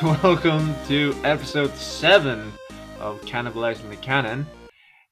Welcome 0.22 0.74
to 0.86 1.14
episode 1.24 1.74
7 1.74 2.50
of 3.00 3.20
Cannibalizing 3.20 3.90
the 3.90 3.96
Canon. 3.96 4.46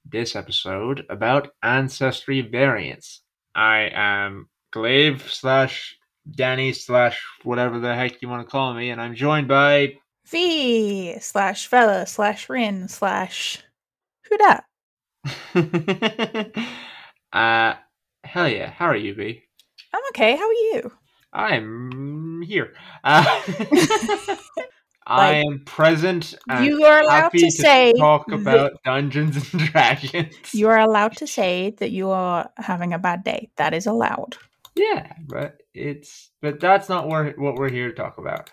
This 0.06 0.34
episode 0.34 1.04
about 1.10 1.50
ancestry 1.62 2.40
variants. 2.40 3.20
I 3.54 3.90
am 3.92 4.48
Glaive 4.70 5.30
slash 5.30 5.98
Danny 6.30 6.72
slash 6.72 7.22
whatever 7.42 7.78
the 7.78 7.94
heck 7.94 8.22
you 8.22 8.30
want 8.30 8.46
to 8.46 8.50
call 8.50 8.72
me, 8.72 8.88
and 8.88 8.98
I'm 8.98 9.14
joined 9.14 9.46
by. 9.46 9.98
V 10.26 11.18
slash 11.20 11.66
fella 11.66 12.06
slash 12.06 12.48
Rin 12.48 12.88
slash 12.88 13.62
who 14.24 14.38
dat? 14.38 14.64
uh, 17.34 17.74
hell 18.24 18.48
yeah. 18.48 18.70
How 18.70 18.86
are 18.86 18.96
you, 18.96 19.14
B? 19.14 19.42
I'm 19.92 20.02
okay. 20.12 20.34
How 20.34 20.48
are 20.48 20.52
you? 20.52 20.92
I'm 21.34 22.40
here. 22.40 22.72
Uh, 23.04 23.42
I 25.08 25.34
am 25.36 25.62
present. 25.64 26.34
And 26.48 26.64
you 26.66 26.84
are 26.84 27.00
allowed 27.00 27.20
happy 27.22 27.38
to 27.38 27.50
say 27.50 27.92
talk 27.98 28.26
that- 28.28 28.40
about 28.40 28.72
Dungeons 28.84 29.36
and 29.52 29.62
Dragons. 29.72 30.36
You 30.52 30.68
are 30.68 30.78
allowed 30.78 31.16
to 31.18 31.26
say 31.26 31.74
that 31.78 31.90
you 31.90 32.10
are 32.10 32.50
having 32.56 32.92
a 32.92 32.98
bad 32.98 33.24
day. 33.24 33.50
That 33.56 33.74
is 33.74 33.86
allowed. 33.86 34.36
Yeah, 34.76 35.12
but 35.26 35.62
it's 35.74 36.30
but 36.40 36.60
that's 36.60 36.88
not 36.88 37.08
where, 37.08 37.32
what 37.32 37.56
we're 37.56 37.70
here 37.70 37.88
to 37.88 37.94
talk 37.94 38.18
about. 38.18 38.50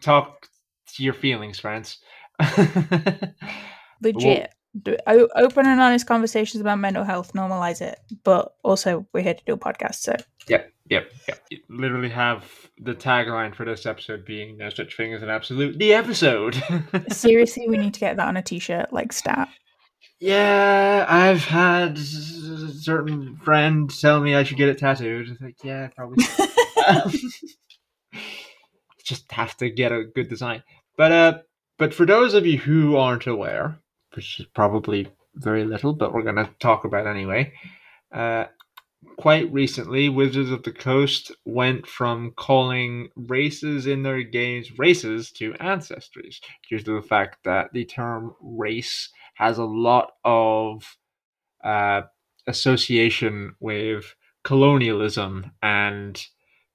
Talk 0.00 0.48
to 0.94 1.02
your 1.02 1.14
feelings, 1.14 1.58
friends. 1.58 1.98
Legit. 4.02 4.52
Do, 4.80 4.96
o- 5.06 5.28
open 5.34 5.66
and 5.66 5.80
honest 5.80 6.06
conversations 6.06 6.60
about 6.60 6.78
mental 6.78 7.04
health. 7.04 7.32
Normalize 7.32 7.80
it. 7.80 7.98
But 8.22 8.54
also, 8.62 9.06
we're 9.12 9.22
here 9.22 9.34
to 9.34 9.44
do 9.44 9.54
a 9.54 9.58
podcast. 9.58 9.96
So 9.96 10.14
Yep, 10.48 10.72
yep, 10.88 11.10
yep. 11.28 11.40
You 11.50 11.58
literally 11.68 12.08
have 12.10 12.44
the 12.78 12.94
tagline 12.94 13.54
for 13.54 13.64
this 13.64 13.84
episode 13.86 14.24
being 14.24 14.56
"No 14.56 14.70
such 14.70 14.96
thing 14.96 15.12
as 15.12 15.22
an 15.22 15.28
absolute." 15.28 15.78
The 15.78 15.94
episode. 15.94 16.62
seriously, 17.10 17.68
we 17.68 17.78
need 17.78 17.94
to 17.94 18.00
get 18.00 18.16
that 18.16 18.28
on 18.28 18.36
a 18.36 18.42
t-shirt. 18.42 18.92
Like 18.92 19.12
stat. 19.12 19.48
yeah, 20.20 21.04
I've 21.08 21.44
had 21.44 21.96
a 21.96 22.72
certain 22.72 23.36
friend 23.42 23.90
tell 24.00 24.20
me 24.20 24.34
I 24.34 24.42
should 24.44 24.56
get 24.58 24.68
it 24.68 24.78
tattooed. 24.78 25.28
It's 25.28 25.40
like, 25.40 25.56
yeah, 25.64 25.88
probably. 25.96 26.24
Um, 26.86 27.12
just 29.04 29.30
have 29.32 29.56
to 29.56 29.68
get 29.70 29.92
a 29.92 30.04
good 30.04 30.28
design. 30.28 30.62
But 30.96 31.12
uh, 31.12 31.38
but 31.78 31.94
for 31.94 32.06
those 32.06 32.34
of 32.34 32.46
you 32.46 32.58
who 32.58 32.96
aren't 32.96 33.26
aware, 33.26 33.80
which 34.14 34.40
is 34.40 34.46
probably 34.54 35.08
very 35.34 35.64
little, 35.64 35.92
but 35.92 36.12
we're 36.12 36.22
gonna 36.22 36.50
talk 36.58 36.84
about 36.84 37.06
anyway. 37.06 37.52
Uh, 38.12 38.46
quite 39.16 39.52
recently, 39.52 40.08
Wizards 40.08 40.50
of 40.50 40.62
the 40.62 40.72
Coast 40.72 41.32
went 41.44 41.86
from 41.86 42.32
calling 42.36 43.08
races 43.14 43.86
in 43.86 44.02
their 44.02 44.22
games 44.22 44.78
races 44.78 45.30
to 45.32 45.52
ancestries, 45.54 46.40
due 46.68 46.78
to 46.78 47.00
the 47.00 47.06
fact 47.06 47.38
that 47.44 47.72
the 47.72 47.84
term 47.84 48.34
race 48.40 49.10
has 49.34 49.58
a 49.58 49.64
lot 49.64 50.12
of 50.24 50.96
uh, 51.64 52.02
association 52.46 53.54
with 53.60 54.14
colonialism 54.44 55.50
and 55.62 56.26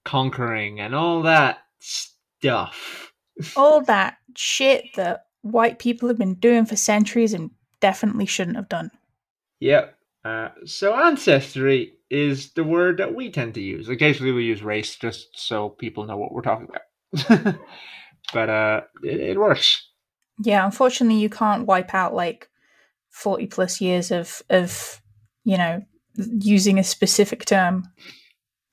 conquering 0.04 0.80
and 0.80 0.96
all 0.96 1.24
that 1.24 1.60
stuff. 1.80 3.12
All 3.56 3.82
that 3.82 4.18
shit 4.36 4.86
that 4.96 5.25
white 5.46 5.78
people 5.78 6.08
have 6.08 6.18
been 6.18 6.34
doing 6.34 6.66
for 6.66 6.76
centuries 6.76 7.34
and 7.34 7.52
definitely 7.80 8.26
shouldn't 8.26 8.58
have 8.58 8.68
done. 8.68 8.90
Yep. 9.60 9.96
Uh, 10.24 10.50
so 10.66 10.96
ancestry 10.96 11.94
is 12.10 12.52
the 12.54 12.64
word 12.64 12.98
that 12.98 13.14
we 13.14 13.30
tend 13.30 13.54
to 13.54 13.62
use. 13.62 13.88
Occasionally 13.88 14.32
we 14.32 14.44
use 14.44 14.64
race 14.64 14.96
just 14.96 15.30
so 15.38 15.70
people 15.70 16.06
know 16.06 16.18
what 16.18 16.32
we're 16.32 16.42
talking 16.42 16.68
about. 16.68 17.56
but 18.34 18.50
uh, 18.50 18.82
it, 19.04 19.20
it 19.20 19.40
works. 19.40 19.88
Yeah, 20.44 20.66
unfortunately, 20.66 21.20
you 21.22 21.30
can't 21.30 21.66
wipe 21.66 21.94
out 21.94 22.14
like 22.14 22.50
forty 23.10 23.48
plus 23.48 23.80
years 23.80 24.12
of 24.12 24.42
of 24.50 25.02
you 25.46 25.58
know 25.58 25.82
using 26.18 26.78
a 26.78 26.84
specific 26.84 27.46
term 27.46 27.88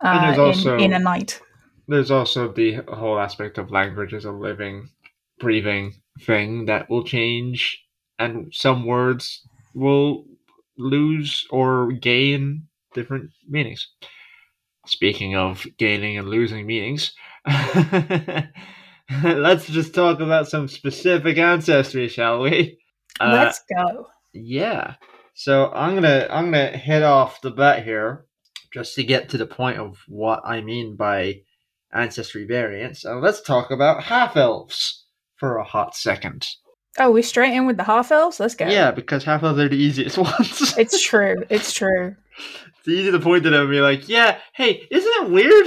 uh, 0.03 0.35
also- 0.39 0.75
in, 0.77 0.85
in 0.85 0.93
a 0.95 0.99
night. 0.99 1.41
There's 1.87 2.11
also 2.11 2.51
the 2.51 2.81
whole 2.89 3.19
aspect 3.19 3.59
of 3.59 3.71
language 3.71 4.15
as 4.15 4.25
a 4.25 4.33
living, 4.33 4.89
breathing 5.43 5.93
thing 6.21 6.65
that 6.67 6.89
will 6.89 7.05
change, 7.05 7.83
and 8.19 8.55
some 8.55 8.87
words 8.87 9.43
will 9.75 10.25
lose 10.79 11.47
or 11.51 11.93
gain 11.93 12.69
different 12.95 13.31
meanings. 13.49 13.89
Speaking 14.87 15.37
of 15.37 15.67
gaining 15.79 16.17
and 16.19 16.29
losing 16.29 16.67
meanings, 16.67 17.13
let's 19.23 19.67
just 19.67 19.95
talk 19.95 20.21
about 20.21 20.49
some 20.49 20.69
specific 20.69 21.37
ancestry, 21.39 22.09
shall 22.09 22.41
we? 22.41 22.79
Uh, 23.21 23.31
Let's 23.33 23.63
go. 23.77 24.07
yeah. 24.33 24.95
So 25.35 25.71
I'm 25.73 25.95
gonna 25.95 26.27
I'm 26.31 26.47
gonna 26.47 26.77
hit 26.77 27.03
off 27.03 27.41
the 27.41 27.51
bat 27.51 27.85
here, 27.85 28.27
just 28.73 28.95
to 28.97 29.05
get 29.05 29.29
to 29.31 29.39
the 29.39 29.47
point 29.47 29.79
of 29.79 29.99
what 30.09 30.41
I 30.45 30.61
mean 30.63 30.97
by 30.97 31.43
ancestry 31.93 32.45
variants. 32.47 33.05
And 33.05 33.21
let's 33.21 33.41
talk 33.43 33.71
about 33.71 34.05
half 34.05 34.37
elves 34.37 35.02
for 35.43 35.57
a 35.57 35.65
hot 35.65 35.97
second. 35.97 36.47
Oh, 37.01 37.11
we 37.11 37.21
straight 37.21 37.53
in 37.53 37.67
with 37.67 37.77
the 37.77 37.83
half 37.83 38.13
elves. 38.13 38.39
Let's 38.39 38.55
go. 38.55 38.69
Yeah, 38.69 38.93
because 38.93 39.25
half 39.25 39.43
elves 39.43 39.59
are 39.59 39.69
the 39.69 39.75
easiest 39.75 40.17
ones. 40.19 40.79
it's 40.79 41.03
true. 41.03 41.43
It's 41.51 41.73
true. 41.81 42.15
it's 42.79 42.87
easy 42.89 43.11
to 43.11 43.19
point 43.19 43.43
to 43.43 43.51
them 43.51 43.63
and 43.63 43.71
be 43.71 43.81
like, 43.81 44.09
yeah, 44.09 44.39
hey, 44.55 44.87
isn't 44.89 45.25
it 45.25 45.31
weird 45.33 45.67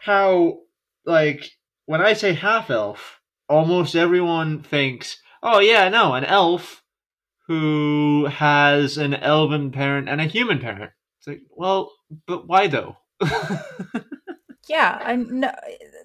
how 0.00 0.58
like 1.06 1.50
when 1.86 2.02
I 2.02 2.12
say 2.12 2.34
half 2.34 2.68
elf, 2.68 3.20
almost 3.48 3.96
everyone 3.96 4.62
thinks, 4.62 5.16
oh 5.42 5.60
yeah, 5.60 5.88
no, 5.88 6.12
an 6.12 6.26
elf 6.26 6.82
who 7.46 8.26
has 8.26 8.98
an 8.98 9.14
elven 9.14 9.72
parent 9.72 10.10
and 10.10 10.20
a 10.20 10.24
human 10.24 10.58
parent. 10.58 10.92
It's 11.20 11.26
like, 11.26 11.40
well, 11.56 11.90
but 12.26 12.46
why 12.46 12.66
though? 12.66 12.98
Yeah, 14.70 15.00
and 15.04 15.28
no, 15.32 15.50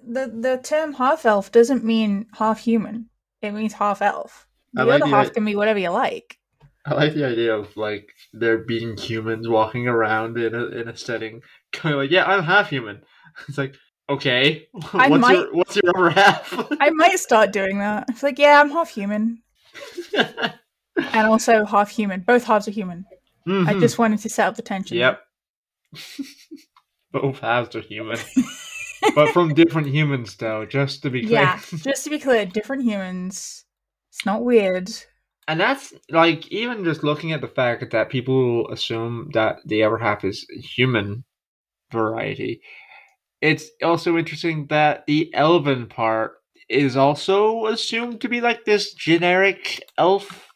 the 0.06 0.28
the 0.28 0.60
term 0.62 0.94
half 0.94 1.26
elf 1.26 1.50
doesn't 1.52 1.84
mean 1.84 2.26
half 2.38 2.60
human. 2.60 3.08
It 3.42 3.52
means 3.52 3.72
half 3.74 4.00
elf. 4.02 4.46
The 4.72 4.82
I 4.82 4.84
like 4.84 5.02
other 5.02 5.10
the 5.10 5.16
half 5.16 5.26
i- 5.26 5.30
can 5.30 5.44
be 5.44 5.56
whatever 5.56 5.78
you 5.78 5.90
like. 5.90 6.38
I 6.84 6.94
like 6.94 7.14
the 7.14 7.24
idea 7.26 7.54
of 7.56 7.76
like 7.76 8.08
there 8.32 8.58
being 8.58 8.96
humans 8.96 9.48
walking 9.48 9.88
around 9.88 10.38
in 10.38 10.54
a 10.54 10.66
in 10.66 10.88
a 10.88 10.96
setting, 10.96 11.42
kind 11.72 11.94
of 11.94 12.00
like, 12.00 12.10
yeah, 12.10 12.24
I'm 12.24 12.42
half 12.44 12.70
human. 12.70 13.02
It's 13.48 13.58
like, 13.58 13.74
okay, 14.08 14.68
I 14.94 15.08
what's 15.10 15.20
might- 15.20 15.34
your 15.38 15.52
what's 15.54 15.76
your 15.76 15.92
other 15.96 16.10
half? 16.10 16.54
I 16.80 16.90
might 16.90 17.18
start 17.18 17.52
doing 17.52 17.78
that. 17.80 18.06
It's 18.08 18.22
like, 18.22 18.38
yeah, 18.38 18.60
I'm 18.60 18.70
half 18.70 18.88
human 18.90 19.42
and 20.14 21.26
also 21.26 21.64
half 21.66 21.90
human. 21.90 22.20
Both 22.20 22.44
halves 22.44 22.66
are 22.68 22.70
human. 22.70 23.04
I 23.46 23.74
Mhm. 23.74 23.80
just 23.80 23.98
wanted 23.98 24.20
to 24.20 24.28
set 24.28 24.48
up 24.48 24.56
the 24.56 24.62
tension. 24.62 24.96
Yep. 24.96 25.20
Both 27.12 27.38
halves 27.40 27.76
are 27.76 27.80
human. 27.80 28.18
But 29.14 29.32
from 29.32 29.54
different 29.54 29.88
humans, 29.88 30.36
though, 30.36 30.66
just 30.66 31.02
to 31.02 31.10
be 31.10 31.22
clear. 31.22 31.40
Yeah, 31.40 31.60
just 31.76 32.04
to 32.04 32.10
be 32.10 32.18
clear, 32.18 32.46
different 32.46 32.84
humans. 32.84 33.64
It's 34.10 34.26
not 34.26 34.44
weird. 34.44 34.90
And 35.48 35.60
that's 35.60 35.92
like, 36.10 36.48
even 36.48 36.84
just 36.84 37.04
looking 37.04 37.32
at 37.32 37.40
the 37.40 37.48
fact 37.48 37.92
that 37.92 38.10
people 38.10 38.68
assume 38.70 39.30
that 39.34 39.58
the 39.64 39.82
other 39.82 39.98
half 39.98 40.24
is 40.24 40.46
human 40.50 41.24
variety, 41.92 42.60
it's 43.40 43.70
also 43.82 44.16
interesting 44.16 44.66
that 44.68 45.04
the 45.06 45.32
elven 45.34 45.86
part 45.86 46.32
is 46.68 46.96
also 46.96 47.66
assumed 47.66 48.20
to 48.20 48.28
be 48.28 48.40
like 48.40 48.64
this 48.64 48.92
generic 48.94 49.82
elf. 49.98 50.48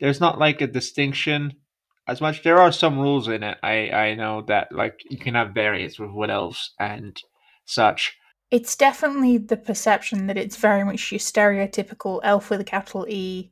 There's 0.00 0.20
not 0.20 0.38
like 0.38 0.62
a 0.62 0.66
distinction 0.66 1.52
as 2.08 2.20
much. 2.20 2.42
There 2.42 2.58
are 2.58 2.72
some 2.72 2.98
rules 2.98 3.28
in 3.28 3.42
it. 3.42 3.58
I 3.62 3.90
I 3.90 4.14
know 4.14 4.42
that 4.48 4.72
like 4.72 4.98
you 5.10 5.18
can 5.18 5.34
have 5.34 5.52
variants 5.52 5.98
with 5.98 6.10
wood 6.10 6.30
elves 6.30 6.72
and 6.78 7.20
such. 7.70 8.16
It's 8.50 8.74
definitely 8.76 9.38
the 9.38 9.56
perception 9.56 10.26
that 10.26 10.36
it's 10.36 10.56
very 10.56 10.84
much 10.84 11.12
your 11.12 11.20
stereotypical 11.20 12.20
elf 12.24 12.50
with 12.50 12.60
a 12.60 12.64
capital 12.64 13.06
E, 13.08 13.50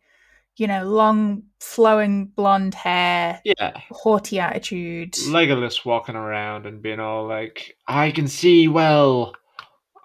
you 0.56 0.66
know, 0.66 0.84
long 0.84 1.44
flowing 1.60 2.26
blonde 2.26 2.74
hair, 2.74 3.40
Yeah, 3.44 3.72
haughty 3.90 4.40
attitude. 4.40 5.12
Legolas 5.12 5.84
walking 5.84 6.16
around 6.16 6.66
and 6.66 6.82
being 6.82 6.98
all 6.98 7.28
like, 7.28 7.76
"I 7.86 8.10
can 8.10 8.26
see 8.26 8.66
well." 8.66 9.34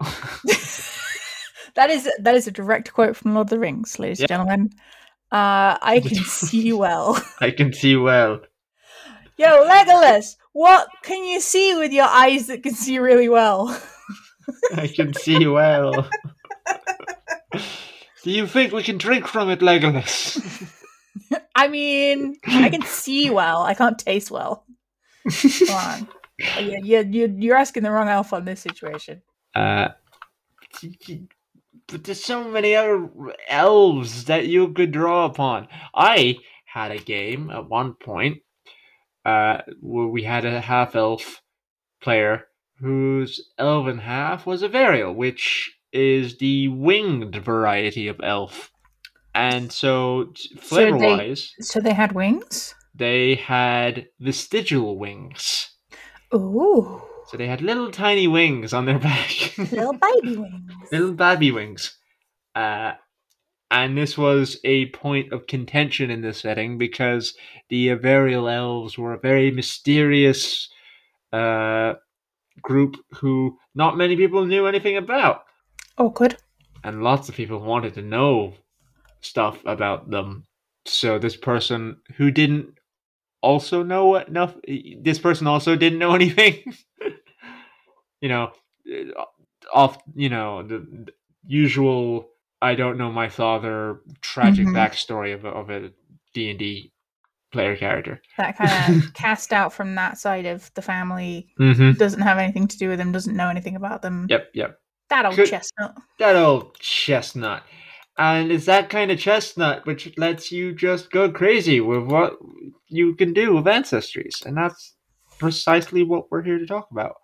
that 1.74 1.90
is 1.90 2.08
that 2.20 2.34
is 2.34 2.46
a 2.46 2.50
direct 2.52 2.92
quote 2.92 3.16
from 3.16 3.34
Lord 3.34 3.46
of 3.46 3.50
the 3.50 3.58
Rings, 3.58 3.98
ladies 3.98 4.20
Yeah. 4.20 4.24
and 4.24 4.28
gentlemen. 4.28 4.70
Uh, 5.32 5.76
I 5.82 6.00
can 6.06 6.22
see 6.24 6.72
well. 6.72 7.20
I 7.40 7.50
can 7.50 7.72
see 7.72 7.96
well. 7.96 8.40
Yo, 9.36 9.66
Legolas, 9.66 10.36
what 10.52 10.86
can 11.02 11.24
you 11.24 11.40
see 11.40 11.74
with 11.74 11.92
your 11.92 12.06
eyes 12.06 12.46
that 12.46 12.62
can 12.62 12.74
see 12.74 12.98
really 13.00 13.28
well? 13.28 13.76
I 14.74 14.86
can 14.86 15.14
see 15.14 15.46
well. 15.46 16.08
Do 18.22 18.30
you 18.30 18.46
think 18.46 18.72
we 18.72 18.82
can 18.82 18.98
drink 18.98 19.26
from 19.26 19.50
it, 19.50 19.60
Legolas? 19.60 20.70
I 21.54 21.68
mean, 21.68 22.36
I 22.46 22.70
can 22.70 22.82
see 22.82 23.30
well. 23.30 23.62
I 23.62 23.74
can't 23.74 23.98
taste 23.98 24.30
well. 24.30 24.64
Come 25.30 25.68
on. 25.70 26.08
Yeah, 26.38 26.80
yeah, 26.82 27.00
you, 27.00 27.34
you're 27.38 27.56
asking 27.56 27.84
the 27.84 27.90
wrong 27.90 28.08
elf 28.08 28.32
on 28.32 28.44
this 28.44 28.60
situation. 28.60 29.22
Uh, 29.54 29.88
but 31.86 32.04
there's 32.04 32.24
so 32.24 32.44
many 32.44 32.74
other 32.74 33.08
elves 33.48 34.24
that 34.24 34.46
you 34.46 34.72
could 34.72 34.90
draw 34.90 35.26
upon. 35.26 35.68
I 35.94 36.38
had 36.64 36.90
a 36.90 36.98
game 36.98 37.50
at 37.50 37.68
one 37.68 37.94
point 37.94 38.38
uh, 39.24 39.58
where 39.80 40.08
we 40.08 40.22
had 40.22 40.44
a 40.44 40.60
half 40.60 40.96
elf 40.96 41.42
player 42.02 42.46
whose 42.84 43.50
elven 43.58 43.98
half 43.98 44.46
was 44.46 44.62
a 44.62 44.68
Varial, 44.68 45.14
which 45.14 45.74
is 45.92 46.38
the 46.38 46.68
winged 46.68 47.34
variety 47.36 48.08
of 48.08 48.20
elf. 48.22 48.70
And 49.34 49.72
so, 49.72 50.32
flavor 50.60 50.96
wise, 50.96 51.52
so 51.60 51.80
they 51.80 51.94
had 51.94 52.12
wings. 52.12 52.74
They 52.94 53.34
had 53.34 54.06
vestigial 54.20 54.96
wings. 54.98 55.70
Ooh. 56.32 57.02
So 57.26 57.36
they 57.36 57.48
had 57.48 57.62
little 57.62 57.90
tiny 57.90 58.28
wings 58.28 58.72
on 58.72 58.84
their 58.84 58.98
back. 59.10 59.56
little 59.58 59.94
baby 59.94 60.36
wings. 60.36 60.72
little 60.92 61.12
baby 61.12 61.50
wings. 61.50 61.96
Uh, 62.54 62.92
and 63.70 63.98
this 63.98 64.16
was 64.16 64.60
a 64.62 64.86
point 64.90 65.32
of 65.32 65.48
contention 65.48 66.10
in 66.10 66.20
this 66.20 66.40
setting 66.40 66.78
because 66.78 67.34
the 67.70 67.88
Avariel 67.88 68.52
elves 68.52 68.96
were 68.96 69.14
a 69.14 69.18
very 69.18 69.50
mysterious 69.50 70.68
uh, 71.32 71.94
group 72.62 72.96
who 73.12 73.58
not 73.74 73.96
many 73.96 74.16
people 74.16 74.44
knew 74.44 74.66
anything 74.66 74.96
about. 74.96 75.44
Oh, 75.98 76.10
good. 76.10 76.36
And 76.82 77.02
lots 77.02 77.28
of 77.28 77.34
people 77.34 77.60
wanted 77.60 77.94
to 77.94 78.02
know 78.02 78.54
stuff 79.20 79.58
about 79.64 80.10
them. 80.10 80.44
So 80.86 81.18
this 81.18 81.36
person 81.36 81.98
who 82.16 82.30
didn't 82.30 82.78
also 83.40 83.82
know 83.82 84.16
enough, 84.16 84.54
this 85.00 85.18
person 85.18 85.46
also 85.46 85.76
didn't 85.76 85.98
know 85.98 86.14
anything. 86.20 86.74
you 88.20 88.28
know, 88.28 88.52
off, 89.72 89.98
you 90.14 90.28
know, 90.28 90.62
the, 90.62 91.06
usual 91.46 92.28
I 92.62 92.74
don't 92.74 92.96
know 92.96 93.12
my 93.12 93.28
father 93.28 94.00
tragic 94.22 94.66
mm-hmm. 94.66 94.76
backstory 94.76 95.34
of 95.34 95.44
a, 95.44 95.48
of 95.48 95.70
a 95.70 95.90
D&D 96.32 96.92
player 97.54 97.76
character. 97.76 98.20
That 98.36 98.58
kind 98.58 99.02
of 99.02 99.14
cast 99.14 99.52
out 99.52 99.72
from 99.72 99.94
that 99.94 100.18
side 100.18 100.44
of 100.44 100.70
the 100.74 100.82
family 100.82 101.48
mm-hmm. 101.58 101.92
doesn't 101.92 102.20
have 102.20 102.36
anything 102.36 102.68
to 102.68 102.76
do 102.76 102.90
with 102.90 102.98
them, 102.98 103.12
doesn't 103.12 103.34
know 103.34 103.48
anything 103.48 103.76
about 103.76 104.02
them. 104.02 104.26
Yep, 104.28 104.50
yep. 104.52 104.78
That 105.08 105.24
old 105.24 105.36
Could, 105.36 105.48
chestnut. 105.48 105.96
That 106.18 106.36
old 106.36 106.78
chestnut. 106.78 107.62
And 108.18 108.52
it's 108.52 108.66
that 108.66 108.90
kind 108.90 109.10
of 109.10 109.18
chestnut 109.18 109.86
which 109.86 110.12
lets 110.18 110.52
you 110.52 110.74
just 110.74 111.10
go 111.10 111.30
crazy 111.30 111.80
with 111.80 112.04
what 112.04 112.36
you 112.88 113.14
can 113.14 113.32
do 113.32 113.54
with 113.54 113.64
ancestries. 113.64 114.44
And 114.44 114.56
that's 114.56 114.94
precisely 115.38 116.02
what 116.02 116.30
we're 116.30 116.42
here 116.42 116.58
to 116.58 116.66
talk 116.66 116.88
about. 116.90 117.16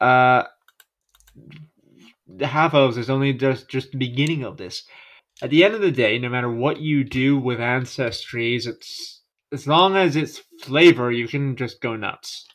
Uh, 0.00 0.44
the 2.26 2.46
half 2.46 2.74
elves 2.74 2.96
is 2.96 3.10
only 3.10 3.32
just 3.32 3.68
just 3.68 3.90
the 3.90 3.98
beginning 3.98 4.44
of 4.44 4.56
this. 4.56 4.84
At 5.42 5.50
the 5.50 5.64
end 5.64 5.74
of 5.74 5.80
the 5.80 5.90
day, 5.90 6.18
no 6.18 6.28
matter 6.28 6.50
what 6.50 6.80
you 6.80 7.02
do 7.02 7.38
with 7.38 7.58
ancestries, 7.58 8.66
it's 8.66 9.19
as 9.52 9.66
long 9.66 9.96
as 9.96 10.16
it's 10.16 10.42
flavor, 10.60 11.10
you 11.10 11.28
can 11.28 11.56
just 11.56 11.80
go 11.80 11.96
nuts. 11.96 12.46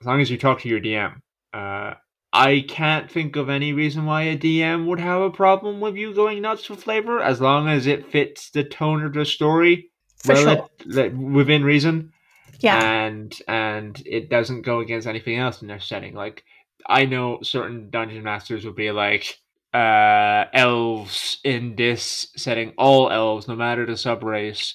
As 0.00 0.06
long 0.06 0.20
as 0.20 0.30
you 0.30 0.38
talk 0.38 0.60
to 0.60 0.68
your 0.68 0.80
DM. 0.80 1.16
Uh, 1.52 1.94
I 2.32 2.64
can't 2.66 3.10
think 3.10 3.36
of 3.36 3.48
any 3.48 3.72
reason 3.72 4.06
why 4.06 4.22
a 4.22 4.36
DM 4.36 4.86
would 4.86 4.98
have 4.98 5.20
a 5.20 5.30
problem 5.30 5.80
with 5.80 5.94
you 5.94 6.12
going 6.12 6.42
nuts 6.42 6.68
with 6.68 6.82
flavor, 6.82 7.22
as 7.22 7.40
long 7.40 7.68
as 7.68 7.86
it 7.86 8.10
fits 8.10 8.50
the 8.50 8.64
tone 8.64 9.04
of 9.04 9.14
the 9.14 9.24
story, 9.24 9.90
For 10.18 10.34
well, 10.34 10.70
sure. 10.90 11.10
within 11.10 11.62
reason. 11.62 12.12
Yeah, 12.58 12.82
and 12.82 13.32
and 13.46 14.02
it 14.04 14.30
doesn't 14.30 14.62
go 14.62 14.80
against 14.80 15.06
anything 15.06 15.38
else 15.38 15.62
in 15.62 15.68
their 15.68 15.80
setting. 15.80 16.14
Like 16.14 16.44
I 16.86 17.04
know 17.04 17.38
certain 17.42 17.90
dungeon 17.90 18.24
masters 18.24 18.64
would 18.64 18.76
be 18.76 18.90
like, 18.90 19.38
uh, 19.72 20.44
elves 20.52 21.38
in 21.44 21.76
this 21.76 22.28
setting, 22.36 22.72
all 22.78 23.10
elves, 23.10 23.48
no 23.48 23.56
matter 23.56 23.86
the 23.86 23.92
subrace, 23.92 24.74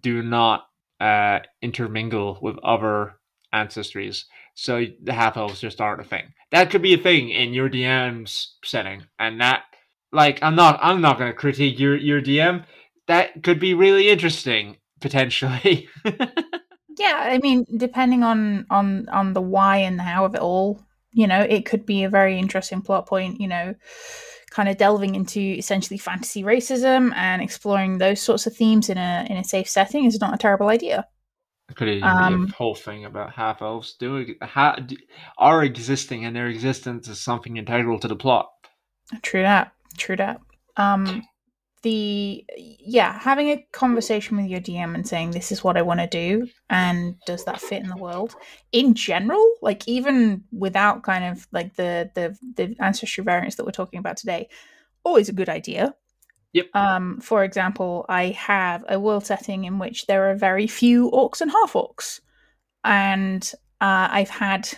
do 0.00 0.22
not 0.22 0.67
uh, 1.00 1.40
intermingle 1.62 2.38
with 2.42 2.58
other 2.62 3.14
ancestries. 3.54 4.24
So 4.54 4.84
the 5.02 5.12
half 5.12 5.36
elves 5.36 5.60
just 5.60 5.80
aren't 5.80 6.00
a 6.00 6.04
thing. 6.04 6.32
That 6.50 6.70
could 6.70 6.82
be 6.82 6.94
a 6.94 6.98
thing 6.98 7.30
in 7.30 7.52
your 7.52 7.68
DM's 7.68 8.56
setting, 8.64 9.04
and 9.18 9.40
that, 9.40 9.62
like, 10.12 10.42
I'm 10.42 10.56
not, 10.56 10.78
I'm 10.82 11.00
not 11.00 11.18
going 11.18 11.30
to 11.30 11.36
critique 11.36 11.78
your 11.78 11.96
your 11.96 12.20
DM. 12.20 12.64
That 13.06 13.42
could 13.42 13.60
be 13.60 13.74
really 13.74 14.08
interesting 14.08 14.76
potentially. 15.00 15.88
yeah, 16.04 17.16
I 17.16 17.38
mean, 17.38 17.66
depending 17.76 18.22
on 18.22 18.66
on 18.70 19.08
on 19.08 19.32
the 19.32 19.40
why 19.40 19.78
and 19.78 20.00
how 20.00 20.24
of 20.24 20.34
it 20.34 20.40
all, 20.40 20.80
you 21.12 21.26
know, 21.26 21.40
it 21.40 21.64
could 21.64 21.86
be 21.86 22.04
a 22.04 22.10
very 22.10 22.38
interesting 22.38 22.82
plot 22.82 23.06
point, 23.06 23.40
you 23.40 23.48
know, 23.48 23.74
kind 24.58 24.68
of 24.68 24.76
delving 24.76 25.14
into 25.14 25.38
essentially 25.38 25.96
fantasy 25.96 26.42
racism 26.42 27.14
and 27.14 27.40
exploring 27.40 27.98
those 27.98 28.20
sorts 28.20 28.44
of 28.44 28.56
themes 28.56 28.88
in 28.88 28.98
a 28.98 29.24
in 29.30 29.36
a 29.36 29.44
safe 29.44 29.68
setting 29.68 30.04
is 30.04 30.20
not 30.20 30.34
a 30.34 30.36
terrible 30.36 30.66
idea. 30.66 31.06
Could 31.76 32.02
um, 32.02 32.48
a 32.50 32.52
whole 32.56 32.74
thing 32.74 33.04
about 33.04 33.32
half 33.32 33.62
elves 33.62 33.94
doing 34.00 34.34
ha, 34.42 34.76
are 35.38 35.62
existing 35.62 36.24
and 36.24 36.34
their 36.34 36.48
existence 36.48 37.06
is 37.06 37.20
something 37.20 37.56
integral 37.56 38.00
to 38.00 38.08
the 38.08 38.16
plot. 38.16 38.48
True 39.22 39.42
that. 39.42 39.70
True 39.96 40.16
that. 40.16 40.40
Um, 40.76 41.22
the 41.82 42.44
yeah 42.56 43.18
having 43.18 43.50
a 43.50 43.66
conversation 43.72 44.36
with 44.36 44.46
your 44.46 44.60
dm 44.60 44.94
and 44.94 45.06
saying 45.06 45.30
this 45.30 45.52
is 45.52 45.62
what 45.62 45.76
i 45.76 45.82
want 45.82 46.00
to 46.00 46.06
do 46.06 46.46
and 46.70 47.14
does 47.26 47.44
that 47.44 47.60
fit 47.60 47.82
in 47.82 47.88
the 47.88 47.96
world? 47.96 48.34
In 48.72 48.94
general 48.94 49.54
like 49.62 49.86
even 49.88 50.44
without 50.52 51.02
kind 51.02 51.24
of 51.24 51.46
like 51.52 51.76
the 51.76 52.10
the 52.14 52.36
the 52.56 52.76
ancestry 52.80 53.24
variants 53.24 53.56
that 53.56 53.64
we're 53.64 53.72
talking 53.72 53.98
about 53.98 54.16
today 54.16 54.48
always 55.04 55.28
a 55.28 55.32
good 55.32 55.48
idea. 55.48 55.94
Yep. 56.52 56.66
Um 56.74 57.20
for 57.20 57.44
example 57.44 58.06
i 58.08 58.26
have 58.28 58.84
a 58.88 58.98
world 58.98 59.26
setting 59.26 59.64
in 59.64 59.78
which 59.78 60.06
there 60.06 60.30
are 60.30 60.34
very 60.34 60.66
few 60.66 61.10
orcs 61.10 61.40
and 61.40 61.50
half 61.50 61.72
orcs 61.74 62.20
and 62.84 63.52
uh, 63.80 64.08
i've 64.10 64.30
had 64.30 64.68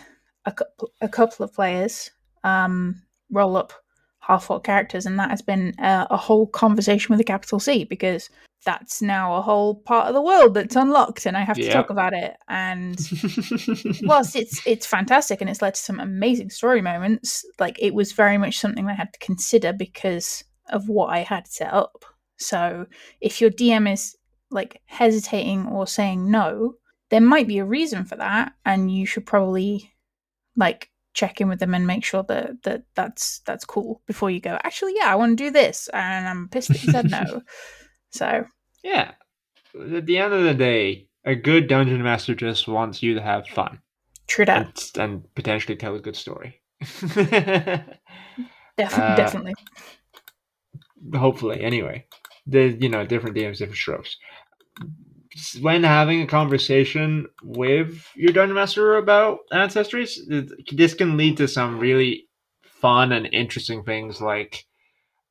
a, 0.45 0.53
a 1.01 1.09
couple 1.09 1.43
of 1.43 1.53
players 1.53 2.11
um 2.43 3.01
roll 3.31 3.55
up 3.55 3.73
half 4.21 4.49
orc 4.49 4.63
characters, 4.63 5.05
and 5.05 5.19
that 5.19 5.29
has 5.29 5.41
been 5.41 5.73
a, 5.79 6.07
a 6.11 6.17
whole 6.17 6.47
conversation 6.47 7.11
with 7.11 7.19
a 7.19 7.25
capital 7.25 7.59
C 7.59 7.83
because 7.83 8.29
that's 8.65 9.01
now 9.01 9.35
a 9.35 9.41
whole 9.41 9.75
part 9.75 10.07
of 10.07 10.13
the 10.13 10.21
world 10.21 10.53
that's 10.53 10.75
unlocked, 10.75 11.25
and 11.25 11.35
I 11.35 11.41
have 11.41 11.57
to 11.57 11.71
talk 11.71 11.89
about 11.89 12.13
it. 12.13 12.35
And 12.47 12.95
whilst 14.03 14.35
it's 14.35 14.65
it's 14.65 14.85
fantastic 14.85 15.41
and 15.41 15.49
it's 15.49 15.61
led 15.61 15.73
to 15.75 15.81
some 15.81 15.99
amazing 15.99 16.51
story 16.51 16.81
moments, 16.81 17.43
like 17.59 17.77
it 17.79 17.93
was 17.93 18.11
very 18.11 18.37
much 18.37 18.59
something 18.59 18.87
I 18.87 18.93
had 18.93 19.13
to 19.13 19.19
consider 19.19 19.73
because 19.73 20.43
of 20.69 20.87
what 20.87 21.07
I 21.07 21.19
had 21.19 21.47
set 21.47 21.73
up. 21.73 22.05
So 22.37 22.85
if 23.19 23.41
your 23.41 23.49
DM 23.49 23.91
is 23.91 24.15
like 24.51 24.81
hesitating 24.85 25.65
or 25.67 25.87
saying 25.87 26.29
no, 26.29 26.75
there 27.09 27.21
might 27.21 27.47
be 27.47 27.57
a 27.57 27.65
reason 27.65 28.05
for 28.05 28.15
that, 28.17 28.53
and 28.63 28.91
you 28.91 29.07
should 29.07 29.25
probably 29.25 29.91
like 30.55 30.90
check 31.13 31.41
in 31.41 31.49
with 31.49 31.59
them 31.59 31.73
and 31.73 31.85
make 31.85 32.05
sure 32.05 32.23
that, 32.23 32.63
that 32.63 32.83
that's 32.95 33.39
that's 33.39 33.65
cool 33.65 34.01
before 34.05 34.29
you 34.29 34.39
go 34.39 34.57
actually 34.63 34.93
yeah 34.95 35.11
i 35.11 35.15
want 35.15 35.37
to 35.37 35.43
do 35.43 35.51
this 35.51 35.89
and 35.93 36.27
i'm 36.27 36.47
pissed 36.49 36.69
that 36.69 36.83
you 36.83 36.91
said 36.91 37.09
no. 37.09 37.41
So 38.13 38.43
yeah. 38.83 39.11
At 39.73 40.05
the 40.05 40.17
end 40.17 40.33
of 40.33 40.43
the 40.43 40.53
day 40.53 41.07
a 41.23 41.33
good 41.33 41.69
dungeon 41.69 42.03
master 42.03 42.35
just 42.35 42.67
wants 42.67 43.01
you 43.01 43.13
to 43.13 43.21
have 43.21 43.47
fun. 43.47 43.79
True 44.27 44.43
that. 44.43 44.89
And, 44.95 45.13
and 45.13 45.35
potentially 45.35 45.77
tell 45.77 45.95
a 45.95 45.99
good 46.01 46.17
story. 46.17 46.61
Def- 46.81 47.15
uh, 47.17 49.15
definitely. 49.15 49.53
hopefully. 51.15 51.61
Anyway 51.61 52.05
the 52.47 52.77
you 52.79 52.89
know 52.89 53.05
different 53.05 53.35
dms 53.35 53.57
different 53.57 53.77
strokes 53.77 54.17
when 55.61 55.83
having 55.83 56.21
a 56.21 56.27
conversation 56.27 57.27
with 57.43 58.05
your 58.15 58.33
dungeon 58.33 58.55
master 58.55 58.97
about 58.97 59.39
ancestries, 59.53 60.17
this 60.71 60.93
can 60.93 61.17
lead 61.17 61.37
to 61.37 61.47
some 61.47 61.79
really 61.79 62.27
fun 62.63 63.11
and 63.11 63.27
interesting 63.31 63.83
things. 63.83 64.19
Like, 64.21 64.65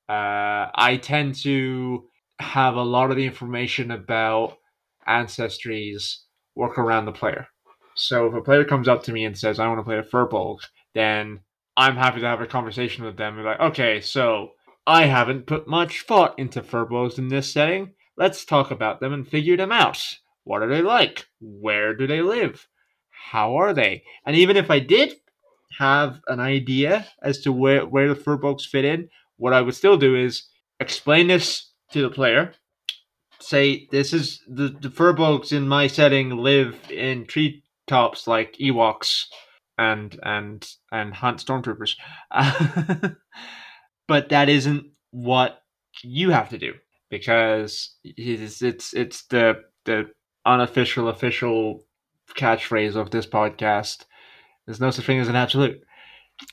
uh, 0.09 0.73
I 0.75 0.99
tend 1.03 1.35
to 1.43 2.05
have 2.39 2.77
a 2.77 2.83
lot 2.83 3.11
of 3.11 3.17
the 3.17 3.27
information 3.27 3.91
about 3.91 4.57
ancestries 5.07 6.17
work 6.55 6.79
around 6.79 7.05
the 7.05 7.13
player. 7.13 7.47
So 7.95 8.27
if 8.27 8.35
a 8.35 8.41
player 8.41 8.65
comes 8.65 8.89
up 8.89 9.03
to 9.05 9.13
me 9.13 9.25
and 9.25 9.37
says, 9.37 9.59
"I 9.59 9.69
want 9.69 9.81
to 9.81 9.85
play 9.85 9.99
a 9.99 10.03
firbolg," 10.03 10.61
then 10.95 11.41
I'm 11.77 11.97
happy 11.97 12.21
to 12.21 12.27
have 12.27 12.41
a 12.41 12.47
conversation 12.47 13.05
with 13.05 13.17
them. 13.17 13.37
And 13.37 13.45
like, 13.45 13.61
okay, 13.61 14.01
so 14.01 14.53
I 14.87 15.07
haven't 15.07 15.47
put 15.47 15.69
much 15.69 16.03
thought 16.03 16.39
into 16.39 16.63
firbolgs 16.63 17.19
in 17.19 17.29
this 17.29 17.53
setting 17.53 17.95
Let's 18.21 18.45
talk 18.45 18.71
about 18.71 19.01
them 19.01 19.15
and 19.15 19.27
figure 19.27 19.57
them 19.57 19.73
out. 19.73 19.99
What 20.45 20.63
are 20.63 20.69
they 20.69 20.83
like? 20.83 21.25
Where 21.41 21.95
do 21.97 22.07
they 22.07 22.21
live? 22.21 22.69
How 23.09 23.57
are 23.57 23.73
they? 23.73 24.03
And 24.27 24.37
even 24.37 24.59
if 24.59 24.71
I 24.71 24.79
did 24.79 25.15
have 25.79 26.21
an 26.29 26.39
idea 26.39 27.07
as 27.23 27.41
to 27.41 27.51
where, 27.51 27.87
where 27.87 28.13
the 28.13 28.21
Firbolgs 28.21 28.67
fit 28.67 28.85
in, 28.85 29.09
what 29.39 29.55
I 29.55 29.63
would 29.63 29.75
still 29.75 29.97
do 29.97 30.17
is 30.17 30.43
explain 30.81 31.29
this 31.29 31.73
to 31.93 32.03
the 32.03 32.11
player. 32.11 32.53
Say, 33.41 33.89
this 33.91 34.13
is 34.13 34.43
the, 34.47 34.69
the 34.69 34.91
Firbolgs 34.91 35.51
in 35.51 35.67
my 35.67 35.87
setting 35.87 36.37
live 36.37 36.77
in 36.91 37.25
treetops 37.25 38.27
like 38.27 38.55
Ewoks 38.61 39.25
and 39.79 40.21
and 40.23 40.69
and 40.93 41.15
hunt 41.15 41.39
stormtroopers. 41.39 41.95
but 44.07 44.29
that 44.29 44.51
isn't 44.51 44.91
what 45.11 45.63
you 46.03 46.29
have 46.33 46.51
to 46.51 46.59
do 46.59 46.75
because 47.11 47.97
it's 48.05 48.63
it's, 48.63 48.95
it's 48.95 49.27
the 49.27 49.63
the 49.85 50.11
unofficial 50.47 51.09
official 51.09 51.85
catchphrase 52.35 52.97
of 52.97 53.11
this 53.11 53.27
podcast. 53.27 54.07
There's 54.67 54.81
no 54.81 54.91
such 54.91 55.07
thing 55.07 55.19
as 55.19 55.29
an 55.29 55.37
absolute. 55.37 55.83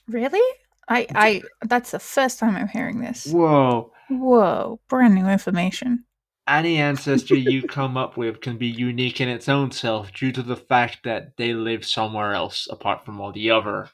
Really? 0.07 0.41
I 0.89 1.07
I 1.15 1.41
that's 1.65 1.91
the 1.91 1.99
first 1.99 2.39
time 2.39 2.55
I'm 2.55 2.67
hearing 2.67 2.99
this. 2.99 3.27
Whoa. 3.27 3.91
Whoa, 4.09 4.79
brand 4.87 5.15
new 5.15 5.27
information. 5.27 6.05
Any 6.47 6.77
ancestry 6.77 7.39
you 7.39 7.63
come 7.67 7.97
up 7.97 8.15
with 8.15 8.39
can 8.39 8.57
be 8.57 8.67
unique 8.67 9.19
in 9.19 9.27
its 9.27 9.49
own 9.49 9.71
self 9.71 10.13
due 10.13 10.31
to 10.31 10.41
the 10.41 10.55
fact 10.55 10.99
that 11.03 11.35
they 11.37 11.53
live 11.53 11.85
somewhere 11.85 12.33
else 12.33 12.67
apart 12.71 13.05
from 13.05 13.19
all 13.19 13.33
the 13.33 13.51
other 13.51 13.89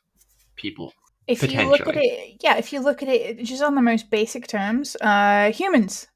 people. 0.55 0.93
If 1.25 1.41
you 1.41 1.63
look 1.63 1.87
at 1.87 1.95
it, 1.95 2.41
yeah, 2.43 2.57
if 2.57 2.73
you 2.73 2.81
look 2.81 3.01
at 3.01 3.09
it 3.09 3.43
just 3.43 3.63
on 3.63 3.75
the 3.75 3.81
most 3.81 4.11
basic 4.11 4.45
terms, 4.45 4.95
uh, 5.01 5.51
humans, 5.51 6.07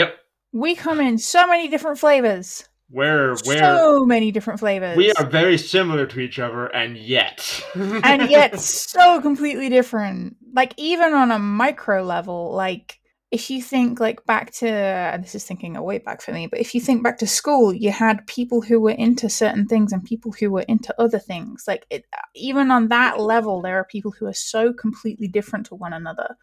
Yep. 0.00 0.16
we 0.52 0.74
come 0.74 1.00
in 1.00 1.18
so 1.18 1.46
many 1.46 1.68
different 1.68 1.98
flavors, 1.98 2.68
Where 2.88 3.34
where 3.44 3.58
so 3.58 4.04
many 4.04 4.32
different 4.32 4.60
flavors, 4.60 4.96
we 4.96 5.12
are 5.12 5.26
very 5.26 5.58
similar 5.58 6.06
to 6.06 6.20
each 6.20 6.38
other 6.38 6.66
and 6.66 6.96
yet 6.96 7.62
and 7.74 8.30
yet 8.30 8.58
so 8.60 9.20
completely 9.20 9.68
different. 9.68 10.36
Like 10.54 10.74
even 10.76 11.12
on 11.12 11.30
a 11.30 11.38
micro 11.38 12.02
level, 12.02 12.52
like 12.52 13.00
if 13.30 13.48
you 13.48 13.62
think 13.62 14.00
like 14.00 14.24
back 14.26 14.52
to 14.52 14.68
and 14.68 15.22
this 15.22 15.36
is 15.36 15.44
thinking 15.44 15.76
a 15.76 15.82
way 15.82 15.98
back 15.98 16.20
for 16.20 16.32
me, 16.32 16.48
but 16.48 16.58
if 16.58 16.74
you 16.74 16.80
think 16.80 17.04
back 17.04 17.18
to 17.18 17.26
school, 17.28 17.72
you 17.72 17.92
had 17.92 18.26
people 18.26 18.60
who 18.60 18.80
were 18.80 18.90
into 18.90 19.28
certain 19.28 19.66
things 19.66 19.92
and 19.92 20.02
people 20.04 20.32
who 20.32 20.50
were 20.50 20.64
into 20.66 20.92
other 21.00 21.20
things. 21.20 21.64
Like 21.68 21.86
it, 21.90 22.06
even 22.34 22.72
on 22.72 22.88
that 22.88 23.20
level, 23.20 23.62
there 23.62 23.76
are 23.76 23.84
people 23.84 24.12
who 24.18 24.26
are 24.26 24.34
so 24.34 24.72
completely 24.72 25.28
different 25.28 25.66
to 25.66 25.76
one 25.76 25.92
another 25.92 26.36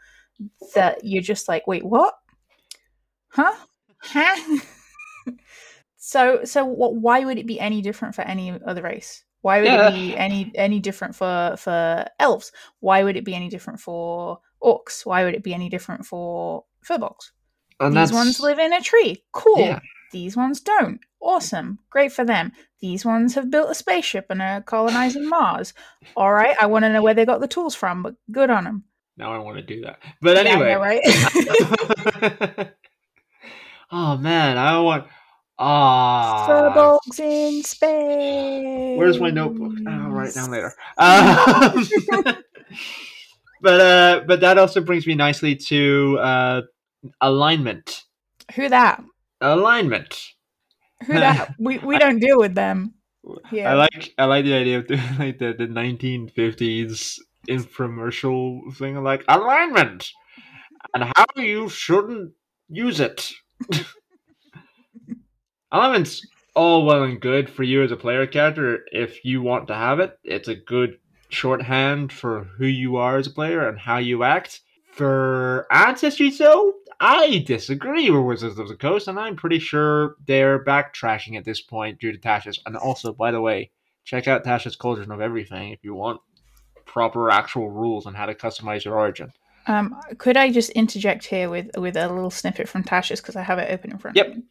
that 0.76 1.00
you're 1.04 1.22
just 1.22 1.50
like, 1.50 1.68
wait, 1.68 1.84
what? 1.84 2.14
Huh? 3.30 3.54
Huh? 4.00 4.58
so 5.98 6.44
so 6.44 6.66
what? 6.66 6.96
Why 6.96 7.26
would 7.26 7.38
it 7.38 7.48
be 7.48 7.60
any 7.60 7.82
different 7.82 8.16
for 8.16 8.22
any 8.22 8.52
other 8.66 8.82
race? 8.82 9.24
Why 9.42 9.60
would 9.60 9.66
Yeah. 9.68 9.90
it 9.90 9.94
be 9.94 10.18
any 10.18 10.52
any 10.56 10.80
different 10.80 11.16
for 11.16 11.56
for 11.58 12.06
elves? 12.20 12.52
Why 12.80 13.04
would 13.04 13.16
it 13.18 13.26
be 13.26 13.36
any 13.36 13.50
different 13.50 13.80
for 13.80 14.40
orcs? 14.64 15.06
Why 15.06 15.24
would 15.24 15.36
it 15.36 15.44
be 15.44 15.54
any 15.54 15.70
different 15.70 16.06
for 16.06 16.66
firbolgs? 16.86 17.32
and 17.80 17.92
These 17.94 18.10
that's- 18.10 18.14
ones 18.14 18.40
live 18.40 18.58
in 18.60 18.74
a 18.74 18.82
tree. 18.82 19.24
Cool. 19.32 19.60
Yeah. 19.60 19.80
These 20.12 20.36
ones 20.38 20.62
don't. 20.62 21.00
Awesome. 21.22 21.80
Great 21.90 22.12
for 22.12 22.24
them. 22.26 22.52
These 22.80 23.06
ones 23.06 23.36
have 23.36 23.52
built 23.52 23.70
a 23.70 23.76
spaceship 23.76 24.28
and 24.30 24.42
are 24.42 24.62
colonizing 24.62 25.28
Mars. 25.30 25.74
All 26.16 26.32
right. 26.34 26.56
I 26.62 26.66
want 26.68 26.84
to 26.86 26.94
know 26.94 27.02
where 27.04 27.14
they 27.14 27.26
got 27.26 27.42
the 27.42 27.48
tools 27.48 27.76
from, 27.76 28.02
but 28.04 28.16
good 28.32 28.50
on 28.50 28.64
them. 28.64 28.84
Now 29.18 29.34
I 29.34 29.40
want 29.40 29.58
to 29.58 29.64
do 29.64 29.82
that. 29.82 30.00
But 30.22 30.38
anyway. 30.38 30.76
right? 30.76 31.02
oh 33.91 34.17
man, 34.17 34.58
I 34.58 34.79
want 34.79 35.08
ah 35.60 36.46
Firbolgs 36.48 37.20
in 37.20 37.63
space. 37.63 38.98
Where's 38.98 39.20
my 39.20 39.29
notebook? 39.29 39.74
I'll 39.88 40.10
write 40.10 40.34
down 40.34 40.51
later. 40.51 40.74
Um, 40.98 41.88
but 43.62 43.82
uh, 43.82 44.22
but 44.27 44.41
that 44.41 44.58
also 44.58 44.82
brings 44.82 45.06
me 45.08 45.15
nicely 45.15 45.56
to 45.56 46.17
uh, 46.20 46.62
alignment. 47.22 48.03
Who 48.56 48.70
that? 48.70 49.03
Alignment. 49.41 50.34
Who 51.06 51.13
that? 51.13 51.53
we 51.60 51.77
we 51.79 51.98
don't 51.98 52.20
deal 52.20 52.39
with 52.39 52.56
them. 52.56 52.94
Yeah. 53.51 53.72
I 53.72 53.74
like 53.75 54.13
I 54.17 54.25
like 54.25 54.46
the 54.46 54.53
idea 54.53 54.79
of 54.79 54.88
doing 54.88 55.01
like 55.20 55.39
the 55.39 55.53
the 55.53 55.67
1950s 55.67 57.20
infomercial 57.50 58.75
thing, 58.75 59.01
like 59.03 59.24
alignment 59.27 60.10
and 60.94 61.03
how 61.15 61.25
you 61.36 61.70
shouldn't 61.70 62.34
use 62.70 63.00
it. 63.00 63.32
Alignment's 65.72 66.26
all 66.56 66.86
well 66.86 67.04
and 67.04 67.20
good 67.20 67.50
for 67.50 67.64
you 67.64 67.84
as 67.84 67.92
a 67.92 67.98
player 67.98 68.26
character 68.26 68.86
if 68.92 69.24
you 69.24 69.42
want 69.42 69.68
to 69.68 69.76
have 69.76 70.00
it. 70.00 70.18
It's 70.24 70.48
a 70.48 70.56
good 70.56 70.98
shorthand 71.30 72.12
for 72.12 72.46
who 72.58 72.66
you 72.66 72.98
are 72.98 73.18
as 73.18 73.28
a 73.28 73.32
player 73.32 73.68
and 73.68 73.78
how 73.78 73.98
you 73.98 74.24
act. 74.24 74.62
For 74.92 75.68
ancestry, 75.72 76.32
though, 76.32 76.74
I 77.00 77.44
disagree 77.46 78.10
with 78.10 78.26
Wizards 78.26 78.58
of 78.58 78.68
the 78.68 78.76
Coast, 78.76 79.08
and 79.08 79.20
I'm 79.20 79.36
pretty 79.36 79.60
sure 79.60 80.16
they're 80.26 80.64
backtracking 80.64 81.38
at 81.38 81.46
this 81.46 81.62
point 81.62 82.00
due 82.00 82.12
to 82.12 82.18
Tasha's. 82.18 82.60
And 82.66 82.76
also, 82.76 83.14
by 83.14 83.30
the 83.32 83.42
way, 83.42 83.70
check 84.04 84.28
out 84.28 84.44
Tasha's 84.44 84.76
Cauldron 84.76 85.12
of 85.12 85.22
Everything 85.22 85.72
if 85.72 85.84
you 85.84 85.94
want 85.94 86.22
proper 86.86 87.30
actual 87.30 87.70
rules 87.70 88.08
on 88.08 88.16
how 88.16 88.26
to 88.26 88.34
customize 88.34 88.86
your 88.86 88.98
origin. 88.98 89.32
Um, 89.68 89.96
could 90.18 90.38
I 90.38 90.52
just 90.52 90.70
interject 90.72 91.26
here 91.26 91.50
with 91.50 91.70
with 91.78 91.96
a 91.98 92.08
little 92.08 92.30
snippet 92.32 92.70
from 92.70 92.84
Tasha's 92.84 93.22
because 93.22 93.36
I 93.36 93.44
have 93.44 93.60
it 93.60 93.72
open 93.72 93.92
in 93.92 93.98
front 93.98 94.18
Yep. 94.18 94.28
of 94.28 94.36
me. 94.38 94.44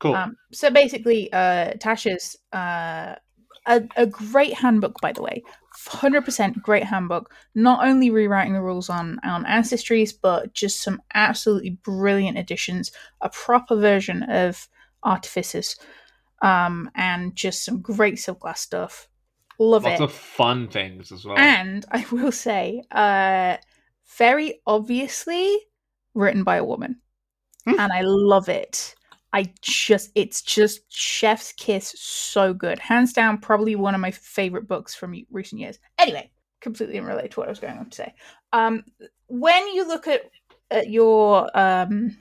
Cool. 0.00 0.14
Um, 0.14 0.36
so 0.52 0.70
basically, 0.70 1.32
uh, 1.32 1.74
Tasha's 1.74 2.36
uh, 2.52 3.14
a, 3.66 3.82
a 3.96 4.06
great 4.06 4.54
handbook, 4.54 5.00
by 5.00 5.12
the 5.12 5.22
way, 5.22 5.42
hundred 5.86 6.24
percent 6.24 6.60
great 6.62 6.84
handbook. 6.84 7.32
Not 7.54 7.86
only 7.86 8.10
rewriting 8.10 8.52
the 8.54 8.60
rules 8.62 8.90
on 8.90 9.20
on 9.24 9.44
ancestries, 9.44 10.12
but 10.20 10.52
just 10.52 10.82
some 10.82 11.00
absolutely 11.14 11.78
brilliant 11.84 12.36
additions. 12.36 12.90
A 13.20 13.28
proper 13.28 13.76
version 13.76 14.24
of 14.24 14.68
artificers, 15.02 15.76
um, 16.42 16.90
and 16.94 17.34
just 17.36 17.64
some 17.64 17.80
great 17.80 18.18
silk 18.18 18.40
glass 18.40 18.60
stuff. 18.60 19.08
Love 19.58 19.84
Lots 19.84 20.00
it. 20.00 20.02
Lots 20.02 20.12
of 20.12 20.18
fun 20.18 20.68
things 20.68 21.12
as 21.12 21.24
well. 21.24 21.38
And 21.38 21.86
I 21.90 22.04
will 22.10 22.32
say, 22.32 22.82
uh, 22.90 23.56
very 24.18 24.60
obviously 24.66 25.58
written 26.14 26.44
by 26.44 26.56
a 26.56 26.64
woman. 26.64 27.00
Hmm. 27.64 27.80
and 27.80 27.92
I 27.92 28.02
love 28.02 28.48
it. 28.48 28.94
I 29.32 29.52
just, 29.62 30.10
it's 30.14 30.42
just 30.42 30.92
chef's 30.92 31.52
kiss, 31.52 31.94
so 31.98 32.54
good. 32.54 32.78
Hands 32.78 33.12
down, 33.12 33.38
probably 33.38 33.74
one 33.74 33.94
of 33.94 34.00
my 34.00 34.12
favorite 34.12 34.68
books 34.68 34.94
from 34.94 35.16
recent 35.30 35.60
years. 35.60 35.78
Anyway, 35.98 36.30
completely 36.60 36.98
unrelated 36.98 37.32
to 37.32 37.40
what 37.40 37.48
I 37.48 37.50
was 37.50 37.58
going 37.58 37.78
on 37.78 37.90
to 37.90 37.96
say. 37.96 38.14
Um, 38.52 38.84
when 39.26 39.66
you 39.68 39.88
look 39.88 40.06
at, 40.06 40.30
at 40.70 40.88
your, 40.88 41.50
um, 41.58 42.16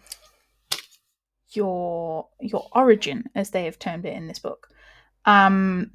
your, 1.49 2.27
your 2.39 2.67
origin, 2.71 3.25
as 3.35 3.51
they 3.51 3.65
have 3.65 3.77
termed 3.77 4.05
it 4.05 4.15
in 4.15 4.27
this 4.27 4.39
book, 4.39 4.69
um, 5.25 5.91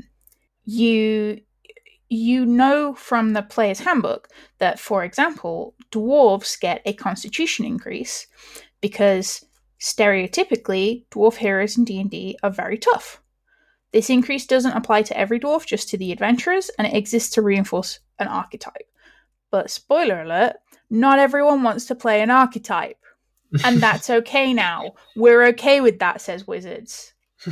you 0.64 1.40
you 2.08 2.46
know 2.46 2.94
from 2.94 3.32
the 3.32 3.42
player's 3.42 3.80
handbook 3.80 4.28
that, 4.58 4.78
for 4.78 5.04
example, 5.04 5.74
dwarves 5.90 6.58
get 6.58 6.82
a 6.84 6.92
constitution 6.92 7.64
increase 7.64 8.26
because 8.80 9.44
stereotypically 9.80 11.04
dwarf 11.10 11.36
heroes 11.36 11.76
in 11.76 11.84
D&D 11.84 12.38
are 12.42 12.50
very 12.50 12.78
tough. 12.78 13.20
This 13.92 14.10
increase 14.10 14.46
doesn't 14.46 14.72
apply 14.76 15.02
to 15.02 15.16
every 15.18 15.40
dwarf, 15.40 15.64
just 15.64 15.88
to 15.90 15.96
the 15.96 16.12
adventurers, 16.12 16.70
and 16.78 16.86
it 16.86 16.94
exists 16.94 17.30
to 17.34 17.42
reinforce 17.42 18.00
an 18.18 18.28
archetype. 18.28 18.90
But 19.50 19.70
spoiler 19.70 20.22
alert, 20.22 20.56
not 20.90 21.18
everyone 21.18 21.62
wants 21.62 21.86
to 21.86 21.94
play 21.94 22.20
an 22.20 22.30
archetype. 22.30 22.98
And 23.64 23.80
that's 23.80 24.10
okay 24.18 24.52
now. 24.52 24.92
We're 25.16 25.46
okay 25.48 25.80
with 25.80 26.00
that, 26.00 26.20
says 26.20 26.46
Wizards. 26.46 27.14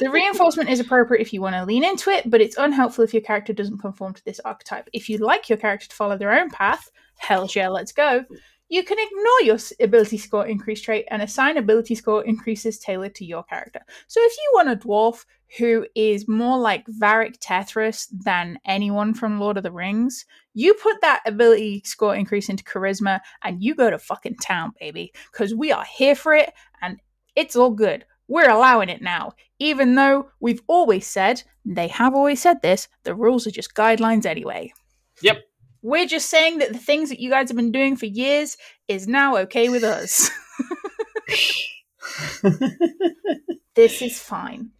The 0.00 0.10
reinforcement 0.10 0.70
is 0.70 0.80
appropriate 0.80 1.20
if 1.20 1.32
you 1.32 1.40
want 1.40 1.54
to 1.56 1.64
lean 1.64 1.84
into 1.84 2.10
it, 2.10 2.30
but 2.30 2.40
it's 2.40 2.56
unhelpful 2.56 3.04
if 3.04 3.12
your 3.12 3.22
character 3.22 3.52
doesn't 3.52 3.78
conform 3.78 4.14
to 4.14 4.24
this 4.24 4.40
archetype. 4.44 4.88
If 4.92 5.08
you'd 5.08 5.20
like 5.20 5.48
your 5.48 5.58
character 5.58 5.88
to 5.88 5.96
follow 5.96 6.16
their 6.16 6.32
own 6.32 6.50
path, 6.50 6.90
hell 7.16 7.48
yeah, 7.54 7.68
let's 7.68 7.92
go. 7.92 8.24
You 8.70 8.84
can 8.84 8.98
ignore 8.98 9.42
your 9.42 9.58
ability 9.80 10.18
score 10.18 10.46
increase 10.46 10.82
trait 10.82 11.06
and 11.10 11.22
assign 11.22 11.56
ability 11.56 11.94
score 11.94 12.22
increases 12.24 12.78
tailored 12.78 13.14
to 13.14 13.24
your 13.24 13.42
character. 13.44 13.80
So 14.08 14.20
if 14.22 14.32
you 14.36 14.50
want 14.52 14.68
a 14.68 14.76
dwarf 14.76 15.24
who 15.56 15.86
is 15.94 16.28
more 16.28 16.58
like 16.58 16.84
Varric 16.86 17.38
Tethras 17.38 18.08
than 18.12 18.58
anyone 18.66 19.14
from 19.14 19.40
Lord 19.40 19.56
of 19.56 19.62
the 19.62 19.72
Rings, 19.72 20.26
you 20.52 20.74
put 20.74 21.00
that 21.00 21.22
ability 21.24 21.82
score 21.86 22.14
increase 22.14 22.50
into 22.50 22.62
charisma 22.64 23.20
and 23.42 23.62
you 23.62 23.74
go 23.74 23.88
to 23.88 23.98
fucking 23.98 24.36
town, 24.36 24.72
baby, 24.78 25.14
because 25.32 25.54
we 25.54 25.72
are 25.72 25.84
here 25.84 26.14
for 26.14 26.34
it 26.34 26.52
and 26.82 27.00
it's 27.36 27.56
all 27.56 27.70
good. 27.70 28.04
We're 28.28 28.50
allowing 28.50 28.90
it 28.90 29.00
now, 29.00 29.32
even 29.58 29.94
though 29.94 30.28
we've 30.38 30.62
always 30.66 31.06
said, 31.06 31.42
they 31.64 31.88
have 31.88 32.14
always 32.14 32.40
said 32.40 32.60
this, 32.62 32.88
the 33.04 33.14
rules 33.14 33.46
are 33.46 33.50
just 33.50 33.74
guidelines 33.74 34.26
anyway. 34.26 34.72
Yep. 35.22 35.38
We're 35.80 36.06
just 36.06 36.28
saying 36.28 36.58
that 36.58 36.72
the 36.72 36.78
things 36.78 37.08
that 37.08 37.20
you 37.20 37.30
guys 37.30 37.48
have 37.48 37.56
been 37.56 37.72
doing 37.72 37.96
for 37.96 38.06
years 38.06 38.56
is 38.86 39.08
now 39.08 39.36
okay 39.38 39.68
with 39.68 39.82
us. 39.82 40.30
this 43.74 44.02
is 44.02 44.18
fine. 44.18 44.70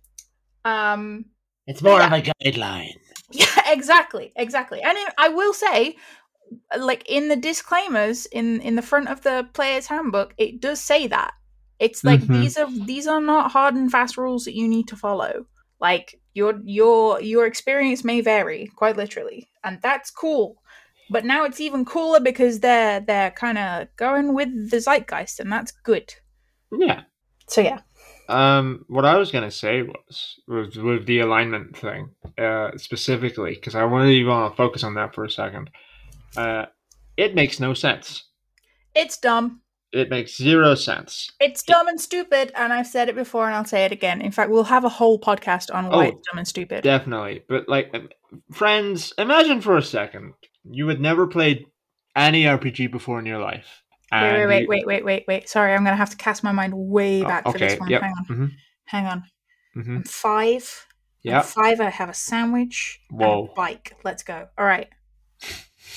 Um, 0.65 1.27
it's 1.67 1.83
more 1.83 2.03
of 2.03 2.13
a 2.13 2.21
guideline. 2.21 2.93
yeah, 3.31 3.47
exactly, 3.73 4.33
exactly. 4.37 4.83
And 4.83 4.99
it, 4.99 5.15
I 5.17 5.29
will 5.29 5.55
say, 5.55 5.97
like 6.77 7.09
in 7.09 7.29
the 7.29 7.37
disclaimers 7.37 8.27
in 8.27 8.61
in 8.61 8.75
the 8.75 8.83
front 8.83 9.09
of 9.09 9.23
the 9.23 9.49
player's 9.53 9.87
handbook, 9.87 10.35
it 10.37 10.61
does 10.61 10.81
say 10.81 11.07
that 11.07 11.33
it's 11.79 12.03
like 12.05 12.21
Mhm. 12.21 12.41
these 12.41 12.57
are 12.59 12.71
these 12.87 13.07
are 13.07 13.21
not 13.21 13.51
hard 13.53 13.75
and 13.75 13.91
fast 13.91 14.17
rules 14.17 14.45
that 14.45 14.55
you 14.57 14.67
need 14.69 14.89
to 14.89 14.97
follow. 14.97 15.47
Like 15.81 16.21
your 16.35 16.61
your 16.65 17.21
your 17.21 17.47
experience 17.47 18.03
may 18.05 18.21
vary, 18.21 18.71
quite 18.77 18.97
literally, 18.97 19.49
and 19.65 19.81
that's 19.83 20.11
cool. 20.11 20.63
But 21.11 21.25
now 21.25 21.45
it's 21.45 21.61
even 21.61 21.85
cooler 21.85 22.21
because 22.21 22.61
they're 22.61 23.01
they're 23.01 23.31
kind 23.31 23.59
of 23.59 23.89
going 23.97 24.35
with 24.35 24.71
the 24.71 24.79
zeitgeist, 24.81 25.41
and 25.41 25.51
that's 25.53 25.73
good. 25.73 26.13
Yeah. 26.73 27.03
So 27.47 27.61
yeah, 27.63 27.81
Um, 28.29 28.85
what 28.89 29.07
I 29.07 29.17
was 29.17 29.31
gonna 29.33 29.51
say 29.51 29.83
was 29.83 30.41
was 30.47 30.77
with 30.77 31.07
the 31.07 31.21
alignment 31.21 31.77
thing, 31.77 32.11
uh, 32.37 32.73
specifically 32.77 33.55
because 33.55 33.75
I 33.75 33.83
really 33.83 34.23
want 34.25 34.53
to 34.53 34.57
focus 34.57 34.85
on 34.85 34.95
that 34.95 35.15
for 35.15 35.25
a 35.25 35.31
second. 35.31 35.71
Uh, 36.37 36.67
it 37.17 37.35
makes 37.35 37.59
no 37.61 37.73
sense. 37.75 38.25
it's 38.95 39.17
dumb. 39.17 39.63
It 39.93 40.11
makes 40.11 40.37
zero 40.37 40.75
sense. 40.75 41.31
It's 41.41 41.63
dumb 41.63 41.89
and 41.89 41.99
stupid, 42.01 42.53
and 42.55 42.73
I've 42.73 42.87
said 42.87 43.09
it 43.09 43.15
before, 43.15 43.47
and 43.47 43.55
I'll 43.55 43.65
say 43.65 43.85
it 43.87 43.93
again. 43.93 44.21
In 44.21 44.31
fact, 44.33 44.51
we'll 44.51 44.65
have 44.65 44.85
a 44.85 44.89
whole 44.91 45.19
podcast 45.19 45.75
on 45.75 45.87
why 45.89 45.95
Oh, 45.95 46.01
it's 46.01 46.29
dumb 46.31 46.39
and 46.39 46.47
stupid. 46.47 46.85
Definitely, 46.85 47.43
but 47.49 47.69
like, 47.69 47.91
um, 47.95 48.11
friends, 48.53 49.15
imagine 49.17 49.61
for 49.63 49.77
a 49.79 49.83
second 49.83 50.35
you 50.71 50.89
had 50.89 51.01
never 51.01 51.27
played 51.27 51.65
any 52.15 52.45
RPG 52.45 52.91
before 52.91 53.19
in 53.19 53.25
your 53.25 53.39
life. 53.41 53.83
wait, 54.13 54.33
wait, 54.33 54.47
wait, 54.47 54.63
you- 54.63 54.69
wait, 54.69 54.87
wait, 54.87 55.05
wait, 55.05 55.25
wait. 55.27 55.49
Sorry, 55.49 55.73
I'm 55.73 55.85
gonna 55.85 55.97
have 55.97 56.11
to 56.11 56.17
cast 56.17 56.45
my 56.45 56.53
mind 56.53 56.75
way 56.77 57.23
Oh, 57.25 57.29
back 57.29 57.45
for 57.51 57.57
this 57.59 57.81
one. 57.81 57.89
Yep. 57.89 58.03
Hang 58.03 58.13
on, 58.19 58.25
hmm 58.27 58.47
hang 58.85 59.07
on. 59.07 59.25
hmm 59.75 59.97
I'm 59.97 60.05
five. 60.05 60.87
I'm 61.27 61.43
five. 61.43 61.81
I 61.81 61.89
have 61.91 62.09
a 62.11 62.15
sandwich. 62.15 63.01
and 63.11 63.21
Whoa. 63.21 63.49
a 63.51 63.55
bike. 63.55 63.97
Let's 64.05 64.23
go. 64.23 64.49
All 64.59 64.65
right. 64.67 64.89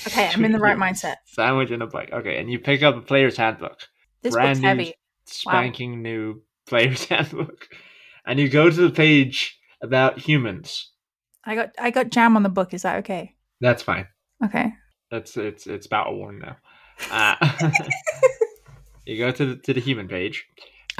Okay, 0.06 0.28
I'm 0.32 0.44
in 0.44 0.52
the 0.52 0.58
right 0.58 0.76
mindset. 0.78 1.16
Sandwich 1.26 1.70
and 1.70 1.82
a 1.82 1.86
bike. 1.86 2.10
Okay, 2.12 2.38
and 2.38 2.50
you 2.50 2.58
pick 2.58 2.82
up 2.82 2.96
a 2.96 3.00
player's 3.00 3.36
handbook. 3.36 3.78
This 4.22 4.34
Brand 4.34 4.50
book's 4.50 4.60
new 4.62 4.68
heavy. 4.68 4.94
spanking 5.26 6.02
new 6.02 6.42
player's 6.66 7.04
handbook, 7.08 7.68
and 8.26 8.38
you 8.38 8.48
go 8.48 8.70
to 8.70 8.80
the 8.88 8.90
page 8.90 9.58
about 9.82 10.18
humans. 10.18 10.90
I 11.44 11.54
got 11.54 11.70
I 11.78 11.90
got 11.90 12.10
jam 12.10 12.36
on 12.36 12.42
the 12.42 12.48
book. 12.48 12.72
Is 12.74 12.82
that 12.82 12.98
okay? 13.00 13.34
That's 13.60 13.82
fine. 13.82 14.06
Okay. 14.44 14.72
That's 15.10 15.36
it's 15.36 15.66
it's 15.66 15.86
battle 15.86 16.16
worn 16.18 16.38
now. 16.40 16.56
Uh, 17.10 17.34
you 19.04 19.18
go 19.18 19.32
to 19.32 19.46
the, 19.46 19.56
to 19.56 19.74
the 19.74 19.80
human 19.80 20.06
page, 20.06 20.44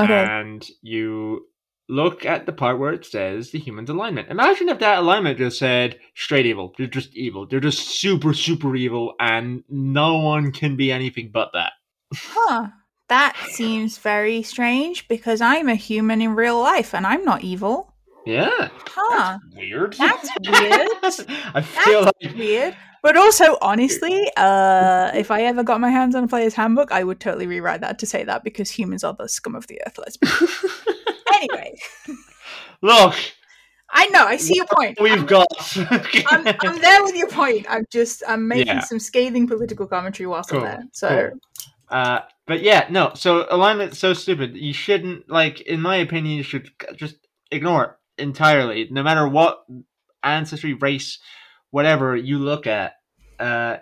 Okay. 0.00 0.24
and 0.24 0.66
you 0.80 1.46
look 1.88 2.24
at 2.24 2.46
the 2.46 2.52
part 2.52 2.78
where 2.78 2.92
it 2.92 3.04
says 3.04 3.50
the 3.50 3.58
human's 3.58 3.90
alignment. 3.90 4.30
Imagine 4.30 4.68
if 4.68 4.78
that 4.78 4.98
alignment 4.98 5.38
just 5.38 5.58
said 5.58 5.98
straight 6.14 6.46
evil. 6.46 6.74
They're 6.76 6.86
just 6.86 7.14
evil. 7.14 7.46
They're 7.46 7.60
just 7.60 8.00
super 8.00 8.34
super 8.34 8.74
evil, 8.76 9.14
and 9.20 9.64
no 9.68 10.18
one 10.18 10.52
can 10.52 10.76
be 10.76 10.92
anything 10.92 11.30
but 11.32 11.50
that. 11.52 11.72
Huh. 12.14 12.68
That 13.08 13.36
seems 13.50 13.98
very 13.98 14.42
strange 14.42 15.06
because 15.06 15.42
I'm 15.42 15.68
a 15.68 15.74
human 15.74 16.22
in 16.22 16.34
real 16.34 16.58
life 16.58 16.94
and 16.94 17.06
I'm 17.06 17.24
not 17.26 17.44
evil. 17.44 17.92
Yeah. 18.24 18.70
Huh. 18.86 19.38
Weird. 19.54 19.94
That's 19.98 20.30
weird. 20.48 20.88
I 21.54 21.60
feel 21.60 22.04
That's 22.06 22.24
like 22.24 22.34
weird. 22.34 22.76
But 23.02 23.16
also, 23.16 23.58
honestly, 23.60 24.30
uh, 24.36 25.10
if 25.12 25.32
I 25.32 25.42
ever 25.42 25.64
got 25.64 25.80
my 25.80 25.90
hands 25.90 26.14
on 26.14 26.24
a 26.24 26.28
player's 26.28 26.54
handbook, 26.54 26.92
I 26.92 27.02
would 27.02 27.18
totally 27.18 27.48
rewrite 27.48 27.80
that 27.80 27.98
to 27.98 28.06
say 28.06 28.22
that 28.24 28.44
because 28.44 28.70
humans 28.70 29.02
are 29.02 29.12
the 29.12 29.28
scum 29.28 29.56
of 29.56 29.66
the 29.66 29.80
earth. 29.86 29.98
Let's 29.98 30.16
be 30.16 30.28
anyway. 31.42 31.76
look. 32.82 33.14
I 33.94 34.06
know. 34.08 34.24
I 34.24 34.36
see 34.38 34.56
your 34.56 34.66
point. 34.72 34.98
We've 35.00 35.12
I'm, 35.12 35.26
got. 35.26 35.46
I'm, 36.30 36.46
I'm 36.60 36.80
there 36.80 37.02
with 37.02 37.14
your 37.14 37.28
point. 37.28 37.66
I'm 37.68 37.84
just 37.92 38.22
I'm 38.26 38.48
making 38.48 38.66
Yeah. 38.66 38.80
some 38.80 38.98
scathing 38.98 39.46
political 39.46 39.86
commentary 39.86 40.26
whilst 40.26 40.50
Cool, 40.50 40.60
I'm 40.60 40.64
there. 40.64 40.82
So 40.92 41.30
Uh, 41.90 42.20
but 42.46 42.62
yeah, 42.62 42.86
no. 42.90 43.12
So 43.14 43.46
alignment's 43.50 43.98
so 43.98 44.14
stupid. 44.14 44.56
You 44.56 44.72
shouldn't 44.72 45.28
like. 45.28 45.60
In 45.60 45.80
my 45.80 45.96
opinion, 45.96 46.36
you 46.36 46.42
should 46.42 46.70
just 46.96 47.16
ignore 47.50 47.84
it 47.84 48.22
entirely, 48.22 48.88
no 48.90 49.02
matter 49.02 49.28
what 49.28 49.64
ancestry, 50.22 50.72
race, 50.72 51.18
whatever 51.70 52.16
you 52.16 52.38
look 52.38 52.66
at. 52.66 52.94
Uh, 53.38 53.76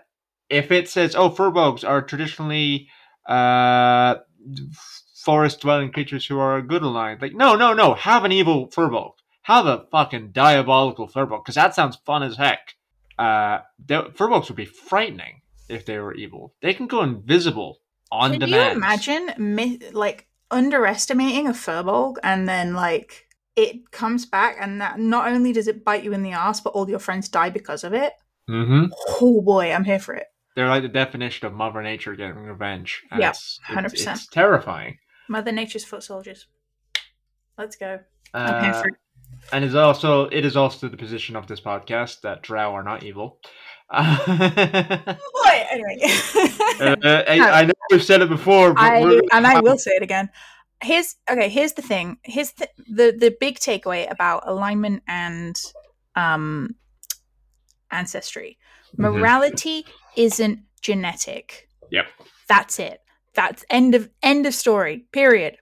if 0.48 0.72
it 0.72 0.88
says, 0.88 1.14
"Oh, 1.14 1.30
firbolgs 1.30 1.88
are 1.88 2.02
traditionally 2.02 2.88
uh, 3.28 4.16
forest-dwelling 5.24 5.92
creatures 5.92 6.26
who 6.26 6.38
are 6.38 6.60
good 6.62 6.82
aligned," 6.82 7.20
like, 7.22 7.34
no, 7.34 7.54
no, 7.56 7.72
no. 7.72 7.94
Have 7.94 8.24
an 8.24 8.32
evil 8.32 8.68
firbolg. 8.68 9.12
Have 9.42 9.66
a 9.66 9.86
fucking 9.90 10.32
diabolical 10.32 11.08
firbolg, 11.08 11.42
because 11.44 11.54
that 11.56 11.74
sounds 11.74 11.96
fun 12.04 12.22
as 12.22 12.36
heck. 12.36 12.74
Uh, 13.18 13.60
the 13.84 14.04
firbolgs 14.14 14.48
would 14.48 14.56
be 14.56 14.64
frightening 14.64 15.42
if 15.68 15.84
they 15.86 15.98
were 15.98 16.14
evil. 16.14 16.54
They 16.62 16.74
can 16.74 16.86
go 16.86 17.02
invisible 17.02 17.78
on 18.12 18.32
can 18.32 18.40
demand. 18.40 18.72
you 18.72 18.76
imagine 18.82 19.80
like 19.92 20.26
underestimating 20.50 21.46
a 21.46 21.52
firbolg 21.52 22.16
and 22.22 22.48
then 22.48 22.74
like 22.74 23.26
it 23.56 23.90
comes 23.92 24.26
back 24.26 24.56
and 24.60 24.80
that 24.80 24.98
not 24.98 25.28
only 25.30 25.52
does 25.52 25.68
it 25.68 25.84
bite 25.84 26.02
you 26.04 26.12
in 26.12 26.22
the 26.22 26.32
ass, 26.32 26.60
but 26.60 26.70
all 26.70 26.88
your 26.88 26.98
friends 26.98 27.28
die 27.28 27.50
because 27.50 27.84
of 27.84 27.92
it. 27.92 28.12
Mm-hmm. 28.48 28.86
Oh 29.20 29.40
boy, 29.42 29.70
I'm 29.72 29.84
here 29.84 29.98
for 30.00 30.14
it. 30.14 30.26
They're 30.56 30.68
like 30.68 30.82
the 30.82 30.88
definition 30.88 31.46
of 31.46 31.52
Mother 31.54 31.82
Nature 31.82 32.16
getting 32.16 32.36
revenge. 32.36 33.02
and 33.10 33.20
Yeah, 33.20 33.28
it's- 33.30 33.60
100%. 33.68 33.92
It's 33.92 34.26
terrifying. 34.26 34.98
Mother 35.30 35.52
Nature's 35.52 35.84
foot 35.84 36.02
soldiers. 36.02 36.46
Let's 37.56 37.76
go. 37.76 38.00
Uh, 38.34 38.82
for 38.82 38.90
and 39.52 39.64
it's 39.64 39.76
also 39.76 40.24
it 40.24 40.44
is 40.44 40.56
also 40.56 40.88
the 40.88 40.96
position 40.96 41.36
of 41.36 41.46
this 41.46 41.60
podcast 41.60 42.22
that 42.22 42.42
Drow 42.42 42.74
are 42.74 42.82
not 42.82 43.04
evil. 43.04 43.38
uh, 43.88 44.16
Boy, 44.26 45.66
anyway. 45.70 45.98
I, 46.02 47.38
I 47.38 47.64
know 47.64 47.72
we've 47.90 48.02
said 48.02 48.22
it 48.22 48.28
before, 48.28 48.74
but 48.74 48.82
I 48.82 49.20
and 49.32 49.46
I 49.46 49.60
will 49.60 49.78
say 49.78 49.92
it 49.92 50.02
again. 50.02 50.30
Here's 50.82 51.14
okay. 51.30 51.48
Here's 51.48 51.74
the 51.74 51.82
thing. 51.82 52.18
Here's 52.24 52.50
the 52.52 52.68
the, 52.88 53.16
the 53.16 53.36
big 53.38 53.60
takeaway 53.60 54.10
about 54.10 54.42
alignment 54.46 55.04
and 55.06 55.60
um 56.16 56.74
ancestry. 57.92 58.58
Mhm. 58.96 59.12
Morality 59.12 59.86
isn't 60.16 60.58
genetic. 60.80 61.68
Yep. 61.92 62.06
That's 62.48 62.80
it. 62.80 62.99
That's 63.34 63.64
end 63.70 63.94
of 63.94 64.10
end 64.22 64.46
of 64.46 64.54
story. 64.54 65.06
Period. 65.12 65.56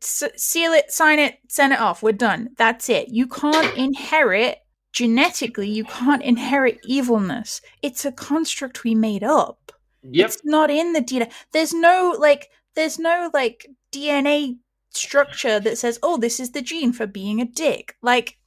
Seal 0.00 0.72
it, 0.72 0.90
sign 0.92 1.18
it, 1.18 1.38
send 1.48 1.72
it 1.72 1.80
off. 1.80 2.02
We're 2.02 2.12
done. 2.12 2.50
That's 2.56 2.88
it. 2.88 3.08
You 3.08 3.26
can't 3.26 3.76
inherit 3.76 4.58
genetically. 4.92 5.68
You 5.68 5.84
can't 5.84 6.22
inherit 6.22 6.78
evilness. 6.84 7.60
It's 7.82 8.04
a 8.04 8.12
construct 8.12 8.84
we 8.84 8.94
made 8.94 9.24
up 9.24 9.72
Yep. 10.04 10.26
it's 10.26 10.44
not 10.44 10.70
in 10.70 10.92
the 10.92 11.00
DNA. 11.00 11.32
There's 11.52 11.72
no 11.72 12.14
like 12.18 12.50
there's 12.76 12.98
no 12.98 13.30
like 13.32 13.66
DNA 13.90 14.58
structure 14.90 15.58
that 15.60 15.78
says, 15.78 15.98
"Oh, 16.02 16.18
this 16.18 16.38
is 16.38 16.50
the 16.50 16.62
gene 16.62 16.92
for 16.92 17.06
being 17.06 17.40
a 17.40 17.46
dick." 17.46 17.96
Like 18.02 18.38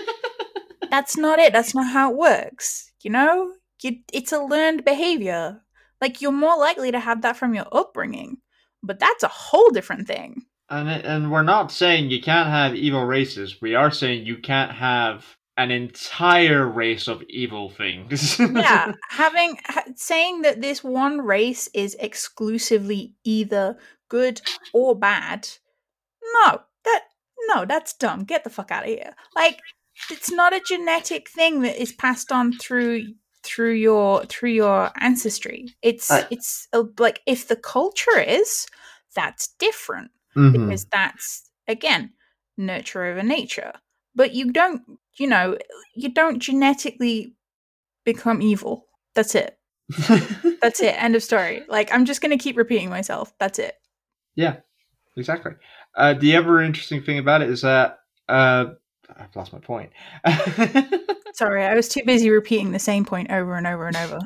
that's 0.90 1.16
not 1.16 1.38
it. 1.38 1.52
That's 1.52 1.74
not 1.74 1.90
how 1.92 2.10
it 2.10 2.16
works. 2.16 2.92
You 3.02 3.10
know? 3.10 3.52
You, 3.82 3.96
it's 4.12 4.32
a 4.32 4.40
learned 4.40 4.84
behavior. 4.84 5.62
Like 6.00 6.20
you're 6.20 6.32
more 6.32 6.58
likely 6.58 6.90
to 6.92 7.00
have 7.00 7.22
that 7.22 7.36
from 7.36 7.54
your 7.54 7.66
upbringing. 7.72 8.38
But 8.82 8.98
that's 8.98 9.22
a 9.22 9.28
whole 9.28 9.70
different 9.70 10.06
thing. 10.06 10.42
And 10.68 10.88
and 10.88 11.30
we're 11.30 11.42
not 11.42 11.72
saying 11.72 12.10
you 12.10 12.20
can't 12.20 12.48
have 12.48 12.74
evil 12.74 13.04
races. 13.04 13.60
We 13.60 13.74
are 13.74 13.90
saying 13.90 14.26
you 14.26 14.38
can't 14.38 14.72
have 14.72 15.36
an 15.56 15.70
entire 15.70 16.66
race 16.66 17.06
of 17.06 17.22
evil 17.28 17.68
things. 17.68 18.38
yeah 18.38 18.92
having 19.10 19.58
ha- 19.66 19.84
saying 19.94 20.40
that 20.42 20.62
this 20.62 20.82
one 20.82 21.20
race 21.20 21.68
is 21.74 21.96
exclusively 22.00 23.14
either 23.24 23.76
good 24.08 24.40
or 24.72 24.98
bad 24.98 25.46
no 26.34 26.62
that 26.84 27.02
no 27.48 27.66
that's 27.66 27.92
dumb 27.92 28.24
get 28.24 28.42
the 28.42 28.48
fuck 28.48 28.70
out 28.70 28.84
of 28.84 28.88
here 28.88 29.14
like 29.36 29.60
it's 30.10 30.30
not 30.30 30.54
a 30.54 30.62
genetic 30.66 31.28
thing 31.28 31.60
that 31.60 31.80
is 31.80 31.92
passed 31.92 32.32
on 32.32 32.52
through 32.54 33.04
through 33.42 33.72
your 33.72 34.24
through 34.26 34.50
your 34.50 34.90
ancestry 35.00 35.74
it's 35.82 36.10
Right. 36.10 36.26
it's 36.30 36.68
a, 36.72 36.84
like 36.98 37.20
if 37.26 37.48
the 37.48 37.56
culture 37.56 38.18
is 38.18 38.66
that's 39.14 39.48
different 39.58 40.10
Mhm. 40.36 40.52
because 40.52 40.86
that's 40.92 41.50
again 41.68 42.12
nurture 42.56 43.04
over 43.04 43.22
nature 43.22 43.72
but 44.14 44.34
you 44.34 44.52
don't 44.52 44.82
you 45.18 45.26
know 45.26 45.56
you 45.94 46.10
don't 46.12 46.40
genetically 46.40 47.34
become 48.04 48.42
evil 48.42 48.86
that's 49.14 49.34
it 49.34 49.58
that's 50.60 50.80
it 50.80 50.94
end 51.02 51.16
of 51.16 51.22
story 51.22 51.62
like 51.68 51.92
i'm 51.92 52.04
just 52.04 52.20
going 52.20 52.36
to 52.36 52.42
keep 52.42 52.56
repeating 52.56 52.90
myself 52.90 53.32
that's 53.38 53.58
it 53.58 53.74
Yeah, 54.36 54.56
exactly. 55.16 55.52
Uh, 55.94 56.14
the 56.14 56.34
ever 56.36 56.62
interesting 56.62 57.02
thing 57.02 57.18
about 57.18 57.42
it 57.42 57.50
is 57.50 57.62
that 57.62 57.98
uh, 58.28 58.66
I've 59.16 59.34
lost 59.34 59.52
my 59.52 59.58
point. 59.58 59.90
sorry 61.34 61.64
i 61.64 61.74
was 61.74 61.88
too 61.88 62.02
busy 62.04 62.30
repeating 62.30 62.72
the 62.72 62.78
same 62.78 63.04
point 63.04 63.30
over 63.30 63.54
and 63.56 63.66
over 63.66 63.86
and 63.86 63.96
over 63.96 64.18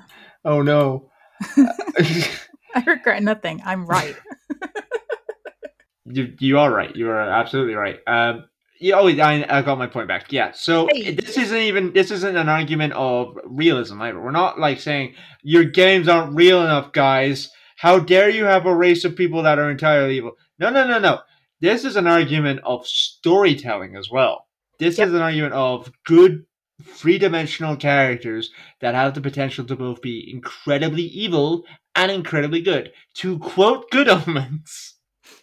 oh 0.44 0.62
no. 0.62 1.10
i 1.56 2.82
regret 2.86 3.22
nothing 3.22 3.60
i'm 3.64 3.86
right 3.86 4.16
you 6.06 6.34
you 6.38 6.58
are 6.58 6.70
right. 6.70 6.94
You 6.94 7.08
are 7.10 7.20
absolutely 7.20 7.74
right. 7.74 7.98
Um, 8.06 8.44
yeah, 8.80 8.96
oh, 8.96 9.08
I, 9.08 9.46
I 9.48 9.62
got 9.62 9.78
my 9.78 9.86
point 9.86 10.08
back. 10.08 10.30
Yeah. 10.32 10.52
So 10.52 10.88
Hey. 10.92 11.12
this 11.14 11.38
isn't 11.38 11.56
even 11.58 11.92
this 11.92 12.10
isn't 12.10 12.36
an 12.36 12.48
argument 12.48 12.92
of 12.94 13.36
realism 13.46 14.00
either. 14.02 14.20
We're 14.20 14.30
not 14.30 14.58
like 14.58 14.80
saying 14.80 15.14
your 15.42 15.64
games 15.64 16.08
aren't 16.08 16.34
real 16.34 16.62
enough, 16.62 16.92
guys. 16.92 17.50
How 17.76 17.98
dare 17.98 18.28
you 18.28 18.44
have 18.44 18.66
a 18.66 18.74
race 18.74 19.04
of 19.04 19.16
people 19.16 19.42
that 19.42 19.58
are 19.58 19.70
entirely 19.70 20.16
evil? 20.16 20.32
No, 20.58 20.70
no, 20.70 20.86
no, 20.86 20.98
no. 20.98 21.20
This 21.60 21.84
is 21.84 21.96
an 21.96 22.06
argument 22.06 22.60
of 22.64 22.86
storytelling 22.86 23.96
as 23.96 24.10
well. 24.10 24.46
This 24.78 24.98
Yep. 24.98 25.08
is 25.08 25.14
an 25.14 25.22
argument 25.22 25.54
of 25.54 25.90
good 26.04 26.44
three 26.82 27.18
dimensional 27.18 27.76
characters 27.76 28.50
that 28.80 28.94
have 28.94 29.14
the 29.14 29.20
potential 29.20 29.64
to 29.64 29.76
both 29.76 30.02
be 30.02 30.30
incredibly 30.30 31.02
evil 31.02 31.64
and 31.94 32.10
incredibly 32.10 32.60
good. 32.60 32.92
To 33.14 33.38
quote 33.38 33.90
Good 33.90 34.08
Omens, 34.08 34.94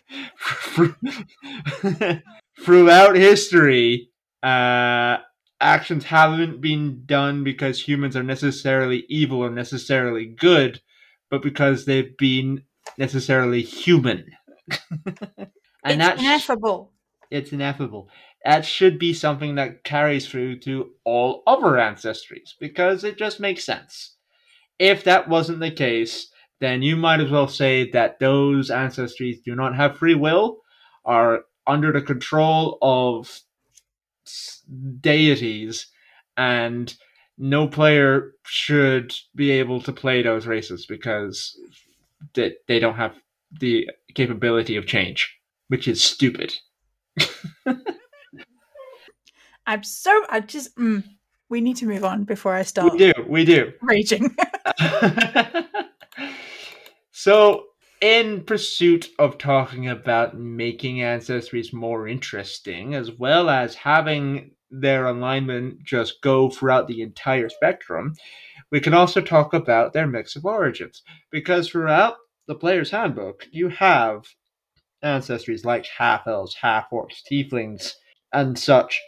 throughout 2.61 3.15
history, 3.15 4.09
uh, 4.43 5.17
actions 5.59 6.05
haven't 6.05 6.61
been 6.61 7.03
done 7.05 7.43
because 7.43 7.81
humans 7.81 8.15
are 8.15 8.23
necessarily 8.23 9.05
evil 9.07 9.39
or 9.39 9.49
necessarily 9.49 10.25
good, 10.25 10.81
but 11.29 11.41
because 11.41 11.85
they've 11.85 12.15
been 12.17 12.63
necessarily 12.97 13.61
human. 13.61 14.25
and 15.85 16.01
it's 16.01 16.21
ineffable. 16.21 16.91
Sh- 16.91 17.27
it's 17.31 17.53
ineffable. 17.53 18.09
That 18.45 18.65
should 18.65 18.97
be 18.97 19.13
something 19.13 19.55
that 19.55 19.83
carries 19.83 20.27
through 20.27 20.59
to 20.61 20.91
all 21.03 21.43
other 21.45 21.77
ancestries 21.77 22.53
because 22.59 23.03
it 23.03 23.17
just 23.17 23.39
makes 23.39 23.63
sense. 23.63 24.15
If 24.79 25.03
that 25.03 25.29
wasn't 25.29 25.59
the 25.59 25.71
case, 25.71 26.31
then 26.59 26.81
you 26.81 26.95
might 26.95 27.19
as 27.19 27.31
well 27.31 27.47
say 27.47 27.89
that 27.91 28.19
those 28.19 28.69
ancestries 28.69 29.43
do 29.43 29.55
not 29.55 29.75
have 29.75 29.97
free 29.97 30.15
will, 30.15 30.59
are 31.05 31.41
under 31.67 31.91
the 31.91 32.01
control 32.01 32.77
of 32.81 33.41
deities, 34.99 35.87
and 36.37 36.95
no 37.37 37.67
player 37.67 38.33
should 38.45 39.13
be 39.35 39.51
able 39.51 39.81
to 39.81 39.91
play 39.91 40.21
those 40.21 40.47
races 40.47 40.85
because 40.85 41.57
they, 42.33 42.53
they 42.67 42.79
don't 42.79 42.95
have 42.95 43.15
the 43.59 43.89
capability 44.15 44.75
of 44.75 44.85
change, 44.85 45.37
which 45.67 45.87
is 45.87 46.03
stupid. 46.03 46.53
I'm 49.65 49.83
so 49.83 50.25
I 50.29 50.39
just 50.41 50.75
mm, 50.77 51.03
we 51.49 51.61
need 51.61 51.77
to 51.77 51.85
move 51.85 52.03
on 52.03 52.23
before 52.23 52.53
I 52.53 52.63
start. 52.63 52.93
We 52.93 52.97
do, 52.97 53.13
we 53.27 53.45
do. 53.45 53.73
Raging. 53.81 54.35
so 57.11 57.65
in 58.01 58.43
pursuit 58.43 59.09
of 59.19 59.37
talking 59.37 59.87
about 59.87 60.37
making 60.37 60.97
ancestries 60.97 61.71
more 61.71 62.07
interesting, 62.07 62.95
as 62.95 63.11
well 63.11 63.49
as 63.49 63.75
having 63.75 64.51
their 64.71 65.05
alignment 65.05 65.83
just 65.83 66.21
go 66.21 66.49
throughout 66.49 66.87
the 66.87 67.01
entire 67.01 67.49
spectrum, 67.49 68.15
we 68.71 68.79
can 68.79 68.93
also 68.93 69.21
talk 69.21 69.53
about 69.53 69.93
their 69.93 70.07
mix 70.07 70.35
of 70.35 70.45
origins. 70.45 71.03
Because 71.29 71.69
throughout 71.69 72.15
the 72.47 72.55
player's 72.55 72.89
handbook, 72.89 73.45
you 73.51 73.69
have 73.69 74.25
ancestries 75.03 75.65
like 75.65 75.85
half 75.85 76.25
elves, 76.27 76.55
half 76.55 76.89
orcs, 76.91 77.21
tieflings, 77.29 77.93
and 78.33 78.57
such. 78.57 78.99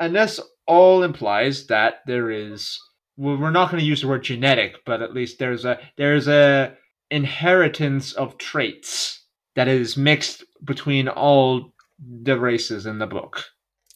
And 0.00 0.14
this 0.14 0.40
all 0.66 1.02
implies 1.02 1.66
that 1.66 2.00
there 2.06 2.30
is 2.30 2.78
well, 3.16 3.36
we're 3.36 3.50
not 3.50 3.70
going 3.70 3.80
to 3.80 3.86
use 3.86 4.00
the 4.00 4.08
word 4.08 4.24
genetic, 4.24 4.84
but 4.84 5.02
at 5.02 5.14
least 5.14 5.38
there's 5.38 5.64
a 5.64 5.78
there's 5.96 6.28
a 6.28 6.76
inheritance 7.10 8.12
of 8.12 8.38
traits 8.38 9.24
that 9.54 9.68
is 9.68 9.96
mixed 9.96 10.44
between 10.64 11.08
all 11.08 11.72
the 11.98 12.38
races 12.38 12.86
in 12.86 12.98
the 12.98 13.06
book. 13.06 13.44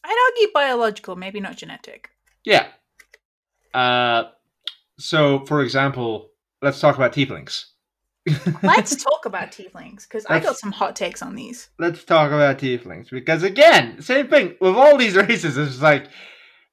I'd 0.04 0.16
argue 0.30 0.52
biological, 0.54 1.16
maybe 1.16 1.40
not 1.40 1.56
genetic. 1.56 2.10
Yeah. 2.44 2.68
Uh, 3.74 4.24
so, 4.98 5.44
for 5.46 5.62
example, 5.62 6.30
let's 6.62 6.80
talk 6.80 6.96
about 6.96 7.12
tieflings. 7.12 7.64
Let's 8.62 8.96
talk 9.02 9.24
about 9.24 9.52
tieflings 9.52 10.02
because 10.02 10.26
I 10.26 10.40
got 10.40 10.56
some 10.56 10.72
hot 10.72 10.96
takes 10.96 11.22
on 11.22 11.34
these. 11.34 11.70
Let's 11.78 12.04
talk 12.04 12.30
about 12.30 12.58
tieflings 12.58 13.10
because 13.10 13.42
again, 13.42 14.00
same 14.02 14.28
thing 14.28 14.56
with 14.60 14.74
all 14.74 14.96
these 14.96 15.16
races. 15.28 15.56
It's 15.56 15.80
like 15.80 16.08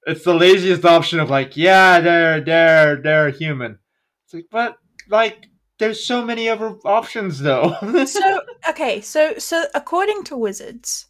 it's 0.05 0.23
the 0.23 0.33
laziest 0.33 0.85
option 0.85 1.19
of 1.19 1.29
like, 1.29 1.57
yeah, 1.57 1.99
they're 1.99 2.41
they're 2.41 2.95
they're 2.97 3.29
human. 3.29 3.79
It's 4.25 4.33
like, 4.33 4.45
but 4.51 4.77
like 5.09 5.47
there's 5.79 6.05
so 6.05 6.23
many 6.23 6.47
other 6.49 6.75
options 6.85 7.39
though. 7.39 7.75
so 8.05 8.41
okay, 8.69 9.01
so 9.01 9.37
so 9.37 9.65
according 9.73 10.23
to 10.25 10.37
wizards, 10.37 11.07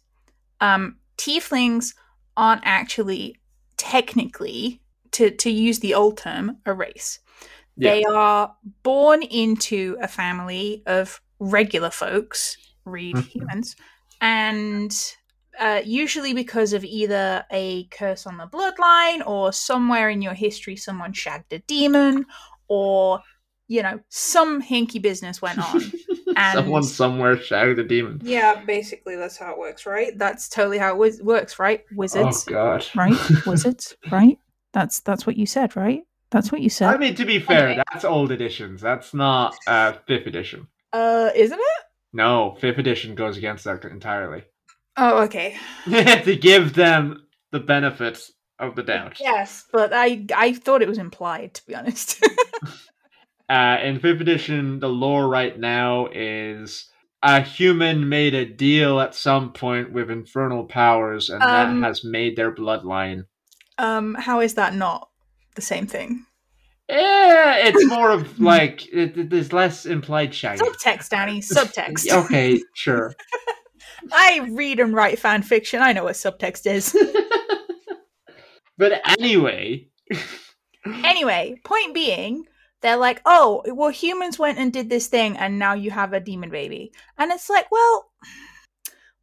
um, 0.60 0.96
tieflings 1.16 1.94
aren't 2.36 2.62
actually 2.64 3.36
technically 3.76 4.80
to 5.12 5.30
to 5.30 5.50
use 5.50 5.80
the 5.80 5.94
old 5.94 6.16
term 6.16 6.58
a 6.66 6.72
race. 6.72 7.20
Yeah. 7.76 7.90
They 7.90 8.04
are 8.04 8.54
born 8.82 9.22
into 9.22 9.96
a 10.00 10.08
family 10.08 10.82
of 10.86 11.20
regular 11.38 11.90
folks, 11.90 12.56
read 12.84 13.16
mm-hmm. 13.16 13.28
humans, 13.28 13.76
and 14.20 15.14
uh, 15.58 15.82
usually 15.84 16.32
because 16.32 16.72
of 16.72 16.84
either 16.84 17.44
a 17.50 17.84
curse 17.84 18.26
on 18.26 18.36
the 18.36 18.46
bloodline 18.46 19.26
or 19.26 19.52
somewhere 19.52 20.10
in 20.10 20.20
your 20.20 20.34
history 20.34 20.76
someone 20.76 21.14
shagged 21.14 21.52
a 21.52 21.58
demon 21.60 22.26
or 22.68 23.20
you 23.68 23.82
know, 23.82 23.98
some 24.08 24.62
hinky 24.62 25.00
business 25.00 25.42
went 25.42 25.58
on. 25.58 25.82
And 26.38 26.52
Someone 26.52 26.82
somewhere 26.82 27.38
shagged 27.38 27.78
a 27.78 27.84
demon. 27.84 28.20
Yeah, 28.22 28.62
basically 28.66 29.16
that's 29.16 29.38
how 29.38 29.52
it 29.52 29.58
works, 29.58 29.86
right? 29.86 30.12
That's 30.18 30.50
totally 30.50 30.76
how 30.76 31.00
it 31.02 31.24
works, 31.24 31.58
right? 31.58 31.82
Wizards. 31.94 32.44
Oh 32.46 32.52
god. 32.52 32.86
Right? 32.94 33.16
Wizards, 33.46 33.96
right? 34.10 34.38
That's 34.74 35.00
that's 35.00 35.26
what 35.26 35.38
you 35.38 35.46
said, 35.46 35.76
right? 35.76 36.02
That's 36.36 36.52
what 36.52 36.60
you 36.60 36.68
said. 36.68 36.92
I 36.92 36.98
mean, 36.98 37.14
to 37.14 37.24
be 37.24 37.38
fair, 37.38 37.70
okay. 37.70 37.82
that's 37.90 38.04
old 38.04 38.30
editions. 38.30 38.82
That's 38.82 39.14
not 39.14 39.56
uh, 39.66 39.94
fifth 40.06 40.26
edition. 40.26 40.66
Uh, 40.92 41.30
isn't 41.34 41.58
it? 41.58 41.84
No, 42.12 42.58
fifth 42.60 42.76
edition 42.76 43.14
goes 43.14 43.38
against 43.38 43.64
that 43.64 43.86
entirely. 43.86 44.42
Oh, 44.98 45.22
okay. 45.22 45.56
to 45.86 46.36
give 46.36 46.74
them 46.74 47.24
the 47.52 47.60
benefits 47.60 48.32
of 48.58 48.76
the 48.76 48.82
doubt. 48.82 49.18
Yes, 49.18 49.64
but 49.72 49.94
I 49.94 50.26
I 50.36 50.52
thought 50.52 50.82
it 50.82 50.88
was 50.88 50.98
implied, 50.98 51.54
to 51.54 51.66
be 51.66 51.74
honest. 51.74 52.22
Uh, 53.48 53.78
in 53.80 54.00
fifth 54.00 54.20
edition, 54.20 54.80
the 54.80 54.88
lore 54.88 55.28
right 55.28 55.56
now 55.56 56.08
is 56.12 56.90
a 57.22 57.40
human 57.40 58.08
made 58.08 58.34
a 58.34 58.44
deal 58.44 58.98
at 58.98 59.14
some 59.14 59.52
point 59.52 59.92
with 59.92 60.10
infernal 60.10 60.64
powers, 60.64 61.30
and 61.30 61.40
um, 61.44 61.80
that 61.80 61.86
has 61.86 62.02
made 62.02 62.34
their 62.34 62.52
bloodline. 62.52 63.22
Um, 63.78 64.16
how 64.16 64.40
is 64.40 64.54
that 64.54 64.74
not 64.74 65.10
the 65.56 65.62
same 65.62 65.86
thing? 65.86 66.24
Yeah, 66.88 67.56
it's 67.58 67.84
more 67.88 68.10
of 68.10 68.38
like 68.38 68.86
it, 68.92 69.16
it, 69.16 69.30
there's 69.30 69.52
less 69.52 69.86
implied 69.86 70.34
shaggy. 70.34 70.62
Subtext, 70.62 71.08
Danny. 71.08 71.40
Subtext. 71.40 72.10
okay, 72.24 72.60
sure. 72.74 73.14
I 74.12 74.48
read 74.52 74.78
and 74.78 74.94
write 74.94 75.18
fan 75.18 75.42
fiction. 75.42 75.82
I 75.82 75.92
know 75.92 76.04
what 76.04 76.14
subtext 76.14 76.70
is. 76.70 76.96
but 78.78 79.00
anyway. 79.18 79.88
anyway, 80.84 81.56
point 81.64 81.92
being, 81.92 82.44
they're 82.82 82.96
like, 82.96 83.20
oh, 83.24 83.62
well, 83.66 83.88
humans 83.90 84.38
went 84.38 84.58
and 84.58 84.72
did 84.72 84.88
this 84.88 85.08
thing, 85.08 85.36
and 85.36 85.58
now 85.58 85.74
you 85.74 85.90
have 85.90 86.12
a 86.12 86.20
demon 86.20 86.50
baby. 86.50 86.92
And 87.18 87.32
it's 87.32 87.50
like, 87.50 87.70
well, 87.72 88.12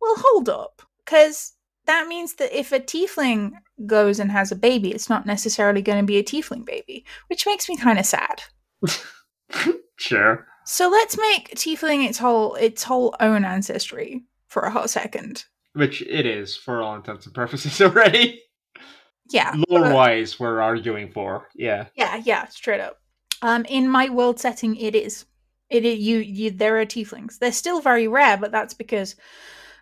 well, 0.01 0.15
hold 0.17 0.49
up. 0.49 0.81
Because 1.05 1.52
that 1.85 2.07
means 2.07 2.35
that 2.35 2.57
if 2.57 2.71
a 2.71 2.79
tiefling 2.79 3.51
goes 3.85 4.19
and 4.19 4.31
has 4.31 4.51
a 4.51 4.55
baby, 4.55 4.91
it's 4.91 5.09
not 5.09 5.25
necessarily 5.25 5.81
going 5.81 5.99
to 5.99 6.05
be 6.05 6.17
a 6.17 6.23
tiefling 6.23 6.65
baby, 6.65 7.05
which 7.27 7.45
makes 7.45 7.67
me 7.67 7.77
kind 7.77 7.99
of 7.99 8.05
sad. 8.05 8.43
sure. 9.97 10.47
So 10.65 10.89
let's 10.89 11.17
make 11.17 11.55
tiefling 11.55 12.07
its 12.07 12.17
whole 12.17 12.55
its 12.55 12.83
whole 12.83 13.15
own 13.19 13.43
ancestry 13.43 14.23
for 14.47 14.63
a 14.63 14.71
hot 14.71 14.89
second. 14.89 15.45
Which 15.73 16.01
it 16.03 16.25
is 16.25 16.55
for 16.55 16.81
all 16.81 16.95
intents 16.95 17.25
and 17.25 17.35
purposes 17.35 17.81
already. 17.81 18.41
Yeah. 19.29 19.55
Lore 19.69 19.93
wise, 19.93 20.39
we're 20.39 20.61
arguing 20.61 21.11
for. 21.11 21.47
Yeah. 21.55 21.87
Yeah, 21.95 22.21
yeah, 22.23 22.47
straight 22.47 22.81
up. 22.81 22.99
Um, 23.41 23.65
in 23.65 23.89
my 23.89 24.09
world 24.09 24.39
setting, 24.39 24.75
it 24.75 24.95
is. 24.95 25.25
It 25.69 25.85
is, 25.85 25.99
you 25.99 26.19
you 26.19 26.51
there 26.51 26.79
are 26.79 26.85
tieflings. 26.85 27.39
They're 27.39 27.51
still 27.51 27.81
very 27.81 28.07
rare, 28.07 28.37
but 28.37 28.51
that's 28.51 28.73
because 28.73 29.15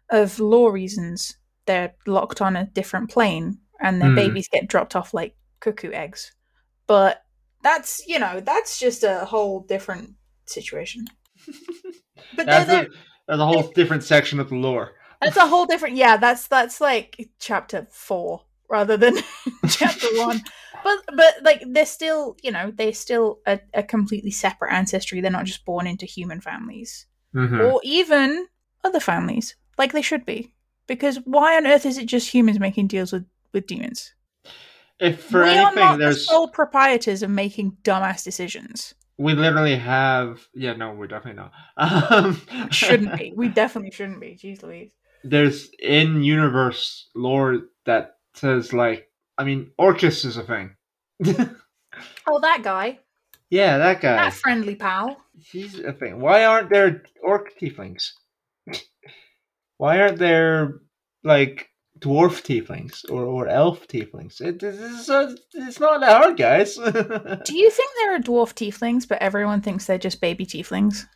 of 0.09 0.39
law 0.39 0.69
reasons. 0.69 1.35
They're 1.65 1.93
locked 2.07 2.41
on 2.41 2.55
a 2.55 2.65
different 2.65 3.09
plane, 3.09 3.59
and 3.79 4.01
their 4.01 4.09
mm. 4.09 4.15
babies 4.15 4.47
get 4.47 4.67
dropped 4.67 4.95
off 4.95 5.13
like 5.13 5.35
cuckoo 5.59 5.91
eggs. 5.91 6.33
But 6.87 7.23
that's 7.63 8.05
you 8.07 8.19
know 8.19 8.39
that's 8.39 8.79
just 8.79 9.03
a 9.03 9.25
whole 9.25 9.61
different 9.61 10.15
situation. 10.45 11.05
but 12.35 12.45
that's, 12.45 12.69
a, 12.69 12.87
that's 13.27 13.39
a 13.39 13.45
whole 13.45 13.71
different 13.75 14.03
section 14.03 14.39
of 14.39 14.49
the 14.49 14.55
lore. 14.55 14.93
That's 15.21 15.37
a 15.37 15.47
whole 15.47 15.65
different. 15.65 15.95
Yeah, 15.95 16.17
that's 16.17 16.47
that's 16.47 16.81
like 16.81 17.29
chapter 17.39 17.87
four 17.91 18.43
rather 18.69 18.97
than 18.97 19.17
chapter 19.69 20.07
one 20.15 20.41
but 20.83 20.99
but 21.15 21.35
like 21.43 21.63
they're 21.67 21.85
still 21.85 22.35
you 22.41 22.51
know 22.51 22.71
they're 22.75 22.93
still 22.93 23.39
a, 23.45 23.59
a 23.73 23.83
completely 23.83 24.31
separate 24.31 24.73
ancestry 24.73 25.21
they're 25.21 25.31
not 25.31 25.45
just 25.45 25.65
born 25.65 25.87
into 25.87 26.05
human 26.05 26.41
families 26.41 27.05
mm-hmm. 27.35 27.61
or 27.61 27.79
even 27.83 28.47
other 28.83 28.99
families 28.99 29.55
like 29.77 29.91
they 29.91 30.01
should 30.01 30.25
be 30.25 30.53
because 30.95 31.17
why 31.25 31.57
on 31.57 31.67
earth 31.67 31.85
is 31.85 31.97
it 31.97 32.05
just 32.05 32.29
humans 32.33 32.59
making 32.59 32.87
deals 32.87 33.11
with 33.11 33.25
with 33.53 33.67
demons 33.67 34.13
if 34.99 35.23
for 35.23 35.43
we 35.43 35.49
anything 35.49 35.65
are 35.65 35.75
not 35.75 35.99
there's 35.99 36.17
the 36.17 36.23
sole 36.23 36.47
proprietors 36.47 37.23
of 37.23 37.29
making 37.29 37.75
dumbass 37.83 38.23
decisions 38.23 38.93
we 39.17 39.33
literally 39.33 39.75
have 39.75 40.47
yeah 40.53 40.73
no 40.73 40.93
we're 40.93 41.07
definitely 41.07 41.41
not 41.41 41.51
um, 42.11 42.41
shouldn't 42.71 43.17
be 43.17 43.33
we 43.35 43.47
definitely 43.61 43.91
shouldn't 43.91 44.19
be 44.19 44.37
jeez 44.41 44.63
louise 44.63 44.91
there's 45.23 45.69
in 45.79 46.23
universe 46.23 47.09
lore 47.15 47.59
that 47.85 48.17
says 48.33 48.73
like 48.73 49.11
I 49.41 49.43
mean, 49.43 49.71
Orcus 49.77 50.23
is 50.23 50.37
a 50.37 50.43
thing. 50.43 50.75
Oh, 52.25 52.39
that 52.39 52.61
guy, 52.63 52.99
yeah, 53.49 53.77
that 53.77 53.99
guy. 53.99 54.15
that 54.15 54.33
friendly 54.33 54.75
pal. 54.75 55.17
He's 55.37 55.77
a 55.77 55.91
thing. 55.91 56.21
Why 56.21 56.45
aren't 56.45 56.69
there 56.69 57.03
orc 57.21 57.59
tieflings? 57.59 58.11
Why 59.81 59.99
aren't 59.99 60.19
there 60.19 60.75
like 61.23 61.69
dwarf 61.97 62.43
tieflings 62.43 63.03
or, 63.09 63.23
or 63.23 63.47
elf 63.47 63.87
tieflings? 63.87 64.39
It, 64.39 64.61
it's, 64.61 65.09
uh, 65.09 65.33
it's 65.55 65.79
not 65.79 66.01
that 66.01 66.21
hard, 66.21 66.37
guys. 66.37 66.75
Do 66.75 67.57
you 67.57 67.71
think 67.71 67.89
there 67.97 68.15
are 68.15 68.19
dwarf 68.19 68.53
tieflings, 68.53 69.07
but 69.07 69.19
everyone 69.23 69.61
thinks 69.61 69.87
they're 69.87 69.97
just 69.97 70.21
baby 70.21 70.45
tieflings 70.45 71.07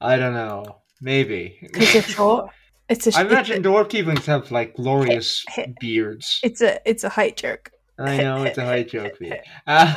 I 0.00 0.14
don't 0.14 0.34
know. 0.34 0.76
Maybe. 1.00 1.58
because 1.60 1.92
they're 1.92 2.02
short? 2.02 2.50
It's 2.88 3.08
a 3.08 3.10
I 3.18 3.22
it's 3.22 3.32
imagine 3.32 3.66
a, 3.66 3.68
dwarf 3.68 3.88
tieflings 3.88 4.26
have 4.26 4.52
like 4.52 4.76
glorious 4.76 5.44
beards. 5.80 6.38
it's 6.44 6.60
a 6.60 6.78
it's 6.88 7.02
a 7.02 7.08
height 7.08 7.36
joke. 7.36 7.72
I 7.98 8.18
know 8.18 8.44
it's 8.44 8.58
a 8.58 8.64
high 8.64 8.84
joke. 8.84 9.18
Uh, 9.66 9.92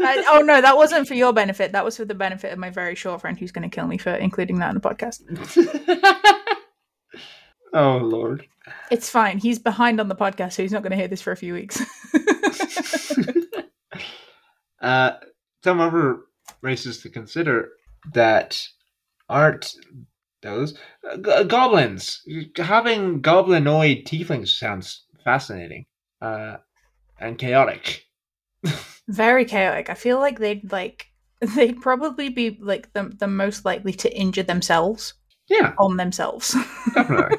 I, 0.00 0.26
oh 0.28 0.42
no, 0.42 0.60
that 0.60 0.76
wasn't 0.76 1.08
for 1.08 1.14
your 1.14 1.32
benefit. 1.32 1.72
That 1.72 1.86
was 1.86 1.96
for 1.96 2.04
the 2.04 2.14
benefit 2.14 2.52
of 2.52 2.58
my 2.58 2.68
very 2.68 2.94
short 2.94 3.22
friend 3.22 3.38
who's 3.38 3.50
going 3.50 3.68
to 3.68 3.74
kill 3.74 3.86
me 3.86 3.96
for 3.96 4.10
including 4.10 4.58
that 4.58 4.68
in 4.68 4.74
the 4.74 4.80
podcast. 4.82 5.22
Oh 7.76 7.98
lord. 7.98 8.46
It's 8.90 9.08
fine. 9.08 9.38
He's 9.38 9.60
behind 9.60 10.00
on 10.00 10.08
the 10.08 10.16
podcast, 10.16 10.52
so 10.54 10.62
he's 10.62 10.72
not 10.72 10.82
going 10.82 10.90
to 10.90 10.96
hear 10.96 11.06
this 11.06 11.22
for 11.22 11.30
a 11.30 11.36
few 11.36 11.54
weeks. 11.54 11.80
uh, 14.80 15.12
some 15.62 15.80
other 15.80 16.18
races 16.62 17.00
to 17.02 17.10
consider 17.10 17.68
that 18.12 18.60
aren't 19.28 19.74
those 20.42 20.78
uh, 21.08 21.16
g- 21.16 21.44
goblins. 21.44 22.22
Having 22.56 23.22
goblinoid 23.22 24.04
tieflings 24.06 24.48
sounds 24.48 25.04
fascinating 25.24 25.86
uh, 26.20 26.56
and 27.20 27.38
chaotic. 27.38 28.04
very 29.08 29.44
chaotic. 29.44 29.90
I 29.90 29.94
feel 29.94 30.18
like 30.18 30.38
they'd 30.38 30.70
like 30.72 31.06
they'd 31.54 31.80
probably 31.80 32.28
be 32.30 32.58
like 32.60 32.92
the 32.92 33.12
the 33.18 33.26
most 33.28 33.64
likely 33.64 33.92
to 33.94 34.12
injure 34.16 34.42
themselves 34.42 35.14
Yeah, 35.48 35.72
on 35.78 35.96
themselves. 35.96 36.56
definitely. 36.94 37.38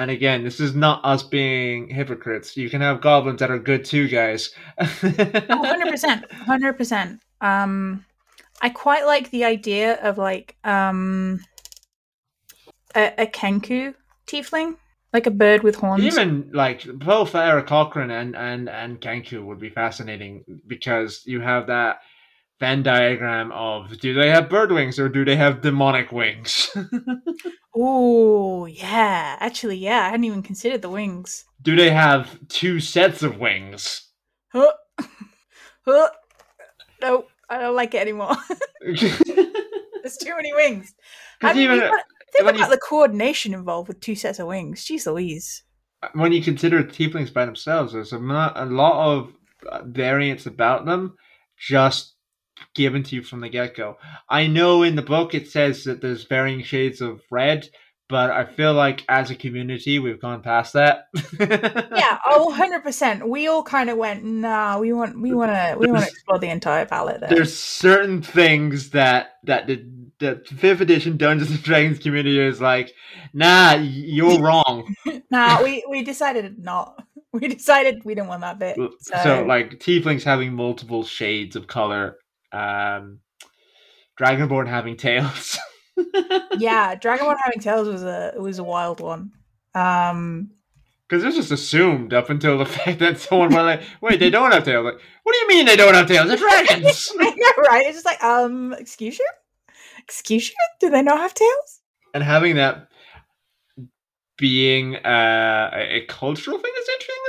And 0.00 0.10
again, 0.10 0.44
this 0.44 0.60
is 0.60 0.74
not 0.74 1.04
us 1.04 1.22
being 1.22 1.86
hypocrites. 1.86 2.56
You 2.56 2.70
can 2.70 2.80
have 2.80 3.02
goblins 3.02 3.40
that 3.40 3.50
are 3.50 3.58
good 3.58 3.84
too, 3.84 4.08
guys. 4.08 4.48
percent, 4.78 6.32
hundred 6.32 6.78
percent. 6.78 7.20
Um, 7.42 8.06
I 8.62 8.70
quite 8.70 9.04
like 9.04 9.30
the 9.30 9.44
idea 9.44 10.00
of 10.02 10.16
like 10.16 10.56
um 10.64 11.40
a, 12.94 13.12
a 13.18 13.26
kenku 13.26 13.94
tiefling, 14.26 14.76
like 15.12 15.26
a 15.26 15.30
bird 15.30 15.62
with 15.62 15.76
horns. 15.76 16.02
Even 16.02 16.50
like 16.54 16.86
both 16.94 17.34
Aarakocra 17.34 18.10
and 18.10 18.34
and 18.34 18.70
and 18.70 19.02
Kenku 19.02 19.44
would 19.44 19.60
be 19.60 19.68
fascinating 19.68 20.62
because 20.66 21.22
you 21.26 21.42
have 21.42 21.66
that 21.66 22.00
Venn 22.60 22.82
diagram 22.82 23.50
of 23.52 23.98
do 24.00 24.12
they 24.14 24.28
have 24.28 24.50
bird 24.50 24.70
wings 24.70 24.98
or 24.98 25.08
do 25.08 25.24
they 25.24 25.36
have 25.36 25.60
demonic 25.62 26.12
wings? 26.12 26.70
Oh 27.72 28.66
yeah, 28.66 29.36
actually 29.38 29.76
yeah, 29.76 30.00
I 30.00 30.10
hadn't 30.10 30.24
even 30.24 30.42
considered 30.42 30.82
the 30.82 30.90
wings. 30.90 31.44
do 31.62 31.76
they 31.76 31.90
have 31.90 32.36
two 32.48 32.80
sets 32.80 33.22
of 33.22 33.38
wings? 33.38 34.08
Huh. 34.52 34.72
Huh. 35.86 36.10
No, 37.00 37.24
I 37.48 37.58
don't 37.60 37.74
like 37.74 37.94
it 37.94 38.02
anymore. 38.02 38.36
There's 38.84 40.16
too 40.18 40.36
many 40.36 40.52
wings. 40.52 40.92
I 41.42 41.54
mean, 41.54 41.62
even 41.62 41.76
you 41.76 41.82
got- 41.82 42.04
think 42.36 42.48
about 42.48 42.58
you- 42.58 42.68
the 42.70 42.76
coordination 42.78 43.54
involved 43.54 43.88
with 43.88 44.00
two 44.00 44.14
sets 44.14 44.38
of 44.38 44.46
wings. 44.48 44.84
Jeez 44.84 45.06
Louise. 45.06 45.62
when 46.12 46.32
you 46.32 46.42
consider 46.42 46.82
tieflings 46.84 47.32
by 47.32 47.44
themselves, 47.46 47.92
there's 47.94 48.12
a, 48.12 48.18
a 48.18 48.66
lot 48.66 49.12
of 49.16 49.32
uh, 49.70 49.82
variants 49.86 50.44
about 50.46 50.84
them 50.86 51.14
just 51.58 52.14
given 52.74 53.02
to 53.04 53.16
you 53.16 53.22
from 53.22 53.40
the 53.40 53.48
get 53.48 53.76
go. 53.76 53.98
I 54.28 54.46
know 54.46 54.82
in 54.82 54.96
the 54.96 55.02
book 55.02 55.34
it 55.34 55.48
says 55.48 55.84
that 55.84 56.00
there's 56.00 56.24
varying 56.24 56.62
shades 56.62 57.00
of 57.00 57.20
red, 57.30 57.68
but 58.08 58.30
I 58.30 58.44
feel 58.44 58.74
like 58.74 59.04
as 59.08 59.30
a 59.30 59.36
community 59.36 59.98
we've 59.98 60.20
gone 60.20 60.42
past 60.42 60.72
that. 60.74 61.04
Yeah, 61.40 62.18
oh 62.26 62.46
100 62.46 62.82
percent. 62.82 63.28
We 63.28 63.46
all 63.46 63.62
kind 63.62 63.88
of 63.90 63.96
went, 63.96 64.24
nah, 64.24 64.78
we 64.78 64.92
want 64.92 65.20
we 65.20 65.32
wanna 65.32 65.76
we 65.78 65.86
wanna 65.90 66.06
explore 66.06 66.38
the 66.38 66.48
entire 66.48 66.86
palette 66.86 67.20
there. 67.20 67.30
There's 67.30 67.56
certain 67.56 68.20
things 68.22 68.90
that 68.90 69.34
that 69.44 69.66
the, 69.66 69.86
the 70.18 70.42
fifth 70.44 70.80
edition 70.80 71.16
Dungeons 71.16 71.50
and 71.50 71.62
Dragons 71.62 71.98
community 71.98 72.38
is 72.38 72.60
like, 72.60 72.92
nah, 73.32 73.74
you're 73.74 74.40
wrong. 74.42 74.94
nah, 75.30 75.62
we, 75.64 75.84
we 75.88 76.02
decided 76.02 76.58
not. 76.58 77.02
We 77.32 77.46
decided 77.46 78.04
we 78.04 78.14
didn't 78.16 78.28
want 78.28 78.40
that 78.40 78.58
bit. 78.58 78.76
so, 79.00 79.22
So, 79.22 79.44
like 79.44 79.78
tieflings 79.78 80.24
having 80.24 80.52
multiple 80.52 81.04
shades 81.04 81.54
of 81.54 81.68
color 81.68 82.16
um 82.52 83.20
dragonborn 84.18 84.68
having 84.68 84.96
tails 84.96 85.58
yeah, 86.58 86.94
Dragonborn 86.94 87.36
having 87.42 87.60
tails 87.60 87.88
was 87.88 88.02
a 88.02 88.32
was 88.38 88.58
a 88.58 88.64
wild 88.64 89.00
one. 89.00 89.32
Um 89.74 90.50
because 91.08 91.24
it's 91.24 91.36
just 91.36 91.50
assumed 91.50 92.14
up 92.14 92.30
until 92.30 92.56
the 92.56 92.64
fact 92.78 93.00
that 93.00 93.18
someone 93.18 93.50
went 93.50 93.66
like 93.66 93.82
wait 94.00 94.20
they 94.20 94.30
don't 94.30 94.52
have 94.52 94.64
tails 94.64 94.84
like 94.84 95.00
what 95.22 95.32
do 95.32 95.38
you 95.38 95.48
mean 95.48 95.66
they 95.66 95.76
don't 95.76 95.94
have 95.94 96.06
tails 96.06 96.28
they're 96.28 96.36
dragons 96.36 97.12
I 97.20 97.30
know, 97.36 97.62
right? 97.68 97.84
It's 97.86 97.96
just 97.96 98.06
like, 98.06 98.22
um, 98.22 98.72
excuse 98.74 99.18
you? 99.18 99.28
Excuse 99.98 100.48
you? 100.48 100.56
Do 100.80 100.90
they 100.90 101.02
not 101.02 101.18
have 101.18 101.34
tails? 101.34 101.80
and 102.14 102.22
having 102.22 102.56
that 102.56 102.88
being 104.36 104.96
uh, 104.96 105.70
a, 105.74 105.96
a 105.96 106.06
cultural 106.06 106.58
thing 106.58 106.72
is 106.78 106.88
interesting 106.88 107.19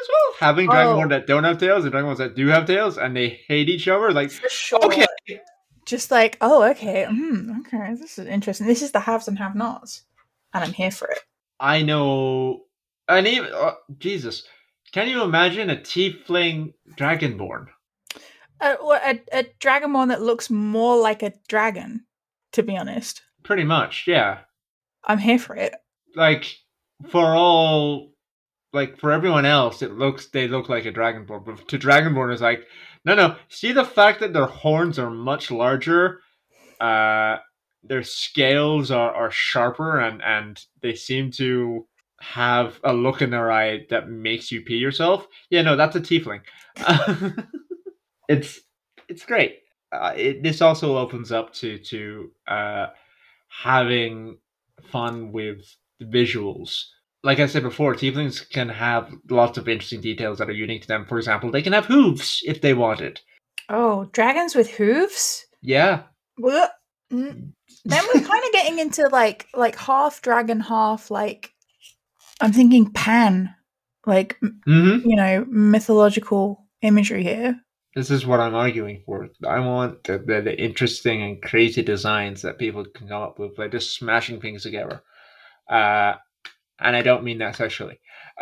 having 0.41 0.67
Oh. 0.69 0.73
dragonborn 0.73 1.10
that 1.10 1.27
don't 1.27 1.43
have 1.45 1.58
tails 1.60 1.86
and 1.86 1.93
dragonborns 1.93 2.17
that 2.17 2.36
do 2.36 2.47
have 2.47 2.65
tails 2.65 2.97
and 2.97 3.15
they 3.15 3.39
hate 3.47 3.69
each 3.69 3.88
other 3.88 4.12
like 4.12 4.32
For 4.32 4.49
sure. 4.49 4.84
okay 4.86 5.06
Just 5.86 6.12
like, 6.12 6.38
oh, 6.41 6.63
okay, 6.71 7.06
hmm, 7.10 7.60
okay, 7.62 7.93
this 7.95 8.19
is 8.19 8.27
interesting. 8.27 8.67
This 8.67 8.82
is 8.82 8.91
the 8.91 8.99
haves 8.99 9.27
and 9.27 9.38
have 9.39 9.56
nots. 9.56 10.04
And 10.54 10.63
I'm 10.63 10.73
here 10.73 10.91
for 10.91 11.08
it. 11.08 11.19
I 11.60 11.82
know. 11.82 12.62
And 13.08 13.27
even 13.27 13.51
uh, 13.54 13.73
Jesus, 13.97 14.43
can 14.93 15.08
you 15.10 15.23
imagine 15.23 15.69
a 15.69 15.75
tiefling 15.77 16.73
dragonborn? 16.97 17.67
A, 18.62 18.73
a, 18.73 19.21
a 19.34 19.43
Dragonborn 19.60 20.10
that 20.10 20.21
looks 20.21 20.49
more 20.51 20.97
like 20.97 21.23
a 21.23 21.34
dragon, 21.47 22.06
to 22.51 22.62
be 22.63 22.77
honest. 22.77 23.21
Pretty 23.43 23.63
much, 23.63 24.04
yeah. 24.08 24.39
I'm 25.04 25.17
here 25.17 25.39
for 25.39 25.56
it. 25.56 25.73
Like 26.15 26.45
for 27.10 27.25
all, 27.25 28.11
like 28.73 28.97
for 28.99 29.12
everyone 29.12 29.45
else, 29.45 29.81
it 29.81 29.93
looks 29.93 30.27
they 30.27 30.47
look 30.47 30.69
like 30.69 30.86
a 30.86 30.91
dragonborn, 30.91 31.45
but 31.45 31.67
to 31.69 31.79
dragonborn 31.79 32.34
is 32.34 32.41
like, 32.41 32.65
no, 33.05 33.15
no. 33.15 33.36
See 33.49 33.71
the 33.71 33.86
fact 33.86 34.19
that 34.19 34.34
their 34.34 34.45
horns 34.45 34.99
are 34.99 35.10
much 35.10 35.51
larger, 35.51 36.21
uh, 36.79 37.38
their 37.84 38.03
scales 38.03 38.91
are 38.91 39.13
are 39.13 39.31
sharper, 39.31 39.99
and 39.99 40.21
and 40.23 40.63
they 40.81 40.95
seem 40.95 41.31
to 41.31 41.88
have 42.21 42.79
a 42.84 42.93
look 42.93 43.21
in 43.21 43.31
their 43.31 43.51
eye 43.51 43.86
that 43.89 44.10
makes 44.10 44.51
you 44.51 44.62
pee 44.62 44.77
yourself. 44.77 45.27
Yeah, 45.49 45.63
no, 45.63 45.75
that's 45.75 45.95
a 45.95 46.01
tiefling. 46.01 46.41
it's 48.29 48.62
it's 49.07 49.25
great. 49.25 49.60
Uh, 49.91 50.13
it, 50.15 50.43
this 50.43 50.62
also 50.62 50.97
opens 50.97 51.31
up 51.31 51.53
to 51.55 51.77
to 51.79 52.31
uh, 52.47 52.88
having 53.49 54.38
fun 54.84 55.31
with 55.31 55.60
the 55.99 56.05
visuals. 56.05 56.84
Like 57.23 57.39
I 57.39 57.45
said 57.45 57.63
before, 57.63 57.93
tieflings 57.93 58.49
can 58.49 58.67
have 58.69 59.13
lots 59.29 59.57
of 59.57 59.69
interesting 59.69 60.01
details 60.01 60.39
that 60.39 60.49
are 60.49 60.53
unique 60.53 60.81
to 60.84 60.88
them. 60.88 61.05
For 61.05 61.17
example, 61.17 61.51
they 61.51 61.62
can 61.62 61.73
have 61.73 61.86
hooves 61.86 62.41
if 62.45 62.62
they 62.62 62.73
wanted. 62.73 63.21
Oh, 63.69 64.05
dragons 64.12 64.55
with 64.55 64.71
hooves? 64.71 65.45
Yeah. 65.62 66.03
Mm. 67.12 67.51
Then 67.86 68.03
we're 68.13 68.21
kind 68.21 68.43
of 68.43 68.51
getting 68.51 68.79
into 68.79 69.07
like 69.10 69.47
like 69.53 69.75
half 69.77 70.21
dragon, 70.21 70.60
half 70.60 71.12
like 71.12 71.51
I'm 72.39 72.53
thinking 72.53 72.91
pan, 72.91 73.53
like 74.05 74.38
mm-hmm. 74.41 75.07
you 75.07 75.15
know 75.15 75.45
mythological 75.47 76.65
imagery 76.81 77.23
here. 77.23 77.60
this 77.95 78.10
is 78.10 78.25
what 78.25 78.39
I'm 78.39 78.55
arguing 78.55 79.03
for. 79.05 79.29
I 79.47 79.60
want 79.60 80.03
the, 80.05 80.17
the, 80.17 80.41
the 80.41 80.60
interesting 80.60 81.21
and 81.21 81.41
crazy 81.41 81.81
designs 81.81 82.41
that 82.41 82.57
people 82.57 82.86
can 82.86 83.07
come 83.07 83.21
up 83.21 83.38
with, 83.39 83.57
like 83.57 83.71
just 83.71 83.95
smashing 83.95 84.39
things 84.39 84.63
together. 84.63 85.03
Uh, 85.69 86.13
and 86.81 86.95
I 86.95 87.01
don't 87.01 87.23
mean 87.23 87.37
that 87.39 87.55
sexually. 87.55 87.99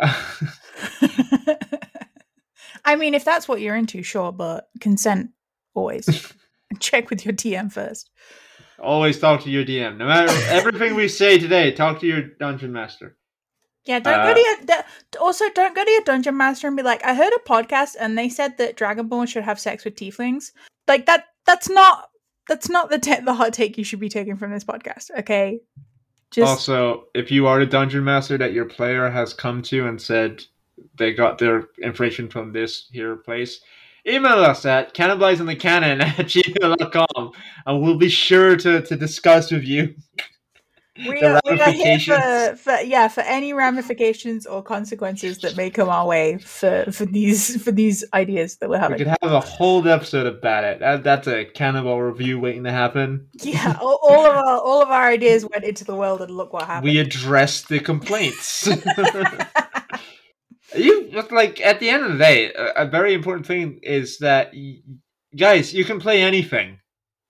I 2.84 2.96
mean, 2.96 3.14
if 3.14 3.24
that's 3.24 3.46
what 3.48 3.60
you're 3.60 3.76
into, 3.76 4.02
sure, 4.02 4.32
but 4.32 4.68
consent 4.80 5.30
always. 5.74 6.32
Check 6.80 7.10
with 7.10 7.24
your 7.24 7.34
DM 7.34 7.72
first. 7.72 8.10
Always 8.78 9.18
talk 9.18 9.42
to 9.42 9.50
your 9.50 9.64
DM. 9.64 9.98
No 9.98 10.06
matter 10.06 10.32
everything 10.48 10.94
we 10.94 11.08
say 11.08 11.38
today, 11.38 11.72
talk 11.72 12.00
to 12.00 12.06
your 12.06 12.22
dungeon 12.22 12.72
master. 12.72 13.16
Yeah, 13.84 13.98
don't 13.98 14.20
Uh, 14.20 14.26
go 14.28 14.34
to 14.34 14.40
your. 14.40 14.56
d- 14.66 15.18
Also, 15.20 15.44
don't 15.54 15.74
go 15.74 15.84
to 15.84 15.90
your 15.90 16.02
dungeon 16.02 16.36
master 16.36 16.66
and 16.68 16.76
be 16.76 16.82
like, 16.82 17.04
"I 17.04 17.14
heard 17.14 17.32
a 17.34 17.48
podcast 17.48 17.96
and 17.98 18.16
they 18.16 18.28
said 18.28 18.56
that 18.58 18.76
Dragonborn 18.76 19.28
should 19.28 19.42
have 19.44 19.58
sex 19.60 19.84
with 19.84 19.96
tieflings." 19.96 20.52
Like 20.88 21.06
that. 21.06 21.26
That's 21.46 21.68
not. 21.68 22.08
That's 22.48 22.68
not 22.68 22.90
the 22.90 22.98
ta- 22.98 23.20
the 23.24 23.34
hot 23.34 23.52
take 23.52 23.76
you 23.76 23.84
should 23.84 24.00
be 24.00 24.08
taking 24.08 24.36
from 24.36 24.50
this 24.52 24.64
podcast. 24.64 25.10
Okay, 25.18 25.60
just 26.30 26.48
also, 26.48 27.06
if 27.14 27.30
you 27.30 27.46
are 27.46 27.60
a 27.60 27.66
dungeon 27.66 28.04
master 28.04 28.38
that 28.38 28.52
your 28.52 28.64
player 28.64 29.10
has 29.10 29.34
come 29.34 29.62
to 29.62 29.86
and 29.86 30.00
said, 30.00 30.44
they 30.96 31.12
got 31.12 31.38
their 31.38 31.68
information 31.82 32.28
from 32.28 32.52
this 32.52 32.88
here 32.92 33.16
place, 33.16 33.60
email 34.06 34.38
us 34.38 34.64
at 34.64 34.94
cannibalizingthecanon 34.94 36.00
at 36.02 36.16
gmail.com 36.26 37.32
and 37.66 37.82
we'll 37.82 37.98
be 37.98 38.08
sure 38.08 38.56
to, 38.56 38.80
to 38.82 38.96
discuss 38.96 39.50
with 39.50 39.64
you 39.64 39.94
We 41.08 41.22
are, 41.22 41.40
we 41.44 41.60
are 41.60 41.70
here 41.70 41.98
for, 41.98 42.56
for 42.56 42.80
yeah 42.80 43.08
for 43.08 43.22
any 43.22 43.52
ramifications 43.52 44.46
or 44.46 44.62
consequences 44.62 45.38
that 45.38 45.56
may 45.56 45.70
come 45.70 45.88
our 45.88 46.06
way 46.06 46.38
for, 46.38 46.86
for 46.92 47.06
these 47.06 47.62
for 47.62 47.72
these 47.72 48.04
ideas 48.12 48.56
that 48.58 48.68
we're 48.68 48.78
having. 48.78 48.98
We 48.98 49.04
could 49.04 49.16
have 49.22 49.32
a 49.32 49.40
whole 49.40 49.86
episode 49.88 50.26
about 50.26 50.64
it. 50.64 50.80
That, 50.80 51.04
that's 51.04 51.26
a 51.26 51.44
cannibal 51.44 52.00
review 52.00 52.38
waiting 52.38 52.64
to 52.64 52.72
happen. 52.72 53.28
Yeah, 53.42 53.78
all, 53.80 53.98
all 54.02 54.26
of 54.26 54.36
our 54.36 54.60
all 54.60 54.82
of 54.82 54.90
our 54.90 55.08
ideas 55.08 55.46
went 55.50 55.64
into 55.64 55.84
the 55.84 55.94
world, 55.94 56.20
and 56.20 56.30
look 56.30 56.52
what 56.52 56.64
happened. 56.64 56.84
We 56.84 56.98
addressed 56.98 57.68
the 57.68 57.80
complaints. 57.80 58.68
you 60.76 61.10
like 61.30 61.60
at 61.60 61.80
the 61.80 61.88
end 61.88 62.04
of 62.04 62.12
the 62.12 62.18
day, 62.18 62.52
a, 62.52 62.82
a 62.82 62.86
very 62.86 63.14
important 63.14 63.46
thing 63.46 63.80
is 63.82 64.18
that 64.18 64.52
y- 64.54 64.80
guys, 65.36 65.74
you 65.74 65.84
can 65.84 66.00
play 66.00 66.22
anything. 66.22 66.78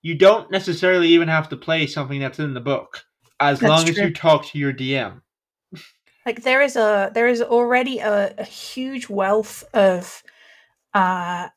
You 0.01 0.15
don't 0.15 0.51
necessarily 0.51 1.09
even 1.09 1.27
have 1.27 1.49
to 1.49 1.57
play 1.57 1.87
something 1.87 2.19
that's 2.19 2.39
in 2.39 2.53
the 2.53 2.59
book, 2.59 3.03
as 3.41 3.59
That's 3.59 3.69
long 3.69 3.89
as 3.89 3.97
you 3.97 4.11
talk 4.13 4.45
to 4.47 4.59
your 4.59 4.71
DM. 4.73 5.21
like 6.25 6.43
there 6.43 6.61
is 6.61 6.75
a 6.75 7.11
there 7.13 7.27
is 7.27 7.41
already 7.41 7.99
a, 7.99 8.33
a 8.37 8.43
huge 8.43 9.09
wealth 9.09 9.63
of 9.73 10.23
uh 10.93 11.47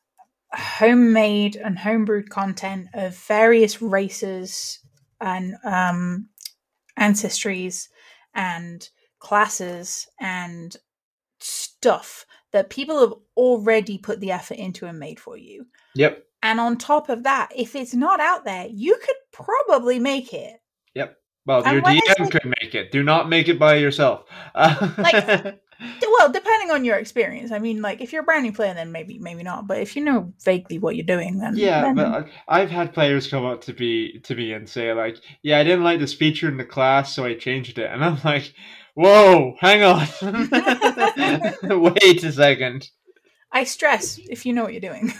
homemade 0.53 1.55
and 1.57 1.77
homebrewed 1.77 2.29
content 2.29 2.87
of 2.93 3.15
various 3.15 3.81
races 3.81 4.79
and 5.21 5.55
um 5.63 6.29
ancestries 6.97 7.87
and 8.33 8.89
classes 9.19 10.07
and 10.19 10.77
stuff 11.39 12.25
that 12.53 12.69
people 12.69 12.99
have 13.01 13.13
already 13.35 13.97
put 13.97 14.19
the 14.21 14.31
effort 14.31 14.57
into 14.57 14.85
and 14.85 14.97
made 14.97 15.19
for 15.19 15.37
you 15.37 15.65
Yep. 15.95 16.23
and 16.41 16.59
on 16.59 16.77
top 16.77 17.09
of 17.09 17.23
that 17.23 17.49
if 17.55 17.75
it's 17.75 17.93
not 17.93 18.19
out 18.21 18.45
there 18.45 18.67
you 18.71 18.97
could 19.05 19.15
probably 19.33 19.99
make 19.99 20.33
it 20.33 20.55
Well, 21.45 21.61
your 21.71 21.81
DM 21.81 22.31
could 22.31 22.53
make 22.61 22.73
it. 22.73 22.91
Do 22.91 23.03
not 23.03 23.29
make 23.29 23.47
it 23.47 23.59
by 23.59 23.75
yourself. 23.75 24.23
Like- 24.55 25.61
well 26.09 26.31
depending 26.31 26.71
on 26.71 26.85
your 26.85 26.95
experience 26.95 27.51
i 27.51 27.59
mean 27.59 27.81
like 27.81 27.99
if 27.99 28.13
you're 28.13 28.21
a 28.21 28.25
brand 28.25 28.43
new 28.43 28.51
player 28.53 28.73
then 28.73 28.93
maybe 28.93 29.19
maybe 29.19 29.43
not 29.43 29.67
but 29.67 29.77
if 29.79 29.95
you 29.95 30.01
know 30.01 30.33
vaguely 30.43 30.79
what 30.79 30.95
you're 30.95 31.05
doing 31.05 31.37
then 31.37 31.55
Yeah, 31.57 31.81
then- 31.81 31.95
but 31.95 32.29
I've 32.47 32.69
had 32.71 32.93
players 32.93 33.27
come 33.27 33.45
up 33.45 33.59
to 33.63 33.73
be 33.73 34.19
to 34.23 34.35
me 34.35 34.53
and 34.53 34.67
say 34.69 34.93
like, 34.93 35.17
"Yeah, 35.43 35.59
I 35.59 35.63
didn't 35.65 35.83
like 35.83 35.99
this 35.99 36.13
feature 36.13 36.47
in 36.47 36.55
the 36.55 36.63
class, 36.65 37.13
so 37.13 37.25
I 37.25 37.35
changed 37.35 37.77
it." 37.77 37.91
And 37.91 38.03
I'm 38.05 38.17
like, 38.23 38.53
"Whoa, 38.93 39.55
hang 39.59 39.83
on, 39.83 40.07
wait 41.81 42.23
a 42.23 42.31
second. 42.31 42.89
I 43.51 43.65
stress 43.65 44.17
if 44.29 44.45
you 44.45 44.53
know 44.53 44.63
what 44.63 44.71
you're 44.71 44.81
doing. 44.81 45.13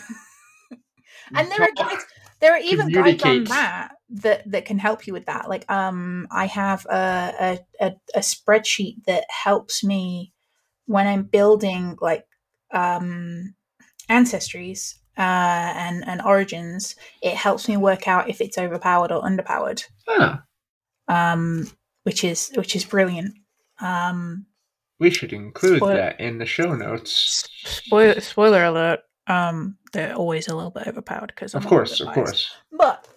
and 1.35 1.51
there 1.51 1.61
are 1.63 1.71
guides, 1.75 2.05
there 2.39 2.53
are 2.53 2.59
even 2.59 2.89
guides 2.91 3.23
on 3.23 3.43
that 3.45 3.94
that 4.09 4.49
that 4.51 4.65
can 4.65 4.77
help 4.79 5.07
you 5.07 5.13
with 5.13 5.25
that. 5.25 5.49
Like 5.49 5.69
um, 5.71 6.27
I 6.31 6.45
have 6.47 6.85
a 6.85 7.59
a, 7.79 7.85
a, 7.87 7.93
a 8.15 8.19
spreadsheet 8.19 9.03
that 9.05 9.25
helps 9.29 9.83
me 9.83 10.31
when 10.85 11.07
I'm 11.07 11.23
building 11.23 11.97
like 12.01 12.25
um 12.71 13.55
ancestries 14.09 14.95
uh 15.17 15.21
and 15.75 16.03
and 16.07 16.21
origins. 16.21 16.95
It 17.21 17.35
helps 17.35 17.67
me 17.67 17.77
work 17.77 18.07
out 18.07 18.29
if 18.29 18.41
it's 18.41 18.57
overpowered 18.57 19.11
or 19.11 19.23
underpowered. 19.23 19.83
Huh. 20.07 20.37
Um, 21.07 21.71
which 22.03 22.23
is 22.23 22.51
which 22.55 22.75
is 22.75 22.85
brilliant. 22.85 23.33
Um, 23.79 24.45
We 24.99 25.09
should 25.09 25.33
include 25.33 25.77
Spoil- 25.77 25.95
that 25.95 26.19
in 26.19 26.37
the 26.37 26.45
show 26.45 26.73
notes. 26.75 27.43
spoiler 27.65 28.19
spoiler 28.21 28.63
alert. 28.65 28.99
Um, 29.27 29.77
they're 29.91 30.13
always 30.13 30.47
a 30.47 30.55
little 30.55 30.69
bit 30.71 30.87
overpowered 30.87 31.27
because 31.35 31.55
Of 31.55 31.65
course, 31.65 31.99
of 31.99 32.13
course. 32.13 32.51
But 32.71 33.07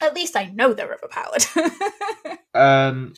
at 0.00 0.14
least 0.14 0.36
I 0.36 0.46
know 0.46 0.72
they're 0.72 0.94
overpowered. 0.94 1.44
Um, 2.56 3.12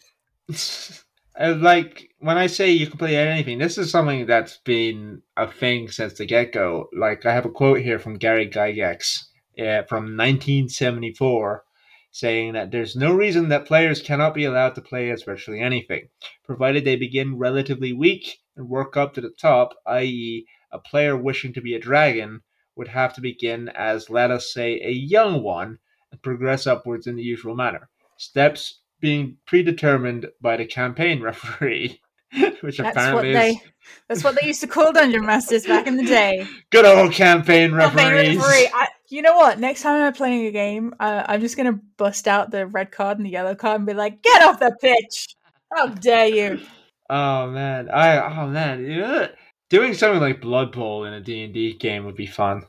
like 1.38 2.10
when 2.18 2.36
I 2.36 2.48
say 2.48 2.72
you 2.72 2.88
can 2.88 2.98
play 2.98 3.16
anything. 3.16 3.58
This 3.58 3.78
is 3.78 3.90
something 3.90 4.26
that's 4.26 4.58
been 4.64 5.22
a 5.36 5.46
thing 5.46 5.88
since 5.88 6.14
the 6.14 6.26
get 6.26 6.52
go. 6.52 6.88
Like 6.92 7.24
I 7.24 7.32
have 7.32 7.44
a 7.44 7.50
quote 7.50 7.80
here 7.80 8.00
from 8.00 8.18
Gary 8.18 8.48
Gygax 8.48 9.26
uh, 9.58 9.82
from 9.88 10.16
1974, 10.16 11.64
saying 12.10 12.54
that 12.54 12.72
there's 12.72 12.96
no 12.96 13.12
reason 13.14 13.48
that 13.50 13.66
players 13.66 14.02
cannot 14.02 14.34
be 14.34 14.44
allowed 14.44 14.74
to 14.74 14.82
play 14.82 15.10
as 15.10 15.22
virtually 15.22 15.60
anything, 15.60 16.08
provided 16.44 16.84
they 16.84 16.96
begin 16.96 17.38
relatively 17.38 17.92
weak 17.92 18.38
and 18.56 18.68
work 18.68 18.96
up 18.96 19.14
to 19.14 19.20
the 19.20 19.30
top. 19.40 19.74
I.e., 19.86 20.46
a 20.72 20.78
player 20.78 21.16
wishing 21.16 21.52
to 21.54 21.60
be 21.60 21.74
a 21.74 21.80
dragon 21.80 22.42
would 22.74 22.88
have 22.88 23.14
to 23.14 23.20
begin 23.20 23.68
as, 23.68 24.10
let 24.10 24.30
us 24.30 24.52
say, 24.52 24.80
a 24.82 24.90
young 24.90 25.42
one 25.42 25.78
and 26.12 26.22
progress 26.22 26.66
upwards 26.66 27.06
in 27.06 27.16
the 27.16 27.22
usual 27.22 27.54
manner. 27.54 27.88
Steps 28.16 28.80
being 29.00 29.36
predetermined 29.46 30.26
by 30.40 30.56
the 30.56 30.66
campaign 30.66 31.22
referee, 31.22 32.00
which 32.60 32.78
that's 32.78 32.78
what 32.78 32.88
apparently 32.88 33.32
they. 33.32 33.50
is 33.50 33.58
That's 34.08 34.22
what 34.24 34.38
they 34.38 34.46
used 34.46 34.60
to 34.60 34.66
call 34.66 34.92
dungeon 34.92 35.24
masters 35.24 35.64
back 35.66 35.86
in 35.86 35.96
the 35.96 36.04
day. 36.04 36.46
good 36.70 36.84
old 36.84 37.12
campaign 37.12 37.70
Campaign 37.70 38.12
referees. 38.12 38.36
referee. 38.36 38.70
I, 38.74 38.88
you 39.08 39.22
know 39.22 39.34
what? 39.36 39.58
Next 39.58 39.80
time 39.82 40.02
I'm 40.02 40.12
playing 40.12 40.46
a 40.46 40.50
game, 40.50 40.94
uh, 41.00 41.24
I'm 41.26 41.40
just 41.40 41.56
gonna 41.56 41.80
bust 41.96 42.28
out 42.28 42.50
the 42.50 42.66
red 42.66 42.92
card 42.92 43.16
and 43.16 43.24
the 43.26 43.30
yellow 43.30 43.54
card 43.54 43.76
and 43.80 43.86
be 43.86 43.94
like, 43.94 44.22
"Get 44.22 44.42
off 44.42 44.60
the 44.60 44.76
pitch! 44.80 45.36
How 45.72 45.86
dare 45.86 46.26
you!" 46.26 46.60
Oh 47.08 47.50
man, 47.50 47.88
I 47.90 48.18
oh 48.18 48.48
man, 48.48 48.84
yeah. 48.84 49.28
doing 49.70 49.94
something 49.94 50.20
like 50.20 50.42
Blood 50.42 50.72
Bowl 50.72 51.04
in 51.04 51.14
a 51.14 51.20
D 51.20 51.42
and 51.44 51.54
D 51.54 51.72
game 51.72 52.04
would 52.04 52.16
be 52.16 52.26
fun. 52.26 52.64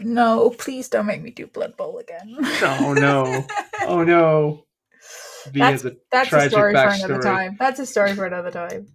No, 0.00 0.50
please 0.50 0.88
don't 0.88 1.06
make 1.06 1.22
me 1.22 1.30
do 1.30 1.46
Blood 1.46 1.76
Bowl 1.76 1.98
again. 1.98 2.36
Oh 2.62 2.94
no, 2.94 3.46
oh 3.86 4.02
no. 4.04 4.64
That's- 5.52 5.84
a 5.84 5.96
That's 6.12 6.32
a 6.32 6.48
story 6.50 6.74
for 6.74 6.88
another 6.88 7.20
time. 7.22 7.56
That's 7.58 7.80
a 7.80 7.86
story 7.86 8.14
for 8.14 8.26
another 8.26 8.50
time. 8.50 8.86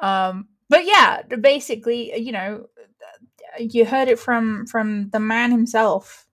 Um, 0.00 0.48
but 0.68 0.84
yeah, 0.86 1.22
basically, 1.22 2.18
you 2.18 2.32
know, 2.32 2.66
you 3.58 3.84
heard 3.84 4.08
it 4.08 4.18
from 4.18 4.66
from 4.66 5.10
the 5.10 5.20
man 5.20 5.50
himself, 5.50 6.26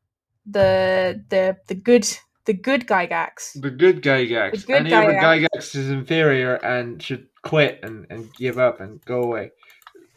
the 0.46 1.24
the 1.30 1.58
the 1.68 1.76
good 1.76 2.08
the 2.46 2.54
good 2.54 2.88
Gygax. 2.88 3.60
The 3.62 3.70
good 3.70 4.02
Gygax. 4.02 4.52
The 4.62 4.66
good 4.68 4.76
Any 4.88 4.94
other 4.94 5.14
Gygax. 5.14 5.48
Gygax 5.54 5.76
is 5.76 5.90
inferior 5.90 6.56
and 6.56 7.02
should 7.04 7.28
quit 7.44 7.80
and, 7.84 8.08
and 8.10 8.34
give 8.34 8.58
up 8.58 8.80
and 8.80 9.04
go 9.06 9.22
away. 9.22 9.52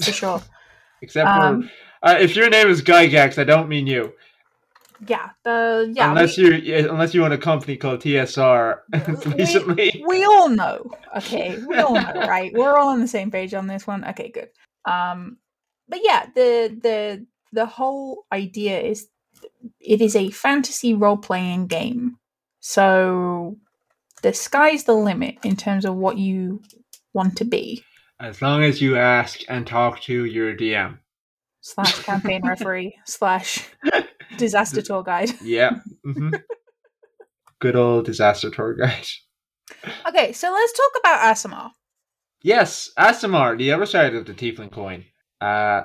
for 0.02 0.12
sure. 0.12 0.42
Except 1.02 1.28
Um, 1.28 1.64
for 1.64 1.68
uh, 2.02 2.16
if 2.20 2.34
your 2.36 2.48
name 2.50 2.68
is 2.68 2.82
Gygax, 2.82 3.38
I 3.38 3.44
don't 3.44 3.68
mean 3.68 3.86
you. 3.86 4.12
yeah, 5.06 5.30
the 5.44 5.92
yeah. 5.94 6.10
unless 6.10 6.36
we, 6.36 6.60
you 6.62 6.88
unless 6.90 7.14
you 7.14 7.24
own 7.24 7.32
a 7.32 7.38
company 7.38 7.76
called 7.76 8.00
TSR 8.00 8.78
We- 9.26 9.32
recently. 9.38 10.04
we 10.06 10.24
all 10.24 10.48
know. 10.48 10.90
Okay, 11.16 11.58
we 11.66 11.76
all 11.78 11.94
know, 11.94 12.12
right? 12.28 12.52
We're 12.54 12.76
all 12.76 12.88
on 12.88 13.00
the 13.00 13.08
same 13.08 13.30
page 13.30 13.54
on 13.54 13.66
this 13.66 13.86
one. 13.86 14.04
Okay, 14.04 14.30
good. 14.30 14.48
Um, 14.84 15.38
but 15.88 16.00
yeah, 16.02 16.26
the 16.34 16.78
the 16.82 17.26
the 17.52 17.66
whole 17.66 18.26
idea 18.32 18.80
is 18.80 19.08
it 19.80 20.00
is 20.00 20.16
a 20.16 20.30
fantasy 20.30 20.94
role 20.94 21.16
playing 21.18 21.66
game. 21.66 22.16
So 22.60 23.56
the 24.22 24.32
sky's 24.32 24.84
the 24.84 24.94
limit 24.94 25.36
in 25.44 25.57
terms 25.57 25.84
of 25.84 25.96
what 25.96 26.16
you 26.18 26.62
want 27.12 27.36
to 27.38 27.44
be. 27.44 27.82
As 28.20 28.40
long 28.40 28.62
as 28.62 28.80
you 28.80 28.96
ask 28.96 29.40
and 29.48 29.66
talk 29.66 30.00
to 30.03 30.24
your 30.24 30.55
DM. 30.57 30.98
Slash 31.62 32.00
campaign 32.00 32.42
referee 32.44 32.96
slash 33.06 33.68
disaster 34.36 34.82
tour 34.82 35.02
guide. 35.02 35.30
Yeah. 35.42 35.78
hmm 36.04 36.30
Good 37.60 37.76
old 37.76 38.04
disaster 38.04 38.50
tour 38.50 38.74
guide. 38.74 39.06
Okay, 40.06 40.32
so 40.32 40.50
let's 40.52 40.72
talk 40.72 40.90
about 40.98 41.20
Aasimar. 41.20 41.70
Yes, 42.42 42.90
Aasimar, 42.98 43.56
the 43.56 43.70
other 43.70 43.86
side 43.86 44.14
of 44.14 44.26
the 44.26 44.34
tiefling 44.34 44.72
coin. 44.72 45.04
Uh, 45.40 45.82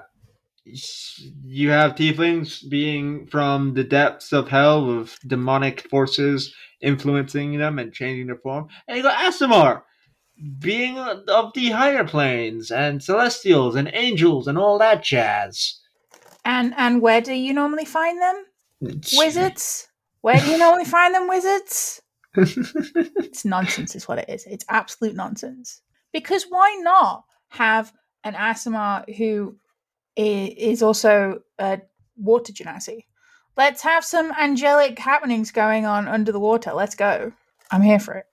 you 0.65 1.69
have 1.69 1.93
tieflings 1.95 2.67
being 2.67 3.27
from 3.27 3.75
the 3.75 3.83
depths 3.83 4.33
of 4.33 4.49
hell 4.49 4.85
with 4.85 5.17
demonic 5.27 5.81
forces 5.89 6.53
influencing 6.81 7.57
them 7.57 7.79
and 7.79 7.93
changing 7.93 8.27
their 8.27 8.37
form. 8.37 8.67
And 8.87 8.97
you 8.97 9.03
got 9.03 9.17
Aasimar, 9.17 9.83
being 10.59 10.97
of 10.97 11.53
the 11.53 11.69
higher 11.71 12.03
planes 12.03 12.71
and 12.71 13.03
celestials 13.03 13.75
and 13.75 13.89
angels 13.93 14.47
and 14.47 14.57
all 14.57 14.77
that 14.79 15.03
jazz. 15.03 15.79
And 16.45 16.73
and 16.77 17.01
where 17.01 17.21
do 17.21 17.33
you 17.33 17.53
normally 17.53 17.85
find 17.85 18.21
them? 18.21 18.45
Wizards? 19.17 19.87
Where 20.21 20.39
do 20.39 20.51
you 20.51 20.57
normally 20.57 20.85
find 20.85 21.13
them, 21.13 21.27
wizards? 21.27 22.01
It's 22.35 23.45
nonsense, 23.45 23.95
is 23.95 24.07
what 24.07 24.19
it 24.19 24.29
is. 24.29 24.45
It's 24.45 24.65
absolute 24.69 25.15
nonsense. 25.15 25.81
Because 26.13 26.45
why 26.49 26.77
not 26.81 27.23
have 27.49 27.91
an 28.23 28.33
Aasimar 28.33 29.15
who 29.15 29.57
is 30.15 30.83
also 30.83 31.39
a 31.59 31.81
water 32.15 32.53
genasi? 32.53 33.05
Let's 33.55 33.81
have 33.81 34.05
some 34.05 34.31
angelic 34.39 34.99
happenings 34.99 35.51
going 35.51 35.85
on 35.85 36.07
under 36.07 36.31
the 36.31 36.39
water. 36.39 36.73
Let's 36.73 36.95
go. 36.95 37.31
I'm 37.71 37.81
here 37.81 37.99
for 37.99 38.13
it. 38.13 38.25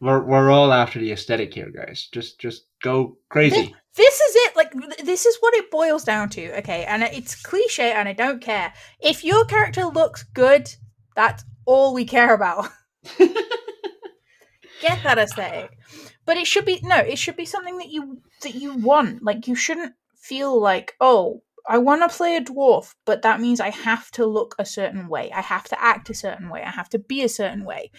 We're, 0.00 0.22
we're 0.22 0.50
all 0.50 0.72
after 0.72 0.98
the 0.98 1.12
aesthetic 1.12 1.54
here, 1.54 1.70
guys. 1.70 2.08
Just 2.12 2.38
just 2.38 2.66
go 2.82 3.16
crazy. 3.30 3.74
This 3.94 4.20
is 4.20 4.36
it. 4.36 4.56
Like 4.56 4.72
this 5.04 5.24
is 5.24 5.38
what 5.40 5.54
it 5.54 5.70
boils 5.70 6.04
down 6.04 6.28
to. 6.30 6.58
Okay, 6.58 6.84
and 6.84 7.02
it's 7.02 7.34
cliche, 7.34 7.92
and 7.92 8.06
I 8.08 8.12
don't 8.12 8.42
care 8.42 8.74
if 9.00 9.24
your 9.24 9.46
character 9.46 9.86
looks 9.86 10.22
good. 10.34 10.68
That's 11.14 11.44
all 11.64 11.94
we 11.94 12.04
care 12.04 12.34
about. 12.34 12.68
Get 13.18 15.02
that 15.02 15.16
aesthetic, 15.18 15.78
but 16.26 16.36
it 16.36 16.46
should 16.46 16.66
be 16.66 16.78
no. 16.82 16.98
It 16.98 17.18
should 17.18 17.36
be 17.36 17.46
something 17.46 17.78
that 17.78 17.88
you 17.88 18.20
that 18.42 18.54
you 18.54 18.76
want. 18.76 19.22
Like 19.22 19.48
you 19.48 19.54
shouldn't 19.54 19.94
feel 20.14 20.60
like 20.60 20.94
oh. 21.00 21.42
I 21.68 21.78
want 21.78 22.08
to 22.08 22.16
play 22.16 22.36
a 22.36 22.40
dwarf, 22.40 22.94
but 23.04 23.22
that 23.22 23.40
means 23.40 23.58
I 23.58 23.70
have 23.70 24.12
to 24.12 24.24
look 24.24 24.54
a 24.56 24.64
certain 24.64 25.08
way. 25.08 25.32
I 25.32 25.40
have 25.40 25.64
to 25.64 25.82
act 25.82 26.08
a 26.08 26.14
certain 26.14 26.48
way. 26.48 26.62
I 26.62 26.70
have 26.70 26.88
to 26.90 26.98
be 27.00 27.24
a 27.24 27.28
certain 27.28 27.64
way. 27.64 27.90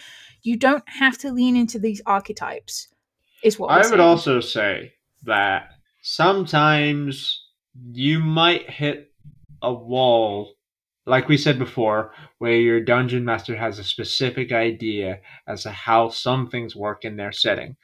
You 0.42 0.56
don't 0.56 0.84
have 0.86 1.18
to 1.18 1.32
lean 1.32 1.56
into 1.56 1.78
these 1.78 2.02
archetypes. 2.06 2.88
Is 3.42 3.58
what 3.58 3.70
I 3.70 3.88
would 3.88 4.00
also 4.00 4.40
say 4.40 4.94
that 5.24 5.70
sometimes 6.02 7.44
you 7.92 8.18
might 8.18 8.68
hit 8.68 9.12
a 9.62 9.72
wall, 9.72 10.54
like 11.06 11.28
we 11.28 11.36
said 11.36 11.58
before, 11.58 12.12
where 12.38 12.54
your 12.54 12.80
dungeon 12.80 13.24
master 13.24 13.56
has 13.56 13.78
a 13.78 13.84
specific 13.84 14.52
idea 14.52 15.20
as 15.46 15.62
to 15.62 15.70
how 15.70 16.08
some 16.08 16.48
things 16.48 16.74
work 16.74 17.04
in 17.04 17.16
their 17.16 17.32
setting. 17.32 17.76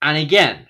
And 0.00 0.16
again, 0.16 0.66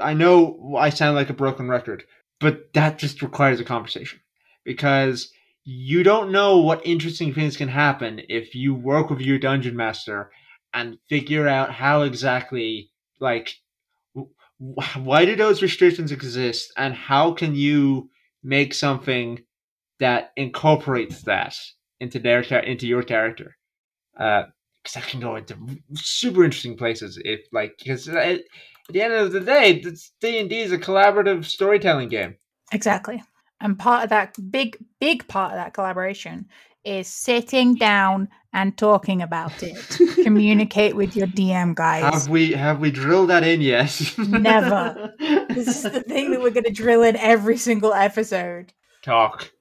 I 0.00 0.14
know 0.14 0.76
I 0.78 0.90
sound 0.90 1.16
like 1.16 1.30
a 1.30 1.34
broken 1.34 1.68
record, 1.68 2.04
but 2.40 2.72
that 2.74 2.98
just 2.98 3.22
requires 3.22 3.60
a 3.60 3.64
conversation 3.64 4.20
because 4.64 5.30
you 5.64 6.02
don't 6.02 6.30
know 6.30 6.58
what 6.58 6.86
interesting 6.86 7.32
things 7.32 7.56
can 7.56 7.68
happen 7.68 8.20
if 8.28 8.54
you 8.54 8.74
work 8.74 9.10
with 9.10 9.20
your 9.20 9.38
dungeon 9.38 9.76
master 9.76 10.30
and 10.76 10.98
figure 11.08 11.48
out 11.48 11.72
how 11.72 12.02
exactly 12.02 12.90
like 13.18 13.54
why 14.58 15.24
do 15.24 15.34
those 15.34 15.62
restrictions 15.62 16.12
exist 16.12 16.72
and 16.76 16.94
how 16.94 17.32
can 17.32 17.54
you 17.54 18.10
make 18.42 18.74
something 18.74 19.42
that 19.98 20.32
incorporates 20.36 21.22
that 21.22 21.56
into 21.98 22.18
their 22.18 22.40
into 22.40 22.86
your 22.86 23.02
character 23.02 23.56
uh, 24.20 24.44
because 24.82 24.94
that 24.94 25.10
can 25.10 25.18
go 25.18 25.36
into 25.36 25.56
super 25.94 26.44
interesting 26.44 26.76
places 26.76 27.18
if 27.24 27.40
like 27.52 27.72
because 27.78 28.06
uh, 28.08 28.18
at 28.18 28.42
the 28.90 29.00
end 29.02 29.14
of 29.14 29.32
the 29.32 29.40
day 29.40 29.82
D 30.20 30.38
and 30.38 30.50
D 30.50 30.60
is 30.60 30.72
a 30.72 30.78
collaborative 30.78 31.46
storytelling 31.46 32.10
game. 32.10 32.36
Exactly. 32.72 33.22
And 33.60 33.78
part 33.78 34.04
of 34.04 34.10
that 34.10 34.36
big, 34.50 34.76
big 35.00 35.26
part 35.28 35.52
of 35.52 35.56
that 35.56 35.72
collaboration 35.72 36.46
is 36.84 37.08
sitting 37.08 37.74
down 37.74 38.28
and 38.56 38.76
talking 38.78 39.20
about 39.20 39.62
it. 39.62 39.76
Communicate 40.24 40.96
with 40.96 41.14
your 41.14 41.26
DM 41.26 41.74
guys. 41.74 42.02
Have 42.02 42.28
we 42.28 42.52
have 42.52 42.80
we 42.80 42.90
drilled 42.90 43.28
that 43.28 43.44
in 43.44 43.60
yet? 43.60 44.14
Never. 44.18 45.12
This 45.50 45.68
is 45.68 45.82
the 45.82 46.02
thing 46.02 46.30
that 46.30 46.40
we're 46.40 46.50
going 46.50 46.64
to 46.64 46.72
drill 46.72 47.02
in 47.02 47.16
every 47.16 47.58
single 47.58 47.92
episode. 47.92 48.72
Talk. 49.02 49.52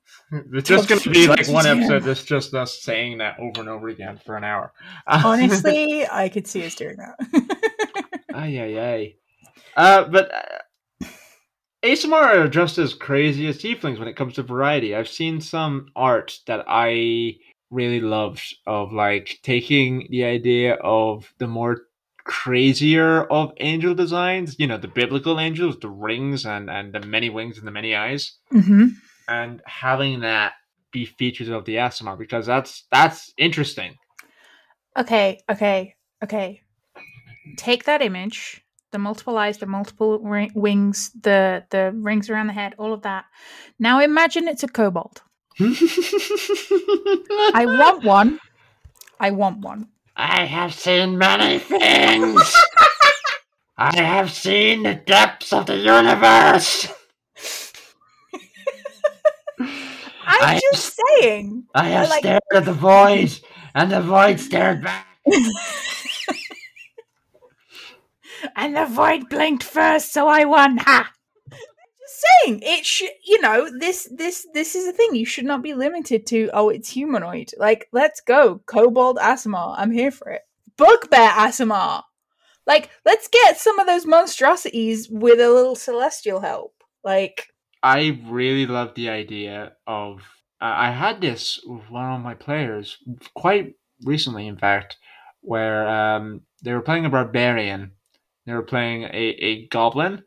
It's 0.53 0.69
just 0.69 0.87
going 0.87 1.01
to 1.01 1.09
be 1.09 1.27
like 1.27 1.47
one 1.49 1.67
episode 1.67 2.01
DM. 2.01 2.05
that's 2.05 2.23
just 2.23 2.53
us 2.53 2.81
saying 2.81 3.19
that 3.19 3.37
over 3.37 3.59
and 3.59 3.69
over 3.69 3.89
again 3.89 4.19
for 4.25 4.37
an 4.37 4.45
hour. 4.45 4.71
Honestly, 5.05 6.07
I 6.11 6.29
could 6.29 6.47
see 6.47 6.65
us 6.65 6.75
doing 6.75 6.95
that. 6.95 8.17
Ay, 8.33 8.59
ay, 8.59 8.79
ay. 8.79 9.15
Uh, 9.77 10.03
but 10.09 10.29
uh, 10.33 11.07
Aasimar 11.83 12.35
are 12.35 12.47
just 12.49 12.77
as 12.77 12.93
crazy 12.93 13.47
as 13.47 13.59
tieflings 13.59 13.97
when 13.97 14.09
it 14.09 14.17
comes 14.17 14.33
to 14.33 14.43
variety. 14.43 14.93
I've 14.93 15.07
seen 15.07 15.39
some 15.39 15.87
art 15.95 16.39
that 16.47 16.65
I 16.67 17.37
really 17.69 17.99
loved 17.99 18.55
of 18.65 18.93
like 18.93 19.39
taking 19.43 20.07
the 20.09 20.23
idea 20.23 20.75
of 20.75 21.33
the 21.39 21.47
more 21.47 21.83
crazier 22.23 23.23
of 23.25 23.53
angel 23.57 23.93
designs, 23.93 24.55
you 24.57 24.67
know, 24.67 24.77
the 24.77 24.87
biblical 24.87 25.39
angels, 25.39 25.77
the 25.79 25.89
rings 25.89 26.45
and, 26.45 26.69
and 26.69 26.93
the 26.93 26.99
many 27.01 27.29
wings 27.29 27.57
and 27.57 27.67
the 27.67 27.71
many 27.71 27.95
eyes, 27.95 28.33
hmm 28.51 28.87
and 29.27 29.61
having 29.65 30.19
that 30.19 30.53
be 30.91 31.05
features 31.05 31.49
of 31.49 31.65
the 31.65 31.75
Aasimar 31.75 32.17
because 32.17 32.45
that's 32.45 32.85
that's 32.91 33.33
interesting. 33.37 33.97
Okay, 34.97 35.39
okay, 35.49 35.95
okay. 36.23 36.61
Take 37.57 37.83
that 37.85 38.01
image, 38.01 38.63
the 38.91 38.97
multiple 38.97 39.37
eyes, 39.37 39.57
the 39.57 39.65
multiple 39.65 40.19
wings, 40.55 41.11
the 41.21 41.65
the 41.69 41.91
rings 41.95 42.29
around 42.29 42.47
the 42.47 42.53
head, 42.53 42.75
all 42.77 42.93
of 42.93 43.01
that. 43.01 43.25
Now 43.79 43.99
imagine 43.99 44.47
it's 44.47 44.63
a 44.63 44.67
kobold. 44.67 45.21
I 45.59 45.65
want 47.67 48.03
one. 48.03 48.39
I 49.19 49.31
want 49.31 49.59
one. 49.59 49.87
I 50.15 50.45
have 50.45 50.73
seen 50.73 51.17
many 51.17 51.59
things. 51.59 52.55
I 53.77 53.95
have 53.97 54.31
seen 54.31 54.83
the 54.83 54.95
depths 54.95 55.51
of 55.53 55.65
the 55.65 55.75
universe. 55.77 56.87
I'm 60.27 60.27
I- 60.27 60.59
just 60.73 60.99
saying. 61.19 61.65
I 61.73 61.87
have 61.89 62.09
like- 62.09 62.19
stared 62.19 62.41
at 62.53 62.65
the 62.65 62.73
void, 62.73 63.31
and 63.73 63.91
the 63.91 64.01
void 64.01 64.39
stared 64.39 64.83
back. 64.83 65.07
and 68.55 68.75
the 68.75 68.85
void 68.85 69.29
blinked 69.29 69.63
first, 69.63 70.11
so 70.13 70.27
I 70.27 70.45
won. 70.45 70.77
Ha! 70.77 71.11
Saying, 72.15 72.61
it 72.63 72.85
should. 72.85 73.11
You 73.25 73.41
know, 73.41 73.69
this 73.77 74.07
this 74.11 74.47
this 74.53 74.75
is 74.75 74.87
a 74.87 74.93
thing. 74.93 75.15
You 75.15 75.25
should 75.25 75.45
not 75.45 75.61
be 75.61 75.73
limited 75.73 76.25
to. 76.27 76.49
Oh, 76.53 76.69
it's 76.69 76.89
humanoid. 76.89 77.51
Like, 77.57 77.87
let's 77.91 78.21
go, 78.21 78.61
Kobold 78.65 79.17
Aasimar. 79.17 79.75
I'm 79.77 79.91
here 79.91 80.11
for 80.11 80.29
it. 80.29 80.41
Bugbear 80.77 81.29
Aasimar. 81.29 82.03
Like, 82.65 82.89
let's 83.05 83.27
get 83.27 83.57
some 83.57 83.79
of 83.79 83.87
those 83.87 84.05
monstrosities 84.05 85.09
with 85.09 85.39
a 85.39 85.51
little 85.51 85.75
celestial 85.75 86.39
help. 86.39 86.73
Like, 87.03 87.49
I 87.83 88.19
really 88.25 88.65
love 88.65 88.95
the 88.95 89.09
idea 89.09 89.73
of. 89.85 90.19
Uh, 90.61 90.73
I 90.73 90.91
had 90.91 91.19
this 91.19 91.59
with 91.65 91.89
one 91.89 92.13
of 92.13 92.21
my 92.21 92.33
players 92.33 92.97
quite 93.33 93.73
recently, 94.03 94.47
in 94.47 94.57
fact, 94.57 94.97
where 95.41 95.87
um, 95.87 96.41
they 96.63 96.73
were 96.73 96.81
playing 96.81 97.05
a 97.05 97.09
barbarian. 97.09 97.91
They 98.45 98.53
were 98.53 98.63
playing 98.63 99.03
a, 99.03 99.07
a 99.09 99.67
goblin, 99.67 100.23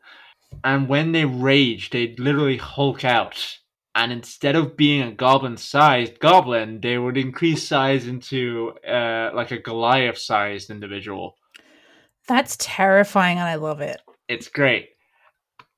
and 0.63 0.87
when 0.87 1.11
they 1.11 1.25
rage, 1.25 1.89
they 1.89 2.15
literally 2.17 2.57
hulk 2.57 3.05
out. 3.05 3.57
And 3.95 4.11
instead 4.11 4.55
of 4.55 4.77
being 4.77 5.01
a 5.01 5.11
goblin-sized 5.11 6.19
goblin, 6.19 6.79
they 6.81 6.97
would 6.97 7.17
increase 7.17 7.67
size 7.67 8.07
into 8.07 8.73
uh, 8.87 9.31
like 9.33 9.51
a 9.51 9.57
Goliath-sized 9.59 10.69
individual. 10.69 11.35
that's 12.27 12.55
terrifying, 12.59 13.39
and 13.39 13.47
I 13.47 13.55
love 13.55 13.81
it. 13.81 13.99
it's 14.27 14.47
great. 14.47 14.89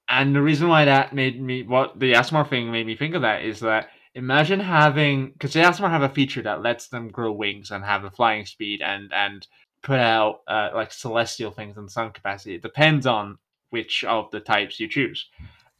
And 0.10 0.36
the 0.36 0.42
reason 0.42 0.68
why 0.68 0.86
that 0.86 1.14
made 1.14 1.42
me 1.42 1.64
what 1.64 1.98
the 1.98 2.14
Aasimar 2.14 2.48
thing 2.50 2.70
made 2.70 2.86
me 2.86 2.98
think 2.98 3.16
of 3.16 3.22
that 3.22 3.44
is 3.44 3.62
that 3.62 3.90
imagine 4.14 4.60
having 4.60 5.32
because 5.32 5.54
the 5.54 5.62
Aasimar 5.62 5.90
have 5.90 6.02
a 6.02 6.10
feature 6.10 6.42
that 6.42 6.62
lets 6.62 6.90
them 6.90 7.08
grow 7.08 7.32
wings 7.32 7.72
and 7.72 7.84
have 7.86 8.04
a 8.04 8.12
flying 8.12 8.46
speed 8.46 8.82
and 8.82 9.14
and 9.14 9.48
put 9.84 10.00
out 10.00 10.42
uh, 10.48 10.70
like 10.76 10.92
celestial 10.92 11.52
things 11.52 11.78
in 11.78 11.88
some 11.88 12.12
capacity. 12.12 12.56
It 12.56 12.62
depends 12.62 13.08
on 13.08 13.38
which 13.72 14.04
of 14.04 14.30
the 14.32 14.40
types 14.40 14.80
you 14.80 14.88
choose. 14.88 15.30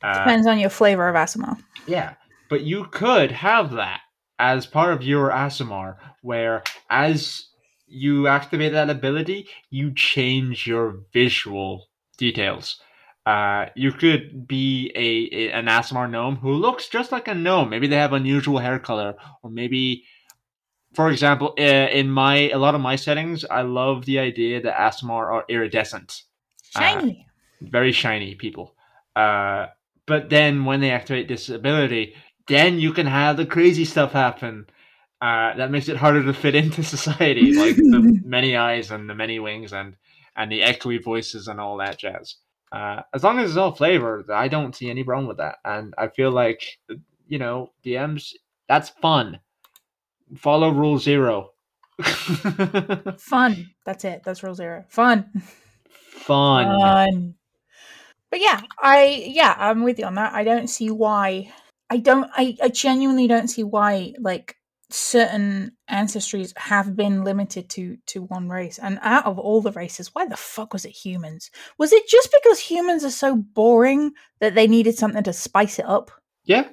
Uh, 0.04 0.18
Depends 0.18 0.48
on 0.48 0.60
your 0.60 0.70
flavor 0.72 1.08
of 1.08 1.16
Aasimar. 1.16 1.58
yeah, 1.88 2.16
but 2.50 2.62
you 2.62 2.86
could 2.86 3.32
have 3.32 3.72
that 3.72 4.02
as 4.40 4.66
part 4.66 4.94
of 4.94 5.04
your 5.04 5.30
Aasimar, 5.30 5.98
where 6.24 6.64
as 6.90 7.46
you 7.88 8.28
activate 8.28 8.72
that 8.74 8.90
ability, 8.90 9.48
you 9.70 9.94
change 9.94 10.66
your 10.66 11.02
visual 11.14 11.88
details. 12.18 12.82
Uh, 13.26 13.68
you 13.76 13.92
could 13.92 14.48
be 14.48 14.92
a, 14.96 15.50
a 15.50 15.52
an 15.52 15.66
Aasimar 15.66 16.10
gnome 16.10 16.38
who 16.38 16.54
looks 16.54 16.90
just 16.90 17.12
like 17.12 17.28
a 17.28 17.36
gnome. 17.36 17.70
Maybe 17.70 17.86
they 17.88 17.98
have 17.98 18.14
unusual 18.14 18.58
hair 18.58 18.80
color, 18.80 19.14
or 19.44 19.52
maybe, 19.52 20.06
for 20.96 21.10
example, 21.12 21.54
uh, 21.60 21.62
in 21.62 22.10
my 22.10 22.50
a 22.50 22.58
lot 22.58 22.74
of 22.74 22.82
my 22.82 22.96
settings, 22.96 23.46
I 23.46 23.62
love 23.62 24.06
the 24.06 24.18
idea 24.18 24.62
that 24.62 24.76
Aasimar 24.76 25.32
are 25.32 25.46
iridescent 25.48 26.24
Shiny. 26.76 27.28
Very 27.62 27.92
shiny 27.92 28.36
people. 28.36 28.76
Uh, 29.16 29.68
but 30.06 30.30
then 30.30 30.66
when 30.66 30.82
they 30.82 30.92
activate 30.92 31.28
this 31.28 31.50
ability, 31.50 32.16
then 32.48 32.80
you 32.80 32.92
can 32.92 33.08
have 33.08 33.38
the 33.38 33.46
crazy 33.46 33.86
stuff 33.86 34.12
happen. 34.12 34.66
Uh, 35.22 35.56
that 35.56 35.70
makes 35.70 35.88
it 35.88 35.98
harder 35.98 36.24
to 36.24 36.34
fit 36.34 36.56
into 36.56 36.84
society, 36.98 37.54
like 37.54 37.76
the 37.76 38.20
many 38.26 38.56
eyes 38.56 38.92
and 38.92 39.10
the 39.10 39.16
many 39.16 39.40
wings 39.40 39.72
and 39.72 39.96
and 40.36 40.52
the 40.52 40.62
echoey 40.62 41.04
voices 41.04 41.48
and 41.48 41.60
all 41.60 41.78
that 41.78 42.00
jazz. 42.00 42.36
Uh, 42.72 43.02
as 43.14 43.24
long 43.24 43.38
as 43.38 43.52
it's 43.52 43.58
all 43.58 43.74
flavor, 43.74 44.26
I 44.34 44.48
don't 44.48 44.76
see 44.76 44.90
any 44.90 45.04
problem 45.04 45.28
with 45.28 45.38
that. 45.38 45.58
And 45.64 45.94
I 45.98 46.08
feel 46.08 46.32
like 46.32 46.80
you 47.28 47.38
know 47.38 47.72
DMs, 47.86 48.34
that's 48.68 48.90
fun. 48.90 49.40
Follow 50.36 50.72
rule 50.72 50.98
zero. 50.98 51.52
Fun. 53.18 53.70
That's 53.86 54.06
it. 54.06 54.24
That's 54.24 54.42
rule 54.42 54.56
zero. 54.56 54.86
Fun. 54.88 55.30
fun. 56.10 56.80
Fun. 56.80 57.36
But 58.32 58.42
yeah, 58.42 58.62
I 58.80 59.26
yeah, 59.28 59.56
I'm 59.58 59.84
with 59.84 60.00
you 60.00 60.06
on 60.06 60.16
that. 60.16 60.34
I 60.34 60.44
don't 60.44 60.68
see 60.68 60.90
why. 60.90 61.52
I 61.90 61.98
don't. 61.98 62.32
I, 62.36 62.58
I 62.64 62.70
genuinely 62.70 63.28
don't 63.28 63.50
see 63.50 63.64
why 63.64 64.14
like 64.20 64.56
certain 64.94 65.72
ancestries 65.90 66.58
have 66.58 66.96
been 66.96 67.24
limited 67.24 67.70
to 67.70 67.98
to 68.08 68.24
one 68.24 68.50
race 68.50 68.78
and 68.78 69.00
out 69.02 69.26
of 69.26 69.40
all 69.40 69.62
the 69.62 69.72
races 69.72 70.14
why 70.14 70.26
the 70.26 70.36
fuck 70.36 70.74
was 70.74 70.86
it 70.86 70.90
humans 70.90 71.50
was 71.78 71.94
it 71.94 72.08
just 72.08 72.30
because 72.32 72.60
humans 72.60 73.04
are 73.04 73.12
so 73.12 73.36
boring 73.36 74.12
that 74.40 74.54
they 74.54 74.68
needed 74.68 74.96
something 74.98 75.24
to 75.24 75.34
spice 75.34 75.80
it 75.80 75.86
up 75.86 76.12
Yeah, 76.44 76.68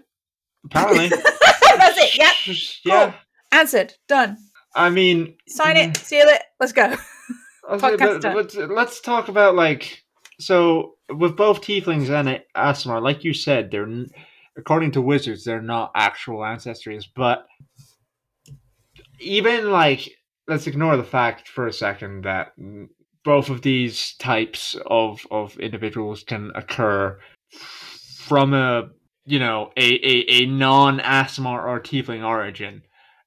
apparently. 0.64 1.08
that's 1.08 1.98
it 1.98 2.18
yeah 2.18 2.54
yeah. 2.84 3.14
answered 3.52 3.94
done 4.08 4.36
I 4.74 4.90
mean, 4.90 5.36
sign 5.48 5.76
it 5.76 5.90
mm. 5.90 5.96
seal 5.96 6.26
it 6.26 6.42
let's 6.60 6.72
go 6.72 6.94
Podcast 7.68 8.34
let's, 8.34 8.54
let's 8.56 9.00
talk 9.00 9.28
about 9.28 9.54
like 9.54 10.02
so 10.38 10.94
with 11.10 11.36
both 11.36 11.60
tieflings 11.62 12.10
and 12.10 12.42
Aasimar, 12.56 13.02
like 13.02 13.24
you 13.24 13.34
said, 13.34 13.70
they're 13.70 13.88
according 14.56 14.92
to 14.92 15.00
wizards, 15.00 15.44
they're 15.44 15.62
not 15.62 15.92
actual 15.94 16.40
ancestries, 16.40 17.04
but 17.14 17.46
even 19.20 19.70
like 19.70 20.08
let's 20.46 20.66
ignore 20.66 20.96
the 20.96 21.04
fact 21.04 21.48
for 21.48 21.66
a 21.66 21.72
second 21.72 22.24
that 22.24 22.52
both 23.24 23.50
of 23.50 23.62
these 23.62 24.14
types 24.14 24.76
of 24.86 25.26
of 25.30 25.58
individuals 25.58 26.22
can 26.22 26.52
occur 26.54 27.18
from 27.50 28.54
a 28.54 28.88
you 29.24 29.38
know 29.38 29.70
a 29.76 29.94
a, 29.94 30.42
a 30.42 30.46
non 30.46 30.98
Aasimar 31.00 31.64
or 31.64 31.80
tiefling 31.80 32.24
origin. 32.24 32.82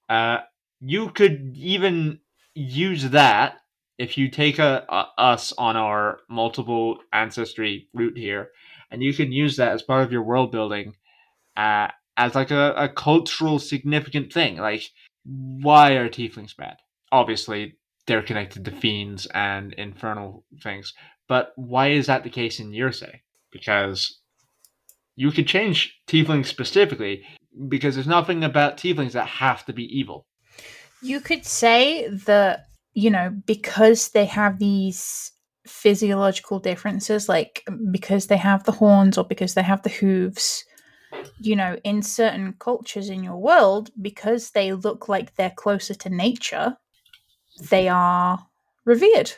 Uh, 0.10 0.40
you 0.80 1.10
could 1.10 1.56
even 1.56 2.20
use 2.54 3.12
that 3.12 3.61
if 4.02 4.18
you 4.18 4.30
take 4.30 4.58
a, 4.58 4.84
a 4.90 5.22
us 5.22 5.54
on 5.60 5.78
our 5.78 6.22
multiple 6.28 6.98
ancestry 7.14 7.88
route 7.94 8.18
here, 8.18 8.50
and 8.90 9.04
you 9.04 9.14
can 9.14 9.32
use 9.32 9.58
that 9.58 9.74
as 9.74 9.84
part 9.84 10.04
of 10.04 10.12
your 10.12 10.24
world 10.24 10.52
building, 10.52 10.96
uh, 11.56 11.88
as 12.18 12.34
like 12.34 12.50
a, 12.50 12.74
a 12.76 12.90
cultural 12.90 13.60
significant 13.60 14.34
thing. 14.34 14.58
Like, 14.58 14.90
why 15.24 15.92
are 15.92 16.10
tieflings 16.10 16.58
bad? 16.58 16.78
Obviously, 17.12 17.78
they're 18.08 18.24
connected 18.24 18.66
to 18.66 18.72
fiends 18.72 19.28
and 19.36 19.74
infernal 19.74 20.46
things, 20.64 20.96
but 21.28 21.54
why 21.56 21.92
is 21.92 22.08
that 22.08 22.24
the 22.24 22.32
case 22.32 22.60
in 22.60 22.72
Yursei? 22.72 23.20
Because 23.52 24.20
you 25.16 25.30
could 25.30 25.46
change 25.46 26.02
tieflings 26.08 26.48
specifically 26.48 27.24
because 27.68 27.94
there's 27.94 28.08
nothing 28.08 28.44
about 28.44 28.78
tieflings 28.78 29.12
that 29.12 29.28
have 29.28 29.64
to 29.66 29.74
be 29.74 29.84
evil. 29.84 30.26
You 31.04 31.20
could 31.20 31.46
say 31.46 32.08
that, 32.26 32.66
you 32.94 33.10
know, 33.10 33.30
because 33.46 34.10
they 34.10 34.26
have 34.26 34.60
these 34.60 35.32
physiological 35.68 36.60
differences, 36.60 37.30
like 37.30 37.66
because 37.92 38.28
they 38.28 38.38
have 38.38 38.64
the 38.64 38.72
horns 38.72 39.18
or 39.18 39.24
because 39.24 39.54
they 39.54 39.62
have 39.62 39.84
the 39.84 39.90
hooves, 39.90 40.66
you 41.40 41.56
know, 41.56 41.78
in 41.84 42.02
certain 42.02 42.54
cultures 42.60 43.10
in 43.10 43.24
your 43.24 43.38
world, 43.38 43.90
because 44.02 44.52
they 44.52 44.74
look 44.74 45.08
like 45.08 45.36
they're 45.36 45.54
closer 45.56 45.94
to 45.94 46.10
nature, 46.10 46.78
they 47.70 47.88
are 47.88 48.40
revered 48.86 49.32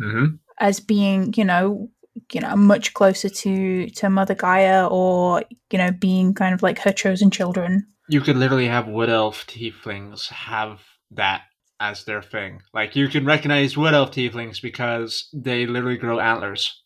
Mm-hmm. 0.00 0.36
as 0.58 0.80
being, 0.80 1.34
you 1.36 1.44
know, 1.44 1.90
you 2.32 2.40
know, 2.40 2.54
much 2.56 2.94
closer 2.94 3.28
to 3.28 3.88
to 3.88 4.10
Mother 4.10 4.34
Gaia 4.34 4.86
or, 4.86 5.42
you 5.70 5.78
know, 5.78 5.90
being 5.90 6.34
kind 6.34 6.54
of 6.54 6.62
like 6.62 6.78
her 6.80 6.92
chosen 6.92 7.30
children. 7.30 7.86
You 8.08 8.20
could 8.20 8.36
literally 8.36 8.68
have 8.68 8.88
wood 8.88 9.08
elf 9.10 9.46
tieflings 9.46 10.28
have 10.28 10.80
that 11.10 11.42
as 11.82 12.04
their 12.04 12.22
thing. 12.22 12.62
Like 12.72 12.94
you 12.94 13.08
can 13.08 13.26
recognize 13.26 13.76
wood 13.76 13.92
elf 13.92 14.12
tieflings 14.12 14.62
because 14.62 15.28
they 15.32 15.66
literally 15.66 15.98
grow 15.98 16.20
antlers. 16.20 16.80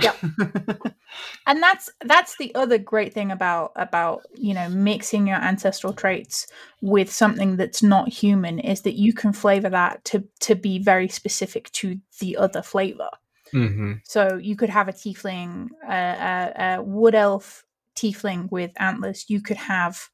Yep. 0.00 0.16
and 1.46 1.62
that's 1.62 1.88
that's 2.04 2.36
the 2.36 2.54
other 2.54 2.78
great 2.78 3.14
thing 3.14 3.30
about 3.30 3.72
about 3.76 4.26
you 4.34 4.52
know 4.52 4.68
mixing 4.68 5.26
your 5.26 5.36
ancestral 5.36 5.92
traits 5.92 6.46
with 6.82 7.10
something 7.10 7.56
that's 7.56 7.82
not 7.82 8.08
human 8.08 8.58
is 8.58 8.82
that 8.82 8.94
you 8.94 9.14
can 9.14 9.32
flavor 9.32 9.70
that 9.70 10.04
to 10.06 10.24
to 10.40 10.56
be 10.56 10.78
very 10.78 11.08
specific 11.08 11.70
to 11.72 12.00
the 12.18 12.36
other 12.36 12.60
flavor 12.60 13.10
mm-hmm. 13.52 13.92
so 14.02 14.36
you 14.36 14.56
could 14.56 14.70
have 14.70 14.88
a 14.88 14.92
tiefling 14.92 15.68
a, 15.88 16.76
a 16.78 16.82
wood 16.82 17.14
elf 17.14 17.64
tiefling 17.94 18.50
with 18.50 18.72
antlers 18.80 19.26
you 19.28 19.40
could 19.40 19.58
have 19.58 20.08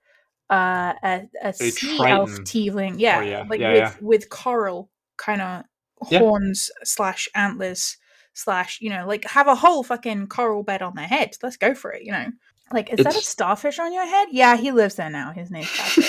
uh, 0.50 0.94
a, 1.02 1.28
a, 1.42 1.52
sea 1.52 1.98
elf 2.04 2.28
triton. 2.28 2.44
tiefling 2.44 2.94
yeah, 2.98 3.18
Oh, 3.18 3.22
yeah. 3.22 3.44
like 3.48 3.60
Yeah, 3.60 3.72
with 3.72 3.78
yeah. 3.78 3.94
with 4.00 4.28
coral 4.30 4.90
kind 5.16 5.40
of 5.40 5.64
horns 5.96 6.70
slash 6.82 7.28
antlers 7.34 7.96
slash 8.34 8.80
you 8.80 8.90
know 8.90 9.06
like 9.06 9.24
have 9.26 9.48
a 9.48 9.54
whole 9.54 9.82
fucking 9.82 10.26
coral 10.26 10.62
bed 10.62 10.82
on 10.82 10.94
their 10.96 11.06
head 11.06 11.36
let's 11.42 11.56
go 11.56 11.74
for 11.74 11.92
it 11.92 12.02
you 12.04 12.10
know 12.12 12.26
like 12.72 12.90
is 12.92 13.04
that 13.04 13.14
a 13.14 13.20
starfish 13.20 13.78
on 13.78 13.92
your 13.92 14.06
head 14.06 14.28
yeah 14.30 14.56
he 14.56 14.70
lives 14.72 14.94
there 14.94 15.10
now 15.10 15.30
his 15.32 15.50
name's 15.50 15.70
patrick 15.76 16.04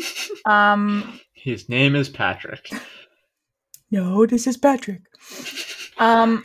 um 0.46 1.18
His 1.32 1.68
name 1.68 1.96
is 1.96 2.08
Patrick. 2.08 2.68
no 3.90 4.26
this 4.26 4.46
is 4.46 4.56
patrick 4.56 5.02
um 5.98 6.42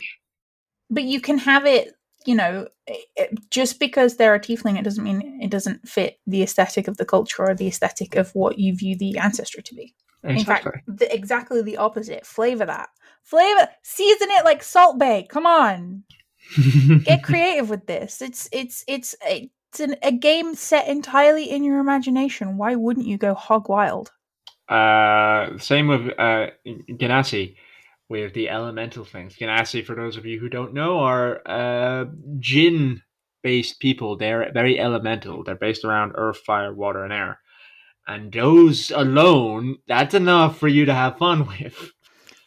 but 0.90 1.04
you 1.04 1.20
can 1.20 1.38
have 1.38 1.66
it 1.66 1.92
you 2.28 2.34
know 2.34 2.68
it- 2.86 3.50
just 3.50 3.80
because 3.80 4.16
they're 4.16 4.34
a 4.34 4.40
tiefling 4.40 4.78
it 4.78 4.84
doesn't 4.84 5.04
mean 5.04 5.40
it 5.42 5.50
doesn't 5.50 5.88
fit 5.88 6.20
the 6.26 6.42
aesthetic 6.42 6.86
of 6.88 6.96
the 6.98 7.04
culture 7.06 7.42
or 7.48 7.54
the 7.54 7.66
aesthetic 7.66 8.14
of 8.16 8.30
what 8.34 8.58
you 8.58 8.76
view 8.76 8.96
the 8.96 9.16
ancestry 9.18 9.62
to 9.62 9.74
be. 9.74 9.94
In 10.24 10.44
fact 10.44 10.66
Exactly. 10.66 10.82
the, 10.98 11.14
exactly 11.14 11.62
the 11.62 11.76
opposite. 11.78 12.26
Flavor 12.26 12.66
that. 12.66 12.88
Flavor 13.22 13.68
season 13.82 14.28
it 14.32 14.44
like 14.44 14.62
Salt 14.62 14.98
Bae 14.98 15.26
come 15.28 15.46
on. 15.46 16.04
Get 17.04 17.22
creative 17.24 17.68
with 17.70 17.86
this. 17.86 18.20
It's 18.22 18.48
it's 18.52 18.84
it's 18.86 19.14
it's 19.22 19.80
an, 19.80 19.96
a 20.02 20.12
game 20.12 20.54
set 20.54 20.88
entirely 20.88 21.50
in 21.50 21.64
your 21.64 21.78
imagination. 21.78 22.56
Why 22.58 22.74
wouldn't 22.74 23.06
you 23.06 23.18
go 23.18 23.34
hog 23.34 23.68
wild? 23.68 24.10
Uh, 24.68 25.56
same 25.58 25.88
with 25.88 26.08
uh, 26.18 26.48
genasi, 26.66 27.56
with 28.08 28.32
the 28.34 28.48
elemental 28.48 29.04
things. 29.04 29.36
genasi, 29.36 29.84
for 29.84 29.94
those 29.94 30.16
of 30.16 30.24
you 30.26 30.40
who 30.40 30.48
don't 30.48 30.74
know, 30.74 30.98
are 31.00 31.42
uh, 31.46 32.06
Jin-based 32.38 33.80
people. 33.80 34.16
They're 34.16 34.50
very 34.52 34.78
elemental. 34.80 35.44
They're 35.44 35.54
based 35.56 35.84
around 35.84 36.12
earth, 36.14 36.38
fire, 36.38 36.72
water, 36.74 37.04
and 37.04 37.12
air. 37.12 37.40
And 38.06 38.32
those 38.32 38.90
alone, 38.90 39.76
that's 39.86 40.14
enough 40.14 40.58
for 40.58 40.68
you 40.68 40.86
to 40.86 40.94
have 40.94 41.18
fun 41.18 41.46
with. 41.60 41.92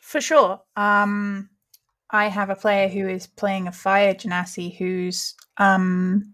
for 0.01 0.19
sure 0.19 0.59
um 0.75 1.49
i 2.09 2.27
have 2.27 2.49
a 2.49 2.55
player 2.55 2.89
who 2.89 3.07
is 3.07 3.27
playing 3.27 3.67
a 3.67 3.71
fire 3.71 4.13
genasi 4.13 4.75
whose 4.77 5.35
um 5.57 6.33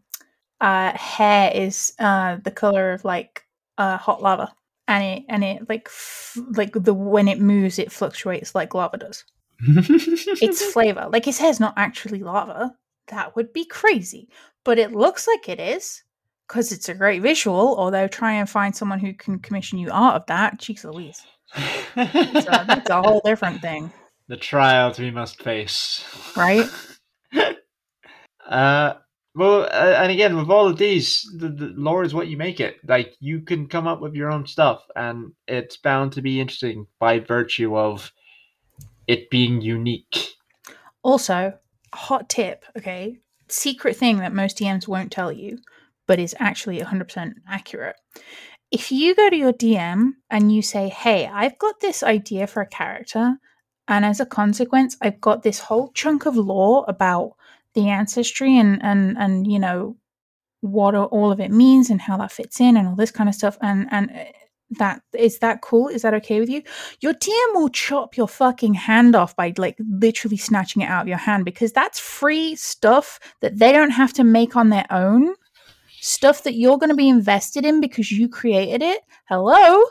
uh 0.61 0.97
hair 0.97 1.51
is 1.53 1.93
uh 1.99 2.38
the 2.43 2.49
color 2.49 2.93
of 2.93 3.05
like 3.05 3.43
uh 3.78 3.97
hot 3.97 4.19
lava 4.23 4.51
and 4.88 5.03
it 5.03 5.25
and 5.29 5.43
it 5.43 5.69
like 5.69 5.88
f- 5.88 6.38
like 6.51 6.73
the 6.73 6.93
when 6.93 7.27
it 7.27 7.39
moves 7.39 7.79
it 7.79 7.91
fluctuates 7.91 8.55
like 8.55 8.73
lava 8.73 8.97
does 8.97 9.23
it's 9.61 10.71
flavor. 10.71 11.07
Like 11.11 11.25
his 11.25 11.39
hair's 11.39 11.59
not 11.59 11.73
actually 11.77 12.19
lava. 12.19 12.75
That 13.07 13.35
would 13.35 13.53
be 13.53 13.65
crazy. 13.65 14.29
But 14.63 14.77
it 14.77 14.91
looks 14.91 15.27
like 15.27 15.49
it 15.49 15.59
is 15.59 16.03
because 16.47 16.71
it's 16.71 16.89
a 16.89 16.93
great 16.93 17.21
visual. 17.21 17.75
Although 17.77 18.07
try 18.07 18.33
and 18.33 18.49
find 18.49 18.75
someone 18.75 18.99
who 18.99 19.13
can 19.13 19.39
commission 19.39 19.79
you 19.79 19.89
art 19.91 20.15
of 20.15 20.25
that. 20.27 20.59
Jeez 20.59 20.83
Louise. 20.83 21.25
That's 21.95 22.89
a 22.89 23.01
whole 23.01 23.21
different 23.23 23.61
thing, 23.61 23.91
the 24.27 24.38
trials 24.38 24.99
we 24.99 25.11
must 25.11 25.41
face. 25.41 26.03
right? 26.35 26.69
Uh, 28.47 28.93
well, 29.38 29.63
uh, 29.65 29.95
and 30.01 30.11
again, 30.11 30.35
with 30.35 30.49
all 30.49 30.67
of 30.67 30.77
these, 30.77 31.21
the, 31.38 31.49
the 31.49 31.73
lore 31.75 32.03
is 32.03 32.13
what 32.13 32.27
you 32.27 32.38
make 32.38 32.59
it. 32.59 32.77
Like 32.88 33.15
you 33.19 33.41
can 33.41 33.67
come 33.67 33.85
up 33.85 34.01
with 34.01 34.15
your 34.15 34.31
own 34.31 34.47
stuff, 34.47 34.81
and 34.95 35.33
it's 35.47 35.77
bound 35.77 36.13
to 36.13 36.23
be 36.23 36.41
interesting 36.41 36.88
by 36.99 37.19
virtue 37.19 37.77
of 37.77 38.11
it 39.05 39.29
being 39.29 39.61
unique. 39.61 40.33
Also, 41.03 41.53
hot 41.93 42.29
tip, 42.29 42.65
okay? 42.75 43.19
Secret 43.47 43.95
thing 43.95 44.17
that 44.17 44.33
most 44.33 44.57
DMs 44.57 44.88
won't 44.88 45.11
tell 45.11 45.31
you, 45.31 45.59
but 46.07 46.19
is 46.19 46.35
actually 46.39 46.79
100% 46.79 47.33
accurate. 47.47 47.95
If 48.71 48.91
you 48.91 49.15
go 49.15 49.29
to 49.29 49.35
your 49.35 49.53
DM 49.53 50.13
and 50.31 50.51
you 50.51 50.63
say, 50.63 50.89
hey, 50.89 51.27
I've 51.31 51.59
got 51.59 51.79
this 51.79 52.01
idea 52.01 52.47
for 52.47 52.61
a 52.61 52.67
character, 52.67 53.38
and 53.88 54.03
as 54.03 54.19
a 54.19 54.25
consequence, 54.25 54.97
I've 54.99 55.21
got 55.21 55.43
this 55.43 55.59
whole 55.59 55.91
chunk 55.93 56.25
of 56.25 56.35
lore 56.35 56.83
about 56.88 57.36
the 57.78 57.89
ancestry 57.89 58.57
and, 58.57 58.84
and, 58.84 59.17
and 59.17 59.49
you 59.49 59.59
know, 59.59 59.95
what 60.61 60.95
all 60.95 61.32
of 61.32 61.39
it 61.39 61.51
means 61.51 61.89
and 61.89 62.01
how 62.01 62.17
that 62.17 62.32
fits 62.32 62.59
in 62.59 62.75
and 62.75 62.88
all 62.88 62.95
this 62.95 63.11
kind 63.11 63.30
of 63.30 63.36
stuff, 63.36 63.57
and, 63.61 63.88
and 63.91 64.09
uh, 64.09 64.23
that 64.71 65.01
is 65.13 65.39
that 65.39 65.61
cool? 65.61 65.88
Is 65.88 66.01
that 66.01 66.15
okay 66.15 66.39
with 66.39 66.49
you? 66.49 66.61
your 66.99 67.13
DM 67.13 67.53
will 67.53 67.69
chop 67.69 68.17
your 68.17 68.28
fucking 68.28 68.73
hand 68.73 69.15
off 69.15 69.36
by 69.36 69.53
like 69.57 69.78
literally 69.80 70.36
snatching 70.36 70.82
it 70.82 70.89
out 70.89 71.03
of 71.03 71.07
your 71.07 71.17
hand 71.17 71.45
because 71.45 71.71
that's 71.71 71.99
free 71.99 72.55
stuff 72.55 73.19
that 73.41 73.59
they 73.59 73.71
don't 73.71 73.91
have 73.91 74.13
to 74.13 74.23
make 74.23 74.55
on 74.55 74.69
their 74.69 74.86
own. 74.89 75.36
Stuff 76.01 76.43
that 76.43 76.55
you're 76.55 76.78
going 76.78 76.89
to 76.89 76.95
be 76.95 77.09
invested 77.09 77.65
in 77.65 77.82
because 77.82 78.11
you 78.11 78.30
created 78.30 78.82
it. 78.82 79.01
Hello? 79.30 79.84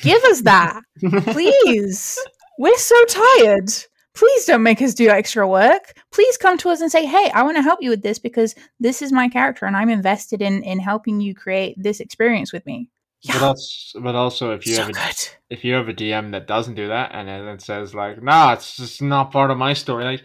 Give 0.00 0.22
us 0.24 0.42
that, 0.42 0.80
please. 1.00 2.18
We're 2.58 2.76
so 2.78 3.04
tired. 3.04 3.70
Please 4.14 4.44
don't 4.44 4.62
make 4.62 4.80
us 4.80 4.94
do 4.94 5.08
extra 5.08 5.46
work. 5.46 5.94
Please 6.12 6.36
come 6.36 6.56
to 6.58 6.70
us 6.70 6.80
and 6.80 6.90
say, 6.90 7.04
"Hey, 7.04 7.30
I 7.34 7.42
want 7.42 7.56
to 7.56 7.62
help 7.62 7.82
you 7.82 7.90
with 7.90 8.02
this 8.02 8.18
because 8.18 8.54
this 8.78 9.02
is 9.02 9.12
my 9.12 9.28
character 9.28 9.66
and 9.66 9.76
I'm 9.76 9.90
invested 9.90 10.40
in 10.40 10.62
in 10.62 10.78
helping 10.78 11.20
you 11.20 11.34
create 11.34 11.74
this 11.76 12.00
experience 12.00 12.52
with 12.52 12.64
me." 12.66 12.90
But 13.26 13.42
also, 13.42 14.00
but 14.00 14.14
also 14.14 14.52
if 14.52 14.66
you 14.66 14.74
so 14.74 14.82
have 14.82 14.90
a, 14.90 14.92
good. 14.92 15.28
if 15.48 15.64
you 15.64 15.74
have 15.74 15.88
a 15.88 15.94
DM 15.94 16.32
that 16.32 16.46
doesn't 16.46 16.74
do 16.74 16.88
that 16.88 17.10
and 17.12 17.26
then 17.26 17.48
it 17.48 17.62
says 17.62 17.94
like, 17.94 18.22
"Nah, 18.22 18.52
it's 18.52 18.76
just 18.76 19.02
not 19.02 19.32
part 19.32 19.50
of 19.50 19.58
my 19.58 19.72
story," 19.72 20.04
like, 20.04 20.22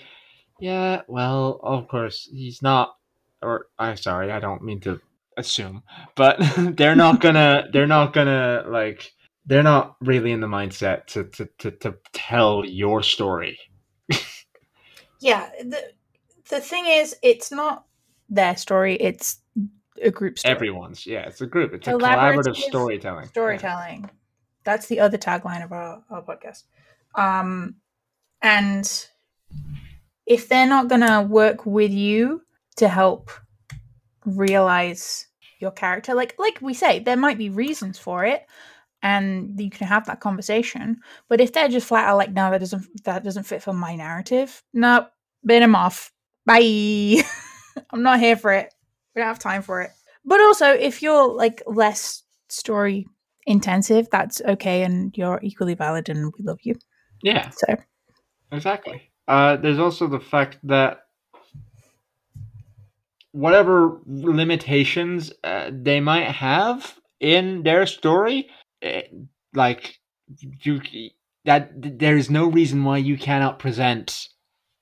yeah, 0.60 1.02
well, 1.08 1.60
of 1.64 1.88
course 1.88 2.28
he's 2.32 2.62
not. 2.62 2.96
Or 3.42 3.68
I'm 3.80 3.96
sorry, 3.96 4.32
I 4.32 4.40
don't 4.40 4.64
mean 4.64 4.82
to 4.82 5.00
assume, 5.38 5.84
but 6.16 6.38
they're 6.78 6.96
not 6.96 7.22
gonna, 7.22 7.70
they're 7.72 7.88
not 7.88 8.14
gonna 8.14 8.66
like, 8.68 9.14
they're 9.46 9.64
not 9.64 9.96
really 10.02 10.32
in 10.32 10.42
the 10.42 10.48
mindset 10.48 11.08
to 11.08 11.24
to 11.24 11.50
to, 11.60 11.72
to 11.72 11.96
tell 12.14 12.66
your 12.66 13.02
story. 13.02 13.58
Yeah, 15.20 15.49
the 15.59 15.91
the 16.49 16.61
thing 16.61 16.86
is, 16.88 17.15
it's 17.22 17.51
not 17.51 17.86
their 18.30 18.55
story; 18.57 18.95
it's 18.95 19.39
a 20.01 20.11
group 20.11 20.39
story. 20.39 20.55
Everyone's, 20.55 21.05
yeah, 21.05 21.22
it's 21.22 21.41
a 21.41 21.47
group. 21.47 21.74
It's 21.74 21.88
a 21.88 21.93
Collaborative 21.93 22.55
storytelling. 22.55 23.28
storytelling. 23.28 24.09
That's 24.63 24.88
the 24.88 24.99
other 24.99 25.17
tagline 25.17 25.63
of 25.63 25.72
our, 25.72 26.03
our 26.09 26.22
podcast. 26.22 26.63
Um, 27.15 27.76
and 28.41 29.07
if 30.26 30.47
they're 30.47 30.67
not 30.67 30.88
gonna 30.88 31.24
work 31.24 31.65
with 31.65 31.91
you 31.91 32.43
to 32.78 32.88
help 32.88 33.32
realize 34.26 35.28
your 35.59 35.72
character, 35.72 36.13
like 36.13 36.36
like 36.38 36.59
we 36.61 36.74
say, 36.74 36.99
there 36.99 37.17
might 37.17 37.38
be 37.38 37.49
reasons 37.49 37.97
for 37.97 38.26
it, 38.26 38.45
and 39.02 39.60
you 39.60 39.70
can 39.70 39.88
have 39.88 40.06
that 40.06 40.20
conversation. 40.20 41.02
But 41.28 41.41
if 41.41 41.54
they're 41.54 41.70
just 41.70 41.88
flat 41.88 42.08
out 42.08 42.18
like, 42.18 42.34
no, 42.34 42.52
that 42.52 42.60
doesn't 42.60 43.04
that 43.06 43.24
doesn't 43.24 43.43
fit 43.43 43.64
for 43.64 43.74
my 43.74 43.95
narrative, 43.95 44.62
no, 44.74 45.08
bin 45.45 45.62
them 45.62 45.76
off. 45.76 46.12
Bye. 46.45 47.22
I'm 47.91 48.04
not 48.04 48.20
here 48.20 48.36
for 48.36 48.52
it. 48.52 48.74
We 49.16 49.22
don't 49.22 49.28
have 49.28 49.39
time 49.39 49.62
for 49.62 49.82
it. 49.82 49.91
But 50.26 50.41
also, 50.41 50.68
if 50.68 51.02
you're 51.02 51.28
like 51.28 51.64
less 51.66 52.24
story 52.50 53.08
intensive, 53.45 54.08
that's 54.12 54.41
okay, 54.41 54.84
and 54.84 55.16
you're 55.18 55.39
equally 55.41 55.74
valid, 55.74 56.10
and 56.10 56.34
we 56.38 56.43
love 56.43 56.60
you. 56.64 56.76
Yeah, 57.22 57.50
So 57.50 57.76
exactly. 58.52 59.12
Uh, 59.28 59.58
there's 59.58 59.80
also 59.80 60.08
the 60.08 60.20
fact 60.20 60.58
that 60.64 61.02
whatever 63.32 64.00
limitations 64.06 65.32
uh, 65.43 65.70
they 65.72 66.00
might 66.00 66.28
have 66.28 66.95
in 67.20 67.64
their 67.64 67.86
story, 67.86 68.50
Eh, 68.82 69.03
like 69.53 69.99
you, 70.61 70.82
that 71.45 71.71
there 71.75 72.17
is 72.17 72.30
no 72.30 72.45
reason 72.45 72.84
why 72.84 72.97
you 72.97 73.17
cannot 73.17 73.59
present 73.59 74.27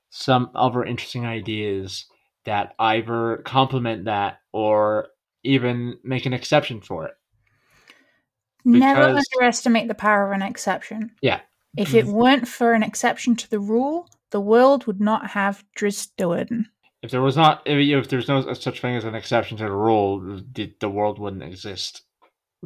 some 0.09 0.49
other 0.55 0.83
interesting 0.83 1.25
ideas 1.25 2.05
that 2.45 2.73
either 2.79 3.41
complement 3.45 4.05
that 4.05 4.39
or 4.51 5.07
even 5.43 5.97
make 6.03 6.25
an 6.25 6.33
exception 6.33 6.81
for 6.81 7.05
it. 7.05 7.13
never 8.65 9.01
underestimate 9.01 9.87
the 9.87 9.93
power 9.93 10.27
of 10.27 10.31
an 10.33 10.41
exception. 10.41 11.11
Yeah. 11.21 11.41
If 11.77 11.93
it 11.93 12.05
weren't 12.05 12.47
for 12.47 12.73
an 12.73 12.81
exception 12.81 13.35
to 13.35 13.49
the 13.49 13.59
rule, 13.59 14.09
the 14.31 14.41
world 14.41 14.87
would 14.87 14.99
not 14.99 15.31
have 15.31 15.63
Drizzt 15.77 16.09
Do'Urden. 16.17 16.65
If 17.03 17.11
there 17.11 17.21
was 17.21 17.37
not, 17.37 17.61
if, 17.65 17.77
if 17.77 18.09
there's 18.09 18.27
no 18.27 18.53
such 18.53 18.81
thing 18.81 18.95
as 18.95 19.03
an 19.03 19.13
exception 19.13 19.57
to 19.57 19.65
the 19.65 19.71
rule, 19.71 20.41
the, 20.53 20.73
the 20.79 20.89
world 20.89 21.19
wouldn't 21.19 21.43
exist. 21.43 22.01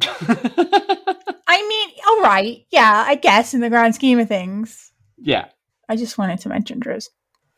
All 2.12 2.20
right, 2.20 2.64
yeah, 2.70 3.04
I 3.06 3.14
guess 3.14 3.54
in 3.54 3.60
the 3.60 3.70
grand 3.70 3.94
scheme 3.94 4.18
of 4.18 4.28
things. 4.28 4.92
yeah, 5.18 5.46
I 5.88 5.96
just 5.96 6.18
wanted 6.18 6.40
to 6.40 6.48
mention 6.50 6.78
Drizzt. 6.78 7.08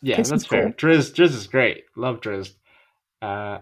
yeah, 0.00 0.16
that's 0.22 0.46
fair. 0.46 0.64
cool. 0.64 0.72
Drizzt, 0.72 1.14
Drizzt 1.14 1.34
is 1.34 1.46
great. 1.48 1.84
Love 1.96 2.20
Drizzt. 2.20 2.54
Uh, 3.20 3.58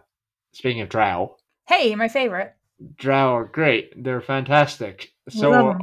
speaking 0.53 0.83
of 0.83 0.89
Drow, 0.91 1.37
Hey, 1.67 1.95
my 1.95 2.09
favorite. 2.09 2.55
Drow 2.97 3.35
are 3.37 3.45
great. 3.45 3.93
They're 4.03 4.21
fantastic. 4.21 5.13
So 5.31 5.79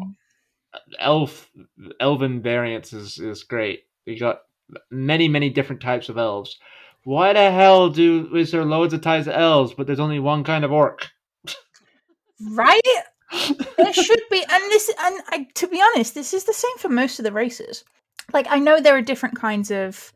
elf, 0.99 1.49
elven 1.99 2.41
variants 2.41 2.93
is 2.93 3.17
is 3.17 3.43
great. 3.43 3.85
You 4.05 4.19
got 4.19 4.41
many 4.91 5.27
many 5.27 5.49
different 5.49 5.81
types 5.81 6.09
of 6.09 6.17
elves. 6.17 6.59
Why 7.05 7.33
the 7.33 7.49
hell 7.51 7.89
do 7.89 8.35
is 8.35 8.51
there 8.51 8.65
loads 8.65 8.93
of 8.93 9.01
types 9.01 9.25
of 9.27 9.33
elves, 9.33 9.73
but 9.73 9.87
there's 9.87 9.99
only 9.99 10.19
one 10.19 10.43
kind 10.43 10.63
of 10.63 10.71
orc? 10.71 11.07
right? 12.51 12.81
There 13.77 13.93
should 13.93 14.21
be 14.31 14.43
and 14.49 14.63
this 14.71 14.89
and 14.99 15.21
I, 15.29 15.47
to 15.55 15.67
be 15.67 15.81
honest 15.81 16.13
this 16.15 16.33
is 16.33 16.45
the 16.45 16.53
same 16.53 16.77
for 16.77 16.89
most 16.89 17.19
of 17.19 17.25
the 17.25 17.31
races 17.31 17.83
like 18.33 18.47
i 18.49 18.57
know 18.59 18.79
there 18.79 18.95
are 18.95 19.01
different 19.01 19.35
kinds 19.39 19.71
of 19.71 20.11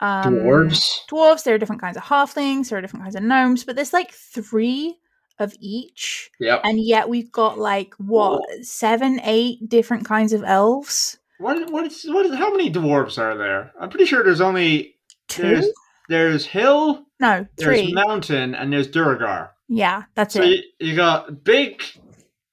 um 0.00 0.34
Dwarves. 0.36 1.00
dwarves 1.10 1.44
there 1.44 1.54
are 1.54 1.58
different 1.58 1.80
kinds 1.82 1.96
of 1.96 2.02
halflings 2.04 2.68
there 2.70 2.78
are 2.78 2.82
different 2.82 3.04
kinds 3.04 3.16
of 3.16 3.22
gnomes 3.22 3.64
but 3.64 3.76
there's 3.76 3.92
like 3.92 4.12
three 4.12 4.96
of 5.38 5.54
each 5.60 6.30
Yep. 6.40 6.60
and 6.64 6.80
yet 6.80 7.08
we've 7.08 7.30
got 7.30 7.58
like 7.58 7.94
what 7.98 8.42
seven 8.62 9.20
eight 9.24 9.68
different 9.68 10.04
kinds 10.06 10.32
of 10.32 10.42
elves 10.44 11.18
What 11.38 11.70
what 11.70 11.84
is 11.86 12.04
what 12.08 12.26
is 12.26 12.34
how 12.34 12.50
many 12.50 12.70
dwarves 12.72 13.18
are 13.18 13.36
there? 13.36 13.72
I'm 13.80 13.90
pretty 13.90 14.06
sure 14.06 14.24
there's 14.24 14.40
only 14.40 14.96
two 15.28 15.42
there's 15.42 15.68
there's 16.08 16.46
hill, 16.46 17.04
no 17.20 17.46
three. 17.58 17.82
there's 17.82 17.92
mountain, 17.94 18.54
and 18.54 18.72
there's 18.72 18.88
Duergar. 18.88 19.50
yeah 19.68 20.04
that's 20.14 20.34
So 20.34 20.42
it 20.42 20.64
you, 20.80 20.88
you 20.90 20.96
got 20.96 21.44
big 21.44 21.82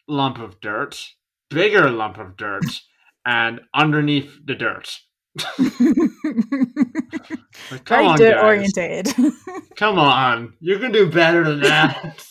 lump 0.07 0.39
of 0.39 0.59
dirt, 0.61 1.13
bigger 1.49 1.89
lump 1.91 2.17
of 2.17 2.37
dirt, 2.37 2.81
and 3.25 3.61
underneath 3.73 4.37
the 4.45 4.55
dirt. 4.55 4.99
Like, 7.69 7.85
come 7.85 8.03
very 8.03 8.05
on, 8.05 8.17
dirt 8.17 8.35
guys. 8.35 8.43
orientated 8.43 9.13
Come 9.75 9.99
on, 9.99 10.53
you 10.59 10.79
can 10.79 10.91
do 10.91 11.09
better 11.09 11.43
than 11.43 11.59
that. 11.61 12.25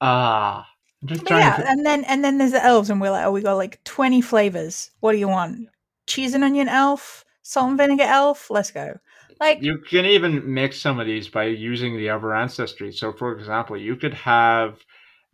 ah, 0.00 0.66
I'm 1.02 1.08
just 1.08 1.24
But 1.24 1.34
yeah, 1.34 1.56
to. 1.56 1.66
and 1.66 1.84
then 1.84 2.04
and 2.04 2.24
then 2.24 2.38
there's 2.38 2.52
the 2.52 2.64
elves, 2.64 2.90
and 2.90 3.00
we're 3.00 3.10
like, 3.10 3.26
oh, 3.26 3.32
we 3.32 3.42
got 3.42 3.54
like 3.54 3.82
twenty 3.84 4.20
flavors. 4.20 4.90
What 5.00 5.12
do 5.12 5.18
you 5.18 5.28
want? 5.28 5.68
Cheese 6.06 6.34
and 6.34 6.44
onion 6.44 6.68
elf, 6.68 7.24
salt 7.42 7.68
and 7.70 7.78
vinegar 7.78 8.04
elf. 8.04 8.50
Let's 8.50 8.70
go. 8.70 8.98
Like, 9.42 9.60
You 9.60 9.78
can 9.78 10.04
even 10.04 10.54
mix 10.54 10.80
some 10.80 11.00
of 11.00 11.06
these 11.08 11.26
by 11.26 11.46
using 11.46 11.96
the 11.96 12.10
other 12.10 12.32
ancestry. 12.32 12.92
So, 12.92 13.12
for 13.12 13.36
example, 13.36 13.76
you 13.76 13.96
could 13.96 14.14
have 14.14 14.78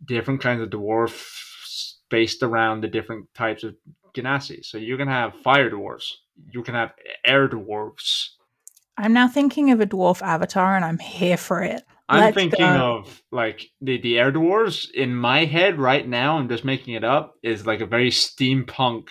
different 0.03 0.41
kinds 0.41 0.63
of 0.63 0.71
dwarfs 0.71 1.99
based 2.09 2.41
around 2.41 2.81
the 2.81 2.87
different 2.87 3.31
types 3.35 3.63
of 3.63 3.75
genasi. 4.17 4.65
So, 4.65 4.79
you 4.79 4.97
can 4.97 5.07
have 5.07 5.35
fire 5.43 5.69
dwarfs, 5.69 6.17
you 6.51 6.63
can 6.63 6.73
have 6.73 6.91
air 7.23 7.47
dwarfs. 7.47 8.35
I'm 8.97 9.13
now 9.13 9.27
thinking 9.27 9.69
of 9.69 9.79
a 9.79 9.85
dwarf 9.85 10.23
avatar, 10.23 10.75
and 10.75 10.83
I'm 10.83 10.97
here 10.97 11.37
for 11.37 11.61
it. 11.61 11.83
I'm 12.09 12.21
Let's 12.21 12.35
thinking 12.35 12.65
go. 12.65 12.97
of 12.97 13.21
like 13.31 13.69
the, 13.79 14.01
the 14.01 14.17
air 14.17 14.31
dwarves 14.31 14.89
in 14.89 15.15
my 15.15 15.45
head 15.45 15.77
right 15.77 16.07
now. 16.07 16.39
I'm 16.39 16.49
just 16.49 16.65
making 16.65 16.95
it 16.95 17.03
up. 17.03 17.35
Is 17.43 17.67
like 17.67 17.81
a 17.81 17.85
very 17.85 18.09
steampunk, 18.09 19.09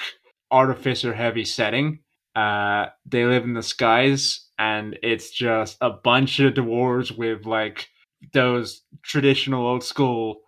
artificer 0.50 1.14
heavy 1.14 1.44
setting. 1.44 2.00
Uh, 2.34 2.86
they 3.06 3.24
live 3.24 3.44
in 3.44 3.54
the 3.54 3.62
skies, 3.62 4.47
and 4.58 4.98
it's 5.02 5.30
just 5.30 5.76
a 5.80 5.90
bunch 5.90 6.40
of 6.40 6.54
dwarves 6.54 7.16
with 7.16 7.46
like 7.46 7.88
those 8.32 8.82
traditional 9.02 9.66
old 9.66 9.84
school 9.84 10.40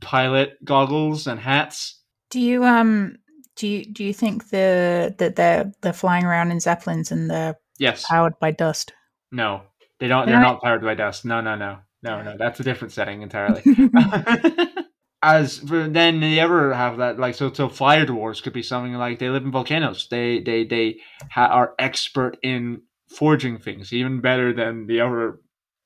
pilot 0.00 0.56
goggles 0.64 1.26
and 1.26 1.38
hats. 1.38 2.00
Do 2.30 2.40
you 2.40 2.64
um 2.64 3.16
do 3.56 3.68
you 3.68 3.84
do 3.84 4.04
you 4.04 4.12
think 4.14 4.48
the 4.50 5.14
that 5.18 5.36
they're 5.36 5.72
they're 5.82 5.92
flying 5.92 6.24
around 6.24 6.50
in 6.50 6.60
zeppelins 6.60 7.12
and 7.12 7.30
they're 7.30 7.56
Yes. 7.78 8.04
powered 8.08 8.38
by 8.38 8.50
dust? 8.50 8.92
No, 9.30 9.62
they 9.98 10.08
don't. 10.08 10.26
They're 10.26 10.40
not 10.40 10.60
powered 10.62 10.82
by 10.82 10.94
dust. 10.94 11.24
No, 11.24 11.40
no, 11.40 11.56
no, 11.56 11.78
no, 12.02 12.22
no. 12.22 12.36
That's 12.38 12.60
a 12.60 12.64
different 12.64 12.92
setting 12.92 13.22
entirely. 13.22 13.62
As 15.24 15.58
for 15.60 15.88
then 15.88 16.18
they 16.20 16.40
ever 16.40 16.74
have 16.74 16.98
that 16.98 17.18
like 17.18 17.36
so 17.36 17.52
so 17.52 17.68
fire 17.68 18.04
dwarves 18.04 18.42
could 18.42 18.52
be 18.52 18.62
something 18.62 18.94
like 18.94 19.20
they 19.20 19.28
live 19.30 19.44
in 19.44 19.52
volcanoes. 19.52 20.08
They 20.10 20.40
they 20.40 20.64
they 20.64 20.96
ha- 21.30 21.46
are 21.46 21.74
expert 21.78 22.38
in 22.42 22.82
forging 23.16 23.58
things, 23.58 23.92
even 23.92 24.20
better 24.20 24.52
than 24.52 24.86
the 24.86 25.00
other 25.00 25.38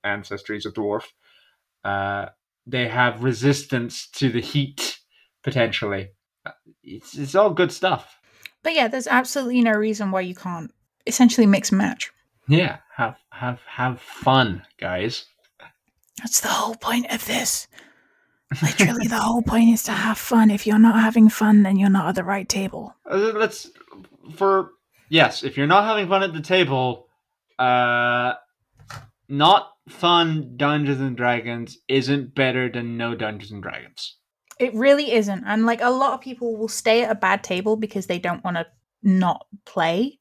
ancestries 0.04 0.66
of 0.66 0.74
dwarf. 0.74 1.04
Uh, 1.84 2.26
they 2.66 2.88
have 2.88 3.22
resistance 3.22 4.08
to 4.08 4.30
the 4.30 4.40
heat 4.40 4.98
potentially. 5.42 6.10
Uh, 6.44 6.52
It's 6.82 7.16
it's 7.16 7.34
all 7.34 7.50
good 7.50 7.72
stuff. 7.72 8.18
But 8.62 8.74
yeah, 8.74 8.88
there's 8.88 9.06
absolutely 9.06 9.62
no 9.62 9.72
reason 9.72 10.10
why 10.10 10.22
you 10.22 10.34
can't 10.34 10.72
essentially 11.06 11.46
mix 11.46 11.70
and 11.70 11.78
match. 11.78 12.10
Yeah, 12.48 12.78
have 12.96 13.16
have 13.30 13.60
have 13.66 14.00
fun, 14.00 14.62
guys. 14.78 15.26
That's 16.18 16.40
the 16.40 16.48
whole 16.48 16.74
point 16.76 17.12
of 17.12 17.24
this. 17.26 17.68
Literally, 18.62 19.08
the 19.08 19.18
whole 19.18 19.42
point 19.42 19.70
is 19.70 19.82
to 19.84 19.92
have 19.92 20.18
fun. 20.18 20.50
If 20.50 20.66
you're 20.66 20.78
not 20.78 21.00
having 21.00 21.28
fun, 21.28 21.62
then 21.62 21.76
you're 21.76 21.90
not 21.90 22.08
at 22.08 22.14
the 22.14 22.24
right 22.24 22.48
table. 22.48 22.94
Uh, 23.08 23.32
let's 23.34 23.70
for 24.34 24.70
yes 25.08 25.44
if 25.44 25.56
you're 25.56 25.66
not 25.66 25.84
having 25.84 26.08
fun 26.08 26.22
at 26.22 26.32
the 26.32 26.40
table 26.40 27.05
uh 27.58 28.34
not 29.28 29.72
fun 29.88 30.56
dungeons 30.56 31.00
and 31.00 31.16
dragons 31.16 31.78
isn't 31.88 32.34
better 32.34 32.70
than 32.70 32.96
no 32.96 33.14
dungeons 33.14 33.52
and 33.52 33.62
dragons 33.62 34.16
It 34.58 34.74
really 34.74 35.12
isn't. 35.12 35.44
And 35.44 35.66
like 35.66 35.80
a 35.82 35.90
lot 35.90 36.14
of 36.14 36.20
people 36.20 36.56
will 36.56 36.68
stay 36.68 37.04
at 37.04 37.10
a 37.10 37.14
bad 37.14 37.44
table 37.44 37.76
because 37.76 38.06
they 38.06 38.18
don't 38.18 38.42
want 38.44 38.56
to 38.56 38.66
not 39.02 39.46
play. 39.64 40.18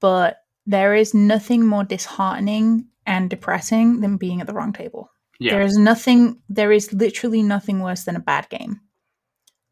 But 0.00 0.38
there 0.66 0.94
is 0.94 1.14
nothing 1.14 1.66
more 1.66 1.84
disheartening 1.84 2.86
and 3.06 3.28
depressing 3.28 4.00
than 4.00 4.16
being 4.16 4.40
at 4.40 4.46
the 4.46 4.54
wrong 4.54 4.72
table. 4.72 5.10
Yeah. 5.38 5.54
There 5.54 5.62
is 5.62 5.76
nothing. 5.76 6.42
There 6.48 6.72
is 6.72 6.92
literally 6.92 7.42
nothing 7.42 7.80
worse 7.80 8.04
than 8.04 8.16
a 8.16 8.20
bad 8.20 8.48
game. 8.48 8.80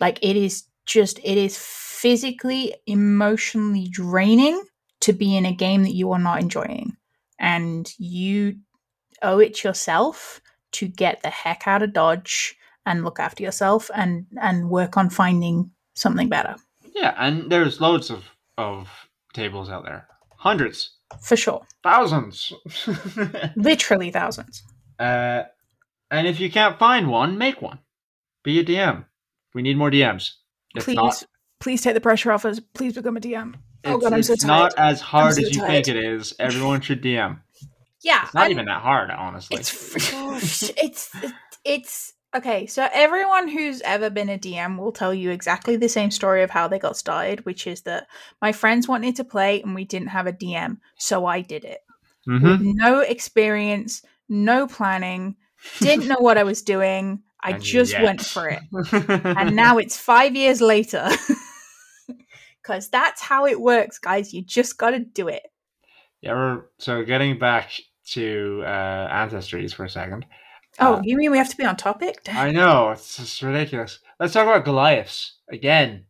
Like 0.00 0.18
it 0.22 0.36
is 0.36 0.64
just. 0.86 1.18
It 1.22 1.38
is 1.38 1.56
physically, 1.56 2.74
emotionally 2.86 3.88
draining 3.88 4.62
to 5.08 5.12
be 5.14 5.36
in 5.36 5.46
a 5.46 5.52
game 5.54 5.82
that 5.84 5.94
you 5.94 6.12
are 6.12 6.18
not 6.18 6.40
enjoying, 6.40 6.96
and 7.38 7.90
you 7.98 8.56
owe 9.22 9.38
it 9.38 9.64
yourself 9.64 10.40
to 10.72 10.86
get 10.86 11.22
the 11.22 11.30
heck 11.30 11.66
out 11.66 11.82
of 11.82 11.92
Dodge 11.94 12.54
and 12.84 13.04
look 13.04 13.18
after 13.18 13.42
yourself 13.42 13.90
and 13.94 14.26
and 14.40 14.68
work 14.70 14.96
on 14.96 15.08
finding 15.10 15.70
something 15.94 16.28
better. 16.28 16.56
Yeah, 16.94 17.14
and 17.18 17.50
there's 17.50 17.80
loads 17.80 18.10
of 18.10 18.24
of 18.58 18.88
tables 19.32 19.70
out 19.70 19.84
there, 19.84 20.06
hundreds, 20.36 20.90
For 21.22 21.36
sure. 21.36 21.62
thousands. 21.82 22.52
Literally 23.56 24.10
thousands. 24.10 24.62
uh, 24.98 25.42
and 26.10 26.26
if 26.26 26.40
you 26.40 26.50
can't 26.50 26.78
find 26.78 27.08
one, 27.08 27.38
make 27.38 27.60
one. 27.62 27.78
Be 28.44 28.58
a 28.60 28.64
DM. 28.64 29.04
We 29.54 29.62
need 29.62 29.76
more 29.78 29.90
DMs. 29.90 30.32
It's 30.74 30.84
please 30.84 30.96
not. 30.96 31.24
Please 31.60 31.82
take 31.82 31.94
the 31.94 32.00
pressure 32.00 32.32
off 32.32 32.44
us. 32.44 32.60
Please 32.74 32.94
become 32.94 33.16
a 33.16 33.20
DM. 33.20 33.54
Oh 33.84 33.98
god, 33.98 34.12
I'm 34.12 34.22
so 34.22 34.32
it's 34.34 34.44
tired. 34.44 34.72
not 34.74 34.74
as 34.78 35.00
hard 35.00 35.34
so 35.34 35.42
as 35.42 35.50
you 35.54 35.60
tired. 35.60 35.84
think 35.84 35.88
it 35.88 35.96
is. 35.96 36.34
Everyone 36.38 36.80
should 36.80 37.02
DM. 37.02 37.40
yeah, 38.02 38.24
It's 38.24 38.34
not 38.34 38.42
I'm- 38.42 38.50
even 38.52 38.64
that 38.66 38.82
hard, 38.82 39.10
honestly. 39.10 39.58
It's 39.58 39.94
it's 40.76 41.10
it's 41.64 42.12
okay. 42.34 42.66
So 42.66 42.88
everyone 42.92 43.48
who's 43.48 43.80
ever 43.82 44.10
been 44.10 44.28
a 44.28 44.38
DM 44.38 44.78
will 44.78 44.92
tell 44.92 45.14
you 45.14 45.30
exactly 45.30 45.76
the 45.76 45.88
same 45.88 46.10
story 46.10 46.42
of 46.42 46.50
how 46.50 46.68
they 46.68 46.78
got 46.78 46.96
started, 46.96 47.44
which 47.46 47.66
is 47.66 47.82
that 47.82 48.06
my 48.42 48.52
friends 48.52 48.88
wanted 48.88 49.16
to 49.16 49.24
play 49.24 49.62
and 49.62 49.74
we 49.74 49.84
didn't 49.84 50.08
have 50.08 50.26
a 50.26 50.32
DM, 50.32 50.78
so 50.98 51.26
I 51.26 51.40
did 51.40 51.64
it. 51.64 51.80
hmm 52.26 52.42
With 52.42 52.60
no 52.62 53.00
experience, 53.00 54.02
no 54.28 54.66
planning, 54.66 55.36
didn't 55.80 56.08
know 56.08 56.18
what 56.20 56.36
I 56.38 56.42
was 56.42 56.62
doing. 56.62 57.22
I 57.42 57.50
And 57.52 57.62
just 57.62 57.92
yet. 57.92 58.02
went 58.02 58.20
for 58.24 58.48
it. 58.48 58.60
And 59.24 59.54
now 59.54 59.78
it's 59.78 59.96
five 59.96 60.34
years 60.34 60.60
later. 60.60 61.08
Because 62.68 62.90
that's 62.90 63.22
how 63.22 63.46
it 63.46 63.58
works, 63.58 63.98
guys. 63.98 64.34
You 64.34 64.42
just 64.42 64.76
got 64.76 64.90
to 64.90 64.98
do 64.98 65.26
it. 65.28 65.42
yeah, 66.20 66.32
we're, 66.32 66.64
so 66.78 67.02
getting 67.02 67.38
back 67.38 67.70
to 68.10 68.62
uh, 68.62 69.08
ancestries 69.08 69.72
for 69.74 69.86
a 69.86 69.88
second. 69.88 70.26
Oh, 70.78 70.96
Uh, 70.96 71.00
you 71.02 71.16
mean 71.16 71.30
we 71.30 71.38
have 71.38 71.48
to 71.48 71.56
be 71.56 71.64
on 71.64 71.76
topic? 71.76 72.18
I 72.28 72.50
know 72.50 72.90
it's 72.90 73.16
just 73.16 73.40
ridiculous. 73.40 74.00
Let's 74.20 74.34
talk 74.34 74.46
about 74.46 74.66
Goliaths 74.66 75.38
again. 75.50 76.04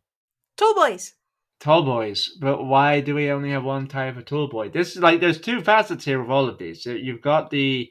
Tall 0.56 0.74
boys. 0.74 1.14
Tall 1.60 1.84
boys, 1.84 2.36
but 2.40 2.64
why 2.64 3.02
do 3.02 3.14
we 3.14 3.30
only 3.30 3.50
have 3.50 3.62
one 3.62 3.86
type 3.86 4.16
of 4.16 4.24
tall 4.24 4.48
boy? 4.48 4.68
This 4.68 4.96
is 4.96 5.02
like 5.02 5.20
there's 5.20 5.40
two 5.40 5.60
facets 5.60 6.04
here 6.04 6.20
of 6.20 6.28
all 6.28 6.48
of 6.48 6.58
these. 6.58 6.86
You've 6.86 7.22
got 7.22 7.50
the 7.50 7.88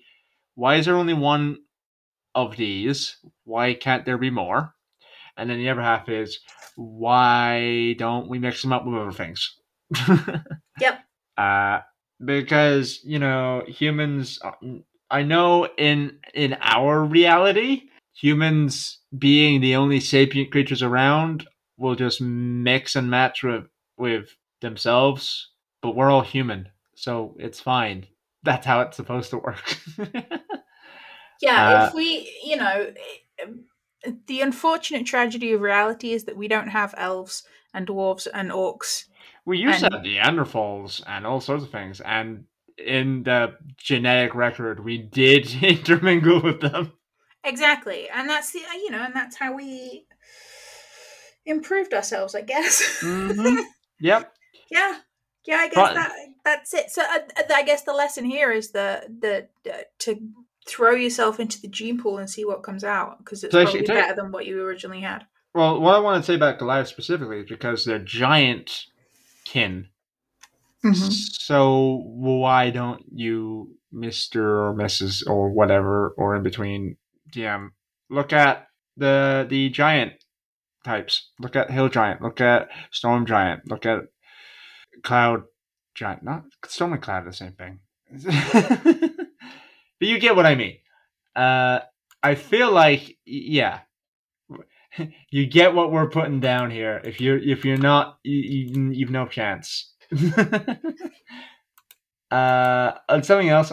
why 0.56 0.76
is 0.76 0.88
there 0.88 0.98
only 0.98 1.14
one 1.14 1.60
of 2.36 2.58
these? 2.58 3.16
Why 3.46 3.76
can't 3.76 4.04
there 4.04 4.18
be 4.18 4.30
more? 4.30 4.74
And 5.38 5.50
then 5.50 5.58
the 5.58 5.70
other 5.70 5.82
half 5.82 6.10
is 6.10 6.40
why 6.78 7.94
don't 7.98 8.30
we 8.30 8.38
mix 8.38 8.62
them 8.62 8.72
up 8.72 8.86
with 8.86 8.96
other 8.96 9.12
things? 9.12 9.56
Yep. 10.80 11.00
Uh, 11.38 11.80
because 12.24 13.00
you 13.04 13.18
know 13.18 13.64
humans. 13.68 14.40
I 15.10 15.24
know 15.24 15.68
in 15.78 16.20
in 16.36 16.56
our 16.62 17.04
reality, 17.04 17.90
humans 18.14 19.00
being 19.18 19.60
the 19.62 19.76
only 19.76 20.00
sapient 20.00 20.52
creatures 20.52 20.84
around 20.84 21.48
will 21.78 21.96
just 21.96 22.22
mix 22.22 22.96
and 22.96 23.10
match 23.10 23.42
with 23.42 23.66
with 23.98 24.36
themselves. 24.62 25.50
But 25.82 25.96
we're 25.96 26.12
all 26.12 26.22
human, 26.22 26.70
so 26.96 27.36
it's 27.40 27.60
fine. 27.60 28.06
That's 28.44 28.66
how 28.66 28.82
it's 28.82 28.98
supposed 28.98 29.32
to 29.32 29.38
work. 29.38 29.78
Yeah, 31.42 31.84
Uh, 31.84 31.88
if 31.88 31.94
we, 31.94 32.34
you 32.44 32.58
know, 32.58 32.92
the 34.28 34.42
unfortunate 34.42 35.06
tragedy 35.06 35.54
of 35.54 35.62
reality 35.62 36.12
is 36.14 36.26
that 36.26 36.38
we 36.38 36.48
don't 36.48 36.70
have 36.70 36.94
elves 36.98 37.44
and 37.74 37.88
dwarves 37.88 38.28
and 38.34 38.52
orcs. 38.52 39.06
we 39.46 39.58
used 39.58 39.84
And- 39.84 39.92
to 39.92 39.98
have 39.98 40.06
Neanderthals 40.36 41.02
and 41.08 41.26
all 41.26 41.42
sorts 41.42 41.64
of 41.64 41.72
things, 41.72 42.02
and 42.02 42.46
in 42.78 43.24
the 43.24 43.56
genetic 43.78 44.36
record, 44.36 44.84
we 44.84 44.98
did 45.00 45.52
intermingle 45.64 46.42
with 46.42 46.62
them. 46.62 46.94
Exactly, 47.44 48.10
and 48.10 48.30
that's 48.30 48.52
the, 48.52 48.60
you 48.74 48.92
know, 48.92 49.02
and 49.04 49.14
that's 49.16 49.36
how 49.38 49.54
we 49.56 50.06
improved 51.46 51.94
ourselves, 51.94 52.36
I 52.36 52.42
guess. 52.42 53.00
Mhm. 53.02 53.64
Yep. 54.02 54.34
yeah, 54.72 54.98
yeah, 55.46 55.56
I 55.58 55.68
guess 55.70 55.76
But- 55.76 55.94
that 55.96 56.12
that's 56.44 56.74
it. 56.74 56.90
So 56.92 57.02
uh, 57.02 57.20
I 57.54 57.64
guess 57.64 57.84
the 57.84 57.94
lesson 57.94 58.26
here 58.26 58.52
is 58.52 58.72
the 58.72 59.04
the, 59.22 59.48
the 59.64 59.86
to 60.00 60.20
throw 60.68 60.92
yourself 60.92 61.40
into 61.40 61.62
the 61.62 61.68
gene 61.68 62.00
pool 62.00 62.18
and 62.18 62.30
see 62.30 62.46
what 62.46 62.64
comes 62.64 62.84
out 62.84 63.18
because 63.20 63.44
it's 63.44 63.52
So 63.54 63.64
probably 63.64 63.80
take- 63.82 63.88
better 63.90 64.16
than 64.16 64.32
what 64.32 64.46
you 64.46 64.62
originally 64.62 65.02
had. 65.02 65.26
Well, 65.54 65.80
what 65.82 65.96
I 65.96 66.00
want 66.00 66.24
to 66.24 66.26
say 66.28 66.36
about 66.36 66.60
Goliath 66.60 66.88
specifically 66.88 67.40
is 67.40 67.50
because 67.50 67.84
they're 67.86 67.98
giant 68.00 68.86
kin. 69.46 69.88
Mm-hmm. 70.86 71.10
So 71.10 72.04
why 72.06 72.70
don't 72.70 73.04
you, 73.12 73.76
Mister 73.92 74.68
or 74.68 74.74
Mrs. 74.76 75.28
or 75.28 75.50
whatever, 75.50 76.10
or 76.18 76.36
in 76.36 76.44
between 76.44 76.98
DM, 77.34 77.70
look 78.10 78.32
at 78.34 78.68
the 78.98 79.48
the 79.50 79.70
giant 79.70 80.14
types. 80.86 81.30
Look 81.40 81.56
at 81.56 81.72
hill 81.72 81.90
giant. 81.90 82.22
Look 82.22 82.40
at 82.40 82.70
storm 82.92 83.26
giant. 83.26 83.68
Look 83.70 83.86
at 83.88 84.02
cloud 85.04 85.44
giant. 85.96 86.22
Not 86.24 86.44
storm 86.68 86.94
and 86.94 87.02
cloud 87.02 87.24
are 87.26 87.32
the 87.32 87.34
same 87.36 87.54
thing. 87.54 87.80
but 90.00 90.08
you 90.08 90.20
get 90.20 90.36
what 90.36 90.46
I 90.46 90.56
mean. 90.56 90.78
Uh, 91.36 91.80
I 92.24 92.36
feel 92.36 92.72
like 92.72 93.18
yeah, 93.26 93.82
you 95.32 95.46
get 95.46 95.74
what 95.74 95.92
we're 95.92 96.10
putting 96.10 96.40
down 96.40 96.72
here. 96.72 97.02
If 97.04 97.22
you're 97.22 97.38
if 97.38 97.66
you're 97.66 97.78
not, 97.78 98.20
you, 98.24 98.38
you, 98.38 98.92
you've 98.92 99.12
no 99.12 99.28
chance. 99.28 99.94
uh, 102.32 102.92
something 103.22 103.50
else, 103.50 103.72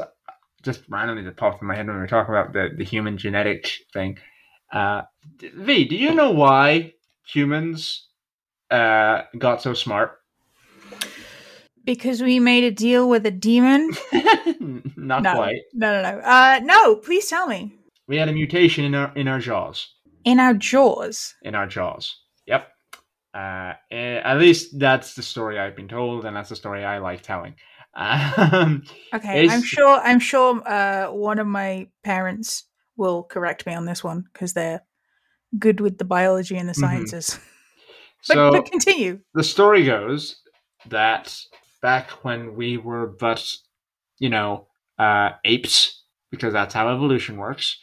just 0.62 0.82
randomly 0.88 1.22
that 1.22 1.36
popped 1.36 1.62
in 1.62 1.68
my 1.68 1.76
head 1.76 1.86
when 1.86 1.96
we 1.96 2.00
were 2.00 2.06
talking 2.06 2.34
about 2.34 2.52
the, 2.52 2.70
the 2.76 2.84
human 2.84 3.18
genetic 3.18 3.70
thing. 3.92 4.18
Uh, 4.72 5.02
v, 5.38 5.84
do 5.84 5.96
you 5.96 6.14
know 6.14 6.30
why 6.32 6.92
humans 7.26 8.08
uh, 8.70 9.22
got 9.38 9.62
so 9.62 9.74
smart? 9.74 10.18
Because 11.84 12.22
we 12.22 12.40
made 12.40 12.64
a 12.64 12.70
deal 12.70 13.08
with 13.08 13.26
a 13.26 13.30
demon. 13.30 13.90
Not 14.96 15.22
No. 15.22 15.34
quite. 15.34 15.60
No, 15.74 15.92
no, 15.92 16.02
no. 16.02 16.18
Uh, 16.20 16.60
no, 16.62 16.96
please 16.96 17.28
tell 17.28 17.46
me. 17.46 17.74
We 18.08 18.16
had 18.16 18.28
a 18.28 18.32
mutation 18.32 18.84
in 18.84 18.94
our 18.94 19.12
in 19.16 19.28
our 19.28 19.38
jaws. 19.38 19.88
In 20.24 20.40
our 20.40 20.54
jaws. 20.54 21.34
in 21.42 21.54
our 21.54 21.66
jaws. 21.66 22.14
Yep. 22.46 22.68
Uh, 23.34 23.72
eh, 23.90 24.20
at 24.24 24.38
least 24.38 24.78
that's 24.78 25.14
the 25.14 25.22
story 25.22 25.58
I've 25.58 25.76
been 25.76 25.88
told, 25.88 26.24
and 26.24 26.34
that's 26.36 26.48
the 26.50 26.56
story 26.56 26.84
I 26.84 26.98
like 26.98 27.22
telling. 27.22 27.54
Um, 27.96 28.82
Okay, 29.14 29.48
I'm 29.48 29.62
sure. 29.62 30.00
I'm 30.02 30.18
sure. 30.18 30.60
Uh, 30.68 31.12
one 31.12 31.38
of 31.38 31.46
my 31.46 31.86
parents 32.02 32.64
will 32.96 33.22
correct 33.22 33.66
me 33.66 33.74
on 33.74 33.84
this 33.84 34.02
one 34.02 34.24
because 34.32 34.52
they're 34.52 34.82
good 35.60 35.80
with 35.80 35.98
the 35.98 36.04
biology 36.04 36.56
and 36.56 36.68
the 36.68 36.72
Mhm. 36.72 36.80
sciences. 36.80 37.38
But, 38.26 38.34
so 38.34 38.50
but 38.52 38.64
continue. 38.70 39.20
the 39.34 39.44
story 39.44 39.84
goes 39.84 40.40
that 40.88 41.36
back 41.84 42.24
when 42.24 42.56
we 42.56 42.78
were 42.78 43.06
but, 43.06 43.58
you 44.18 44.30
know, 44.30 44.66
uh, 44.98 45.32
apes, 45.44 46.02
because 46.30 46.54
that's 46.54 46.72
how 46.72 46.88
evolution 46.88 47.36
works. 47.36 47.78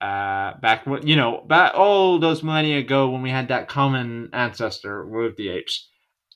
Uh, 0.00 0.56
back 0.62 0.86
when 0.86 1.06
you 1.06 1.14
know, 1.14 1.44
back 1.46 1.74
all 1.74 2.18
those 2.18 2.42
millennia 2.42 2.78
ago, 2.78 3.10
when 3.10 3.20
we 3.20 3.28
had 3.28 3.48
that 3.48 3.68
common 3.68 4.30
ancestor 4.32 5.06
with 5.06 5.36
the 5.36 5.50
apes, 5.50 5.90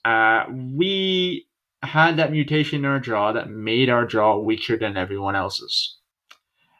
uh, 0.04 0.44
we 0.50 1.46
had 1.82 2.18
that 2.18 2.30
mutation 2.30 2.80
in 2.80 2.84
our 2.84 3.00
jaw 3.00 3.32
that 3.32 3.48
made 3.48 3.88
our 3.88 4.04
jaw 4.04 4.36
weaker 4.36 4.76
than 4.76 4.98
everyone 4.98 5.34
else's. 5.34 5.96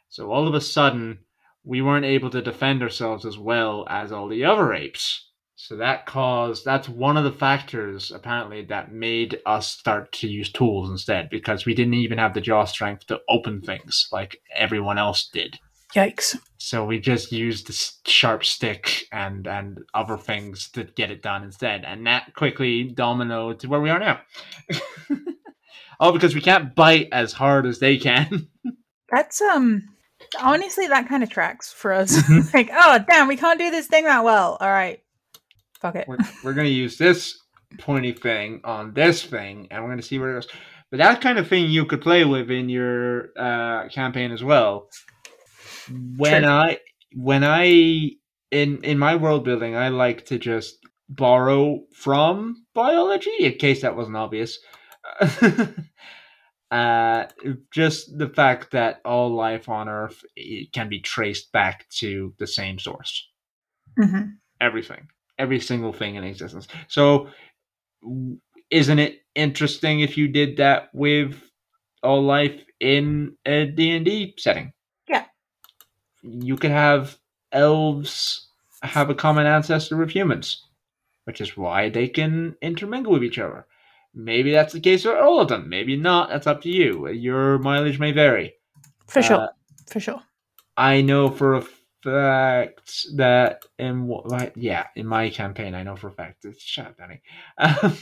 So 0.09 0.31
all 0.31 0.47
of 0.47 0.53
a 0.53 0.61
sudden, 0.61 1.19
we 1.63 1.81
weren't 1.81 2.05
able 2.05 2.29
to 2.29 2.41
defend 2.43 2.83
ourselves 2.83 3.25
as 3.25 3.39
well 3.39 3.87
as 3.89 4.11
all 4.11 4.27
the 4.27 4.45
other 4.45 4.75
apes. 4.75 5.28
So 5.69 5.75
that 5.75 6.07
caused 6.07 6.65
that's 6.65 6.89
one 6.89 7.15
of 7.15 7.23
the 7.23 7.31
factors 7.31 8.09
apparently 8.09 8.65
that 8.65 8.91
made 8.91 9.39
us 9.45 9.67
start 9.67 10.11
to 10.13 10.27
use 10.27 10.51
tools 10.51 10.89
instead 10.89 11.29
because 11.29 11.67
we 11.67 11.75
didn't 11.75 11.93
even 11.93 12.17
have 12.17 12.33
the 12.33 12.41
jaw 12.41 12.65
strength 12.65 13.05
to 13.05 13.19
open 13.29 13.61
things 13.61 14.09
like 14.11 14.41
everyone 14.55 14.97
else 14.97 15.29
did. 15.31 15.59
Yikes! 15.93 16.35
So 16.57 16.83
we 16.83 16.99
just 16.99 17.31
used 17.31 17.67
the 17.67 18.09
sharp 18.09 18.45
stick 18.45 19.03
and 19.11 19.45
and 19.45 19.77
other 19.93 20.17
things 20.17 20.69
to 20.69 20.85
get 20.85 21.11
it 21.11 21.21
done 21.21 21.43
instead, 21.43 21.85
and 21.85 22.03
that 22.07 22.33
quickly 22.33 22.91
dominoed 22.91 23.59
to 23.59 23.67
where 23.67 23.79
we 23.79 23.91
are 23.91 23.99
now. 23.99 24.21
oh, 25.99 26.11
because 26.11 26.33
we 26.33 26.41
can't 26.41 26.73
bite 26.73 27.09
as 27.11 27.31
hard 27.31 27.67
as 27.67 27.77
they 27.77 27.99
can. 27.99 28.47
That's 29.11 29.39
um. 29.39 29.83
Honestly, 30.41 30.87
that 30.87 31.07
kind 31.07 31.21
of 31.21 31.29
tracks 31.29 31.71
for 31.71 31.93
us. 31.93 32.19
Mhm. 32.23 32.51
like, 32.55 32.71
oh 32.73 33.05
damn, 33.07 33.27
we 33.27 33.37
can't 33.37 33.59
do 33.59 33.69
this 33.69 33.85
thing 33.85 34.05
that 34.05 34.23
well. 34.23 34.57
All 34.59 34.67
right, 34.67 34.99
fuck 35.81 35.95
it. 35.95 36.07
we're, 36.07 36.17
we're 36.43 36.53
going 36.53 36.67
to 36.67 36.73
use 36.73 36.97
this 36.97 37.39
pointy 37.79 38.13
thing 38.13 38.61
on 38.63 38.93
this 38.93 39.23
thing, 39.23 39.67
and 39.71 39.83
we're 39.83 39.89
going 39.89 40.01
to 40.01 40.05
see 40.07 40.19
where 40.19 40.31
it 40.31 40.33
goes. 40.35 40.47
But 40.91 40.97
that 40.97 41.21
kind 41.21 41.37
of 41.37 41.47
thing 41.47 41.67
you 41.69 41.85
could 41.85 42.01
play 42.01 42.25
with 42.25 42.49
in 42.49 42.69
your 42.69 43.29
uh, 43.37 43.89
campaign 43.89 44.31
as 44.31 44.43
well. 44.43 44.89
when 46.17 46.43
True. 46.43 46.51
I 46.51 46.79
when 47.13 47.43
I 47.43 48.11
in 48.51 48.83
in 48.83 48.97
my 48.99 49.15
world 49.15 49.43
building, 49.43 49.75
I 49.75 49.89
like 49.89 50.25
to 50.27 50.39
just 50.39 50.77
borrow 51.09 51.81
from 51.93 52.65
biology 52.73 53.33
in 53.39 53.53
case 53.53 53.81
that 53.81 53.95
wasn't 53.95 54.17
obvious. 54.17 54.59
uh, 56.71 57.25
just 57.71 58.17
the 58.17 58.29
fact 58.35 58.71
that 58.71 59.01
all 59.05 59.33
life 59.35 59.69
on 59.69 59.89
Earth 59.89 60.21
it 60.35 60.71
can 60.73 60.89
be 60.89 61.01
traced 61.01 61.51
back 61.51 61.87
to 61.99 62.33
the 62.39 62.47
same 62.47 62.79
source. 62.79 63.27
hmm 63.99 64.21
Everything, 64.61 65.07
every 65.39 65.59
single 65.59 65.93
thing 65.93 66.15
in 66.15 66.23
existence. 66.23 66.67
So, 66.87 67.29
isn't 68.69 68.99
it 68.99 69.21
interesting 69.35 70.01
if 70.01 70.17
you 70.17 70.27
did 70.27 70.57
that 70.57 70.89
with 70.93 71.41
all 72.03 72.21
life 72.23 72.63
in 72.79 73.35
a 73.45 73.65
D 73.65 73.95
and 73.95 74.05
D 74.05 74.35
setting? 74.37 74.73
Yeah. 75.07 75.25
you 76.21 76.55
could 76.57 76.71
have 76.71 77.17
elves 77.51 78.47
have 78.83 79.09
a 79.09 79.15
common 79.15 79.45
ancestor 79.45 79.97
with 79.97 80.11
humans, 80.11 80.65
which 81.25 81.41
is 81.41 81.57
why 81.57 81.89
they 81.89 82.07
can 82.07 82.55
intermingle 82.61 83.11
with 83.13 83.23
each 83.23 83.39
other. 83.39 83.65
Maybe 84.13 84.51
that's 84.51 84.73
the 84.73 84.79
case 84.79 85.03
for 85.03 85.17
all 85.17 85.41
of 85.41 85.47
them. 85.49 85.67
Maybe 85.69 85.95
not. 85.97 86.29
That's 86.29 86.47
up 86.47 86.61
to 86.63 86.69
you. 86.69 87.07
Your 87.09 87.59
mileage 87.59 87.99
may 87.99 88.11
vary. 88.11 88.53
For 89.07 89.21
sure. 89.21 89.41
Uh, 89.41 89.47
For 89.89 89.99
sure. 89.99 90.21
I 90.77 91.01
know 91.01 91.29
for 91.29 91.55
a 91.55 91.61
fact 92.03 93.05
that 93.15 93.65
in 93.77 94.07
what, 94.07 94.55
yeah, 94.57 94.87
in 94.95 95.05
my 95.07 95.29
campaign, 95.29 95.75
I 95.75 95.83
know 95.83 95.95
for 95.95 96.07
a 96.07 96.11
fact. 96.11 96.45
It's 96.45 96.61
shut 96.63 96.87
up, 96.87 96.97
Danny. 96.97 97.21
Um, 97.57 97.97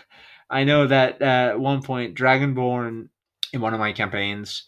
I 0.50 0.64
know 0.64 0.86
that 0.86 1.20
uh, 1.22 1.50
at 1.52 1.60
one 1.60 1.82
point, 1.82 2.16
Dragonborn 2.16 3.08
in 3.52 3.60
one 3.60 3.74
of 3.74 3.80
my 3.80 3.92
campaigns 3.92 4.64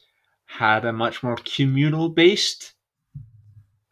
had 0.47 0.85
a 0.85 0.93
much 0.93 1.23
more 1.23 1.37
communal 1.45 2.09
based 2.09 2.75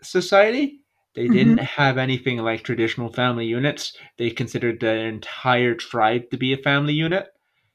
society. 0.02 0.80
They 1.14 1.26
Mhm. 1.26 1.32
didn't 1.32 1.58
have 1.58 1.98
anything 1.98 2.38
like 2.38 2.62
traditional 2.62 3.12
family 3.12 3.46
units. 3.46 3.96
They 4.16 4.30
considered 4.30 4.80
the 4.80 4.94
entire 4.94 5.74
tribe 5.74 6.30
to 6.30 6.36
be 6.36 6.52
a 6.52 6.56
family 6.56 6.94
unit. 6.94 7.28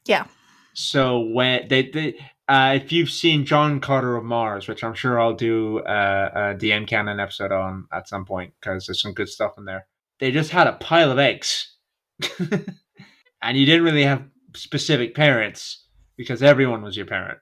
Yeah. 0.06 0.26
So 0.74 1.20
when 1.20 1.68
they, 1.68 1.90
they 1.90 2.16
uh, 2.48 2.74
if 2.82 2.92
you've 2.92 3.10
seen 3.10 3.46
John 3.46 3.80
Carter 3.80 4.16
of 4.16 4.24
Mars, 4.24 4.68
which 4.68 4.84
I'm 4.84 4.94
sure 4.94 5.20
I'll 5.20 5.34
do 5.34 5.80
uh, 5.80 6.30
a 6.34 6.40
DM 6.58 6.88
canon 6.88 7.20
episode 7.20 7.52
on 7.52 7.88
at 7.92 8.08
some 8.08 8.26
point 8.26 8.54
because 8.60 8.86
there's 8.86 9.02
some 9.02 9.14
good 9.14 9.30
stuff 9.30 9.54
in 9.58 9.66
there. 9.66 9.88
They 10.20 10.32
just 10.32 10.52
had 10.52 10.68
a 10.68 10.74
pile 10.74 11.12
of 11.12 11.20
eggs, 11.20 11.76
and 12.40 13.58
you 13.58 13.66
didn't 13.66 13.84
really 13.84 14.04
have 14.04 14.24
specific 14.56 15.16
parents 15.16 15.86
because 16.18 16.42
everyone 16.44 16.82
was 16.82 16.96
your 16.96 17.06
parent. 17.06 17.40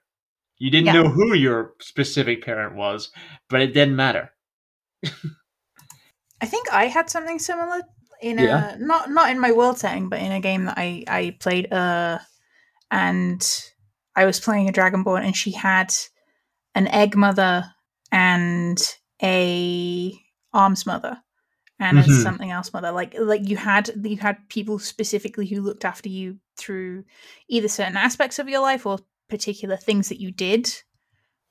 You 0.57 0.71
didn't 0.71 0.87
Yeah. 0.87 0.93
know 0.93 1.09
who 1.09 1.33
your 1.35 1.73
specific 1.81 2.43
parent 2.43 2.75
was, 2.75 3.11
but 3.49 3.61
it 3.61 3.73
didn't 3.73 3.95
matter. 3.95 4.31
I 6.41 6.45
think 6.45 6.71
I 6.71 6.87
had 6.87 7.09
something 7.09 7.39
similar 7.39 7.81
in 8.21 8.37
Yeah. 8.39 8.73
a 8.73 8.77
not 8.79 9.09
not 9.09 9.29
in 9.29 9.39
my 9.39 9.51
world 9.51 9.77
setting, 9.77 10.09
but 10.09 10.19
in 10.19 10.31
a 10.31 10.39
game 10.39 10.65
that 10.65 10.77
I 10.77 11.03
I 11.07 11.37
played. 11.39 11.71
Uh, 11.71 12.19
and 12.91 13.41
I 14.15 14.25
was 14.25 14.39
playing 14.39 14.69
a 14.69 14.73
Dragonborn, 14.73 15.23
and 15.25 15.35
she 15.35 15.51
had 15.51 15.93
an 16.75 16.87
egg 16.87 17.15
mother 17.15 17.65
and 18.11 18.79
a 19.21 20.13
arms 20.53 20.85
mother 20.85 21.17
and 21.79 21.97
a 21.97 22.03
Mhm. 22.03 22.23
something 22.23 22.51
else 22.51 22.73
mother. 22.73 22.91
Like 22.91 23.15
like 23.19 23.47
you 23.49 23.57
had 23.57 23.91
you 24.03 24.17
had 24.17 24.37
people 24.49 24.79
specifically 24.79 25.47
who 25.47 25.61
looked 25.61 25.85
after 25.85 26.09
you 26.09 26.39
through 26.57 27.05
either 27.49 27.67
certain 27.67 27.97
aspects 27.97 28.39
of 28.39 28.49
your 28.49 28.61
life 28.61 28.85
or 28.85 28.99
particular 29.29 29.77
things 29.77 30.09
that 30.09 30.21
you 30.21 30.31
did, 30.31 30.71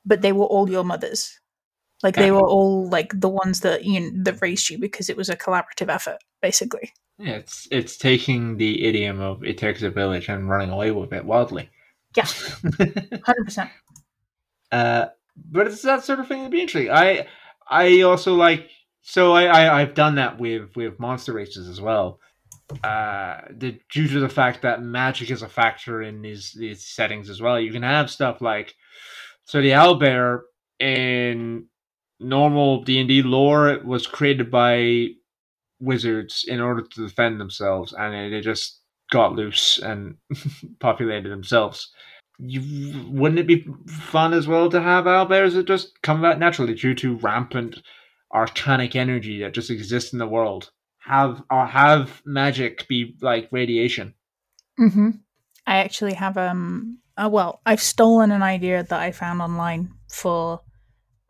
but 0.04 0.22
they 0.22 0.32
were 0.32 0.46
all 0.46 0.70
your 0.70 0.84
mothers. 0.84 1.40
Like 2.02 2.16
they 2.16 2.32
were 2.32 2.46
all 2.48 2.88
like 2.88 3.12
the 3.20 3.28
ones 3.28 3.60
that 3.60 3.84
you 3.84 4.00
know, 4.00 4.10
that 4.24 4.42
raised 4.42 4.70
you 4.70 4.78
because 4.78 5.08
it 5.10 5.16
was 5.16 5.28
a 5.28 5.36
collaborative 5.36 5.88
effort, 5.88 6.18
basically. 6.42 6.92
Yeah, 7.18 7.36
It's 7.36 7.68
it's 7.70 7.96
taking 7.96 8.56
the 8.58 8.84
idiom 8.84 9.20
of 9.20 9.42
"it 9.44 9.56
takes 9.58 9.82
a 9.82 9.90
village" 9.90 10.28
and 10.28 10.48
running 10.48 10.70
away 10.70 10.90
with 10.90 11.12
it 11.12 11.24
wildly. 11.24 11.70
Yeah. 12.16 12.24
Hundred 13.24 13.44
percent. 13.44 13.70
uh, 14.70 15.06
but 15.36 15.66
it's 15.66 15.82
that 15.82 16.04
sort 16.04 16.20
of 16.20 16.28
thing 16.28 16.38
that'd 16.38 16.52
be 16.52 16.60
interesting. 16.60 16.92
I 16.92 17.26
I 17.68 18.02
also 18.02 18.34
like 18.34 18.68
so 19.02 19.32
I, 19.32 19.44
I 19.44 19.80
I've 19.80 19.94
done 19.94 20.16
that 20.16 20.38
with 20.38 20.76
with 20.76 21.00
monster 21.00 21.32
races 21.32 21.68
as 21.68 21.80
well. 21.80 22.20
Uh, 22.84 23.40
the, 23.50 23.78
due 23.90 24.08
to 24.08 24.20
the 24.20 24.28
fact 24.28 24.62
that 24.62 24.82
magic 24.82 25.30
is 25.30 25.42
a 25.42 25.48
factor 25.48 26.02
in 26.02 26.22
these 26.22 26.52
these 26.52 26.84
settings 26.86 27.28
as 27.30 27.40
well, 27.42 27.60
you 27.60 27.72
can 27.72 27.82
have 27.82 28.10
stuff 28.10 28.40
like 28.40 28.74
so 29.44 29.60
the 29.60 29.70
owlbear 29.70 30.40
in 30.78 31.66
normal 32.20 32.82
D 32.84 32.98
and 33.00 33.08
D 33.08 33.22
lore 33.22 33.68
it 33.68 33.84
was 33.84 34.06
created 34.06 34.50
by 34.50 35.08
wizards 35.80 36.44
in 36.46 36.60
order 36.60 36.82
to 36.82 37.02
defend 37.08 37.40
themselves, 37.40 37.92
and 37.92 38.32
they 38.32 38.40
just 38.40 38.81
got 39.12 39.34
loose 39.34 39.78
and 39.78 40.16
populated 40.80 41.28
themselves. 41.28 41.92
You 42.38 43.04
wouldn't 43.10 43.38
it 43.38 43.46
be 43.46 43.66
fun 43.86 44.32
as 44.32 44.48
well 44.48 44.68
to 44.70 44.80
have 44.80 45.04
owlbears 45.04 45.52
that 45.52 45.66
just 45.66 46.02
come 46.02 46.18
about 46.18 46.40
naturally 46.40 46.74
due 46.74 46.94
to 46.96 47.18
rampant 47.18 47.80
arcanic 48.34 48.96
energy 48.96 49.40
that 49.40 49.52
just 49.52 49.70
exists 49.70 50.12
in 50.12 50.18
the 50.18 50.26
world? 50.26 50.70
Have 51.04 51.42
or 51.50 51.66
have 51.66 52.22
magic 52.24 52.88
be 52.88 53.14
like 53.20 53.48
radiation? 53.52 54.14
Mm-hmm. 54.80 55.10
I 55.66 55.76
actually 55.76 56.14
have 56.14 56.36
um. 56.36 56.98
Uh, 57.16 57.28
well, 57.30 57.60
I've 57.66 57.82
stolen 57.82 58.32
an 58.32 58.42
idea 58.42 58.82
that 58.82 59.00
I 59.00 59.12
found 59.12 59.42
online 59.42 59.92
for 60.10 60.60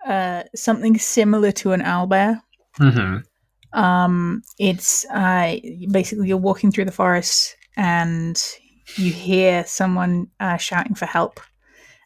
uh 0.06 0.44
something 0.54 0.96
similar 0.98 1.50
to 1.52 1.72
an 1.72 1.82
owlbear. 1.82 2.40
Mm-hmm. 2.78 3.78
Um, 3.78 4.42
it's 4.58 5.04
uh 5.06 5.56
basically 5.90 6.28
you're 6.28 6.36
walking 6.36 6.70
through 6.70 6.84
the 6.84 6.92
forest 6.92 7.56
and 7.76 8.42
you 8.96 9.12
hear 9.12 9.64
someone 9.66 10.28
uh, 10.40 10.56
shouting 10.56 10.94
for 10.94 11.06
help, 11.06 11.40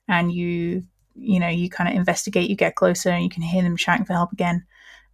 and 0.09 0.33
you 0.33 0.83
you 1.14 1.41
know 1.41 1.49
you 1.49 1.69
kind 1.71 1.89
of 1.89 1.97
investigate. 1.97 2.51
You 2.51 2.57
get 2.57 2.77
closer 2.77 3.11
and 3.11 3.25
you 3.25 3.31
can 3.31 3.43
hear 3.43 3.62
them 3.62 3.77
shouting 3.77 4.05
for 4.05 4.12
help 4.12 4.33
again, 4.33 4.64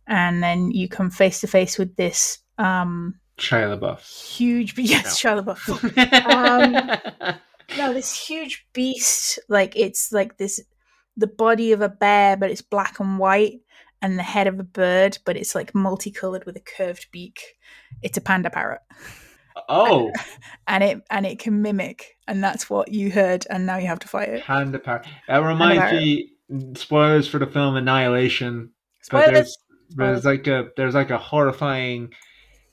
and 0.07 0.43
then 0.43 0.71
you 0.71 0.89
come 0.89 1.11
face 1.11 1.41
to 1.41 1.47
face 1.47 1.79
with 1.79 1.97
this 1.97 2.39
um 2.59 3.15
Shia 3.39 3.79
LaBeouf. 3.79 4.01
huge. 4.01 4.75
Yes, 4.79 5.21
Shia 5.21 5.43
LaBeouf. 5.43 7.39
no, 7.79 7.93
this 7.93 8.15
huge 8.15 8.67
beast. 8.73 9.39
Like 9.49 9.75
it's 9.77 10.13
like 10.13 10.37
this, 10.37 10.61
the 11.17 11.27
body 11.27 11.73
of 11.73 11.81
a 11.81 11.89
bear, 11.89 12.37
but 12.37 12.51
it's 12.51 12.63
black 12.63 13.01
and 13.01 13.19
white, 13.19 13.61
and 14.01 14.19
the 14.19 14.23
head 14.23 14.47
of 14.47 14.59
a 14.59 14.65
bird, 14.65 15.19
but 15.25 15.37
it's 15.37 15.55
like 15.55 15.75
multicolored 15.75 16.45
with 16.45 16.57
a 16.57 16.61
curved 16.61 17.09
beak. 17.11 17.57
It's 18.03 18.19
a 18.19 18.21
panda 18.21 18.51
parrot, 18.51 18.81
oh, 19.69 20.13
and 20.67 20.85
it 20.85 21.03
and 21.11 21.27
it 21.27 21.39
can 21.39 21.63
mimic, 21.63 22.19
and 22.29 22.43
that's 22.43 22.69
what 22.71 22.93
you 22.93 23.11
heard, 23.11 23.47
and 23.51 23.67
now 23.67 23.77
you 23.77 23.87
have 23.87 24.01
to 24.01 24.09
fight 24.09 24.29
it. 24.29 24.45
Panda 24.45 24.79
power. 24.79 25.03
That 25.29 25.39
reminds 25.39 25.93
me. 25.93 26.29
Spoilers 26.75 27.29
for 27.29 27.39
the 27.39 27.47
film 27.47 27.77
Annihilation. 27.77 28.71
But 29.11 29.33
there's 29.33 29.57
there's 29.91 30.25
like 30.25 30.47
a 30.47 30.69
there's 30.77 30.95
like 30.95 31.11
a 31.11 31.19
horrifying, 31.19 32.13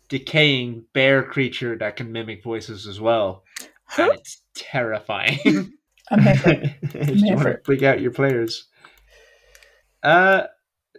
decaying 0.09 0.85
bear 0.93 1.23
creature 1.23 1.77
that 1.77 1.95
can 1.95 2.11
mimic 2.11 2.43
voices 2.43 2.87
as 2.87 2.99
well, 2.99 3.43
Huh? 3.85 4.03
and 4.11 4.13
it's 4.19 4.41
terrifying. 4.55 5.73
I'm 6.11 6.21
here 6.21 6.75
you 6.93 7.35
want 7.35 7.47
to 7.47 7.59
freak 7.63 7.83
out 7.83 8.01
your 8.01 8.11
players. 8.11 8.67
Uh, 10.01 10.43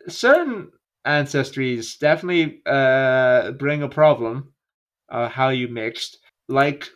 certain 0.08 0.70
ancestries 1.06 1.98
definitely 1.98 2.60
uh 2.66 3.52
bring 3.52 3.82
a 3.82 3.88
problem. 3.88 4.52
Uh, 5.10 5.28
how 5.28 5.48
you 5.48 5.68
mixed, 5.68 6.18
like 6.48 6.88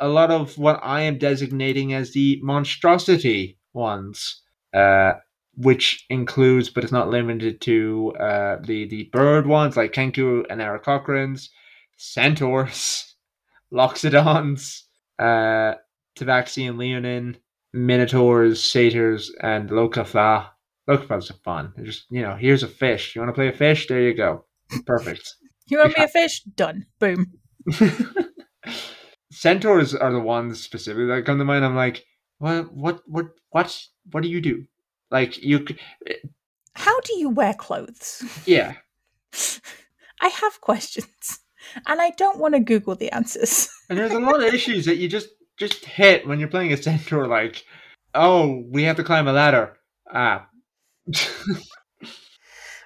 a 0.00 0.08
lot 0.08 0.30
of 0.30 0.58
what 0.58 0.80
I 0.82 1.02
am 1.02 1.18
designating 1.18 1.92
as 1.92 2.12
the 2.12 2.38
monstrosity 2.42 3.58
ones, 3.72 4.42
uh, 4.72 5.14
which 5.56 6.04
includes 6.10 6.68
but 6.68 6.84
is 6.84 6.92
not 6.92 7.10
limited 7.10 7.60
to 7.62 8.12
uh 8.18 8.56
the 8.64 8.88
the 8.88 9.04
bird 9.12 9.46
ones 9.46 9.76
like 9.76 9.92
Kenku 9.92 10.44
and 10.50 10.60
Aarakocrans, 10.60 11.48
centaurs, 11.96 13.14
loxodons, 13.72 14.82
uh, 15.18 15.74
Tabaxi 16.16 16.68
and 16.68 16.78
Leonin, 16.78 17.36
minotaurs, 17.72 18.62
satyrs, 18.62 19.32
and 19.40 19.70
Locathah. 19.70 20.48
Locathah's 20.88 21.30
are 21.30 21.34
fun. 21.44 21.72
They're 21.76 21.86
just 21.86 22.06
you 22.10 22.22
know, 22.22 22.36
here's 22.36 22.62
a 22.62 22.68
fish. 22.68 23.14
You 23.14 23.22
want 23.22 23.30
to 23.30 23.34
play 23.34 23.48
a 23.48 23.52
fish? 23.52 23.86
There 23.86 24.00
you 24.00 24.14
go. 24.14 24.44
Perfect. 24.86 25.34
You 25.66 25.78
want 25.78 25.92
to 25.92 25.96
be 25.96 26.04
a 26.04 26.08
fish? 26.08 26.42
Done. 26.42 26.84
Boom. 26.98 27.38
Centaurs 29.30 29.94
are 29.94 30.12
the 30.12 30.20
ones 30.20 30.62
specifically 30.62 31.06
that 31.06 31.24
come 31.26 31.38
to 31.38 31.44
mind. 31.44 31.64
I'm 31.64 31.76
like, 31.76 32.04
what, 32.38 32.72
what, 32.72 33.00
what, 33.06 33.26
what, 33.50 33.78
what 34.10 34.22
do 34.22 34.28
you 34.28 34.40
do? 34.40 34.64
Like 35.10 35.42
you, 35.42 35.64
How 36.74 37.00
do 37.00 37.18
you 37.18 37.30
wear 37.30 37.54
clothes? 37.54 38.22
yeah. 38.46 38.74
I 40.20 40.28
have 40.28 40.60
questions, 40.60 41.40
and 41.86 42.00
I 42.00 42.10
don't 42.10 42.38
want 42.38 42.54
to 42.54 42.60
Google 42.60 42.94
the 42.96 43.10
answers. 43.12 43.68
And 43.90 43.98
there's 43.98 44.12
a 44.12 44.18
lot 44.18 44.42
of 44.42 44.54
issues 44.54 44.86
that 44.86 44.96
you 44.96 45.08
just 45.08 45.28
just 45.58 45.84
hit 45.84 46.26
when 46.26 46.40
you're 46.40 46.48
playing 46.48 46.72
a 46.72 46.76
centaur. 46.76 47.26
Like, 47.26 47.62
oh, 48.14 48.64
we 48.70 48.84
have 48.84 48.96
to 48.96 49.04
climb 49.04 49.28
a 49.28 49.32
ladder. 49.32 49.76
Ah, 50.10 50.48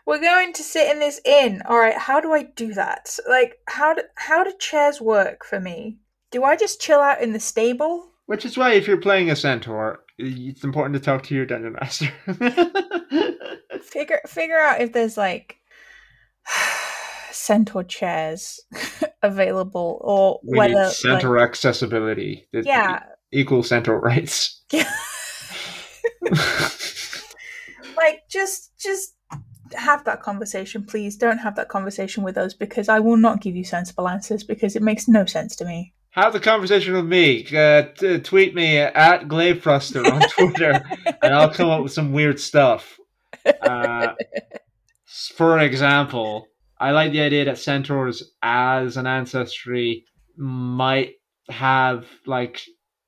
we're 0.08 0.18
going 0.18 0.54
to 0.54 0.62
sit 0.62 0.90
in 0.90 1.00
this 1.00 1.20
inn. 1.26 1.60
All 1.66 1.78
right, 1.78 1.96
how 1.96 2.18
do 2.18 2.32
I 2.32 2.44
do 2.44 2.72
that? 2.72 3.14
Like, 3.28 3.58
how 3.66 3.92
do 3.92 4.00
how 4.14 4.42
do 4.42 4.54
chairs 4.58 5.02
work 5.02 5.44
for 5.44 5.60
me? 5.60 5.98
Do 6.30 6.44
I 6.44 6.56
just 6.56 6.80
chill 6.80 7.00
out 7.00 7.20
in 7.20 7.34
the 7.34 7.40
stable? 7.40 8.08
Which 8.24 8.46
is 8.46 8.56
why, 8.56 8.72
if 8.72 8.88
you're 8.88 8.96
playing 8.96 9.30
a 9.30 9.36
centaur, 9.36 10.00
it's 10.16 10.64
important 10.64 10.94
to 10.94 11.00
talk 11.00 11.24
to 11.24 11.34
your 11.34 11.44
dungeon 11.44 11.74
master. 11.74 12.10
Figure 13.82 14.20
figure 14.26 14.58
out 14.58 14.80
if 14.80 14.94
there's 14.94 15.18
like 15.18 15.58
centaur 17.30 17.84
chairs 17.84 18.60
available, 19.22 19.98
or 20.00 20.40
we 20.42 20.56
whether 20.56 20.84
need 20.84 20.92
centaur 20.92 21.38
accessibility. 21.38 22.48
like, 22.54 22.64
yeah, 22.64 23.02
Equal 23.30 23.62
centaur 23.62 24.00
rights. 24.00 24.62
like 27.96 28.22
just 28.30 28.72
just 28.78 29.14
have 29.74 30.04
that 30.04 30.22
conversation, 30.22 30.84
please. 30.84 31.16
Don't 31.16 31.38
have 31.38 31.56
that 31.56 31.68
conversation 31.68 32.22
with 32.22 32.36
us 32.36 32.54
because 32.54 32.88
I 32.88 33.00
will 33.00 33.16
not 33.16 33.40
give 33.40 33.56
you 33.56 33.64
sensible 33.64 34.08
answers 34.08 34.44
because 34.44 34.76
it 34.76 34.82
makes 34.82 35.08
no 35.08 35.24
sense 35.24 35.56
to 35.56 35.64
me. 35.64 35.94
Have 36.10 36.32
the 36.32 36.40
conversation 36.40 36.94
with 36.94 37.06
me. 37.06 37.46
Uh, 37.54 37.82
t- 37.96 38.18
tweet 38.20 38.54
me 38.54 38.78
at 38.78 39.28
Glavefroster 39.28 40.10
on 40.10 40.28
Twitter, 40.30 40.82
and 41.22 41.34
I'll 41.34 41.50
come 41.50 41.70
up 41.70 41.82
with 41.82 41.92
some 41.92 42.12
weird 42.12 42.40
stuff. 42.40 42.98
Uh, 43.60 44.14
for 45.36 45.58
example, 45.60 46.46
I 46.80 46.92
like 46.92 47.12
the 47.12 47.20
idea 47.20 47.44
that 47.44 47.58
centaurs 47.58 48.32
as 48.42 48.96
an 48.96 49.06
ancestry 49.06 50.04
might 50.36 51.14
have 51.48 52.06
like 52.26 52.62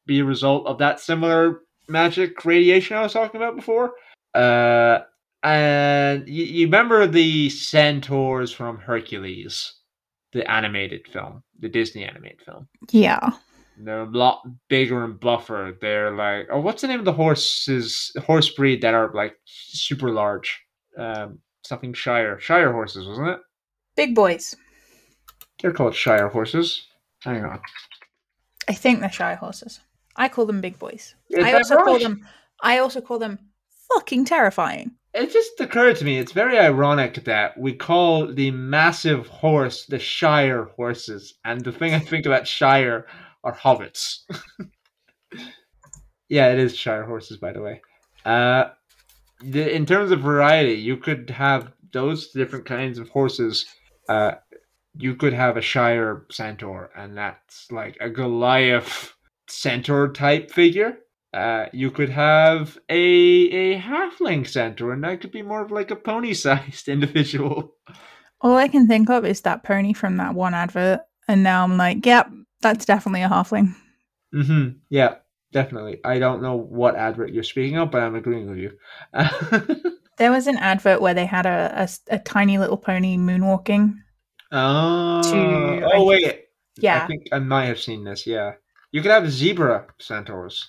be 0.06 0.20
a 0.20 0.24
result 0.24 0.66
of 0.66 0.78
that 0.78 1.00
similar 1.00 1.60
magic 1.88 2.44
radiation 2.44 2.96
I 2.96 3.02
was 3.02 3.12
talking 3.12 3.40
about 3.40 3.56
before. 3.56 3.92
Uh, 4.34 5.00
and 5.42 6.28
you, 6.28 6.44
you 6.44 6.66
remember 6.66 7.06
the 7.06 7.50
centaurs 7.50 8.52
from 8.52 8.78
Hercules, 8.78 9.74
the 10.32 10.48
animated 10.50 11.06
film, 11.08 11.42
the 11.58 11.68
Disney 11.68 12.04
animated 12.04 12.42
film. 12.42 12.68
Yeah. 12.90 13.30
They're 13.78 14.02
a 14.02 14.10
lot 14.10 14.42
bigger 14.68 15.04
and 15.04 15.18
buffer. 15.18 15.76
They're 15.80 16.14
like, 16.14 16.48
oh, 16.50 16.60
what's 16.60 16.82
the 16.82 16.88
name 16.88 16.98
of 16.98 17.06
the 17.06 17.12
horses, 17.12 18.12
horse 18.26 18.50
breed 18.50 18.82
that 18.82 18.94
are 18.94 19.10
like 19.14 19.36
super 19.46 20.10
large? 20.10 20.60
Um, 20.98 21.38
something 21.64 21.94
Shire, 21.94 22.38
Shire 22.38 22.72
horses, 22.72 23.06
wasn't 23.06 23.28
it? 23.28 23.40
Big 23.96 24.14
boys. 24.14 24.54
They're 25.62 25.72
called 25.72 25.94
Shire 25.94 26.28
horses. 26.28 26.86
Hang 27.22 27.44
on. 27.44 27.60
I 28.68 28.72
think 28.72 29.00
they're 29.00 29.10
shy 29.10 29.34
horses. 29.34 29.80
I 30.16 30.28
call 30.28 30.46
them 30.46 30.60
big 30.60 30.78
boys. 30.78 31.14
Is 31.28 31.44
I 31.44 31.54
also 31.54 31.76
call 31.76 31.98
them 31.98 32.26
I 32.62 32.78
also 32.78 33.00
call 33.00 33.18
them 33.18 33.38
fucking 33.92 34.26
terrifying. 34.26 34.92
It 35.12 35.32
just 35.32 35.60
occurred 35.60 35.96
to 35.96 36.04
me, 36.04 36.18
it's 36.18 36.30
very 36.30 36.56
ironic 36.56 37.24
that 37.24 37.58
we 37.58 37.72
call 37.72 38.32
the 38.32 38.52
massive 38.52 39.26
horse 39.26 39.84
the 39.86 39.98
Shire 39.98 40.66
horses, 40.76 41.34
and 41.44 41.64
the 41.64 41.72
thing 41.72 41.94
I 41.94 41.98
think 41.98 42.26
about 42.26 42.46
Shire 42.46 43.06
are 43.42 43.54
hobbits. 43.54 44.20
yeah, 46.28 46.52
it 46.52 46.60
is 46.60 46.76
Shire 46.76 47.04
horses, 47.04 47.38
by 47.38 47.52
the 47.52 47.60
way. 47.60 47.80
Uh, 48.24 48.66
the, 49.42 49.74
in 49.74 49.84
terms 49.84 50.12
of 50.12 50.20
variety, 50.20 50.74
you 50.74 50.96
could 50.96 51.30
have 51.30 51.72
those 51.92 52.30
different 52.30 52.66
kinds 52.66 52.98
of 53.00 53.08
horses. 53.08 53.66
Uh, 54.08 54.32
you 54.96 55.16
could 55.16 55.32
have 55.32 55.56
a 55.56 55.62
Shire 55.62 56.26
centaur, 56.30 56.90
and 56.96 57.16
that's 57.16 57.72
like 57.72 57.96
a 58.00 58.10
Goliath 58.10 59.12
centaur 59.48 60.12
type 60.12 60.52
figure. 60.52 60.98
Uh, 61.32 61.66
you 61.72 61.90
could 61.90 62.08
have 62.10 62.76
a 62.88 62.98
a 62.98 63.78
halfling 63.80 64.46
centaur, 64.46 64.92
and 64.92 65.04
that 65.04 65.20
could 65.20 65.30
be 65.32 65.42
more 65.42 65.62
of 65.62 65.70
like 65.70 65.90
a 65.90 65.96
pony-sized 65.96 66.88
individual. 66.96 67.74
All 68.40 68.56
I 68.56 68.68
can 68.68 68.86
think 68.88 69.10
of 69.10 69.24
is 69.24 69.42
that 69.42 69.62
pony 69.62 69.92
from 69.92 70.16
that 70.16 70.34
one 70.34 70.54
advert, 70.54 71.00
and 71.28 71.42
now 71.42 71.62
I'm 71.62 71.76
like, 71.76 72.04
yep, 72.04 72.28
that's 72.62 72.84
definitely 72.84 73.22
a 73.22 73.28
halfling. 73.28 73.74
hmm 74.32 74.68
Yeah, 74.88 75.16
definitely. 75.52 76.00
I 76.04 76.18
don't 76.18 76.42
know 76.42 76.56
what 76.56 76.96
advert 76.96 77.32
you're 77.32 77.42
speaking 77.44 77.78
of, 77.78 77.90
but 77.90 78.02
I'm 78.02 78.14
agreeing 78.16 78.48
with 78.50 78.58
you. 78.58 78.72
There 80.18 80.30
was 80.30 80.46
an 80.48 80.58
advert 80.58 81.00
where 81.00 81.14
they 81.14 81.24
had 81.24 81.46
a 81.46 81.88
a 82.10 82.18
tiny 82.18 82.58
little 82.58 82.76
pony 82.76 83.16
moonwalking. 83.16 83.94
oh, 84.52 85.22
To- 85.22 85.90
oh 85.94 86.04
wait. 86.04 86.44
Yeah. 86.76 87.04
I 87.04 87.06
think 87.06 87.22
I 87.32 87.38
might 87.38 87.66
have 87.66 87.80
seen 87.80 88.04
this. 88.04 88.26
Yeah, 88.26 88.52
you 88.92 89.00
could 89.00 89.10
have 89.12 89.30
zebra 89.30 89.86
centaurs. 89.98 90.68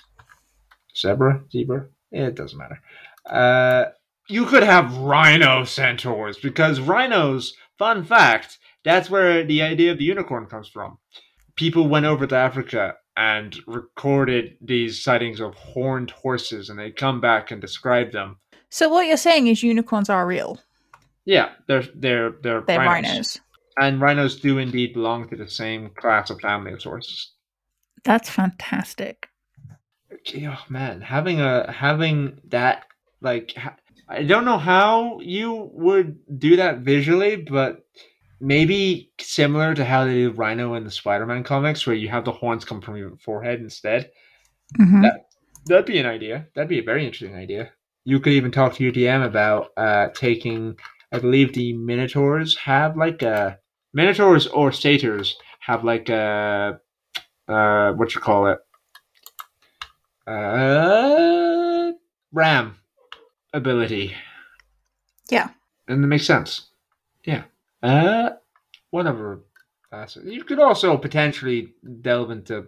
Zebra, 0.98 1.44
zebra. 1.52 1.88
It 2.12 2.36
doesn't 2.36 2.58
matter. 2.58 2.80
Uh, 3.26 3.86
you 4.28 4.46
could 4.46 4.64
have 4.64 4.98
rhino 4.98 5.64
centaurs 5.64 6.38
because 6.38 6.80
rhinos. 6.80 7.54
Fun 7.78 8.04
fact: 8.04 8.60
that's 8.84 9.10
where 9.10 9.44
the 9.44 9.62
idea 9.62 9.92
of 9.92 9.98
the 9.98 10.04
unicorn 10.06 10.46
comes 10.46 10.68
from. 10.68 10.98
People 11.56 11.88
went 11.88 12.06
over 12.06 12.28
to 12.28 12.36
Africa 12.36 12.96
and 13.18 13.58
recorded 13.68 14.58
these 14.62 15.04
sightings 15.04 15.40
of 15.40 15.54
horned 15.56 16.12
horses, 16.12 16.70
and 16.70 16.80
they 16.80 16.92
come 16.92 17.20
back 17.20 17.52
and 17.52 17.60
describe 17.62 18.12
them. 18.12 18.38
So 18.70 18.88
what 18.90 19.08
you're 19.08 19.18
saying 19.18 19.48
is 19.48 19.64
unicorns 19.64 20.10
are 20.10 20.26
real. 20.26 20.60
Yeah, 21.26 21.50
they're 21.68 21.84
they're 21.96 22.32
they're, 22.42 22.62
They're 22.62 22.80
rhinos. 22.80 23.10
rhinos. 23.10 23.40
and 23.80 24.02
rhinos 24.02 24.40
do 24.40 24.58
indeed 24.58 24.94
belong 24.94 25.28
to 25.30 25.36
the 25.36 25.48
same 25.48 25.90
class 25.92 26.30
of 26.30 26.40
family 26.42 26.74
of 26.74 26.82
horses. 26.82 27.32
That's 28.04 28.30
fantastic. 28.30 29.28
Oh 30.38 30.64
man 30.70 31.02
having 31.02 31.42
a 31.42 31.72
having 31.72 32.40
that 32.50 32.86
like 33.22 33.54
ha- 33.56 33.76
i 34.08 34.24
don't 34.24 34.46
know 34.46 34.58
how 34.58 35.20
you 35.22 35.70
would 35.74 36.18
do 36.40 36.56
that 36.58 36.80
visually 36.80 37.36
but 37.36 37.84
maybe 38.40 39.12
similar 39.20 39.74
to 39.76 39.86
how 39.86 40.06
they 40.06 40.14
do 40.14 40.32
rhino 40.32 40.74
in 40.76 40.84
the 40.84 40.92
spider-man 40.92 41.44
comics 41.44 41.86
where 41.86 41.96
you 41.96 42.10
have 42.10 42.26
the 42.26 42.32
horns 42.32 42.66
come 42.66 42.82
from 42.82 42.98
your 42.98 43.16
forehead 43.18 43.60
instead. 43.60 44.10
Mhm. 44.80 45.04
That- 45.04 45.26
that'd 45.68 45.86
be 45.86 46.00
an 46.00 46.08
idea. 46.08 46.48
That'd 46.56 46.70
be 46.70 46.80
a 46.80 46.84
very 46.84 47.06
interesting 47.06 47.36
idea. 47.36 47.72
You 48.04 48.20
could 48.20 48.34
even 48.34 48.52
talk 48.52 48.74
to 48.76 48.84
your 48.84 48.92
dm 48.94 49.24
about 49.24 49.70
uh 49.78 50.08
taking 50.16 50.76
i 51.12 51.20
believe 51.20 51.54
the 51.54 51.74
minotaurs 51.74 52.58
have 52.58 52.98
like 52.98 53.22
a 53.22 53.60
minotaurs 53.94 54.48
or 54.48 54.72
satyrs 54.72 55.38
have 55.60 55.84
like 55.84 56.10
a 56.10 56.80
uh 57.48 57.92
what 57.94 58.16
you 58.16 58.22
call 58.22 58.48
it 58.48 58.58
uh, 60.28 61.92
RAM 62.32 62.78
ability. 63.54 64.16
Yeah. 65.30 65.50
And 65.88 66.04
it 66.04 66.08
makes 66.08 66.26
sense. 66.26 66.70
Yeah. 67.26 67.44
Uh, 67.82 68.32
whatever. 68.92 69.42
You 70.24 70.44
could 70.46 70.60
also 70.60 70.98
potentially 70.98 71.74
delve 72.02 72.32
into 72.32 72.68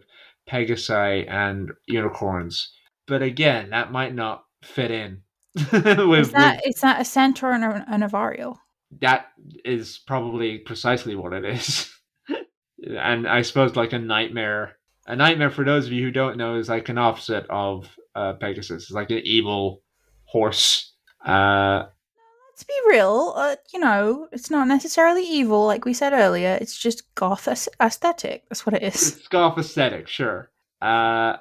Pegasi 0.50 1.30
and 1.32 1.72
unicorns, 1.86 2.74
but 3.08 3.22
again, 3.22 3.70
that 3.70 3.94
might 3.94 4.14
not 4.14 4.44
fit 4.62 4.92
in. 4.92 5.22
with, 5.72 5.86
Is 5.86 6.32
that 6.32 6.62
with- 6.66 6.76
is 6.76 6.82
that 6.82 7.00
a 7.00 7.06
centaur 7.06 7.54
and 7.54 7.64
a, 7.64 7.86
and 7.88 8.04
a 8.04 8.10
that 9.02 9.28
is 9.66 10.00
probably 10.06 10.58
precisely 10.60 11.16
what 11.16 11.34
it 11.34 11.46
is. 11.46 11.92
and 12.98 13.28
I 13.28 13.42
suppose 13.42 13.76
like 13.76 13.94
a 13.94 14.00
nightmare. 14.00 14.78
A 15.06 15.16
nightmare, 15.16 15.50
for 15.50 15.66
those 15.66 15.86
of 15.88 15.92
you 15.92 16.04
who 16.06 16.12
don't 16.12 16.38
know, 16.38 16.56
is 16.56 16.70
like 16.70 16.90
an 16.90 16.98
opposite 16.98 17.46
of 17.50 17.90
uh, 18.16 18.34
Pegasus. 18.34 18.84
It's 18.84 18.92
like 18.92 19.12
an 19.12 19.22
evil 19.24 19.82
horse. 20.26 20.94
Uh, 21.26 21.86
Let's 22.52 22.64
be 22.64 22.74
real. 22.88 23.34
Uh, 23.36 23.56
you 23.74 23.80
know, 23.80 24.28
it's 24.32 24.50
not 24.50 24.68
necessarily 24.68 25.24
evil, 25.24 25.66
like 25.66 25.86
we 25.86 25.94
said 25.94 26.14
earlier. 26.14 26.58
It's 26.62 26.78
just 26.78 27.14
goth 27.16 27.48
aesthetic. 27.48 28.44
That's 28.48 28.66
what 28.66 28.76
it 28.76 28.84
is. 28.84 29.18
it's 29.18 29.28
golf 29.28 29.58
aesthetic, 29.58 30.08
sure. 30.08 30.52
Uh, 30.82 31.38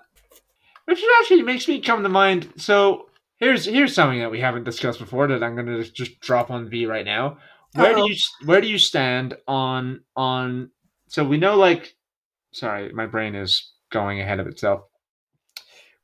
which 0.86 1.02
actually 1.20 1.42
makes 1.42 1.68
me 1.68 1.80
come 1.80 2.02
to 2.02 2.08
mind. 2.08 2.52
So 2.56 3.10
here's 3.36 3.64
here's 3.66 3.94
something 3.94 4.20
that 4.20 4.30
we 4.30 4.40
haven't 4.40 4.64
discussed 4.64 4.98
before 4.98 5.28
that 5.28 5.42
I'm 5.42 5.54
going 5.54 5.66
to 5.66 5.84
just 5.84 6.18
drop 6.20 6.50
on 6.50 6.68
V 6.68 6.86
right 6.86 7.04
now. 7.04 7.38
Where 7.74 7.92
Uh-oh. 7.92 8.06
do 8.06 8.12
you 8.12 8.18
where 8.44 8.60
do 8.60 8.68
you 8.68 8.78
stand 8.78 9.36
on 9.46 10.00
on? 10.16 10.70
So 11.08 11.24
we 11.24 11.36
know 11.36 11.56
like, 11.56 11.94
sorry, 12.52 12.92
my 12.92 13.06
brain 13.06 13.34
is 13.34 13.72
going 13.90 14.20
ahead 14.20 14.40
of 14.40 14.46
itself. 14.46 14.82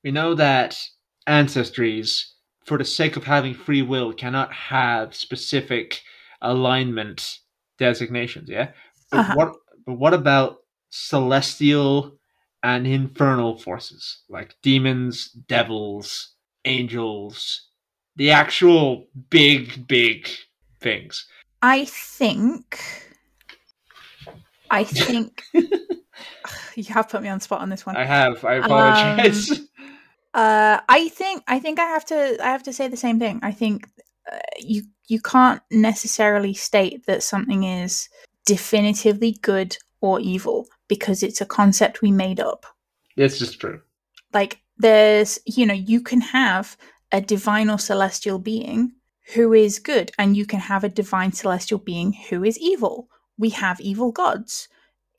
We 0.05 0.11
know 0.11 0.35
that 0.35 0.79
ancestries, 1.27 2.33
for 2.65 2.79
the 2.79 2.85
sake 2.85 3.17
of 3.17 3.25
having 3.25 3.55
free 3.55 3.83
will, 3.83 4.13
cannot 4.13 4.53
have 4.53 5.15
specific 5.15 6.03
alignment 6.41 7.39
designations. 7.79 8.49
Yeah, 8.49 8.73
but 9.11 9.21
Uh-huh. 9.21 9.35
what 9.37 9.53
but 9.87 9.95
what 9.99 10.15
about 10.15 10.59
celestial 10.91 12.19
and 12.63 12.87
infernal 12.87 13.57
forces 13.59 14.23
like 14.29 14.57
demons, 14.63 15.31
devils, 15.31 16.35
angels, 16.65 17.69
the 18.17 18.31
actual 18.31 19.09
big 19.31 19.87
big 19.87 20.29
things? 20.81 21.27
I 21.63 21.85
think. 21.85 22.79
I 24.71 24.85
think. 24.85 25.43
you 26.75 26.85
have 26.85 27.09
put 27.09 27.23
me 27.23 27.29
on 27.29 27.39
the 27.39 27.45
spot 27.45 27.61
on 27.61 27.69
this 27.69 27.87
one. 27.87 27.97
I 27.97 28.05
have. 28.05 28.45
I 28.45 28.55
apologize. 28.55 29.61
Uh, 30.35 30.79
I 30.89 31.09
think 31.09 31.43
I 31.49 31.59
think 31.59 31.79
I 31.79 31.87
have 31.87 32.05
to 32.07 32.37
I 32.41 32.51
have 32.51 32.63
to 32.65 32.73
say 32.73 32.87
the 32.87 32.99
same 32.99 33.19
thing. 33.19 33.41
I 33.43 33.51
think 33.51 33.89
uh, 34.31 34.39
you 34.59 34.83
you 35.09 35.21
can't 35.21 35.63
necessarily 35.71 36.53
state 36.53 37.07
that 37.07 37.23
something 37.23 37.65
is 37.65 38.09
definitively 38.45 39.33
good 39.43 39.77
or 40.01 40.21
evil 40.21 40.67
because 40.87 41.23
it's 41.23 41.41
a 41.41 41.47
concept 41.47 42.03
we 42.03 42.13
made 42.13 42.41
up. 42.41 42.67
It's 43.17 43.39
just 43.39 43.59
true. 43.59 43.81
Like 44.33 44.61
there's, 44.77 45.39
you 45.47 45.67
know, 45.67 45.75
you 45.75 46.01
can 46.01 46.21
have 46.21 46.77
a 47.11 47.21
divine 47.21 47.71
or 47.71 47.79
celestial 47.79 48.39
being 48.39 48.93
who 49.35 49.53
is 49.53 49.79
good, 49.79 50.13
and 50.19 50.37
you 50.37 50.47
can 50.47 50.61
have 50.61 50.85
a 50.85 50.89
divine 50.89 51.33
celestial 51.33 51.79
being 51.79 52.13
who 52.31 52.45
is 52.45 52.59
evil. 52.59 53.09
We 53.39 53.51
have 53.51 53.81
evil 53.81 54.13
gods 54.13 54.69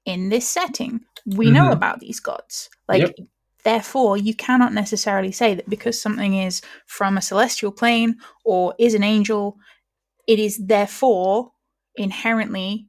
in 0.10 0.30
this 0.30 0.50
setting. 0.50 1.02
We 1.26 1.52
know 1.52 1.70
Mhm. 1.70 1.74
about 1.74 2.00
these 2.00 2.20
gods. 2.20 2.70
Like, 2.88 3.02
Yep. 3.02 3.16
therefore, 3.64 4.18
you 4.18 4.34
cannot 4.34 4.74
necessarily 4.74 5.32
say 5.32 5.54
that 5.54 5.70
because 5.70 6.02
something 6.02 6.34
is 6.36 6.62
from 6.88 7.18
a 7.18 7.22
celestial 7.22 7.72
plane 7.72 8.16
or 8.44 8.74
is 8.80 8.94
an 8.96 9.04
angel, 9.04 9.58
it 10.28 10.40
is 10.40 10.58
therefore 10.58 11.52
inherently, 11.96 12.88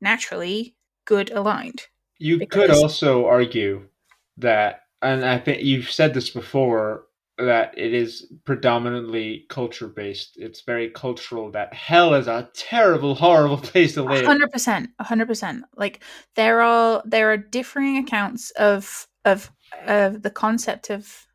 naturally 0.00 0.76
good 1.06 1.30
aligned. 1.30 1.86
You 2.18 2.46
could 2.46 2.70
also 2.70 3.26
argue 3.26 3.88
that, 4.36 4.82
and 5.00 5.24
I 5.24 5.38
think 5.38 5.62
you've 5.62 5.90
said 5.90 6.12
this 6.12 6.30
before, 6.30 7.06
that 7.44 7.76
it 7.76 7.94
is 7.94 8.32
predominantly 8.44 9.46
culture 9.48 9.88
based. 9.88 10.36
It's 10.36 10.62
very 10.62 10.90
cultural 10.90 11.50
that 11.52 11.72
hell 11.74 12.14
is 12.14 12.26
a 12.26 12.48
terrible, 12.54 13.14
horrible 13.14 13.56
place 13.70 13.94
to 13.94 14.02
live. 14.02 14.24
hundred 14.24 14.50
percent, 14.52 14.90
hundred 15.00 15.26
percent. 15.26 15.64
Like 15.76 16.02
there 16.36 16.62
are 16.62 17.02
there 17.04 17.32
are 17.32 17.36
differing 17.36 17.96
accounts 17.98 18.50
of 18.52 19.06
of 19.24 19.50
of 19.86 20.22
the 20.22 20.30
concept 20.30 20.90
of, 20.90 21.26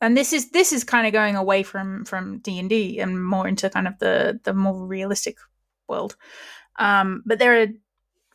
and 0.00 0.16
this 0.16 0.32
is 0.32 0.50
this 0.50 0.72
is 0.72 0.84
kind 0.84 1.06
of 1.06 1.12
going 1.12 1.36
away 1.36 1.62
from 1.62 2.04
from 2.04 2.38
D 2.38 2.58
and 2.58 2.68
D 2.68 2.98
and 2.98 3.24
more 3.24 3.46
into 3.48 3.70
kind 3.70 3.86
of 3.88 3.98
the 3.98 4.40
the 4.44 4.54
more 4.54 4.86
realistic 4.86 5.36
world. 5.88 6.16
Um, 6.78 7.22
but 7.26 7.38
there 7.38 7.62
are 7.62 7.66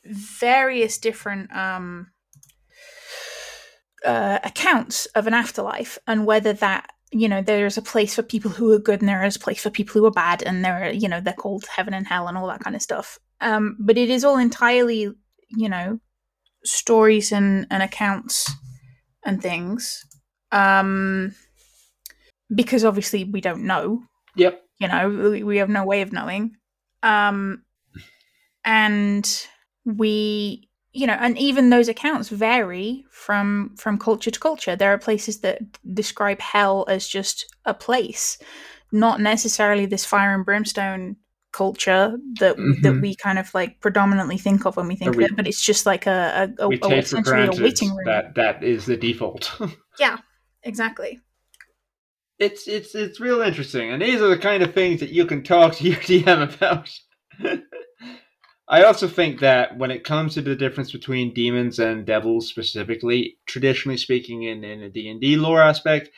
various 0.06 0.98
different 0.98 1.56
um 1.56 2.12
uh, 4.06 4.40
accounts 4.44 5.06
of 5.08 5.28
an 5.28 5.34
afterlife 5.34 5.98
and 6.08 6.26
whether 6.26 6.54
that 6.54 6.92
you 7.12 7.30
know 7.30 7.42
there's 7.42 7.78
a 7.78 7.82
place 7.82 8.16
for 8.16 8.24
people 8.24 8.52
who 8.52 8.72
are 8.74 8.80
good 8.80 9.00
and 9.02 9.08
there 9.08 9.24
is 9.24 9.36
a 9.36 9.40
place 9.40 9.62
for 9.62 9.70
people 9.70 9.94
who 10.00 10.06
are 10.06 10.12
bad 10.12 10.44
and 10.44 10.64
there 10.64 10.84
are 10.84 10.92
you 10.92 11.08
know 11.08 11.22
they're 11.22 11.34
called 11.34 11.66
heaven 11.66 11.94
and 11.94 12.08
hell 12.08 12.28
and 12.28 12.38
all 12.38 12.48
that 12.48 12.60
kind 12.60 12.76
of 12.76 12.82
stuff 12.82 13.20
um 13.42 13.78
but 13.80 13.98
it 13.98 14.10
is 14.10 14.26
all 14.26 14.38
entirely 14.38 15.14
you 15.50 15.70
know 15.70 16.00
stories 16.64 17.32
and 17.32 17.66
and 17.72 17.82
accounts 17.82 18.52
and 19.26 19.42
things 19.42 20.06
um 20.52 21.34
because 22.54 22.84
obviously 22.84 23.24
we 23.24 23.42
don't 23.42 23.64
know 23.66 24.04
Yep. 24.36 24.62
you 24.80 24.88
know 24.88 25.10
we, 25.10 25.44
we 25.44 25.58
have 25.58 25.70
no 25.70 25.86
way 25.86 26.02
of 26.02 26.12
knowing 26.12 26.56
um 27.04 27.64
and 28.66 29.48
we 29.86 30.67
you 30.94 31.06
know 31.08 31.18
and 31.20 31.38
even 31.38 31.70
those 31.70 31.88
accounts 31.88 32.30
vary 32.30 33.06
from 33.10 33.76
from 33.78 33.98
culture 33.98 34.32
to 34.32 34.40
culture 34.40 34.76
there 34.76 34.94
are 34.94 34.98
places 34.98 35.40
that 35.42 35.60
describe 35.94 36.40
hell 36.40 36.86
as 36.88 37.08
just 37.08 37.46
a 37.66 37.74
place 37.74 38.38
not 38.92 39.20
necessarily 39.20 39.86
this 39.86 40.06
fire 40.06 40.34
and 40.34 40.46
brimstone 40.46 41.16
culture 41.52 42.18
that 42.40 42.56
that 42.82 42.94
Mhm. 42.94 43.02
we 43.02 43.16
kind 43.16 43.40
of 43.40 43.54
like 43.54 43.80
predominantly 43.80 44.38
think 44.38 44.66
of 44.66 44.78
when 44.78 44.88
we 44.88 44.96
think 44.96 45.16
we- 45.16 45.26
of 45.26 45.32
it 45.32 45.36
but 45.36 45.48
it's 45.48 45.62
just 45.62 45.86
like 45.86 46.06
a, 46.06 46.54
a, 46.60 46.68
a, 46.68 46.70
a 46.70 46.98
essentially 46.98 47.46
a 47.48 47.62
waiting 47.64 47.90
room 47.96 48.06
that 48.06 48.36
that 48.36 48.64
is 48.64 48.86
the 48.86 48.98
default. 48.98 49.52
Yeah, 50.00 50.18
exactly 50.64 51.20
it's 52.40 52.68
it's 52.68 52.94
it's 52.94 53.20
real 53.20 53.42
interesting, 53.42 53.92
and 53.92 54.02
these 54.02 54.22
are 54.22 54.28
the 54.30 54.38
kind 54.38 54.62
of 54.62 54.74
things 54.74 55.00
that 55.00 55.10
you 55.10 55.26
can 55.26 55.44
talk 55.44 55.74
to 55.76 55.84
your 55.84 55.96
DM 56.02 56.54
about. 56.56 56.90
I 58.70 58.84
also 58.84 59.08
think 59.08 59.40
that 59.40 59.78
when 59.78 59.92
it 59.92 60.04
comes 60.04 60.34
to 60.34 60.42
the 60.42 60.56
difference 60.56 60.92
between 60.92 61.34
demons 61.34 61.80
and 61.80 62.06
devils 62.06 62.50
specifically, 62.50 63.38
traditionally 63.46 63.98
speaking 63.98 64.44
in, 64.44 64.64
in 64.64 64.84
a 64.84 64.90
D&D 64.90 65.38
lore 65.38 65.62
aspect, 65.62 66.10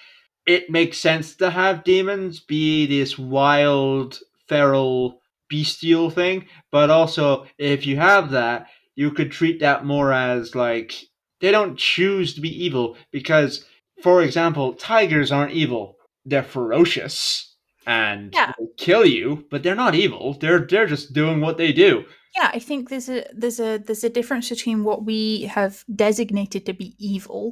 it 0.47 0.69
makes 0.69 0.97
sense 0.97 1.35
to 1.35 1.51
have 1.51 1.83
demons 1.83 2.39
be 2.39 2.87
this 2.87 3.19
wild, 3.19 4.19
feral, 4.47 5.21
bestial 5.47 6.09
thing, 6.09 6.47
but 6.71 6.89
also 6.89 7.45
if 7.59 7.85
you 7.85 7.97
have 7.97 8.31
that, 8.31 8.67
you 8.95 9.11
could 9.11 9.31
treat 9.31 9.59
that 9.59 9.85
more 9.85 10.11
as 10.11 10.55
like 10.55 10.95
they 11.41 11.51
don't 11.51 11.77
choose 11.77 12.33
to 12.33 12.41
be 12.41 12.65
evil 12.65 12.97
because 13.11 13.65
for 14.01 14.23
example, 14.23 14.73
tigers 14.73 15.31
aren't 15.31 15.51
evil. 15.51 15.97
They're 16.25 16.43
ferocious 16.43 17.48
and 17.89 18.31
Yeah. 18.33 18.53
kill 18.77 19.05
you, 19.05 19.45
but 19.51 19.63
they're 19.63 19.83
not 19.85 19.95
evil. 19.95 20.33
They're 20.41 20.65
they're 20.69 20.87
just 20.95 21.11
doing 21.13 21.41
what 21.41 21.57
they 21.57 21.71
do. 21.73 21.91
yeah 22.37 22.51
i 22.53 22.59
think 22.67 22.81
there's 22.89 23.09
a 23.09 23.19
there's 23.41 23.59
a 23.59 23.71
there's 23.85 24.03
a 24.05 24.15
difference 24.17 24.47
between 24.55 24.79
what 24.87 24.99
we 25.11 25.21
have 25.57 25.73
designated 26.05 26.61
to 26.65 26.73
be 26.81 26.89
evil 27.13 27.43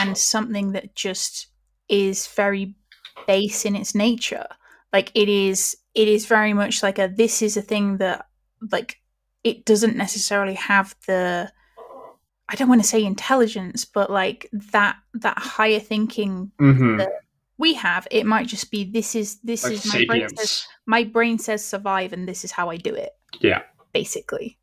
and 0.00 0.16
something 0.16 0.72
that 0.72 0.86
just 1.06 1.32
is 1.90 2.26
very 2.40 2.64
base 3.26 3.60
in 3.68 3.74
its 3.80 3.92
nature 3.94 4.46
like 4.96 5.08
it 5.22 5.28
is 5.28 5.76
it 5.94 6.08
is 6.16 6.24
very 6.36 6.54
much 6.62 6.82
like 6.86 6.98
a 7.04 7.06
this 7.22 7.42
is 7.42 7.54
a 7.58 7.62
thing 7.72 7.98
that 7.98 8.18
like 8.72 8.90
it 9.50 9.56
doesn't 9.70 9.96
necessarily 10.04 10.54
have 10.72 10.88
the 11.06 11.52
i 12.50 12.54
don't 12.56 12.70
want 12.72 12.82
to 12.82 12.88
say 12.94 13.04
intelligence 13.04 13.84
but 13.96 14.08
like 14.20 14.40
that 14.72 14.96
that 15.24 15.38
higher 15.38 15.80
thinking 15.92 16.50
Mm-hmm. 16.58 16.96
The- 16.98 17.12
we 17.58 17.74
have 17.74 18.06
it 18.10 18.26
might 18.26 18.46
just 18.46 18.70
be 18.70 18.84
this 18.84 19.14
is 19.14 19.38
this 19.42 19.64
Like 19.64 19.72
is 19.74 19.86
my 19.86 20.04
brain 20.06 20.28
says 20.36 20.66
my 20.86 21.04
brain 21.04 21.38
says 21.38 21.64
survive 21.64 22.12
and 22.12 22.28
this 22.28 22.44
is 22.44 22.50
how 22.52 22.70
i 22.70 22.76
do 22.76 22.94
it 22.94 23.10
Yeah. 23.40 23.62
basically 23.92 24.58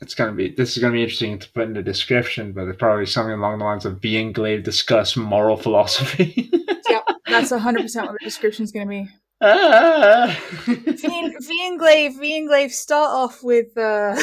It's 0.00 0.14
gonna 0.14 0.32
be 0.32 0.54
this 0.54 0.76
is 0.76 0.78
gonna 0.82 0.92
be 0.92 1.02
interesting 1.02 1.38
to 1.40 1.50
put 1.50 1.64
in 1.64 1.74
the 1.74 1.82
description, 1.82 2.52
but 2.52 2.68
it's 2.68 2.78
probably 2.78 3.06
something 3.06 3.34
along 3.34 3.58
the 3.58 3.64
lines 3.64 3.84
of 3.84 4.00
being 4.00 4.32
glaive 4.32 4.62
discuss 4.62 5.16
moral 5.16 5.56
philosophy. 5.56 6.50
Yeah, 6.90 7.02
that's 7.28 7.52
100% 7.52 8.02
what 8.06 8.12
the 8.18 8.24
description 8.24 8.64
is 8.64 8.72
going 8.72 8.86
to 8.86 8.90
be. 8.90 9.08
ah! 9.42 10.34
V 10.64 11.66
and 11.66 11.78
Glaive, 11.78 12.14
V 12.18 12.38
and 12.38 12.48
Glaive 12.48 12.72
start 12.72 13.10
off 13.10 13.42
with 13.42 13.76
uh, 13.76 14.16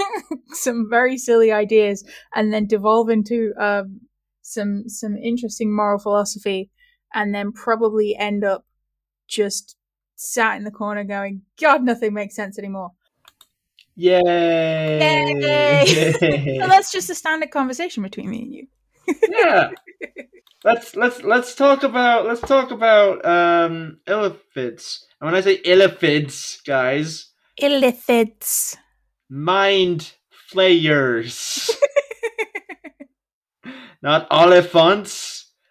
some 0.52 0.86
very 0.88 1.18
silly 1.18 1.52
ideas 1.52 2.04
and 2.34 2.54
then 2.54 2.66
devolve 2.66 3.10
into 3.10 3.52
um, 3.60 4.00
some 4.40 4.88
some 4.88 5.14
interesting 5.18 5.76
moral 5.76 5.98
philosophy, 5.98 6.70
and 7.14 7.34
then 7.34 7.52
probably 7.52 8.16
end 8.16 8.44
up 8.44 8.64
just 9.28 9.76
sat 10.16 10.56
in 10.56 10.64
the 10.64 10.70
corner 10.70 11.04
going, 11.04 11.42
"God, 11.60 11.82
nothing 11.82 12.14
makes 12.14 12.34
sense 12.34 12.58
anymore." 12.58 12.92
Yay! 13.96 14.18
Yay! 15.40 16.58
So 16.60 16.66
that's 16.68 16.92
just 16.92 17.10
a 17.10 17.14
standard 17.14 17.50
conversation 17.50 18.02
between 18.02 18.30
me 18.30 18.42
and 18.42 18.54
you. 18.54 18.66
yeah. 19.28 19.70
Let's 20.64 20.96
let's 20.96 21.22
let's 21.22 21.54
talk 21.54 21.82
about 21.82 22.26
let's 22.26 22.40
talk 22.40 22.70
about 22.72 23.24
um 23.24 23.98
illithids. 24.06 25.00
And 25.20 25.26
when 25.26 25.34
I 25.34 25.40
say 25.40 25.62
illithids, 25.62 26.64
guys, 26.64 27.30
Illithids. 27.60 28.76
mind 29.30 30.12
flayers. 30.30 31.70
not 34.02 34.28
oliphants, 34.30 35.25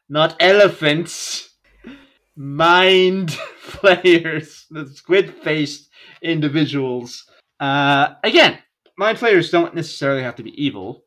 not 0.09 0.35
elephants. 0.39 1.49
Mind 2.35 3.31
flayers, 3.59 4.65
The 4.69 4.87
squid 4.87 5.33
faced 5.35 5.89
individuals. 6.21 7.25
Uh 7.59 8.15
again, 8.23 8.59
mind 8.97 9.17
flayers 9.19 9.49
don't 9.49 9.73
necessarily 9.73 10.21
have 10.23 10.35
to 10.35 10.43
be 10.43 10.61
evil. 10.61 11.03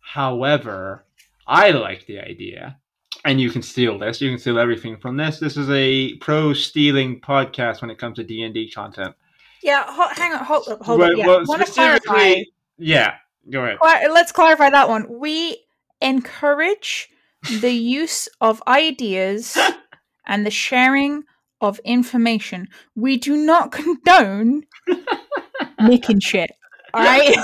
However, 0.00 1.04
I 1.46 1.70
like 1.70 2.06
the 2.06 2.20
idea. 2.20 2.78
And 3.24 3.40
you 3.40 3.50
can 3.50 3.62
steal 3.62 3.98
this. 3.98 4.20
You 4.20 4.30
can 4.30 4.38
steal 4.38 4.58
everything 4.60 4.96
from 4.96 5.16
this. 5.16 5.38
This 5.40 5.56
is 5.56 5.68
a 5.70 6.14
pro 6.18 6.52
stealing 6.54 7.20
podcast 7.20 7.80
when 7.80 7.90
it 7.90 7.98
comes 7.98 8.16
to 8.16 8.24
D 8.24 8.42
and 8.44 8.54
D 8.54 8.70
content. 8.70 9.14
Yeah, 9.62 9.84
hang 10.14 10.32
on, 10.34 10.44
hold 10.44 10.68
up, 10.68 10.82
hold 10.82 11.00
Well- 11.00 11.10
up. 11.10 11.16
Yeah, 11.18 11.26
well, 11.26 11.44
want 11.46 11.66
to 11.66 11.72
clarify. 11.72 12.42
Yeah, 12.78 13.14
go 13.50 13.64
ahead. 13.64 13.78
Let's 14.12 14.30
clarify 14.30 14.70
that 14.70 14.88
one. 14.88 15.18
We 15.18 15.64
encourage 16.00 17.10
the 17.60 17.70
use 17.72 18.28
of 18.40 18.62
ideas 18.66 19.56
and 20.26 20.44
the 20.46 20.50
sharing 20.50 21.22
of 21.60 21.80
information. 21.84 22.68
We 22.94 23.16
do 23.16 23.36
not 23.36 23.72
condone 23.72 24.62
making 25.82 26.20
shit. 26.20 26.50
All 26.94 27.02
right, 27.04 27.36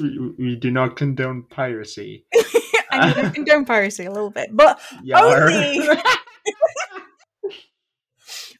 we, 0.00 0.34
we 0.38 0.56
do 0.56 0.70
not 0.72 0.96
condone 0.96 1.44
piracy. 1.48 2.26
I 2.90 3.06
mean, 3.14 3.26
I 3.26 3.30
condone 3.30 3.64
piracy 3.64 4.06
a 4.06 4.10
little 4.10 4.30
bit, 4.30 4.48
but 4.52 4.80
Yar. 5.04 5.50
Only- 5.50 5.88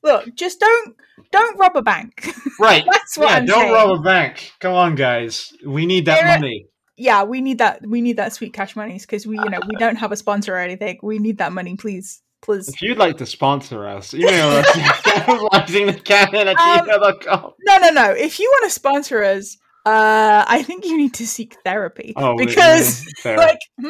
look, 0.02 0.34
just 0.34 0.60
don't 0.60 0.94
don't 1.30 1.58
rob 1.58 1.76
a 1.76 1.82
bank. 1.82 2.26
right. 2.60 2.84
That's 2.90 3.18
what 3.18 3.30
yeah, 3.30 3.36
I'm 3.36 3.46
don't 3.46 3.60
saying. 3.62 3.72
rob 3.72 3.98
a 3.98 4.02
bank. 4.02 4.52
Come 4.60 4.74
on, 4.74 4.94
guys. 4.94 5.52
We 5.66 5.86
need 5.86 6.06
that 6.06 6.20
There 6.22 6.28
are- 6.30 6.38
money. 6.38 6.66
Yeah, 7.02 7.24
we 7.24 7.40
need 7.40 7.58
that. 7.58 7.84
We 7.84 8.00
need 8.00 8.16
that 8.18 8.32
sweet 8.32 8.52
cash 8.52 8.76
monies 8.76 9.04
because 9.04 9.26
we, 9.26 9.36
you 9.36 9.50
know, 9.50 9.58
we 9.68 9.74
don't 9.76 9.96
have 9.96 10.12
a 10.12 10.16
sponsor 10.16 10.54
or 10.54 10.58
anything. 10.58 11.00
We 11.02 11.18
need 11.18 11.38
that 11.38 11.50
money, 11.52 11.74
please. 11.76 12.22
please. 12.42 12.68
If 12.68 12.80
you'd 12.80 12.96
like 12.96 13.16
to 13.18 13.26
sponsor 13.26 13.88
us, 13.88 14.14
email 14.14 14.50
us 14.50 14.66
at 14.76 15.26
risingthecannon 15.26 16.46
at 16.46 16.56
Um, 16.56 16.86
gmail.com. 16.86 17.54
No, 17.66 17.78
no, 17.78 17.90
no. 17.90 18.12
If 18.12 18.38
you 18.38 18.48
want 18.52 18.66
to 18.66 18.70
sponsor 18.70 19.24
us, 19.24 19.56
uh, 19.84 20.44
I 20.46 20.62
think 20.62 20.84
you 20.84 20.96
need 20.96 21.14
to 21.14 21.26
seek 21.26 21.56
therapy 21.64 22.12
Oh, 22.16 22.36
because, 22.36 23.04
yeah, 23.24 23.34
like, 23.36 23.58
hmm? 23.80 23.88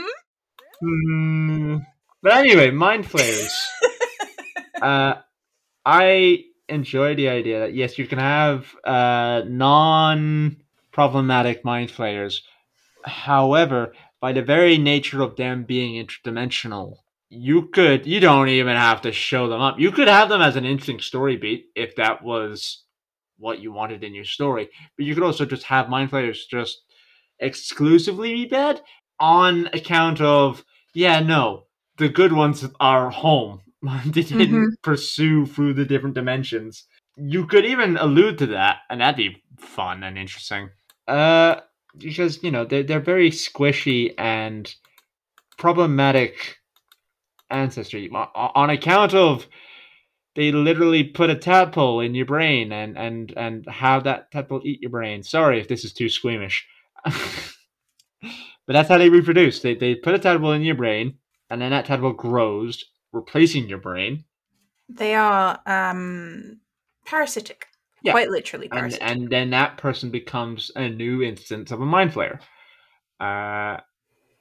Hmm. 0.80 1.76
But 2.22 2.32
anyway, 2.32 2.70
mind 2.70 3.04
flayers. 3.06 3.52
uh, 4.82 5.16
I 5.84 6.44
enjoy 6.68 7.14
the 7.14 7.28
idea 7.28 7.60
that 7.60 7.74
yes, 7.74 7.98
you 7.98 8.06
can 8.06 8.18
have 8.18 8.74
uh, 8.84 9.42
non-problematic 9.46 11.62
mind 11.62 11.90
flayers. 11.90 12.42
However, 13.04 13.92
by 14.20 14.32
the 14.32 14.42
very 14.42 14.78
nature 14.78 15.22
of 15.22 15.36
them 15.36 15.64
being 15.64 16.04
interdimensional, 16.04 16.96
you 17.28 17.68
could 17.68 18.06
you 18.06 18.20
don't 18.20 18.48
even 18.48 18.76
have 18.76 19.02
to 19.02 19.12
show 19.12 19.48
them 19.48 19.60
up. 19.60 19.78
You 19.78 19.90
could 19.90 20.08
have 20.08 20.28
them 20.28 20.42
as 20.42 20.56
an 20.56 20.64
interesting 20.64 21.00
story 21.00 21.36
beat 21.36 21.66
if 21.74 21.96
that 21.96 22.22
was 22.22 22.84
what 23.38 23.60
you 23.60 23.72
wanted 23.72 24.04
in 24.04 24.14
your 24.14 24.24
story. 24.24 24.68
But 24.96 25.06
you 25.06 25.14
could 25.14 25.24
also 25.24 25.44
just 25.44 25.64
have 25.64 25.88
mind 25.88 26.10
flayers 26.10 26.46
just 26.46 26.82
exclusively 27.38 28.32
be 28.32 28.46
bad 28.46 28.82
on 29.18 29.68
account 29.68 30.20
of 30.20 30.64
yeah, 30.94 31.20
no, 31.20 31.64
the 31.96 32.08
good 32.08 32.32
ones 32.32 32.64
are 32.80 33.10
home. 33.10 33.62
they 34.06 34.22
didn't 34.22 34.76
pursue 34.82 35.46
through 35.46 35.74
the 35.74 35.84
different 35.84 36.14
dimensions. 36.14 36.84
You 37.16 37.46
could 37.46 37.64
even 37.64 37.96
allude 37.96 38.38
to 38.38 38.46
that, 38.48 38.78
and 38.88 39.00
that'd 39.00 39.16
be 39.16 39.42
fun 39.58 40.02
and 40.02 40.16
interesting. 40.16 40.70
Uh, 41.08 41.56
because 41.96 42.42
you 42.42 42.50
know 42.50 42.64
they're 42.64 42.82
they're 42.82 43.00
very 43.00 43.30
squishy 43.30 44.14
and 44.18 44.74
problematic 45.58 46.56
ancestry 47.50 48.10
on 48.10 48.70
account 48.70 49.14
of 49.14 49.46
they 50.34 50.50
literally 50.50 51.04
put 51.04 51.30
a 51.30 51.36
tadpole 51.36 52.00
in 52.00 52.14
your 52.14 52.26
brain 52.26 52.72
and 52.72 52.96
and 52.96 53.34
and 53.36 53.66
have 53.68 54.04
that 54.04 54.30
tadpole 54.30 54.62
eat 54.64 54.80
your 54.80 54.90
brain. 54.90 55.22
Sorry 55.22 55.60
if 55.60 55.68
this 55.68 55.84
is 55.84 55.92
too 55.92 56.08
squeamish. 56.08 56.66
But 58.66 58.74
that's 58.74 58.88
how 58.88 58.98
they 58.98 59.10
reproduce. 59.10 59.60
They 59.60 59.74
they 59.74 59.94
put 59.94 60.14
a 60.14 60.18
tadpole 60.18 60.52
in 60.52 60.62
your 60.62 60.76
brain, 60.76 61.18
and 61.50 61.60
then 61.60 61.72
that 61.72 61.84
tadpole 61.84 62.12
grows, 62.12 62.84
replacing 63.12 63.68
your 63.68 63.78
brain, 63.78 64.24
they 64.88 65.14
are 65.14 65.58
um 65.66 66.60
parasitic. 67.04 67.66
Yeah. 68.02 68.12
Quite 68.12 68.30
literally 68.30 68.68
and 68.72 68.94
and 69.00 69.30
then 69.30 69.50
that 69.50 69.76
person 69.78 70.10
becomes 70.10 70.70
a 70.74 70.88
new 70.88 71.22
instance 71.22 71.70
of 71.70 71.80
a 71.80 71.86
mind 71.86 72.12
flayer. 72.12 72.40
Uh, 73.20 73.80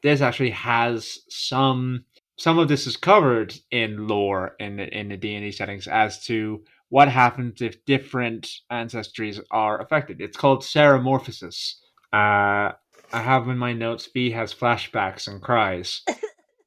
this 0.01 0.21
actually 0.21 0.51
has 0.51 1.19
some. 1.29 2.05
Some 2.37 2.57
of 2.57 2.67
this 2.67 2.87
is 2.87 2.97
covered 2.97 3.53
in 3.69 4.07
lore 4.07 4.55
in 4.59 4.77
the, 4.77 4.97
in 4.97 5.09
the 5.09 5.17
D 5.17 5.35
and 5.35 5.45
D 5.45 5.51
settings 5.51 5.85
as 5.85 6.25
to 6.25 6.63
what 6.89 7.07
happens 7.07 7.61
if 7.61 7.85
different 7.85 8.49
ancestries 8.71 9.39
are 9.51 9.79
affected. 9.79 10.19
It's 10.21 10.37
called 10.37 10.61
ceremorphosis. 10.61 11.75
Uh, 12.11 12.73
I 13.13 13.21
have 13.21 13.47
in 13.47 13.57
my 13.57 13.73
notes. 13.73 14.09
V 14.11 14.31
has 14.31 14.53
flashbacks 14.53 15.27
and 15.27 15.41
cries. 15.41 16.01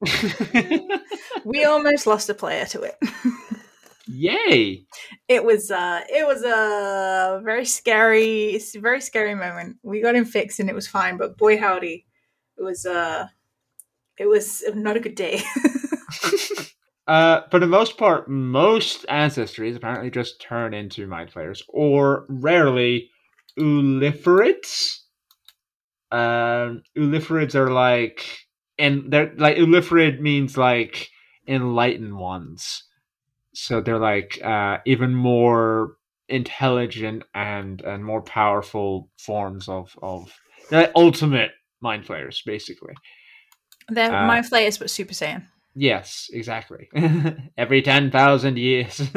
we 1.45 1.65
almost 1.65 2.07
lost 2.07 2.31
a 2.31 2.35
player 2.35 2.67
to 2.67 2.83
it. 2.83 2.97
Yay! 4.07 4.85
it 5.29 5.45
was 5.45 5.71
uh 5.71 6.01
it 6.09 6.27
was 6.27 6.43
a 6.43 7.41
very 7.45 7.65
scary 7.65 8.51
it's 8.51 8.75
a 8.75 8.81
very 8.81 9.01
scary 9.01 9.35
moment 9.35 9.77
we 9.83 10.01
got 10.03 10.15
him 10.15 10.25
fixed 10.25 10.61
and 10.61 10.69
it 10.69 10.75
was 10.75 10.87
fine 10.87 11.17
but 11.17 11.39
boy 11.39 11.59
howdy 11.59 12.05
it 12.59 12.63
was 12.63 12.85
uh 12.87 13.27
it 14.19 14.27
was 14.27 14.63
not 14.75 14.97
a 14.97 15.01
good 15.01 15.15
day 15.15 15.43
Uh, 17.07 17.43
for 17.51 17.59
the 17.61 17.67
most 17.67 17.99
part, 17.99 18.29
most 18.29 19.05
ancestries 19.09 19.77
apparently 19.77 20.11
just 20.11 20.41
turn 20.41 20.73
into 20.73 21.07
mind 21.07 21.31
flayers, 21.31 21.63
or 21.69 22.25
rarely 22.29 23.11
ulitharids. 23.59 25.01
Um, 26.11 26.83
ulitharids 26.97 27.55
are 27.55 27.71
like, 27.71 28.25
and 28.79 29.13
they're 29.13 29.35
like 29.37 29.57
ulitharid 29.57 30.21
means 30.21 30.57
like 30.57 31.11
enlightened 31.47 32.17
ones, 32.17 32.85
so 33.55 33.81
they're 33.81 33.99
like 33.99 34.41
uh, 34.43 34.79
even 34.85 35.15
more 35.15 35.97
intelligent 36.29 37.23
and 37.35 37.81
and 37.83 38.05
more 38.05 38.23
powerful 38.23 39.11
forms 39.19 39.69
of 39.69 39.97
of 40.03 40.33
they're 40.71 40.83
like 40.83 40.93
ultimate 40.97 41.53
mind 41.81 42.07
flayers, 42.07 42.43
basically. 42.45 42.95
they're 43.89 44.13
Uh, 44.13 44.27
mind 44.27 44.47
flayers 44.47 44.79
but 44.79 44.91
super 44.91 45.13
saiyan 45.13 45.47
Yes, 45.77 46.31
exactly. 46.33 46.89
Every 47.59 47.83
10,000 47.83 48.57
years. 48.59 49.01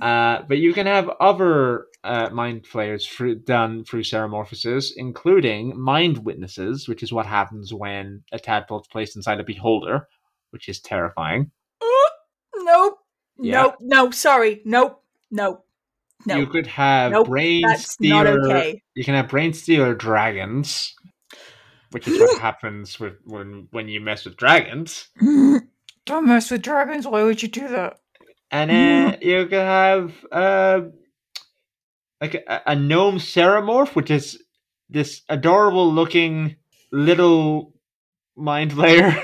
uh, 0.00 0.42
but 0.48 0.56
you 0.56 0.72
can 0.72 0.86
have 0.86 1.10
other 1.20 1.86
uh, 2.02 2.30
mind 2.30 2.66
flayers 2.66 3.06
through, 3.06 3.40
done 3.40 3.84
through 3.84 4.04
ceremorphosis, 4.04 4.92
including 4.96 5.78
mind 5.78 6.24
witnesses, 6.24 6.88
which 6.88 7.02
is 7.02 7.12
what 7.12 7.26
happens 7.26 7.74
when 7.74 8.22
a 8.32 8.38
tadpole 8.38 8.80
is 8.80 8.86
placed 8.88 9.16
inside 9.16 9.38
a 9.38 9.44
beholder, 9.44 10.08
which 10.50 10.68
is 10.68 10.80
terrifying. 10.80 11.50
Nope 12.70 12.98
Yeah. 13.40 13.62
nope 13.62 13.74
no 13.80 14.10
sorry 14.10 14.62
nope 14.64 15.02
nope 15.30 15.66
no 16.26 16.36
You 16.38 16.46
could 16.46 16.66
have 16.68 17.12
Nope, 17.12 17.26
brain 17.26 17.62
stealer. 17.76 18.38
okay 18.44 18.82
You 18.94 19.04
can 19.04 19.14
have 19.14 19.28
brain 19.28 19.52
stealer 19.52 19.94
dragons, 19.94 20.94
which 21.90 22.06
is 22.06 22.18
what 22.20 22.30
happens 22.48 23.00
with 23.00 23.14
when 23.24 23.68
when 23.72 23.88
you 23.88 24.00
mess 24.00 24.24
with 24.24 24.36
dragons. 24.36 25.08
don't 26.06 26.26
mess 26.26 26.50
with 26.50 26.62
dragons 26.62 27.06
why 27.06 27.22
would 27.22 27.42
you 27.42 27.48
do 27.48 27.68
that 27.68 27.98
and 28.50 28.70
then 28.88 29.18
you 29.20 29.46
can 29.46 29.64
have 29.66 30.12
uh, 30.32 30.80
like 32.20 32.34
a, 32.34 32.62
a 32.66 32.76
gnome 32.76 33.16
ceremorph, 33.18 33.94
which 33.94 34.10
is 34.10 34.42
this 34.88 35.22
adorable 35.28 35.92
looking 35.92 36.56
little 36.92 37.72
mind 38.36 38.72
flayer. 38.72 39.14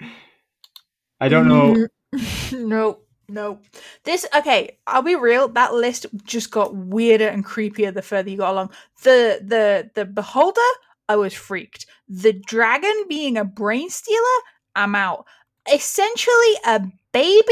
I 1.20 1.28
don't 1.28 1.48
know. 1.48 1.86
no, 2.52 2.98
no. 3.28 3.58
This 4.04 4.26
okay. 4.36 4.78
I'll 4.86 5.02
be 5.02 5.14
real. 5.16 5.48
That 5.48 5.74
list 5.74 6.06
just 6.24 6.50
got 6.50 6.74
weirder 6.74 7.28
and 7.28 7.44
creepier 7.44 7.92
the 7.92 8.02
further 8.02 8.30
you 8.30 8.36
got 8.38 8.52
along. 8.52 8.70
The 9.02 9.40
the 9.42 9.90
the 9.94 10.04
beholder, 10.04 10.60
I 11.08 11.16
was 11.16 11.34
freaked. 11.34 11.86
The 12.08 12.32
dragon 12.32 12.92
being 13.08 13.36
a 13.36 13.44
brain 13.44 13.90
stealer, 13.90 14.40
I'm 14.74 14.94
out. 14.94 15.26
Essentially 15.72 16.54
a 16.64 16.82
baby. 17.12 17.42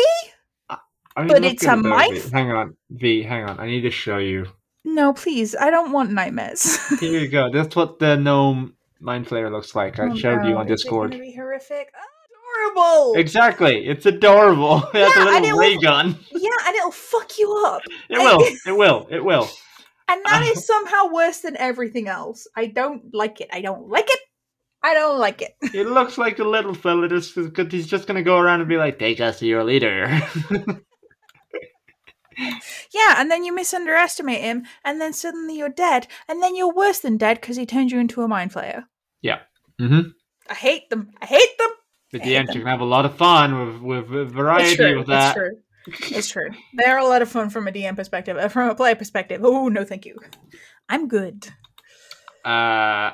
But 1.16 1.44
it's 1.44 1.64
a 1.64 1.76
mind- 1.76 2.18
Hang 2.32 2.50
on, 2.50 2.76
V. 2.90 3.22
Hang 3.22 3.44
on. 3.44 3.60
I 3.60 3.66
need 3.66 3.82
to 3.82 3.90
show 3.90 4.18
you. 4.18 4.46
No, 4.84 5.12
please. 5.12 5.54
I 5.54 5.70
don't 5.70 5.92
want 5.92 6.10
nightmares. 6.10 6.76
Here 7.00 7.20
you 7.20 7.28
go. 7.28 7.50
That's 7.52 7.74
what 7.76 8.00
the 8.00 8.16
gnome 8.16 8.74
mind 9.00 9.26
flayer 9.28 9.50
looks 9.50 9.74
like. 9.76 9.98
I 10.00 10.08
Oh, 10.10 10.14
showed 10.16 10.44
you 10.44 10.50
no. 10.54 10.58
on 10.58 10.66
Is 10.66 10.72
it 10.72 10.74
Discord. 10.76 11.12
gonna 11.12 11.22
be 11.22 11.32
horrific. 11.32 11.88
Adorable. 12.54 13.14
Exactly. 13.16 13.86
It's 13.86 14.06
adorable. 14.06 14.82
It 14.94 15.06
has 15.06 15.16
Yeah, 15.16 15.24
a 15.24 15.34
and 15.36 15.42
little 15.44 15.58
it 15.58 15.60
ray 15.60 15.74
will- 15.76 15.82
gun. 15.82 16.18
yeah, 16.32 16.50
and 16.66 16.76
it'll 16.76 16.90
fuck 16.90 17.38
you 17.38 17.52
up. 17.66 17.82
It 18.08 18.18
will. 18.18 18.40
It 18.66 18.76
will. 18.76 19.06
It 19.10 19.24
will. 19.24 19.48
And 20.08 20.22
that 20.26 20.42
Uh. 20.42 20.50
is 20.52 20.66
somehow 20.66 21.06
worse 21.12 21.40
than 21.40 21.56
everything 21.56 22.08
else. 22.08 22.46
I 22.56 22.66
don't 22.66 23.12
like 23.14 23.40
it. 23.40 23.48
I 23.52 23.60
don't 23.62 23.88
like 23.88 24.08
it. 24.10 24.20
I 24.82 24.92
don't 24.94 25.18
like 25.18 25.40
it. 25.42 25.52
It 25.74 25.86
looks 25.86 26.18
like 26.18 26.38
a 26.40 26.44
little 26.44 26.74
fella 26.74 27.08
just 27.08 27.34
because 27.34 27.72
he's 27.72 27.86
just 27.86 28.06
gonna 28.06 28.22
go 28.22 28.38
around 28.38 28.60
and 28.60 28.68
be 28.68 28.76
like, 28.76 28.98
"Take 28.98 29.20
us 29.20 29.38
to 29.38 29.46
your 29.46 29.64
leader." 29.64 30.06
Yeah, 32.92 33.14
and 33.18 33.30
then 33.30 33.44
you 33.44 33.54
misunderestimate 33.54 34.40
him, 34.40 34.64
and 34.84 35.00
then 35.00 35.12
suddenly 35.12 35.56
you're 35.56 35.68
dead, 35.68 36.08
and 36.28 36.42
then 36.42 36.56
you're 36.56 36.72
worse 36.74 36.98
than 36.98 37.16
dead 37.16 37.40
because 37.40 37.56
he 37.56 37.64
turns 37.64 37.92
you 37.92 38.00
into 38.00 38.22
a 38.22 38.28
mind 38.28 38.52
flayer. 38.52 38.84
Yeah. 39.22 39.38
Mm-hmm. 39.80 40.08
I 40.50 40.54
hate 40.54 40.90
them. 40.90 41.10
I 41.22 41.26
hate 41.26 41.56
them. 41.58 41.70
At 42.14 42.20
I 42.22 42.24
the 42.24 42.30
hate 42.30 42.36
end, 42.36 42.48
you 42.54 42.60
can 42.60 42.68
have 42.68 42.80
a 42.80 42.84
lot 42.84 43.04
of 43.04 43.16
fun 43.16 43.66
with 43.66 43.82
with, 43.82 44.10
with 44.10 44.32
variety 44.32 44.68
It's 44.68 44.76
true. 44.76 44.98
with 44.98 45.06
that. 45.08 45.36
It's 45.36 45.36
true. 45.36 46.16
It's 46.18 46.28
true. 46.28 46.50
They're 46.74 46.98
a 46.98 47.06
lot 47.06 47.22
of 47.22 47.28
fun 47.28 47.50
from 47.50 47.68
a 47.68 47.72
DM 47.72 47.96
perspective. 47.96 48.36
Uh, 48.36 48.48
from 48.48 48.70
a 48.70 48.74
player 48.74 48.94
perspective, 48.94 49.40
oh 49.44 49.68
no, 49.68 49.84
thank 49.84 50.06
you. 50.06 50.16
I'm 50.88 51.08
good. 51.08 51.48
Uh, 52.44 53.12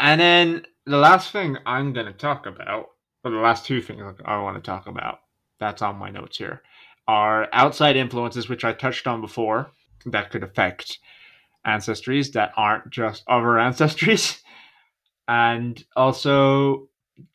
and 0.00 0.20
then 0.20 0.66
the 0.86 0.96
last 0.98 1.32
thing 1.32 1.56
I'm 1.66 1.92
gonna 1.92 2.12
talk 2.12 2.46
about, 2.46 2.86
or 3.24 3.30
the 3.30 3.36
last 3.38 3.66
two 3.66 3.80
things 3.80 4.02
I 4.24 4.40
want 4.40 4.56
to 4.56 4.62
talk 4.62 4.86
about, 4.86 5.18
that's 5.60 5.82
on 5.82 5.96
my 5.96 6.10
notes 6.10 6.38
here, 6.38 6.62
are 7.06 7.48
outside 7.52 7.96
influences, 7.96 8.48
which 8.48 8.64
I 8.64 8.72
touched 8.72 9.06
on 9.06 9.20
before, 9.20 9.70
that 10.06 10.30
could 10.30 10.42
affect 10.42 10.98
ancestries 11.66 12.32
that 12.32 12.52
aren't 12.56 12.90
just 12.90 13.24
other 13.28 13.46
ancestries, 13.58 14.40
and 15.28 15.84
also 15.96 16.88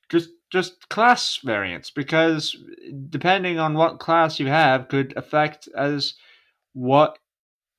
just 0.09 0.29
just 0.51 0.87
class 0.89 1.39
variants, 1.43 1.89
because 1.89 2.55
depending 3.09 3.59
on 3.59 3.73
what 3.73 3.99
class 3.99 4.39
you 4.39 4.47
have, 4.47 4.87
could 4.87 5.15
affect 5.17 5.67
as 5.75 6.15
what 6.73 7.17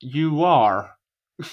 you 0.00 0.44
are. 0.44 0.92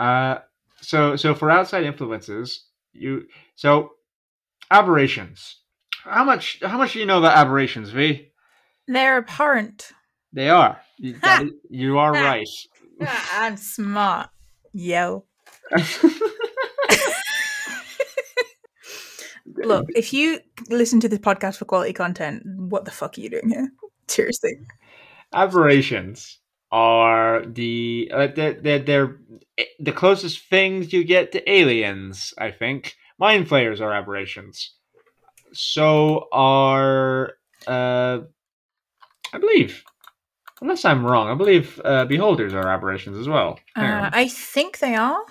Uh, 0.00 0.38
so 0.80 1.14
so 1.14 1.32
for 1.32 1.48
outside 1.48 1.84
influences, 1.84 2.64
you 2.92 3.24
so 3.54 3.90
aberrations. 4.68 5.58
How 6.02 6.24
much? 6.24 6.58
How 6.60 6.76
much 6.76 6.94
do 6.94 6.98
you 6.98 7.06
know 7.06 7.18
about 7.20 7.36
aberrations, 7.36 7.90
V? 7.90 8.32
They're 8.88 9.18
apparent. 9.18 9.92
They 10.32 10.48
are. 10.48 10.80
You, 10.98 11.14
is- 11.24 11.52
you 11.70 11.98
are 11.98 12.10
right. 12.12 12.48
I'm 13.32 13.56
smart. 13.56 14.30
Yo. 14.72 15.24
Look, 19.64 19.86
if 19.94 20.12
you 20.12 20.40
listen 20.68 21.00
to 21.00 21.08
this 21.08 21.18
podcast 21.18 21.56
for 21.56 21.64
quality 21.64 21.92
content, 21.92 22.42
what 22.44 22.84
the 22.84 22.90
fuck 22.90 23.16
are 23.16 23.20
you 23.20 23.30
doing 23.30 23.48
here? 23.48 23.72
Seriously. 24.08 24.58
aberrations 25.32 26.38
are 26.70 27.44
the 27.46 28.10
uh, 28.12 28.28
they're, 28.34 28.54
they're, 28.54 28.78
they're 28.78 29.20
the 29.78 29.92
closest 29.92 30.48
things 30.48 30.92
you 30.92 31.04
get 31.04 31.32
to 31.32 31.50
aliens. 31.50 32.34
I 32.38 32.50
think 32.50 32.96
mind 33.18 33.48
flayers 33.48 33.80
are 33.80 33.92
aberrations. 33.92 34.74
So 35.52 36.28
are 36.32 37.34
uh, 37.66 38.20
I 39.32 39.38
believe, 39.38 39.84
unless 40.60 40.84
I'm 40.84 41.04
wrong, 41.04 41.28
I 41.28 41.34
believe 41.34 41.80
uh, 41.84 42.04
beholders 42.06 42.54
are 42.54 42.68
aberrations 42.68 43.18
as 43.18 43.28
well. 43.28 43.58
Uh. 43.76 44.10
I 44.12 44.28
think 44.28 44.78
they 44.78 44.94
are. 44.94 45.22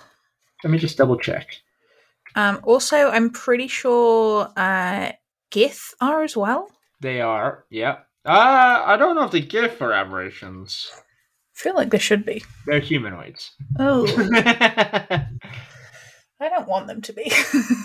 Let 0.64 0.70
me 0.70 0.78
just 0.78 0.96
double 0.96 1.18
check. 1.18 1.56
Um, 2.34 2.60
also, 2.62 3.10
I'm 3.10 3.30
pretty 3.30 3.68
sure 3.68 4.50
uh, 4.56 5.12
Gith 5.50 5.94
are 6.00 6.22
as 6.22 6.36
well. 6.36 6.70
They 7.00 7.20
are, 7.20 7.64
yeah. 7.70 7.98
Uh, 8.24 8.82
I 8.84 8.96
don't 8.96 9.16
know 9.16 9.24
if 9.24 9.32
the 9.32 9.42
Gith 9.42 9.80
are 9.80 9.92
aberrations. 9.92 10.90
I 10.94 11.00
feel 11.54 11.74
like 11.74 11.90
they 11.90 11.98
should 11.98 12.24
be. 12.24 12.44
They're 12.66 12.80
humanoids. 12.80 13.50
Oh, 13.78 14.06
I 14.34 15.28
don't 16.48 16.68
want 16.68 16.86
them 16.86 17.02
to 17.02 17.12
be. 17.12 17.32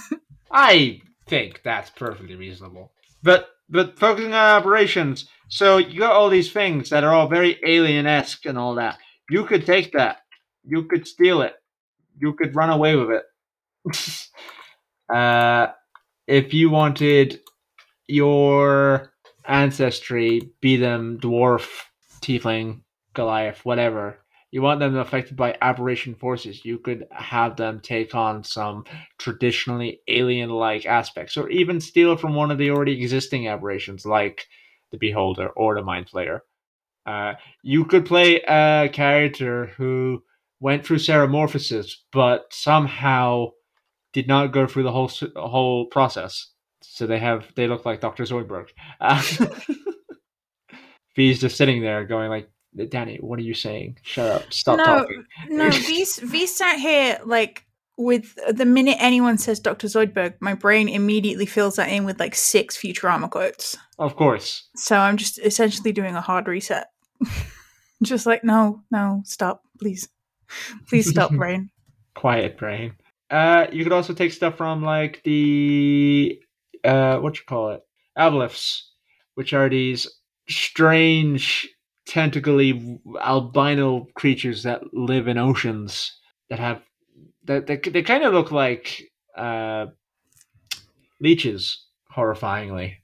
I 0.52 1.02
think 1.28 1.62
that's 1.64 1.90
perfectly 1.90 2.36
reasonable. 2.36 2.92
But 3.24 3.50
but 3.70 4.00
focusing 4.00 4.34
on 4.34 4.62
aberrations, 4.62 5.28
so 5.50 5.78
you 5.78 6.00
got 6.00 6.14
all 6.14 6.30
these 6.30 6.52
things 6.52 6.90
that 6.90 7.04
are 7.04 7.14
all 7.14 7.28
very 7.28 7.60
alien 7.66 8.06
esque 8.06 8.46
and 8.46 8.58
all 8.58 8.76
that. 8.76 8.98
You 9.30 9.44
could 9.46 9.66
take 9.66 9.92
that. 9.94 10.20
You 10.64 10.84
could 10.84 11.08
steal 11.08 11.42
it. 11.42 11.56
You 12.18 12.34
could 12.34 12.56
run 12.56 12.70
away 12.70 12.96
with 12.96 13.12
it. 13.12 13.24
uh, 15.14 15.68
if 16.28 16.54
you 16.54 16.70
wanted 16.70 17.40
your 18.08 19.14
ancestry, 19.46 20.52
be 20.62 20.78
them 20.78 21.20
dwarf, 21.22 21.68
tiefling, 22.22 22.82
Goliath, 23.14 23.66
whatever, 23.66 24.20
you 24.52 24.62
want 24.62 24.80
them 24.80 24.96
affected 24.96 25.36
by 25.36 25.58
aberration 25.62 26.16
forces, 26.16 26.64
you 26.64 26.80
could 26.80 27.06
have 27.12 27.58
them 27.58 27.82
take 27.82 28.16
on 28.16 28.44
some 28.44 28.86
traditionally 29.18 30.02
alien 30.08 30.50
like 30.50 30.86
aspects, 30.86 31.36
or 31.36 31.50
even 31.50 31.82
steal 31.82 32.16
from 32.16 32.34
one 32.34 32.52
of 32.52 32.58
the 32.58 32.72
already 32.72 33.02
existing 33.02 33.48
aberrations, 33.48 34.06
like 34.06 34.46
the 34.92 34.98
Beholder 34.98 35.50
or 35.50 35.76
the 35.76 35.84
Mind 35.84 36.08
Flayer. 36.10 36.42
Uh, 37.06 37.34
you 37.62 37.86
could 37.86 38.06
play 38.06 38.42
a 38.42 38.90
character 38.92 39.68
who 39.78 40.24
went 40.60 40.86
through 40.86 40.98
ceremorphosis, 40.98 41.92
but 42.12 42.48
somehow 42.52 43.52
did 44.18 44.28
not 44.28 44.48
go 44.52 44.66
through 44.66 44.82
the 44.82 44.92
whole 44.92 45.12
whole 45.36 45.86
process. 45.86 46.48
So 46.82 47.06
they 47.06 47.20
have 47.20 47.54
they 47.56 47.68
look 47.68 47.86
like 47.86 48.02
Doctor 48.02 48.24
Zoidberg. 48.24 48.70
Uh, 49.00 49.22
V's 51.16 51.40
just 51.40 51.56
sitting 51.56 51.82
there 51.84 52.04
going 52.04 52.30
like, 52.32 52.50
"Danny, 52.90 53.18
what 53.22 53.38
are 53.38 53.44
you 53.44 53.54
saying? 53.54 54.00
Shut 54.02 54.30
up! 54.32 54.52
Stop 54.52 54.78
No, 54.80 54.86
talking." 54.86 55.24
no, 55.50 55.70
V 55.70 56.06
V 56.24 56.48
sat 56.48 56.80
here 56.80 57.20
like 57.26 57.64
with 57.96 58.36
the 58.52 58.66
minute 58.66 58.98
anyone 59.00 59.38
says 59.38 59.60
Dr. 59.60 59.86
Zoidberg, 59.88 60.34
my 60.40 60.56
brain 60.56 60.90
immediately 60.90 61.46
fills 61.46 61.76
that 61.76 61.90
in 61.90 62.04
with 62.04 62.20
like 62.20 62.34
six 62.34 62.76
Futurama 62.76 63.30
quotes. 63.30 63.78
Of 64.00 64.16
course. 64.16 64.68
So 64.76 64.98
I'm 64.98 65.18
just 65.18 65.38
essentially 65.40 65.92
doing 65.92 66.16
a 66.16 66.22
hard 66.22 66.48
reset. 66.48 66.88
just 68.04 68.26
like, 68.26 68.44
no, 68.44 68.82
no, 68.92 69.22
stop, 69.26 69.62
please. 69.80 70.10
Please 70.88 71.08
stop, 71.10 71.32
brain. 71.36 71.70
quiet 72.16 72.58
brain. 72.58 72.94
Uh, 73.30 73.68
you 73.72 73.84
could 73.84 73.94
also 73.94 74.14
take 74.14 74.32
stuff 74.32 74.56
from 74.56 74.84
like 74.84 75.22
the 75.24 76.40
uh, 76.84 77.18
what 77.18 77.38
you 77.38 77.44
call 77.46 77.72
it, 77.72 77.82
aboleths, 78.18 78.82
which 79.36 79.54
are 79.54 79.70
these 79.70 80.08
strange 80.48 81.68
tentacly 82.08 83.00
albino 83.22 84.08
creatures 84.16 84.64
that 84.64 84.82
live 84.94 85.28
in 85.28 85.38
oceans 85.38 86.18
that 86.50 86.60
have 86.60 86.82
that 87.44 87.68
they, 87.68 87.78
they 87.78 88.02
kind 88.02 88.24
of 88.24 88.34
look 88.34 88.52
like 88.52 89.04
uh, 89.36 89.88
leeches, 91.20 91.86
horrifyingly. 92.16 92.96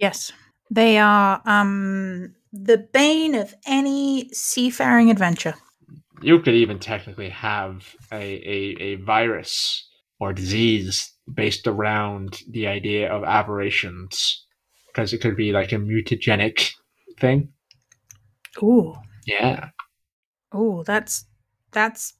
Yes. 0.00 0.32
They 0.70 0.98
are 0.98 1.40
um 1.44 2.34
the 2.52 2.78
bane 2.78 3.34
of 3.34 3.54
any 3.66 4.30
seafaring 4.32 5.10
adventure. 5.10 5.54
You 6.22 6.40
could 6.40 6.54
even 6.54 6.78
technically 6.78 7.28
have 7.30 7.94
a, 8.10 8.16
a, 8.16 8.76
a 8.80 8.94
virus 8.96 9.86
or 10.18 10.32
disease 10.32 11.12
based 11.32 11.66
around 11.66 12.40
the 12.48 12.66
idea 12.66 13.12
of 13.12 13.24
aberrations 13.24 14.44
because 14.86 15.12
it 15.12 15.18
could 15.18 15.36
be 15.36 15.52
like 15.52 15.72
a 15.72 15.76
mutagenic 15.76 16.70
thing. 17.20 17.52
Ooh. 18.62 18.94
Yeah. 19.26 19.68
Ooh, 20.54 20.84
that's 20.86 21.26
that's 21.72 22.14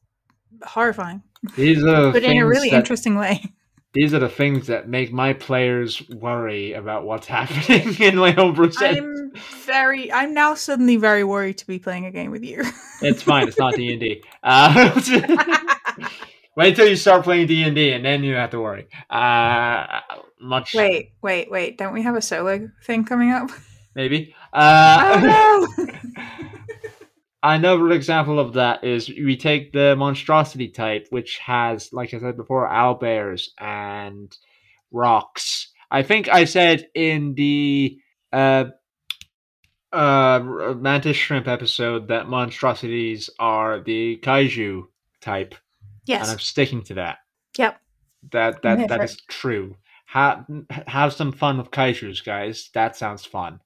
horrifying. 0.63 1.23
These 1.57 1.83
are 1.85 2.13
But 2.13 2.25
in 2.25 2.39
a 2.39 2.47
really 2.47 2.71
interesting 2.71 3.17
way. 3.17 3.43
These 3.97 4.13
are 4.13 4.19
the 4.19 4.29
things 4.29 4.67
that 4.67 4.89
make 4.89 5.11
my 5.11 5.33
players 5.33 6.07
worry 6.11 6.75
about 6.75 7.05
what's 7.05 7.27
happening 7.39 7.95
in 8.01 8.17
my 8.17 8.31
homebrew 8.31 8.71
set. 8.71 8.97
I'm 8.97 9.33
very 9.65 10.13
I'm 10.13 10.35
now 10.35 10.55
suddenly 10.55 10.97
very 10.97 11.25
worried 11.25 11.59
to 11.59 11.67
be 11.67 11.79
playing 11.79 12.05
a 12.07 12.11
game 12.11 12.31
with 12.31 12.45
you. 12.45 12.63
It's 13.03 13.23
fine. 13.23 13.49
It's 13.49 13.59
not 13.59 13.75
D 13.75 13.91
and 13.93 14.01
D. 14.01 14.23
Uh, 14.43 15.01
Wait 16.57 16.71
until 16.71 16.89
you 16.89 16.97
start 16.97 17.23
playing 17.25 17.47
D 17.47 17.63
and 17.65 17.75
D, 17.75 17.93
and 17.93 18.03
then 18.03 18.25
you 18.25 18.35
have 18.35 18.51
to 18.51 18.61
worry. 18.61 18.89
Uh, 19.11 20.01
much 20.41 20.73
wait, 20.73 21.13
wait, 21.21 21.51
wait. 21.51 21.77
Don't 21.77 21.93
we 21.93 22.03
have 22.03 22.15
a 22.15 22.23
solo 22.23 22.71
thing 22.85 23.05
coming 23.05 23.31
up? 23.31 23.51
maybe. 23.95 24.35
Uh, 24.55 25.21
oh 25.23 25.67
no. 25.77 25.87
Another 27.49 27.93
example 27.93 28.41
of 28.41 28.55
that 28.55 28.83
is 28.83 29.09
we 29.09 29.37
take 29.37 29.73
the 29.73 29.95
monstrosity 29.95 30.67
type, 30.67 31.07
which 31.11 31.39
has, 31.39 31.93
like 31.93 32.13
I 32.13 32.19
said 32.19 32.37
before, 32.37 32.69
owlbears 32.69 33.51
and 33.57 34.37
rocs. 34.91 35.69
I 35.89 36.03
think 36.03 36.29
I 36.29 36.45
said 36.45 36.89
in 36.93 37.35
the 37.35 38.01
uh, 38.33 38.65
uh, 39.93 40.75
mantis 40.77 41.17
shrimp 41.17 41.47
episode 41.47 42.09
that 42.09 42.29
monstrosities 42.29 43.31
are 43.39 43.81
the 43.81 44.19
kaiju 44.25 44.83
type, 45.21 45.55
Yes, 46.05 46.23
and 46.23 46.33
I'm 46.33 46.41
sticking 46.41 46.83
to 46.83 46.95
that. 46.95 47.19
Yep. 47.57 47.81
That 48.33 48.63
that 48.63 48.89
that 48.89 49.17
true. 49.29 49.77
Have 50.07 50.47
have 50.89 51.13
some 51.13 51.31
fun 51.31 51.59
with 51.59 51.71
kaiju's, 51.71 52.23
guys. 52.23 52.71
That 52.75 52.97
sounds 52.97 53.25
fun. 53.25 53.61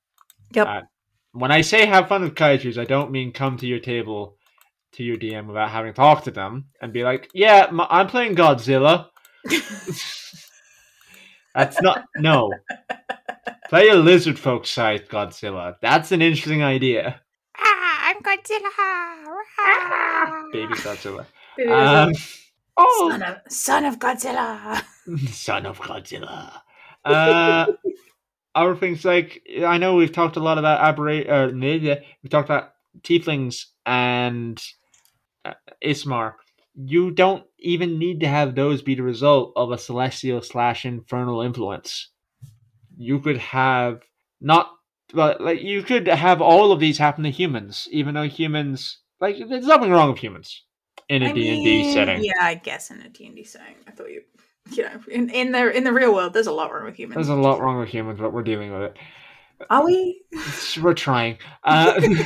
Yep. 0.53 0.67
Uh, 0.67 0.81
when 1.33 1.51
I 1.53 1.61
say 1.61 1.87
have 1.87 2.09
fun 2.09 2.23
with 2.23 2.35
kaiju's, 2.35 2.79
I 2.79 2.85
don't 2.85 3.11
mean 3.11 3.33
come 3.33 3.57
to 3.59 3.67
your 3.67 3.79
table 3.81 4.37
to 4.93 5.03
your 5.05 5.17
DM 5.17 5.47
without 5.47 5.71
having 5.71 5.95
talked 5.95 6.25
to 6.25 6.31
them 6.31 6.67
and 6.81 6.93
be 6.93 7.05
like, 7.05 7.31
"Yeah, 7.35 7.67
m- 7.69 7.81
I'm 7.83 8.07
playing 8.09 8.35
Godzilla." 8.37 9.09
That's 11.55 11.81
not 11.83 12.05
no. 12.17 12.53
Play 13.69 13.89
a 13.89 13.95
lizard 13.97 14.39
folk 14.39 14.67
sized 14.67 15.09
Godzilla. 15.09 15.77
That's 15.81 16.13
an 16.13 16.23
interesting 16.23 16.63
idea. 16.63 17.21
ah, 17.57 17.99
I'm 18.11 18.23
Godzilla. 18.23 18.69
Ah. 18.79 20.45
Baby 20.53 20.75
Godzilla. 20.75 21.27
Baby 21.57 21.71
Um, 21.71 22.13
oh, 22.77 23.09
son 23.11 23.23
of 23.23 23.37
son 23.49 23.85
of 23.85 23.99
Godzilla. 23.99 24.83
son 25.31 25.67
of 25.67 25.79
Godzilla. 25.81 26.61
Uh, 27.05 27.67
other 28.55 28.77
things 28.77 29.05
like 29.05 29.43
I 29.65 29.79
know 29.79 29.95
we've 29.95 30.13
talked 30.13 30.37
a 30.37 30.41
lot 30.41 30.59
about 30.59 30.81
aberrate. 30.81 31.29
Uh, 31.29 31.51
we 31.53 32.29
talked 32.29 32.49
about 32.49 32.73
tieflings 33.03 33.67
and 33.87 34.61
uh, 35.45 35.55
Aasimar. 35.85 36.35
You 36.75 37.11
don't 37.11 37.45
even 37.59 37.99
need 37.99 38.21
to 38.21 38.29
have 38.29 38.55
those 38.55 38.83
be 38.83 38.95
the 38.95 39.03
result 39.03 39.53
of 39.57 39.71
a 39.71 39.79
celestial 39.79 40.41
slash 40.43 40.85
infernal 40.85 41.43
influence. 41.43 42.11
You 42.97 43.21
could 43.21 43.39
have 43.39 44.03
not, 44.41 44.71
but 45.13 45.41
like 45.41 45.61
you 45.63 45.83
could 45.83 46.07
have 46.07 46.41
all 46.41 46.73
of 46.73 46.81
these 46.81 46.99
happen 46.99 47.25
to 47.25 47.31
humans, 47.31 47.89
even 47.91 48.15
though 48.15 48.29
humans 48.29 48.99
like 49.21 49.37
there's 49.49 49.67
nothing 49.67 49.91
wrong 49.91 50.11
with 50.11 50.19
humans 50.19 50.65
in 51.09 51.23
a 51.23 51.33
D 51.33 51.49
and 51.49 51.65
D 51.65 51.93
setting. 51.93 52.25
Yeah, 52.25 52.33
I 52.41 52.55
guess 52.55 52.91
in 52.91 53.01
a 53.01 53.09
D&D 53.09 53.45
setting. 53.45 53.77
I 53.87 53.91
thought 53.91 54.11
you 54.11 54.23
you 54.71 54.85
know, 54.85 55.01
in, 55.09 55.31
in 55.31 55.53
the 55.53 55.77
in 55.77 55.85
the 55.85 55.93
real 55.93 56.15
world 56.15 56.33
there's 56.33 56.47
a 56.47 56.53
lot 56.53 56.73
wrong 56.73 56.85
with 56.85 56.97
humans. 56.97 57.17
There's 57.17 57.29
a 57.29 57.41
lot 57.41 57.61
wrong 57.61 57.79
with 57.79 57.89
humans, 57.89 58.21
but 58.21 58.33
we're 58.33 58.43
dealing 58.43 58.73
with 58.73 58.83
it. 58.83 58.97
Are 59.69 59.85
we? 59.85 60.23
We're 60.81 60.95
trying. 60.95 61.39
Uh, 61.65 62.01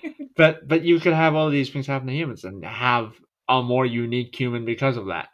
but 0.36 0.66
but 0.66 0.82
you 0.82 1.00
could 1.00 1.12
have 1.12 1.34
all 1.34 1.50
these 1.50 1.70
things 1.70 1.86
happen 1.86 2.08
to 2.08 2.14
humans 2.14 2.44
and 2.44 2.64
have 2.64 3.12
a 3.48 3.62
more 3.62 3.84
unique 3.84 4.34
human 4.34 4.64
because 4.64 4.96
of 4.96 5.06
that. 5.06 5.28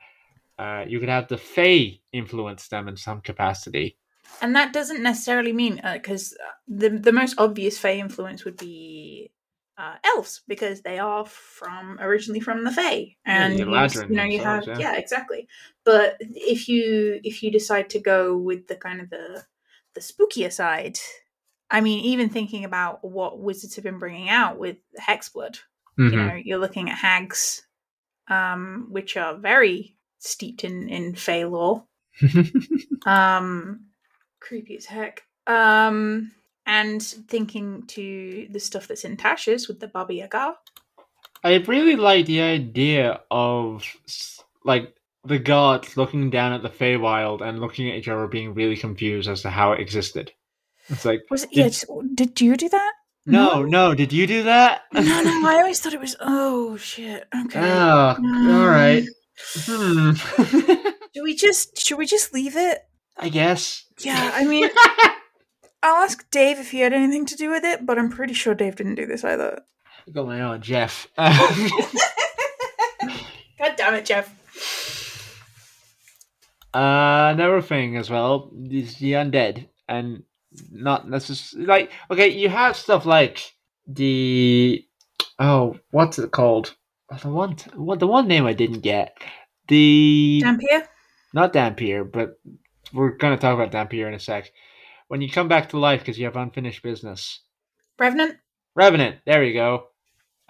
Uh, 0.59 0.85
you 0.89 0.99
could 0.99 1.09
have 1.09 1.28
the 1.28 1.37
Fae 1.37 2.01
influence 2.12 2.69
them 2.69 2.89
in 2.89 2.97
some 2.97 3.20
capacity. 3.20 3.99
and 4.41 4.57
that 4.57 4.73
doesn't 4.73 5.03
necessarily 5.03 5.53
mean 5.53 5.81
because 5.93 6.33
uh, 6.33 6.53
the 6.66 6.89
the 6.91 7.12
most 7.12 7.35
obvious 7.39 7.78
Fey 7.78 8.01
influence 8.01 8.45
would 8.45 8.57
be 8.57 9.31
uh, 9.78 9.97
elves 10.05 10.43
because 10.48 10.82
they 10.82 10.98
are 10.98 11.27
from 11.27 11.98
originally 12.01 12.40
from 12.40 12.65
the 12.65 12.73
Fae, 12.73 13.16
and 13.24 13.55
the 13.59 13.65
you, 13.66 14.05
you 14.09 14.16
know 14.16 14.24
you 14.24 14.40
have 14.43 14.66
yeah. 14.66 14.78
yeah. 14.78 14.97
exactly. 14.97 15.48
But 15.85 16.16
if 16.20 16.69
you 16.69 17.20
if 17.23 17.43
you 17.43 17.51
decide 17.51 17.90
to 17.90 18.01
go 18.01 18.36
with 18.36 18.66
the 18.69 18.77
kind 18.77 19.01
of 19.01 19.11
the 19.11 19.44
the 19.94 20.01
spookier 20.01 20.53
side, 20.53 20.98
I 21.70 21.81
mean, 21.81 22.01
even 22.05 22.28
thinking 22.28 22.65
about 22.65 23.05
what 23.05 23.40
wizards 23.40 23.74
have 23.77 23.85
been 23.85 23.98
bringing 23.98 24.28
out 24.31 24.59
with 24.59 24.77
Hexblood, 25.01 25.59
you 25.97 26.05
Mhm. 26.11 26.27
know, 26.27 26.35
you're 26.44 26.59
looking 26.59 26.89
at 26.90 26.98
hags, 26.98 27.66
um, 28.28 28.86
which 28.90 29.16
are 29.16 29.36
very 29.36 29.97
steeped 30.19 30.65
in 30.65 30.89
in 30.89 31.15
Fey 31.15 31.44
lore 31.44 31.86
um 33.07 33.86
creepy 34.40 34.77
as 34.77 34.86
heck 34.86 35.23
um 35.47 36.31
and 36.67 37.03
thinking 37.03 37.83
to 37.87 38.47
the 38.51 38.61
stuff 38.61 38.89
that's 38.89 39.05
in 39.05 39.17
tasha's 39.17 39.69
with 39.69 39.81
the 39.81 39.89
baba 39.89 40.13
yaga 40.15 40.57
I 41.45 41.57
really 41.59 41.97
like 41.97 42.27
the 42.27 42.41
idea 42.41 43.21
of 43.31 43.85
like 44.65 44.95
the 45.25 45.39
gods 45.39 45.97
looking 45.97 46.31
down 46.31 46.53
at 46.53 46.63
the 46.63 46.69
Feywild 46.71 47.41
and 47.41 47.61
looking 47.61 47.89
at 47.89 47.97
each 47.97 48.09
other, 48.09 48.27
being 48.27 48.55
really 48.55 48.77
confused 48.77 49.29
as 49.29 49.43
to 49.43 49.51
how 49.51 49.73
it 49.73 49.81
existed. 49.81 50.33
It's 50.89 51.05
like, 51.05 51.23
was 51.31 51.45
it 51.45 51.51
Did- 51.51 51.83
yeah, 51.89 52.03
did 52.15 52.41
you 52.41 52.57
do 52.57 52.69
that 52.71 52.93
no, 53.29 53.65
no, 53.65 53.93
did 53.95 54.13
you 54.13 54.27
do 54.27 54.45
that? 54.45 54.83
no 54.93 55.01
no 55.03 55.49
i 55.49 55.57
always 55.57 55.81
thought 55.81 55.93
it 55.93 56.01
was 56.01 56.15
oh 56.21 56.77
shit 56.77 57.27
okay 57.45 57.61
oh, 57.61 58.17
all 58.19 58.67
right. 58.67 59.05
Hmm. 59.67 60.13
should 61.15 61.23
we 61.23 61.35
just 61.35 61.85
should 61.85 61.99
we 61.99 62.07
just 62.07 62.33
leave 62.33 62.57
it 62.57 62.79
I 63.17 63.29
guess. 63.29 63.85
yeah 64.01 64.31
i 64.35 64.45
mean 64.45 64.69
i'll 65.82 66.03
ask 66.03 66.28
dave 66.31 66.59
if 66.59 66.70
he 66.70 66.81
had 66.81 66.93
anything 66.93 67.27
to 67.27 67.36
do 67.36 67.51
with 67.51 67.65
it 67.65 67.85
but 67.86 67.98
i'm 67.98 68.11
pretty 68.11 68.35
sure 68.35 68.55
dave 68.55 68.77
didn't 68.77 68.94
do 68.94 69.07
this 69.07 69.24
either 69.24 69.62
I 70.09 70.12
got 70.12 70.27
my 70.27 70.40
own 70.40 70.61
Jeff. 70.62 71.09
god 71.16 71.32
damn 73.77 73.94
it 73.94 74.05
jeff 74.05 74.32
Uh, 76.74 77.32
another 77.32 77.62
thing 77.62 77.97
as 77.97 78.11
well 78.11 78.51
is 78.70 78.97
the 78.98 79.12
undead, 79.12 79.66
and 79.89 80.23
not 80.70 81.09
necessarily 81.09 81.66
like 81.66 81.90
okay, 82.11 82.28
you 82.28 82.51
have 82.51 82.77
stuff 82.77 83.07
like 83.07 83.55
the 83.86 84.85
oh, 85.39 85.78
what's 85.90 86.19
it 86.19 86.32
called? 86.32 86.74
The 87.23 87.31
one, 87.31 87.57
what 87.77 87.98
the 87.98 88.07
one 88.07 88.28
name 88.28 88.44
I 88.44 88.53
didn't 88.53 88.81
get, 88.81 89.16
the 89.69 90.43
dhampir 90.44 90.86
not 91.32 91.53
Dhampir, 91.53 92.11
but 92.11 92.39
we're 92.93 93.11
gonna 93.16 93.36
talk 93.39 93.55
about 93.55 93.73
Dhampir 93.73 94.07
in 94.09 94.15
a 94.15 94.19
sec. 94.19 94.51
When 95.09 95.20
you 95.20 95.31
come 95.31 95.49
back 95.49 95.69
to 95.70 95.78
life 95.78 96.01
because 96.01 96.19
you 96.19 96.24
have 96.24 96.37
unfinished 96.37 96.83
business, 96.83 97.41
revenant 97.99 98.37
Revenant, 98.77 99.16
there 99.24 99.43
you 99.43 99.55
go. 99.55 99.87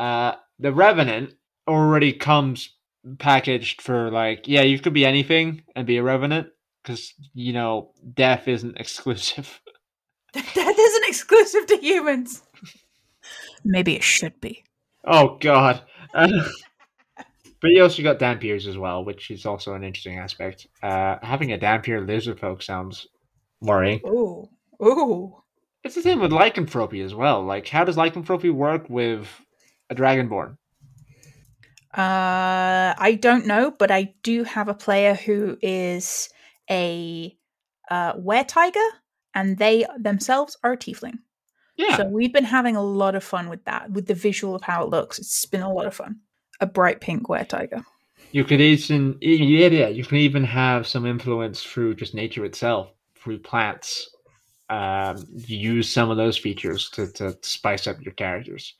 Uh, 0.01 0.35
the 0.59 0.73
Revenant 0.73 1.35
already 1.69 2.13
comes 2.13 2.75
packaged 3.19 3.81
for 3.81 4.11
like, 4.11 4.49
yeah, 4.49 4.63
you 4.63 4.81
could 4.81 4.93
be 4.93 5.07
anything 5.07 5.63
and 5.77 5.87
be 5.87 5.97
a 5.97 6.03
Revenant 6.03 6.49
because 6.83 7.15
you 7.35 7.53
know 7.53 7.93
death 8.15 8.49
isn't 8.49 8.77
exclusive. 8.81 9.61
Death 10.33 10.79
isn't 10.79 11.09
exclusive 11.09 11.67
to 11.67 11.79
humans. 11.79 12.43
Maybe 13.65 13.95
it 13.95 14.03
should 14.03 14.39
be. 14.39 14.65
Oh 15.05 15.39
God. 15.41 15.83
but 16.13 16.51
you 17.63 17.83
also 17.83 18.03
got 18.03 18.19
Dhampirs 18.19 18.67
as 18.67 18.77
well, 18.77 19.03
which 19.03 19.31
is 19.31 19.47
also 19.47 19.73
an 19.73 19.83
interesting 19.83 20.19
aspect. 20.19 20.67
Uh, 20.83 21.17
having 21.23 21.53
a 21.53 21.59
Dhampir 21.59 22.07
lizard 22.07 22.39
folk 22.39 22.61
sounds 22.61 23.07
worrying. 23.67 24.01
Ooh. 24.07 24.49
Ooh. 24.83 25.43
It's 25.85 25.95
the 25.95 26.03
same 26.03 26.21
with 26.21 26.33
lycanthropy 26.33 27.01
as 27.01 27.15
well. 27.15 27.45
Like, 27.45 27.69
how 27.69 27.85
does 27.85 27.97
lycanthropy 27.97 28.51
work 28.51 28.89
with 28.89 29.29
a 29.91 29.95
dragonborn? 29.95 30.57
Uh, 31.97 32.93
I 32.99 33.19
don't 33.21 33.47
know, 33.47 33.71
but 33.71 33.91
I 33.91 34.15
do 34.23 34.45
have 34.45 34.69
a 34.69 34.75
player 34.75 35.15
who 35.15 35.57
is 35.63 36.29
a 36.71 37.37
uh, 37.91 38.13
were 38.17 38.45
tiger, 38.45 38.81
and 39.35 39.57
they 39.57 39.87
themselves 39.99 40.57
are 40.63 40.73
a 40.73 40.77
tiefling. 40.77 41.21
Yeah, 41.77 41.97
So 41.97 42.05
we've 42.07 42.33
been 42.33 42.45
having 42.45 42.75
a 42.75 42.83
lot 42.83 43.15
of 43.15 43.23
fun 43.23 43.49
with 43.49 43.65
that, 43.65 43.91
with 43.91 44.07
the 44.07 44.15
visual 44.15 44.55
of 44.55 44.63
how 44.63 44.83
it 44.83 44.89
looks. 44.89 45.19
It's 45.19 45.45
been 45.45 45.63
a 45.63 45.73
lot 45.73 45.87
of 45.87 45.95
fun. 45.95 46.21
A 46.61 46.67
bright 46.67 47.01
pink 47.01 47.29
were 47.29 47.45
tiger. 47.45 47.85
You 48.33 48.45
could 48.45 48.61
even 48.61 49.19
yeah, 49.21 49.69
yeah, 49.69 49.89
you 49.89 50.05
can 50.05 50.19
even 50.19 50.45
have 50.45 50.87
some 50.87 51.07
influence 51.07 51.63
through 51.63 51.95
just 51.95 52.15
nature 52.15 52.45
itself, 52.45 52.91
through 53.27 53.41
plants. 53.41 54.09
Um, 54.71 55.17
use 55.35 55.93
some 55.93 56.11
of 56.11 56.17
those 56.17 56.39
features 56.39 56.89
to, 56.91 57.09
to 57.13 57.37
spice 57.43 57.87
up 57.89 58.01
your 58.01 58.15
characters. 58.15 58.75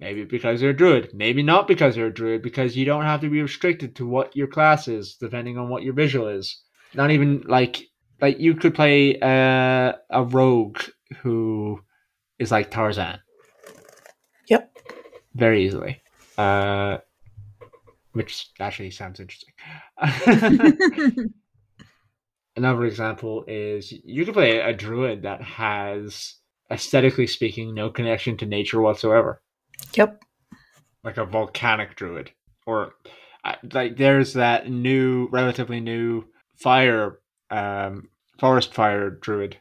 Maybe 0.00 0.24
because 0.24 0.60
they're 0.60 0.70
a 0.70 0.76
druid, 0.76 1.10
maybe 1.14 1.42
not 1.44 1.68
because 1.68 1.94
they're 1.94 2.08
a 2.08 2.12
druid, 2.12 2.42
because 2.42 2.76
you 2.76 2.84
don't 2.84 3.04
have 3.04 3.20
to 3.20 3.30
be 3.30 3.40
restricted 3.40 3.94
to 3.96 4.06
what 4.06 4.34
your 4.36 4.48
class 4.48 4.88
is, 4.88 5.14
depending 5.14 5.56
on 5.56 5.68
what 5.68 5.84
your 5.84 5.94
visual 5.94 6.26
is. 6.26 6.60
Not 6.92 7.12
even 7.12 7.42
like 7.46 7.84
like 8.20 8.40
you 8.40 8.54
could 8.54 8.74
play 8.74 9.18
uh, 9.20 9.92
a 10.10 10.24
rogue 10.24 10.80
who 11.22 11.80
is 12.40 12.50
like 12.50 12.72
Tarzan 12.72 13.20
Yep. 14.48 14.76
very 15.34 15.64
easily. 15.64 16.00
Uh, 16.36 16.98
which 18.12 18.50
actually 18.58 18.90
sounds 18.90 19.20
interesting. 19.20 19.54
Another 22.56 22.84
example 22.84 23.44
is 23.48 23.92
you 24.04 24.24
could 24.24 24.34
play 24.34 24.60
a 24.60 24.72
druid 24.72 25.22
that 25.22 25.42
has, 25.42 26.34
aesthetically 26.70 27.26
speaking, 27.26 27.74
no 27.74 27.90
connection 27.90 28.36
to 28.36 28.46
nature 28.46 28.80
whatsoever, 28.80 29.42
yep. 29.94 30.22
like 31.02 31.16
a 31.16 31.24
volcanic 31.24 31.96
druid, 31.96 32.30
or 32.64 32.94
like 33.72 33.96
there's 33.96 34.34
that 34.34 34.70
new, 34.70 35.28
relatively 35.32 35.80
new 35.80 36.24
fire, 36.56 37.18
um, 37.50 38.08
forest 38.38 38.72
fire 38.72 39.10
druid, 39.10 39.56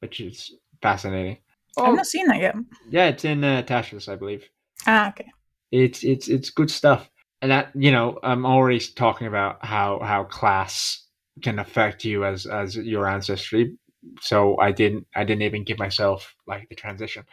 which 0.00 0.20
is 0.20 0.54
fascinating. 0.80 1.38
I've 1.76 1.94
not 1.94 2.06
seen 2.06 2.26
that 2.28 2.40
yet. 2.40 2.56
Yeah, 2.88 3.08
it's 3.08 3.24
in 3.24 3.44
uh, 3.44 3.62
Tasha's, 3.62 4.08
I 4.08 4.16
believe. 4.16 4.48
Ah, 4.86 5.10
okay. 5.10 5.26
it's 5.70 6.02
it's 6.02 6.28
it's 6.28 6.50
good 6.50 6.70
stuff 6.70 7.10
and 7.42 7.50
that 7.50 7.70
you 7.74 7.90
know 7.90 8.18
i'm 8.22 8.46
already 8.46 8.78
talking 8.78 9.26
about 9.26 9.64
how 9.64 9.98
how 10.00 10.24
class 10.24 11.07
can 11.42 11.58
affect 11.58 12.04
you 12.04 12.24
as 12.24 12.46
as 12.46 12.76
your 12.76 13.06
ancestry. 13.06 13.76
So 14.20 14.58
i 14.60 14.70
didn't 14.70 15.06
i 15.14 15.24
didn't 15.24 15.42
even 15.42 15.64
give 15.64 15.78
myself 15.78 16.34
like 16.46 16.68
the 16.68 16.74
transition. 16.74 17.24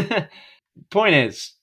Point 0.90 1.14
is 1.14 1.54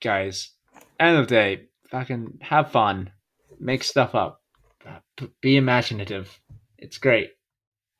guys 0.00 0.52
end 1.00 1.16
of 1.16 1.28
the 1.28 1.34
day 1.34 1.66
fucking 1.88 2.38
have 2.40 2.70
fun. 2.70 3.10
Make 3.58 3.84
stuff 3.84 4.14
up. 4.14 4.40
Uh, 4.86 5.26
be 5.40 5.56
imaginative. 5.56 6.40
It's 6.78 6.98
great. 6.98 7.30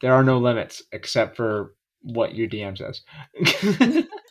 There 0.00 0.12
are 0.12 0.24
no 0.24 0.38
limits 0.38 0.82
except 0.90 1.36
for 1.36 1.74
what 2.00 2.34
your 2.34 2.48
dm 2.48 2.76
says. 2.76 3.02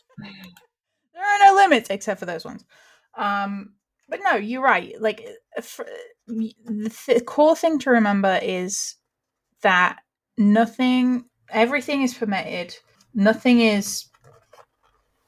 There 1.22 1.24
are 1.24 1.54
no 1.54 1.62
limits 1.62 1.88
except 1.90 2.18
for 2.18 2.26
those 2.26 2.44
ones. 2.44 2.64
Um, 3.14 3.74
but 4.08 4.20
no, 4.24 4.36
you're 4.36 4.62
right. 4.62 5.00
Like 5.00 5.24
uh, 5.56 5.62
the 6.26 6.92
th- 7.06 7.24
core 7.26 7.56
thing 7.56 7.78
to 7.80 7.90
remember 7.90 8.38
is 8.42 8.96
that 9.62 10.00
nothing, 10.38 11.24
everything 11.50 12.02
is 12.02 12.14
permitted. 12.14 12.76
Nothing 13.14 13.60
is 13.60 14.06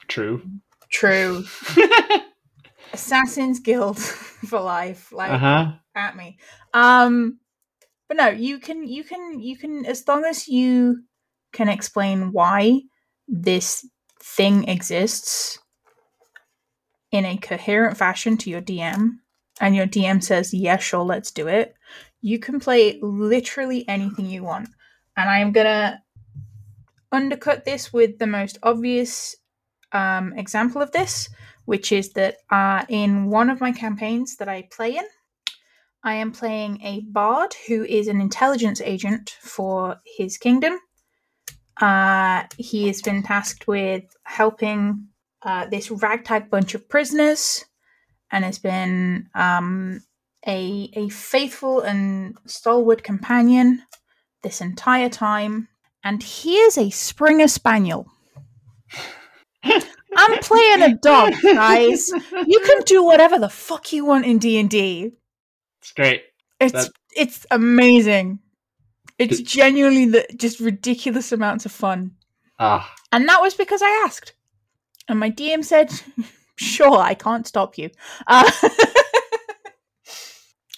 true 0.08 0.42
true. 0.90 1.44
Assassin's 2.92 3.58
Guild 3.58 3.98
for 4.48 4.60
life. 4.60 5.12
Like 5.12 5.32
uh-huh 5.32 5.72
at 5.94 6.16
me. 6.16 6.38
Um, 6.72 7.38
but 8.08 8.16
no, 8.16 8.28
you 8.28 8.58
can, 8.58 8.86
you 8.86 9.04
can, 9.04 9.40
you 9.40 9.56
can, 9.56 9.86
as 9.86 10.06
long 10.06 10.24
as 10.24 10.48
you 10.48 11.02
can 11.52 11.68
explain 11.68 12.32
why 12.32 12.82
this 13.28 13.88
thing 14.22 14.68
exists 14.68 15.58
in 17.10 17.24
a 17.24 17.36
coherent 17.36 17.96
fashion 17.96 18.36
to 18.38 18.50
your 18.50 18.60
DM, 18.60 19.18
and 19.60 19.74
your 19.74 19.86
DM 19.86 20.22
says, 20.22 20.52
yeah, 20.52 20.76
sure, 20.76 21.04
let's 21.04 21.30
do 21.30 21.48
it, 21.48 21.74
you 22.20 22.38
can 22.38 22.58
play 22.58 22.98
literally 23.02 23.86
anything 23.88 24.26
you 24.26 24.42
want. 24.42 24.68
And 25.16 25.28
I'm 25.28 25.52
gonna 25.52 26.02
undercut 27.12 27.64
this 27.64 27.92
with 27.92 28.18
the 28.18 28.26
most 28.26 28.58
obvious 28.62 29.36
um, 29.92 30.32
example 30.36 30.82
of 30.82 30.90
this, 30.92 31.28
which 31.64 31.92
is 31.92 32.12
that 32.12 32.38
uh, 32.50 32.84
in 32.88 33.30
one 33.30 33.48
of 33.50 33.60
my 33.60 33.72
campaigns 33.72 34.36
that 34.36 34.48
I 34.48 34.68
play 34.70 34.96
in, 34.96 35.04
I 36.02 36.14
am 36.14 36.32
playing 36.32 36.82
a 36.82 37.00
bard 37.00 37.54
who 37.66 37.84
is 37.84 38.08
an 38.08 38.20
intelligence 38.20 38.80
agent 38.82 39.36
for 39.40 39.96
his 40.04 40.36
kingdom. 40.36 40.78
Uh, 41.80 42.44
he 42.58 42.86
has 42.88 43.00
been 43.00 43.22
tasked 43.22 43.66
with 43.66 44.04
helping 44.24 45.08
uh, 45.42 45.66
this 45.66 45.90
ragtag 45.90 46.50
bunch 46.50 46.74
of 46.74 46.88
prisoners 46.88 47.64
and 48.34 48.44
has 48.44 48.58
been 48.58 49.28
um, 49.34 50.02
a, 50.46 50.90
a 50.94 51.08
faithful 51.08 51.80
and 51.80 52.36
stalwart 52.46 53.02
companion 53.04 53.82
this 54.42 54.60
entire 54.60 55.08
time. 55.08 55.68
and 56.02 56.20
he 56.22 56.56
is 56.56 56.76
a 56.76 56.90
Springer 56.90 57.48
Spaniel. 57.48 58.06
I'm 59.64 60.38
playing 60.40 60.82
a 60.82 60.94
dog, 60.96 61.32
guys. 61.42 62.08
You 62.46 62.60
can 62.60 62.82
do 62.82 63.02
whatever 63.02 63.38
the 63.38 63.48
fuck 63.48 63.92
you 63.92 64.04
want 64.04 64.26
in 64.26 64.38
D 64.38 64.58
and 64.58 64.68
D. 64.68 65.12
It's 65.80 65.92
great. 65.92 66.22
It's 66.60 66.90
it's 67.16 67.46
amazing. 67.50 68.40
It's 69.18 69.40
genuinely 69.40 70.06
the, 70.06 70.26
just 70.36 70.60
ridiculous 70.60 71.32
amounts 71.32 71.66
of 71.66 71.72
fun, 71.72 72.16
Ah, 72.58 72.92
and 73.12 73.28
that 73.28 73.40
was 73.40 73.54
because 73.54 73.80
I 73.82 74.02
asked, 74.04 74.34
and 75.08 75.18
my 75.20 75.30
DM 75.30 75.64
said, 75.64 75.90
"Sure, 76.56 76.98
I 76.98 77.14
can't 77.14 77.46
stop 77.46 77.76
you." 77.78 77.90
Uh, 78.26 78.50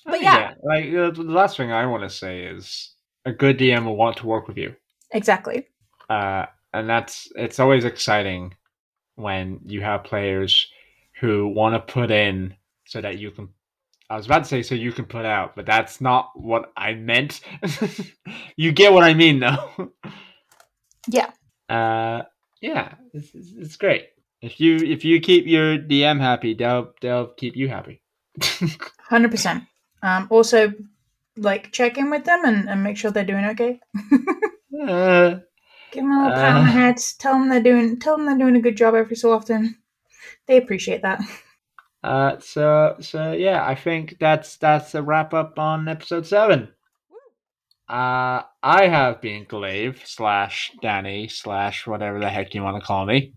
but 0.07 0.21
yeah, 0.21 0.55
like 0.63 0.87
uh, 0.87 1.11
the 1.11 1.23
last 1.23 1.57
thing 1.57 1.73
I 1.73 1.87
want 1.87 2.03
to 2.03 2.11
say 2.11 2.45
is 2.45 2.93
a 3.25 3.33
good 3.33 3.59
DM 3.59 3.85
will 3.85 3.97
want 3.97 4.17
to 4.19 4.27
work 4.27 4.47
with 4.49 4.57
you. 4.57 4.75
exactly. 5.13 5.67
uh, 6.11 6.47
and 6.73 6.89
that's 6.89 7.29
it's 7.37 7.59
always 7.59 7.85
exciting 7.85 8.55
when 9.17 9.61
you 9.65 9.81
have 9.81 10.05
players 10.05 10.69
who 11.21 11.49
want 11.49 11.75
to 11.75 11.93
put 11.93 12.11
in 12.11 12.55
so 12.87 13.01
that 13.01 13.19
you 13.19 13.31
can. 13.31 13.49
I 14.09 14.17
was 14.17 14.27
about 14.27 14.45
to 14.45 14.49
say 14.49 14.63
so 14.63 14.77
you 14.77 14.93
can 14.93 15.07
put 15.07 15.25
out, 15.25 15.57
but 15.57 15.67
that's 15.67 16.01
not 16.01 16.31
what 16.35 16.71
I 16.77 16.95
meant. 16.95 17.41
you 18.57 18.71
get 18.71 18.93
what 18.93 19.03
I 19.03 19.15
mean, 19.15 19.41
though. 19.41 19.93
Yeah. 21.09 21.31
Uh, 21.69 22.23
yeah, 22.61 22.95
it's, 23.13 23.35
it's, 23.35 23.51
it's 23.59 23.77
great. 23.77 24.05
If 24.47 24.61
you 24.61 24.77
if 24.77 25.05
you 25.05 25.21
keep 25.21 25.47
your 25.47 25.77
DM 25.79 26.21
happy, 26.21 26.55
they'll 26.55 26.93
they'll 27.01 27.29
keep 27.29 27.57
you 27.57 27.69
happy. 27.69 28.01
Hundred 29.11 29.31
percent. 29.31 29.65
Um, 30.03 30.27
also, 30.31 30.73
like 31.37 31.73
check 31.73 31.99
in 31.99 32.11
with 32.11 32.25
them 32.25 32.45
and, 32.45 32.69
and 32.69 32.83
make 32.85 32.97
sure 32.97 33.11
they're 33.11 33.25
doing 33.25 33.47
okay. 33.47 33.81
Uh, 34.79 35.39
Give 35.91 36.03
them 36.05 36.13
a 36.13 36.25
little 36.25 36.37
pat 36.37 36.57
on 36.57 36.65
the 36.67 36.71
Uh. 36.71 36.75
head. 36.75 36.97
Tell 37.19 37.33
them 37.33 37.49
they're 37.49 37.63
doing. 37.63 37.99
Tell 37.99 38.17
them 38.17 38.27
they're 38.27 38.37
doing 38.39 38.57
a 38.57 38.61
good 38.61 38.77
job 38.77 38.95
every 38.95 39.17
so 39.17 39.33
often. 39.33 39.77
They 40.47 40.57
appreciate 40.59 41.03
that. 41.03 41.21
Uh, 42.05 42.39
so 42.39 42.95
so 43.01 43.33
yeah, 43.33 43.67
I 43.67 43.75
think 43.75 44.17
that's 44.21 44.59
that's 44.59 44.95
a 44.95 45.03
wrap 45.03 45.35
up 45.35 45.59
on 45.59 45.89
episode 45.89 46.25
seven. 46.25 46.69
Uh, 47.89 48.43
I 48.63 48.87
have 48.87 49.21
been 49.21 49.45
Glaive 49.49 50.03
slash 50.05 50.71
Danny 50.83 51.27
slash 51.27 51.85
whatever 51.87 52.21
the 52.21 52.29
heck 52.29 52.55
you 52.55 52.63
want 52.63 52.81
to 52.81 52.87
call 52.87 53.07
me. 53.07 53.33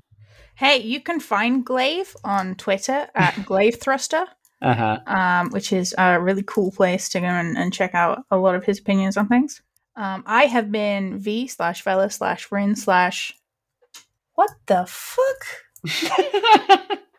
Hey, 0.60 0.82
you 0.82 1.00
can 1.00 1.22
find 1.22 1.66
Glaive 1.66 2.14
on 2.26 2.56
Twitter 2.56 3.08
at 3.16 3.46
Glaive 3.46 3.80
Thruster, 3.80 4.26
Uh 4.62 4.74
huh. 4.74 5.00
um, 5.08 5.52
which 5.52 5.72
is 5.72 5.96
a 5.98 6.20
really 6.20 6.44
cool 6.44 6.70
place 6.70 7.08
to 7.10 7.22
go 7.22 7.28
and, 7.28 7.58
and 7.58 7.72
check 7.74 7.96
out 7.96 8.24
a 8.30 8.36
lot 8.38 8.56
of 8.56 8.66
his 8.66 8.78
opinions 8.80 9.16
on 9.16 9.30
things. 9.30 9.62
Um, 9.96 10.22
I 10.26 10.48
have 10.48 10.70
been 10.70 11.18
V 11.18 11.48
slash 11.48 11.82
Fella 11.82 12.10
slash 12.10 12.52
Rin 12.52 12.76
slash. 12.76 13.34
What 14.36 14.52
the 14.66 14.86
fuck? 14.86 15.42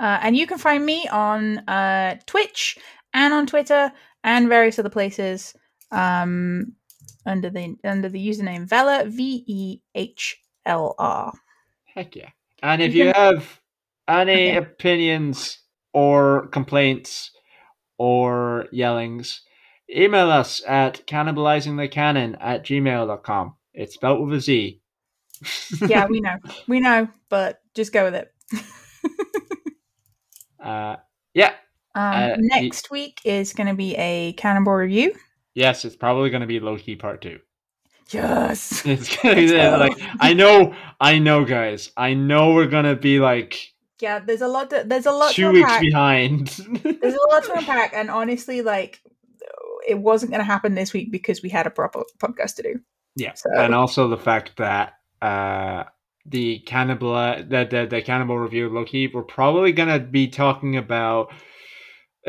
Uh, 0.00 0.18
and 0.22 0.34
you 0.34 0.46
can 0.46 0.56
find 0.56 0.86
me 0.86 1.06
on 1.08 1.58
uh, 1.68 2.16
Twitch 2.24 2.78
and 3.12 3.34
on 3.34 3.46
Twitter 3.46 3.92
and 4.24 4.48
various 4.48 4.78
other 4.78 4.88
places 4.88 5.54
um, 5.90 6.72
under 7.26 7.50
the 7.50 7.76
under 7.84 8.08
the 8.08 8.28
username 8.28 8.66
Vela 8.66 9.04
V 9.06 9.44
E 9.46 9.80
H 9.94 10.40
L 10.64 10.94
R. 10.98 11.34
heck 11.94 12.16
yeah! 12.16 12.30
And 12.62 12.82
if 12.82 12.94
You 12.94 13.12
have 13.14 13.60
any 14.08 14.56
opinions 14.56 15.58
or 15.92 16.48
complaints 16.48 17.30
or 17.98 18.66
yellings, 18.72 19.42
email 19.94 20.30
us 20.30 20.62
at 20.66 21.06
cannibalizingthecanon 21.06 22.36
at 22.40 22.64
gmail.com. 22.64 23.54
It's 23.74 23.94
spelled 23.94 24.26
with 24.28 24.38
a 24.38 24.40
Z. 24.40 24.80
Yeah, 25.86 26.06
we 26.06 26.20
know, 26.26 26.36
we 26.68 26.80
know, 26.80 27.08
but 27.28 27.60
just 27.74 27.92
go 27.92 28.04
with 28.10 28.14
it. 28.14 28.32
uh, 30.62 30.96
yeah. 31.34 31.52
Um, 31.94 32.14
Uh, 32.14 32.28
y- 32.28 32.34
next 32.38 32.90
week 32.90 33.20
is 33.24 33.52
going 33.52 33.66
to 33.68 33.74
be 33.74 33.96
a 33.96 34.32
Cannonball 34.34 34.74
review. 34.74 35.14
Yes, 35.54 35.84
it's 35.84 35.96
probably 35.96 36.30
going 36.30 36.42
to 36.42 36.46
be 36.46 36.60
low 36.60 36.76
key 36.78 36.96
part 36.96 37.20
two. 37.22 37.40
Yes. 38.10 38.84
It's 38.86 39.16
gonna 39.16 39.34
be 39.36 39.46
there, 39.46 39.76
like 39.78 39.96
I 40.20 40.32
know, 40.34 40.74
I 41.00 41.18
know, 41.18 41.44
guys. 41.44 41.90
I 41.96 42.14
know 42.14 42.54
we're 42.54 42.66
gonna 42.66 42.96
be 42.96 43.20
like 43.20 43.72
Yeah, 44.00 44.18
there's 44.18 44.42
a 44.42 44.48
lot. 44.48 44.70
To, 44.70 44.82
there's 44.86 45.06
a 45.06 45.12
lot 45.12 45.32
two 45.32 45.44
to 45.44 45.50
weeks 45.52 45.78
behind. 45.78 46.48
There's 46.82 47.14
a 47.14 47.28
lot 47.30 47.44
to 47.44 47.52
unpack, 47.56 47.92
and 47.94 48.10
honestly, 48.10 48.62
like 48.62 49.00
it 49.86 49.98
wasn't 49.98 50.30
going 50.30 50.40
to 50.40 50.44
happen 50.44 50.74
this 50.74 50.92
week 50.92 51.10
because 51.10 51.42
we 51.42 51.48
had 51.48 51.66
a 51.66 51.70
proper 51.70 52.04
podcast 52.18 52.54
to 52.56 52.62
do. 52.62 52.80
yeah, 53.16 53.32
So- 53.34 53.48
and 53.56 53.74
also 53.74 54.08
the 54.08 54.18
fact 54.18 54.56
that 54.58 54.92
uh 55.22 55.84
the 56.26 56.58
cannibal, 56.60 57.14
the 57.14 57.66
the, 57.70 57.86
the 57.88 58.02
cannibal 58.02 58.38
review, 58.38 58.68
Loki, 58.68 59.08
we're 59.08 59.22
probably 59.22 59.72
gonna 59.72 59.98
be 59.98 60.28
talking 60.28 60.76
about. 60.76 61.32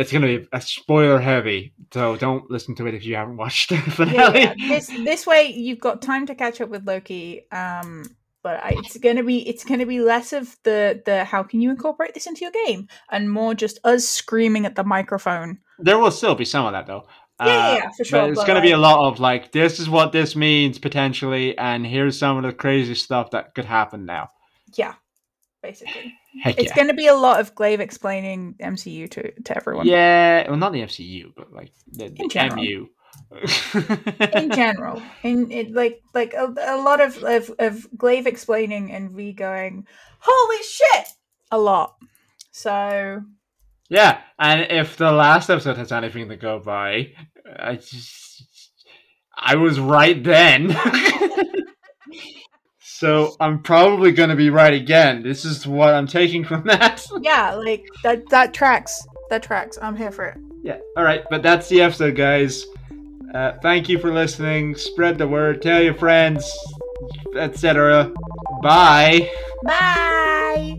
It's 0.02 0.12
gonna 0.12 0.28
be 0.28 0.48
a 0.52 0.60
spoiler 0.62 1.20
heavy, 1.20 1.74
so 1.94 2.18
don't 2.18 2.50
listen 2.52 2.76
to 2.76 2.88
it 2.88 2.94
if 2.94 3.06
you 3.06 3.16
haven't 3.16 3.38
watched 3.38 3.70
the 3.70 3.78
finale. 3.92 4.42
yeah. 4.42 4.54
This 4.68 4.88
this 4.88 5.26
way 5.26 5.48
you've 5.48 5.80
got 5.80 6.02
time 6.02 6.26
to 6.26 6.36
catch 6.36 6.60
up 6.62 6.70
with 6.70 6.86
Loki. 6.86 7.50
Um, 7.52 8.04
but 8.44 8.64
I, 8.64 8.74
it's 8.78 8.98
gonna 8.98 9.24
be 9.24 9.48
it's 9.48 9.64
gonna 9.64 9.86
be 9.86 10.00
less 10.02 10.34
of 10.34 10.58
the 10.64 11.02
the 11.06 11.24
how 11.24 11.44
can 11.44 11.62
you 11.62 11.70
incorporate 11.70 12.14
this 12.14 12.28
into 12.28 12.42
your 12.42 12.52
game, 12.66 12.88
and 13.12 13.32
more 13.32 13.54
just 13.54 13.80
us 13.84 14.06
screaming 14.08 14.66
at 14.66 14.76
the 14.76 14.84
microphone. 14.84 15.60
There 15.80 15.98
will 16.00 16.12
still 16.12 16.36
be 16.36 16.46
some 16.46 16.66
of 16.66 16.74
that 16.74 16.88
though. 16.88 17.06
Yeah, 17.40 17.46
yeah, 17.48 17.68
Uh, 17.72 17.76
yeah, 17.76 17.90
for 17.98 18.04
sure. 18.04 18.20
But 18.22 18.30
it's 18.32 18.40
but, 18.40 18.48
going 18.48 18.56
to 18.58 18.62
be 18.62 18.72
a 18.72 18.78
lot 18.78 19.08
of 19.08 19.20
like, 19.20 19.52
this 19.52 19.80
is 19.80 19.90
what 19.90 20.12
this 20.12 20.36
means 20.36 20.78
potentially, 20.78 21.58
and 21.58 21.84
here's 21.86 22.20
some 22.20 22.38
of 22.38 22.44
the 22.44 22.54
crazy 22.54 22.94
stuff 22.94 23.32
that 23.32 23.56
could 23.56 23.66
happen 23.66 24.06
now. 24.06 24.30
yeah, 24.76 24.94
basically. 25.64 26.14
Heck 26.42 26.58
It's 26.58 26.68
yeah. 26.70 26.76
going 26.76 26.88
to 26.88 26.94
be 26.94 27.08
a 27.08 27.16
lot 27.16 27.40
of 27.40 27.56
Glaive 27.56 27.80
explaining 27.80 28.56
MCU 28.60 29.10
to 29.12 29.32
to 29.42 29.58
everyone. 29.58 29.88
Yeah, 29.88 30.48
well, 30.48 30.58
not 30.58 30.72
the 30.72 30.82
MCU, 30.82 31.34
but 31.36 31.52
like 31.52 31.72
the, 31.92 32.10
the 32.10 32.24
In 32.24 32.30
general. 32.30 32.64
MU. 32.64 32.88
in 34.34 34.52
general 34.52 35.02
in 35.24 35.52
it 35.52 35.72
like 35.72 36.02
like 36.14 36.34
a, 36.34 36.54
a 36.68 36.78
lot 36.78 37.00
of, 37.00 37.22
of 37.24 37.52
of 37.60 37.88
glaive 37.98 38.26
explaining 38.26 38.92
and 38.92 39.12
v 39.12 39.32
going 39.32 39.86
holy 40.20 40.64
shit 40.64 41.08
a 41.52 41.58
lot 41.58 41.96
so 42.52 43.22
yeah, 43.92 44.22
and 44.40 44.72
if 44.72 44.96
the 44.96 45.12
last 45.12 45.50
episode 45.50 45.76
has 45.76 45.92
anything 45.92 46.30
to 46.30 46.38
go 46.38 46.60
by, 46.60 47.12
I 47.60 47.76
just. 47.76 48.46
I 49.36 49.56
was 49.56 49.82
right 49.82 50.24
then. 50.24 50.70
so 53.02 53.36
I'm 53.40 53.58
probably 53.64 54.12
going 54.12 54.30
to 54.30 54.36
be 54.36 54.52
right 54.52 54.76
again. 54.76 55.24
This 55.24 55.44
is 55.44 55.66
what 55.66 55.96
I'm 55.96 56.06
taking 56.06 56.44
from 56.46 56.64
that. 56.68 57.04
yeah 57.22 57.56
like 57.56 57.84
that 58.04 58.30
that 58.30 58.54
tracks 58.54 58.94
that 59.32 59.42
tracks 59.42 59.80
i'm 59.82 59.96
here 59.96 60.12
for 60.12 60.26
it 60.26 60.38
Yeah. 60.64 60.78
All 60.96 61.04
right, 61.04 61.24
but 61.32 61.42
that's 61.42 61.68
the 61.70 61.82
episode, 61.82 62.16
guys. 62.16 62.68
Uh, 63.34 63.54
thank 63.64 63.90
you 63.90 63.98
for 63.98 64.14
listening. 64.14 64.76
Spread 64.76 65.18
the 65.18 65.28
word. 65.28 65.62
Tell 65.62 65.82
your 65.82 65.96
friends, 65.96 66.44
etc. 67.36 68.14
Bye. 68.62 69.32
bye 69.66 70.76